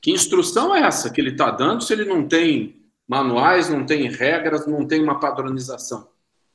Que 0.00 0.10
instrução 0.10 0.74
é 0.74 0.80
essa 0.80 1.10
que 1.10 1.20
ele 1.20 1.30
está 1.30 1.50
dando 1.50 1.82
se 1.82 1.92
ele 1.92 2.04
não 2.04 2.26
tem 2.26 2.82
manuais, 3.06 3.68
não 3.68 3.84
tem 3.84 4.08
regras, 4.08 4.66
não 4.66 4.86
tem 4.86 5.02
uma 5.02 5.20
padronização? 5.20 6.08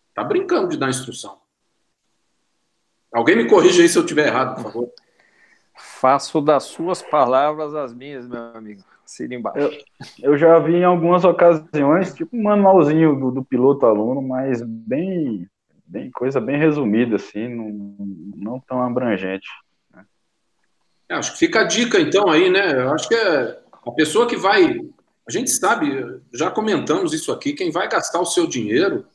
Está 0.10 0.23
brincando 0.23 0.69
de 0.69 0.77
dar 0.77 0.90
instrução. 0.90 1.40
Alguém 3.11 3.36
me 3.36 3.48
corrija 3.48 3.81
aí 3.81 3.90
se 3.90 3.98
eu 3.98 4.03
estiver 4.03 4.27
errado, 4.27 4.56
por 4.56 4.64
favor. 4.64 4.91
Faço 5.76 6.41
das 6.41 6.64
suas 6.64 7.02
palavras 7.02 7.73
as 7.73 7.94
minhas, 7.94 8.27
meu 8.27 8.41
amigo. 8.56 8.84
Embaixo. 9.19 9.60
Eu, 9.60 10.31
eu, 10.31 10.38
já 10.38 10.60
vi 10.60 10.76
em 10.76 10.84
algumas 10.84 11.23
ocasiões, 11.26 12.14
tipo 12.14 12.38
um 12.38 12.44
manualzinho 12.44 13.19
do, 13.19 13.31
do 13.31 13.44
piloto 13.44 13.86
aluno, 13.86 14.22
mas 14.22 14.61
bem, 14.61 15.48
bem 15.86 16.11
coisa 16.11 16.40
bem 16.40 16.57
resumida, 16.57 17.15
assim, 17.15 17.48
não, 17.48 17.95
não 18.36 18.60
tão 18.60 18.81
abrangente. 18.81 19.48
Né? 19.91 20.06
É, 21.10 21.15
acho 21.15 21.34
que 21.34 21.40
fica 21.40 21.61
a 21.61 21.64
dica, 21.64 21.99
então, 21.99 22.30
aí, 22.30 22.49
né? 22.49 22.72
Eu 22.72 22.94
acho 22.94 23.07
que 23.07 23.15
é 23.15 23.60
a 23.86 23.91
pessoa 23.91 24.27
que 24.27 24.38
vai. 24.38 24.80
A 25.27 25.31
gente 25.31 25.49
sabe, 25.49 26.22
já 26.34 26.52
comentamos 26.52 27.14
isso 27.14 27.31
aqui, 27.31 27.53
quem 27.53 27.72
vai 27.72 27.90
gastar 27.90 28.19
o 28.19 28.26
seu 28.26 28.45
dinheiro, 28.48 29.06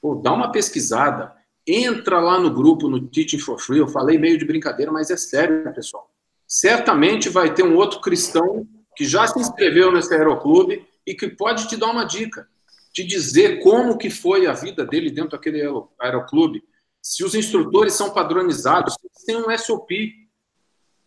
pô, 0.00 0.16
dá 0.16 0.32
uma 0.32 0.50
pesquisada, 0.50 1.32
entra 1.66 2.20
lá 2.20 2.38
no 2.38 2.52
grupo, 2.52 2.88
no 2.88 3.00
Teaching 3.06 3.38
for 3.38 3.60
Free. 3.60 3.78
Eu 3.78 3.88
falei 3.88 4.18
meio 4.18 4.38
de 4.38 4.44
brincadeira, 4.44 4.92
mas 4.92 5.10
é 5.10 5.16
sério, 5.16 5.72
pessoal. 5.72 6.10
Certamente 6.46 7.28
vai 7.28 7.52
ter 7.52 7.64
um 7.64 7.74
outro 7.74 8.00
cristão 8.00 8.66
que 8.96 9.04
já 9.04 9.26
se 9.26 9.38
inscreveu 9.38 9.92
nesse 9.92 10.12
aeroclube 10.14 10.86
e 11.06 11.14
que 11.14 11.28
pode 11.28 11.68
te 11.68 11.76
dar 11.76 11.90
uma 11.90 12.04
dica, 12.04 12.48
te 12.92 13.04
dizer 13.04 13.62
como 13.62 13.98
que 13.98 14.08
foi 14.08 14.46
a 14.46 14.52
vida 14.52 14.84
dele 14.84 15.10
dentro 15.10 15.32
daquele 15.32 15.62
aeroclube, 16.00 16.64
se 17.02 17.22
os 17.22 17.34
instrutores 17.34 17.92
são 17.92 18.12
padronizados, 18.12 18.96
se 19.12 19.26
tem 19.26 19.36
um 19.36 19.56
SOP. 19.56 19.92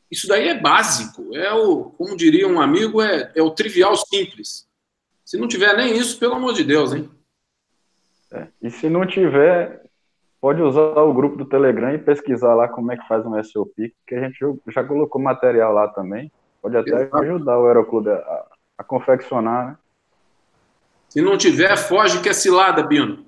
Isso 0.10 0.28
daí 0.28 0.48
é 0.48 0.60
básico, 0.60 1.36
é 1.36 1.52
o, 1.52 1.86
como 1.91 2.16
diria 2.16 2.48
um 2.48 2.61
amigo, 2.61 3.02
é, 3.02 3.32
é 3.36 3.41
o 3.41 3.52
trivial 3.52 3.95
simples. 3.98 4.68
Se 5.26 5.38
não 5.38 5.48
tiver 5.48 5.76
nem 5.76 5.98
isso, 5.98 6.18
pelo 6.18 6.36
amor 6.36 6.53
de 6.53 6.64
Deus, 6.64 6.94
hein? 6.94 7.10
É, 8.32 8.48
e 8.61 8.72
se 8.72 8.90
não 8.90 9.06
tiver, 9.06 9.84
pode 10.40 10.61
usar 10.61 11.02
o 11.02 11.14
grupo 11.14 11.36
do 11.36 11.45
Telegram 11.45 11.94
e 11.94 11.99
pesquisar 11.99 12.56
lá 12.56 12.68
como 12.68 12.91
é 12.91 12.98
que 12.98 13.07
faz 13.07 13.26
um 13.26 13.44
SOP, 13.44 13.94
que 14.07 14.16
a 14.16 14.22
gente 14.22 14.40
já 14.68 14.84
colocou 14.84 15.22
material 15.22 15.74
lá 15.74 15.88
também. 15.90 16.32
Pode 16.61 16.77
até 16.77 17.03
Exato. 17.03 17.18
ajudar 17.18 17.60
o 17.60 17.68
Aeroclube 17.68 18.10
a, 18.10 18.45
a, 18.77 18.84
confeccionar, 18.84 19.68
né? 19.68 19.77
Se 21.07 21.22
não 21.22 21.38
tiver, 21.38 21.76
foge 21.76 22.22
que 22.22 22.30
é 22.30 22.34
cilada, 22.34 22.84
Bino. 22.84 23.26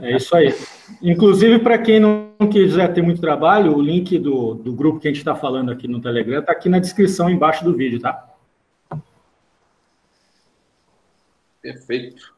É 0.00 0.16
isso 0.16 0.34
aí. 0.34 0.54
Inclusive, 1.02 1.58
para 1.58 1.76
quem 1.76 2.00
não 2.00 2.32
quiser 2.50 2.92
ter 2.94 3.02
muito 3.02 3.20
trabalho, 3.20 3.76
o 3.76 3.82
link 3.82 4.18
do, 4.18 4.54
do 4.54 4.72
grupo 4.72 5.00
que 5.00 5.08
a 5.08 5.10
gente 5.10 5.18
está 5.18 5.34
falando 5.34 5.70
aqui 5.70 5.86
no 5.86 6.00
Telegram 6.00 6.40
está 6.40 6.52
aqui 6.52 6.68
na 6.68 6.78
descrição 6.78 7.28
embaixo 7.28 7.64
do 7.64 7.76
vídeo, 7.76 8.00
tá? 8.00 8.30
Perfeito. 11.60 12.34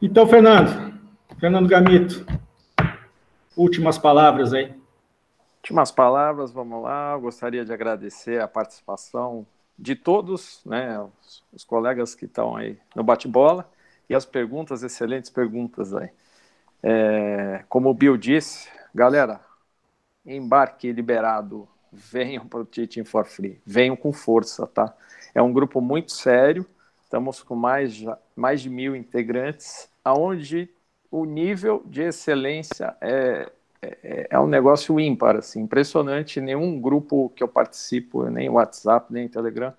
Então, 0.00 0.26
Fernando, 0.26 0.94
Fernando 1.38 1.68
Gamito, 1.68 2.24
últimas 3.56 3.98
palavras 3.98 4.52
aí. 4.52 4.72
Últimas 5.64 5.90
palavras, 5.90 6.52
vamos 6.52 6.82
lá. 6.82 7.14
Eu 7.14 7.22
gostaria 7.22 7.64
de 7.64 7.72
agradecer 7.72 8.38
a 8.38 8.46
participação 8.46 9.46
de 9.78 9.96
todos, 9.96 10.60
né, 10.66 11.00
os, 11.00 11.42
os 11.54 11.64
colegas 11.64 12.14
que 12.14 12.26
estão 12.26 12.54
aí 12.54 12.78
no 12.94 13.02
bate-bola 13.02 13.66
e 14.06 14.14
as 14.14 14.26
perguntas, 14.26 14.82
excelentes 14.82 15.30
perguntas 15.30 15.94
aí. 15.94 16.10
É, 16.82 17.64
como 17.66 17.88
o 17.88 17.94
Bill 17.94 18.18
disse, 18.18 18.68
galera, 18.94 19.40
embarque 20.26 20.92
liberado, 20.92 21.66
venham 21.90 22.46
para 22.46 22.60
o 22.60 22.66
Teaching 22.66 23.04
for 23.04 23.24
Free, 23.24 23.58
venham 23.64 23.96
com 23.96 24.12
força, 24.12 24.66
tá? 24.66 24.94
É 25.34 25.40
um 25.40 25.50
grupo 25.50 25.80
muito 25.80 26.12
sério, 26.12 26.66
estamos 27.02 27.42
com 27.42 27.56
mais, 27.56 28.04
mais 28.36 28.60
de 28.60 28.68
mil 28.68 28.94
integrantes, 28.94 29.88
aonde 30.04 30.68
o 31.10 31.24
nível 31.24 31.82
de 31.86 32.02
excelência 32.02 32.94
é, 33.00 33.50
é, 34.02 34.26
é, 34.30 34.40
um 34.40 34.46
negócio 34.46 34.98
ímpar, 34.98 35.36
assim, 35.36 35.62
impressionante. 35.62 36.40
Nenhum 36.40 36.80
grupo 36.80 37.30
que 37.30 37.42
eu 37.42 37.48
participo, 37.48 38.28
nem 38.30 38.48
WhatsApp, 38.48 39.12
nem 39.12 39.28
Telegram, 39.28 39.72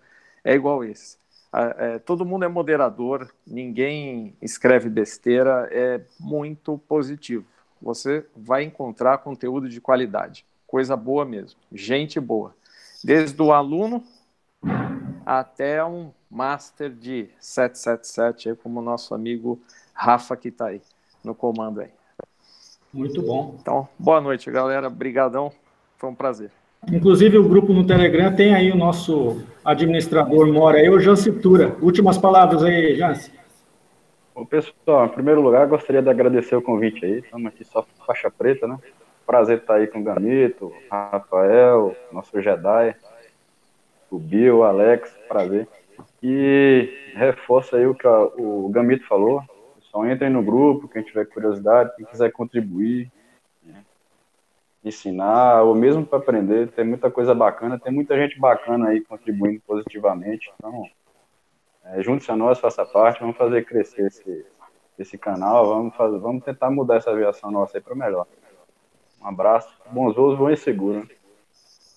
é 0.43 0.53
igual 0.53 0.83
esse. 0.83 1.17
É, 1.53 1.99
todo 1.99 2.25
mundo 2.25 2.43
é 2.43 2.49
moderador, 2.49 3.31
ninguém 3.47 4.35
escreve 4.41 4.89
besteira, 4.89 5.69
é 5.71 6.01
muito 6.19 6.77
positivo. 6.77 7.45
Você 7.81 8.25
vai 8.35 8.63
encontrar 8.63 9.19
conteúdo 9.19 9.69
de 9.69 9.79
qualidade, 9.79 10.45
coisa 10.67 10.97
boa 10.97 11.23
mesmo, 11.23 11.57
gente 11.71 12.19
boa. 12.19 12.53
Desde 13.03 13.41
o 13.41 13.53
aluno 13.53 14.03
até 15.25 15.83
um 15.85 16.11
master 16.29 16.89
de 16.91 17.29
777, 17.39 18.55
como 18.61 18.79
o 18.79 18.83
nosso 18.83 19.15
amigo 19.15 19.61
Rafa 19.93 20.35
que 20.35 20.49
está 20.49 20.67
aí 20.67 20.81
no 21.23 21.33
comando 21.33 21.79
aí. 21.79 21.91
Muito 22.95 23.21
bom. 23.21 23.57
Então, 23.59 23.89
boa 23.99 24.21
noite, 24.21 24.49
galera. 24.49 24.87
Obrigadão. 24.87 25.51
Foi 25.97 26.09
um 26.09 26.15
prazer. 26.15 26.49
Inclusive, 26.89 27.37
o 27.37 27.49
grupo 27.49 27.73
no 27.73 27.85
Telegram 27.85 28.33
tem 28.33 28.55
aí 28.55 28.71
o 28.71 28.75
nosso 28.77 29.43
administrador, 29.65 30.47
mora 30.47 30.77
aí, 30.77 30.89
o 30.89 30.97
Janci 30.97 31.29
Tura. 31.33 31.75
Últimas 31.81 32.17
palavras 32.17 32.63
aí, 32.63 32.95
Janci. 32.95 33.33
Bom, 34.33 34.45
pessoal, 34.45 35.07
em 35.07 35.09
primeiro 35.09 35.41
lugar, 35.41 35.67
gostaria 35.67 36.01
de 36.01 36.09
agradecer 36.09 36.55
o 36.55 36.61
convite 36.61 37.03
aí. 37.05 37.19
Estamos 37.19 37.47
aqui 37.47 37.65
só 37.65 37.85
faixa 38.07 38.31
preta, 38.31 38.65
né? 38.65 38.77
Prazer 39.27 39.57
estar 39.57 39.75
aí 39.75 39.87
com 39.87 39.99
o 39.99 40.03
Gamito, 40.03 40.71
Rafael, 40.89 41.93
nosso 42.13 42.41
Jedi, 42.41 42.95
o 44.09 44.17
Bill, 44.17 44.59
o 44.59 44.63
Alex, 44.63 45.13
prazer. 45.27 45.67
E 46.23 47.11
reforça 47.13 47.75
aí 47.75 47.87
o 47.87 47.93
que 47.93 48.07
o 48.07 48.69
Gamito 48.69 49.05
falou, 49.05 49.43
então 49.95 50.11
entrem 50.11 50.29
no 50.29 50.43
grupo, 50.43 50.89
quem 50.89 51.01
tiver 51.01 51.25
curiosidade, 51.25 51.95
quem 51.95 52.05
quiser 52.05 52.29
contribuir, 52.29 53.09
né? 53.63 53.81
ensinar, 54.83 55.61
ou 55.61 55.73
mesmo 55.73 56.05
para 56.05 56.17
aprender, 56.17 56.69
tem 56.71 56.83
muita 56.83 57.09
coisa 57.09 57.33
bacana, 57.33 57.79
tem 57.79 57.93
muita 57.93 58.17
gente 58.17 58.37
bacana 58.37 58.89
aí 58.89 58.99
contribuindo 58.99 59.61
positivamente. 59.65 60.51
Então, 60.59 60.83
é, 61.85 62.03
junte-se 62.03 62.29
a 62.29 62.35
nós, 62.35 62.59
faça 62.59 62.85
parte, 62.85 63.21
vamos 63.21 63.37
fazer 63.37 63.63
crescer 63.63 64.07
esse, 64.07 64.45
esse 64.99 65.17
canal, 65.17 65.65
vamos, 65.65 65.95
fazer, 65.95 66.19
vamos 66.19 66.43
tentar 66.43 66.69
mudar 66.69 66.97
essa 66.97 67.11
aviação 67.11 67.49
nossa 67.49 67.77
aí 67.77 67.81
para 67.81 67.95
melhor. 67.95 68.27
Um 69.21 69.27
abraço, 69.27 69.73
bons 69.91 70.13
voos, 70.13 70.59
e 70.59 70.61
seguro. 70.61 70.99
Né? 70.99 71.07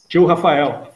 Tio 0.09 0.25
Rafael. 0.25 0.87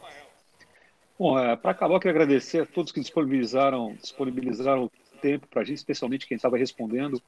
Bom, 1.19 1.37
é, 1.37 1.57
para 1.57 1.73
acabar, 1.73 1.95
eu 1.95 2.01
queria 2.01 2.13
agradecer 2.13 2.63
a 2.63 2.67
todos 2.67 2.93
que 2.93 3.01
disponibilizaram, 3.01 3.93
disponibilizaram 4.01 4.89
tempo 5.23 5.47
para 5.47 5.63
a 5.63 5.65
gente, 5.65 5.79
especialmente 5.79 6.27
quem 6.27 6.35
estava 6.35 6.59
respondendo 6.59 7.23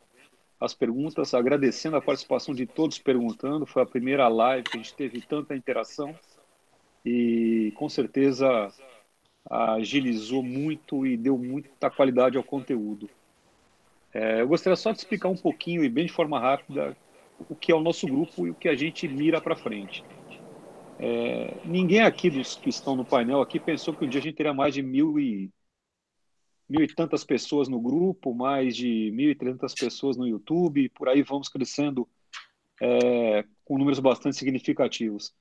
as 0.60 0.74
perguntas, 0.74 1.32
agradecendo 1.34 1.96
a 1.96 2.02
participação 2.02 2.54
de 2.54 2.66
todos 2.66 2.98
perguntando. 2.98 3.64
Foi 3.64 3.82
a 3.82 3.86
primeira 3.86 4.26
live 4.28 4.64
que 4.64 4.76
a 4.76 4.80
gente 4.80 4.94
teve 4.94 5.20
tanta 5.22 5.56
interação 5.56 6.14
e 7.04 7.72
com 7.76 7.88
certeza 7.88 8.72
agilizou 9.48 10.42
muito 10.42 11.06
e 11.06 11.16
deu 11.16 11.36
muita 11.36 11.90
qualidade 11.90 12.36
ao 12.36 12.42
conteúdo. 12.42 13.08
É, 14.12 14.40
eu 14.40 14.48
gostaria 14.48 14.76
só 14.76 14.90
de 14.90 14.98
explicar 14.98 15.28
um 15.28 15.36
pouquinho 15.36 15.84
e 15.84 15.88
bem 15.88 16.06
de 16.06 16.12
forma 16.12 16.38
rápida 16.38 16.96
o 17.48 17.54
que 17.54 17.72
é 17.72 17.74
o 17.74 17.80
nosso 17.80 18.06
grupo 18.06 18.46
e 18.46 18.50
o 18.50 18.54
que 18.54 18.68
a 18.68 18.74
gente 18.74 19.06
mira 19.06 19.40
para 19.40 19.56
frente. 19.56 20.04
É, 20.98 21.52
ninguém 21.64 22.00
aqui 22.00 22.30
dos 22.30 22.54
que 22.54 22.70
estão 22.70 22.94
no 22.94 23.04
painel 23.04 23.42
aqui 23.42 23.58
pensou 23.58 23.92
que 23.92 24.04
um 24.04 24.08
dia 24.08 24.20
a 24.20 24.22
gente 24.22 24.36
teria 24.36 24.54
mais 24.54 24.72
de 24.72 24.82
mil 24.82 25.18
e 25.18 25.50
mil 26.68 26.82
e 26.82 26.86
tantas 26.86 27.24
pessoas 27.24 27.68
no 27.68 27.80
grupo, 27.80 28.34
mais 28.34 28.76
de 28.76 29.10
mil 29.12 29.30
e 29.30 29.34
trezentas 29.34 29.74
pessoas 29.74 30.16
no 30.16 30.26
YouTube, 30.26 30.88
por 30.90 31.08
aí 31.08 31.22
vamos 31.22 31.48
crescendo 31.48 32.08
é, 32.80 33.44
com 33.64 33.78
números 33.78 34.00
bastante 34.00 34.36
significativos. 34.36 35.34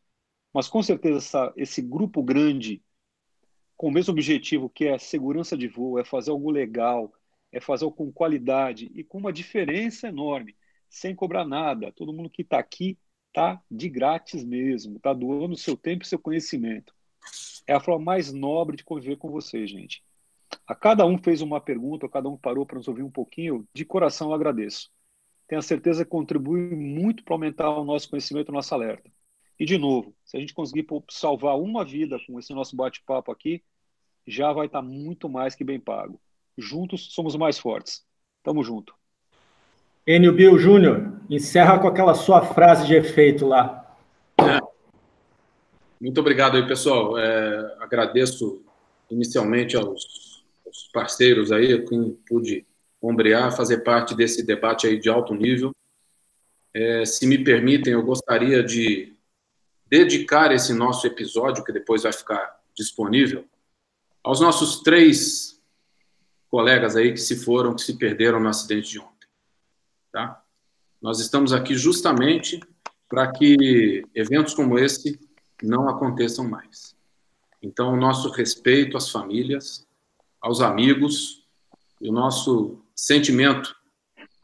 Mas 0.54 0.68
com 0.68 0.84
certeza 0.84 1.18
essa, 1.18 1.54
esse 1.58 1.82
grupo 1.82 2.22
grande, 2.22 2.82
com 3.76 3.88
o 3.88 3.92
mesmo 3.92 4.12
objetivo 4.12 4.70
que 4.70 4.86
é 4.86 4.98
segurança 5.00 5.58
de 5.58 5.68
voo, 5.68 6.00
é 6.00 6.06
fazer 6.06 6.32
algo 6.32 6.52
legal, 6.52 7.12
é 7.52 7.60
fazer 7.60 7.86
algo 7.86 7.96
com 7.96 8.12
qualidade 8.12 8.92
e 8.94 9.04
com 9.04 9.18
uma 9.18 9.34
diferença 9.34 10.08
enorme, 10.08 10.56
sem 10.90 11.16
cobrar 11.16 11.46
nada. 11.46 11.92
Todo 11.92 12.14
mundo 12.14 12.30
que 12.30 12.44
está 12.44 12.60
aqui 12.60 12.98
está 13.30 13.60
de 13.70 13.90
grátis 13.90 14.44
mesmo, 14.44 14.98
está 14.98 15.12
doando 15.12 15.58
seu 15.58 15.76
tempo 15.76 16.04
e 16.04 16.08
seu 16.08 16.20
conhecimento. 16.20 16.94
É 17.66 17.74
a 17.74 17.80
forma 17.80 18.06
mais 18.06 18.32
nobre 18.32 18.78
de 18.78 18.84
conviver 18.84 19.18
com 19.18 19.32
vocês, 19.32 19.70
gente. 19.70 20.04
A 20.66 20.76
cada 20.76 21.06
um 21.06 21.18
fez 21.18 21.42
uma 21.42 21.60
pergunta, 21.60 22.10
cada 22.10 22.30
um 22.30 22.38
parou 22.38 22.66
para 22.66 22.78
nos 22.78 22.88
ouvir 22.88 23.04
um 23.04 23.12
pouquinho. 23.12 23.68
De 23.74 23.84
coração 23.86 24.30
eu 24.30 24.34
agradeço. 24.34 24.90
Tenho 25.48 25.60
a 25.60 25.64
certeza 25.64 26.04
que 26.04 26.12
contribui 26.12 26.76
muito 26.76 27.24
para 27.24 27.34
aumentar 27.34 27.70
o 27.70 27.84
nosso 27.84 28.10
conhecimento, 28.10 28.50
o 28.50 28.54
nosso 28.54 28.74
alerta. 28.74 29.10
E, 29.60 29.66
de 29.66 29.78
novo, 29.78 30.16
se 30.26 30.36
a 30.36 30.40
gente 30.40 30.54
conseguir 30.54 30.86
salvar 31.10 31.60
uma 31.60 31.86
vida 31.86 32.18
com 32.26 32.40
esse 32.40 32.54
nosso 32.54 32.76
bate-papo 32.76 33.32
aqui, 33.32 33.64
já 34.26 34.52
vai 34.52 34.66
estar 34.68 34.82
muito 34.82 35.30
mais 35.30 35.54
que 35.54 35.64
bem 35.64 35.80
pago. 35.80 36.20
Juntos 36.58 37.14
somos 37.14 37.36
mais 37.36 37.60
fortes. 37.60 38.04
Tamo 38.42 38.64
junto. 38.64 38.96
Enio 40.06 40.34
Bill 40.34 40.58
Júnior, 40.58 41.22
encerra 41.30 41.80
com 41.80 41.88
aquela 41.88 42.14
sua 42.14 42.42
frase 42.42 42.88
de 42.88 42.96
efeito 42.96 43.46
lá. 43.46 43.96
Muito 46.00 46.20
obrigado 46.20 46.58
aí, 46.58 46.68
pessoal. 46.68 47.18
É, 47.18 47.78
agradeço 47.80 48.62
inicialmente 49.10 49.78
aos, 49.78 50.23
aos, 50.74 50.90
parceiros 50.92 51.52
aí, 51.52 51.86
quem 51.86 52.12
pude 52.28 52.66
ombrear, 53.00 53.56
fazer 53.56 53.80
parte 53.80 54.16
desse 54.16 54.44
debate 54.44 54.88
aí 54.88 55.00
de 55.00 55.10
alto 55.10 55.36
nível. 55.36 55.72
É, 56.74 57.06
se 57.06 57.28
me 57.28 57.44
permitem, 57.44 57.94
eu 57.94 58.04
gostaria 58.04 58.64
de 58.64 59.14
dedicar 59.86 60.52
esse 60.52 60.74
nosso 60.74 61.06
episódio, 61.06 61.64
que 61.64 61.72
depois 61.72 62.04
vai 62.04 62.12
ficar 62.12 62.60
disponível, 62.76 63.46
aos 64.24 64.40
nossos 64.40 64.82
três 64.82 65.62
colegas 66.50 66.96
aí 66.96 67.12
que 67.12 67.20
se 67.20 67.36
foram, 67.36 67.76
que 67.76 67.82
se 67.82 67.98
perderam 67.98 68.40
no 68.40 68.50
acidente 68.50 68.90
de 68.90 69.00
ontem. 69.00 69.28
Tá? 70.12 70.42
Nós 71.02 71.20
estamos 71.20 71.54
aqui 71.54 71.76
justamente 71.76 72.60
para 73.08 73.32
que 73.32 74.04
eventos 74.16 74.56
como 74.56 74.80
esse 74.80 75.20
não 75.62 75.88
aconteçam 75.88 76.48
mais. 76.48 76.96
Então, 77.62 77.94
o 77.94 77.98
nosso 77.98 78.30
respeito 78.30 78.98
às 78.98 79.10
famílias, 79.10 79.83
aos 80.44 80.60
amigos, 80.60 81.42
e 82.02 82.10
o 82.10 82.12
nosso 82.12 82.84
sentimento 82.94 83.74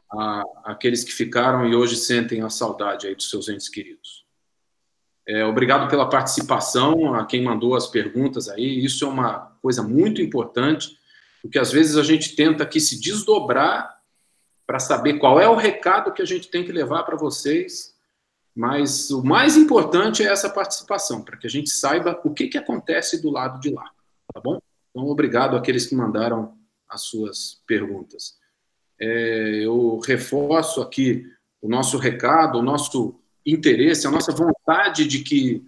a, 0.09 0.43
àqueles 0.63 1.03
que 1.03 1.11
ficaram 1.11 1.67
e 1.67 1.75
hoje 1.75 1.97
sentem 1.97 2.41
a 2.41 2.49
saudade 2.49 3.05
aí 3.05 3.13
dos 3.13 3.29
seus 3.29 3.49
entes 3.49 3.67
queridos. 3.67 4.25
É, 5.27 5.45
obrigado 5.45 5.89
pela 5.89 6.09
participação, 6.09 7.13
a 7.13 7.25
quem 7.25 7.43
mandou 7.43 7.75
as 7.75 7.85
perguntas 7.85 8.47
aí. 8.47 8.83
Isso 8.83 9.03
é 9.03 9.07
uma 9.09 9.57
coisa 9.61 9.83
muito 9.83 10.21
importante, 10.21 10.97
porque 11.41 11.59
às 11.59 11.71
vezes 11.71 11.97
a 11.97 12.03
gente 12.03 12.33
tenta 12.33 12.63
aqui 12.63 12.79
se 12.79 12.99
desdobrar 12.99 13.99
para 14.65 14.79
saber 14.79 15.19
qual 15.19 15.37
é 15.39 15.49
o 15.49 15.55
recado 15.55 16.13
que 16.13 16.21
a 16.21 16.25
gente 16.25 16.49
tem 16.49 16.63
que 16.63 16.71
levar 16.71 17.03
para 17.03 17.17
vocês, 17.17 17.93
mas 18.55 19.11
o 19.11 19.21
mais 19.21 19.57
importante 19.57 20.23
é 20.23 20.31
essa 20.31 20.49
participação, 20.49 21.23
para 21.23 21.37
que 21.37 21.45
a 21.45 21.49
gente 21.49 21.69
saiba 21.69 22.19
o 22.23 22.33
que, 22.33 22.47
que 22.47 22.57
acontece 22.57 23.21
do 23.21 23.29
lado 23.29 23.59
de 23.59 23.69
lá, 23.69 23.91
tá 24.33 24.39
bom? 24.39 24.61
Então, 24.89 25.07
obrigado 25.07 25.55
àqueles 25.55 25.85
que 25.85 25.95
mandaram 25.95 26.57
as 26.89 27.03
suas 27.03 27.61
perguntas. 27.67 28.37
É, 28.99 29.65
eu 29.65 29.99
reforço 29.99 30.81
aqui 30.81 31.25
o 31.61 31.69
nosso 31.69 31.97
recado, 31.97 32.57
o 32.57 32.63
nosso 32.63 33.19
interesse, 33.45 34.07
a 34.07 34.11
nossa 34.11 34.31
vontade 34.31 35.05
de 35.05 35.19
que 35.19 35.63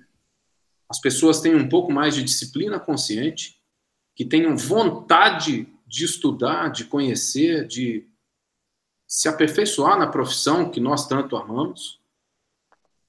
as 0.90 1.00
pessoas 1.00 1.40
tenham 1.40 1.60
um 1.60 1.70
pouco 1.70 1.92
mais 1.92 2.16
de 2.16 2.24
disciplina 2.24 2.80
consciente, 2.80 3.62
que 4.16 4.26
tenham 4.26 4.58
vontade 4.58 5.68
de 5.88 6.06
estudar, 6.06 6.70
de 6.70 6.86
conhecer, 6.86 7.66
de 7.66 8.08
se 9.08 9.28
aperfeiçoar 9.28 9.98
na 9.98 10.08
profissão 10.08 10.70
que 10.70 10.80
nós 10.80 11.08
tanto 11.08 11.36
amamos. 11.36 12.02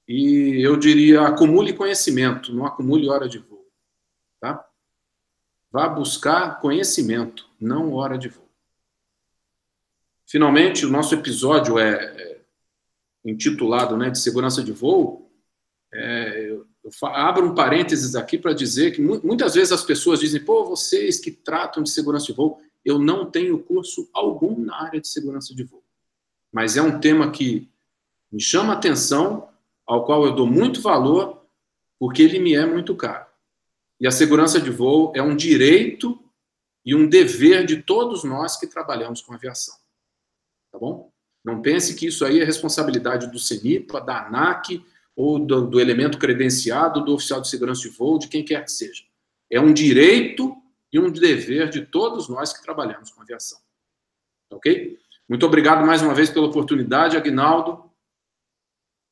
E 0.07 0.61
eu 0.61 0.77
diria, 0.77 1.21
acumule 1.21 1.73
conhecimento, 1.73 2.53
não 2.53 2.65
acumule 2.65 3.09
hora 3.09 3.27
de 3.27 3.39
voo. 3.39 3.65
Tá? 4.39 4.65
Vá 5.73 5.89
buscar 5.89 6.61
conhecimento, 6.61 7.49
não 7.59 7.93
hora 7.93 8.17
de 8.17 8.29
voo. 8.29 8.47
Finalmente, 10.27 10.85
o 10.85 10.89
nosso 10.89 11.13
episódio 11.13 11.77
é, 11.77 11.95
é 11.95 12.41
intitulado 13.25 13.97
né, 13.97 14.09
de 14.09 14.19
segurança 14.19 14.63
de 14.63 14.71
voo. 14.71 15.31
É, 15.91 16.49
eu, 16.49 16.65
eu 16.83 16.91
abro 17.07 17.47
um 17.47 17.55
parênteses 17.55 18.15
aqui 18.15 18.37
para 18.37 18.53
dizer 18.53 18.91
que 18.91 19.01
muitas 19.01 19.55
vezes 19.55 19.71
as 19.71 19.83
pessoas 19.83 20.19
dizem, 20.19 20.45
pô, 20.45 20.63
vocês 20.63 21.19
que 21.19 21.31
tratam 21.31 21.81
de 21.81 21.89
segurança 21.89 22.27
de 22.27 22.33
voo, 22.33 22.61
eu 22.85 22.99
não 22.99 23.29
tenho 23.29 23.57
curso 23.57 24.07
algum 24.13 24.57
na 24.59 24.83
área 24.83 25.01
de 25.01 25.07
segurança 25.07 25.55
de 25.55 25.63
voo 25.63 25.83
mas 26.53 26.77
é 26.77 26.81
um 26.83 26.99
tema 26.99 27.31
que 27.31 27.67
me 28.31 28.39
chama 28.39 28.73
atenção, 28.73 29.49
ao 29.87 30.05
qual 30.05 30.23
eu 30.23 30.35
dou 30.35 30.45
muito 30.45 30.81
valor, 30.81 31.43
porque 31.97 32.21
ele 32.21 32.37
me 32.37 32.53
é 32.53 32.63
muito 32.63 32.95
caro. 32.95 33.25
E 33.99 34.07
a 34.07 34.11
segurança 34.11 34.59
de 34.59 34.69
voo 34.69 35.11
é 35.15 35.21
um 35.21 35.35
direito 35.35 36.19
e 36.85 36.93
um 36.93 37.07
dever 37.07 37.65
de 37.65 37.81
todos 37.81 38.23
nós 38.23 38.57
que 38.57 38.67
trabalhamos 38.67 39.21
com 39.21 39.33
aviação. 39.33 39.75
Tá 40.71 40.79
bom? 40.79 41.11
Não 41.43 41.61
pense 41.61 41.95
que 41.95 42.07
isso 42.07 42.25
aí 42.25 42.39
é 42.39 42.43
responsabilidade 42.43 43.31
do 43.31 43.39
CENIPA, 43.39 44.01
da 44.01 44.27
ANAC, 44.27 44.83
ou 45.15 45.37
do, 45.37 45.67
do 45.67 45.79
elemento 45.79 46.17
credenciado 46.17 47.03
do 47.03 47.13
oficial 47.13 47.41
de 47.41 47.49
segurança 47.49 47.81
de 47.81 47.89
voo, 47.89 48.17
de 48.17 48.27
quem 48.27 48.43
quer 48.43 48.63
que 48.63 48.71
seja. 48.71 49.03
É 49.51 49.59
um 49.59 49.73
direito 49.73 50.55
e 50.91 50.99
um 50.99 51.11
dever 51.11 51.69
de 51.69 51.85
todos 51.85 52.27
nós 52.29 52.53
que 52.53 52.63
trabalhamos 52.63 53.11
com 53.11 53.21
aviação. 53.21 53.59
Ok? 54.51 54.99
Muito 55.27 55.45
obrigado 55.45 55.85
mais 55.85 56.01
uma 56.01 56.13
vez 56.13 56.29
pela 56.29 56.47
oportunidade, 56.47 57.17
Agnaldo. 57.17 57.91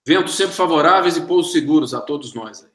Ventos 0.05 0.35
sempre 0.35 0.55
favoráveis 0.55 1.17
e 1.17 1.25
pousos 1.25 1.51
seguros 1.51 1.93
a 1.93 2.01
todos 2.01 2.33
nós. 2.33 2.67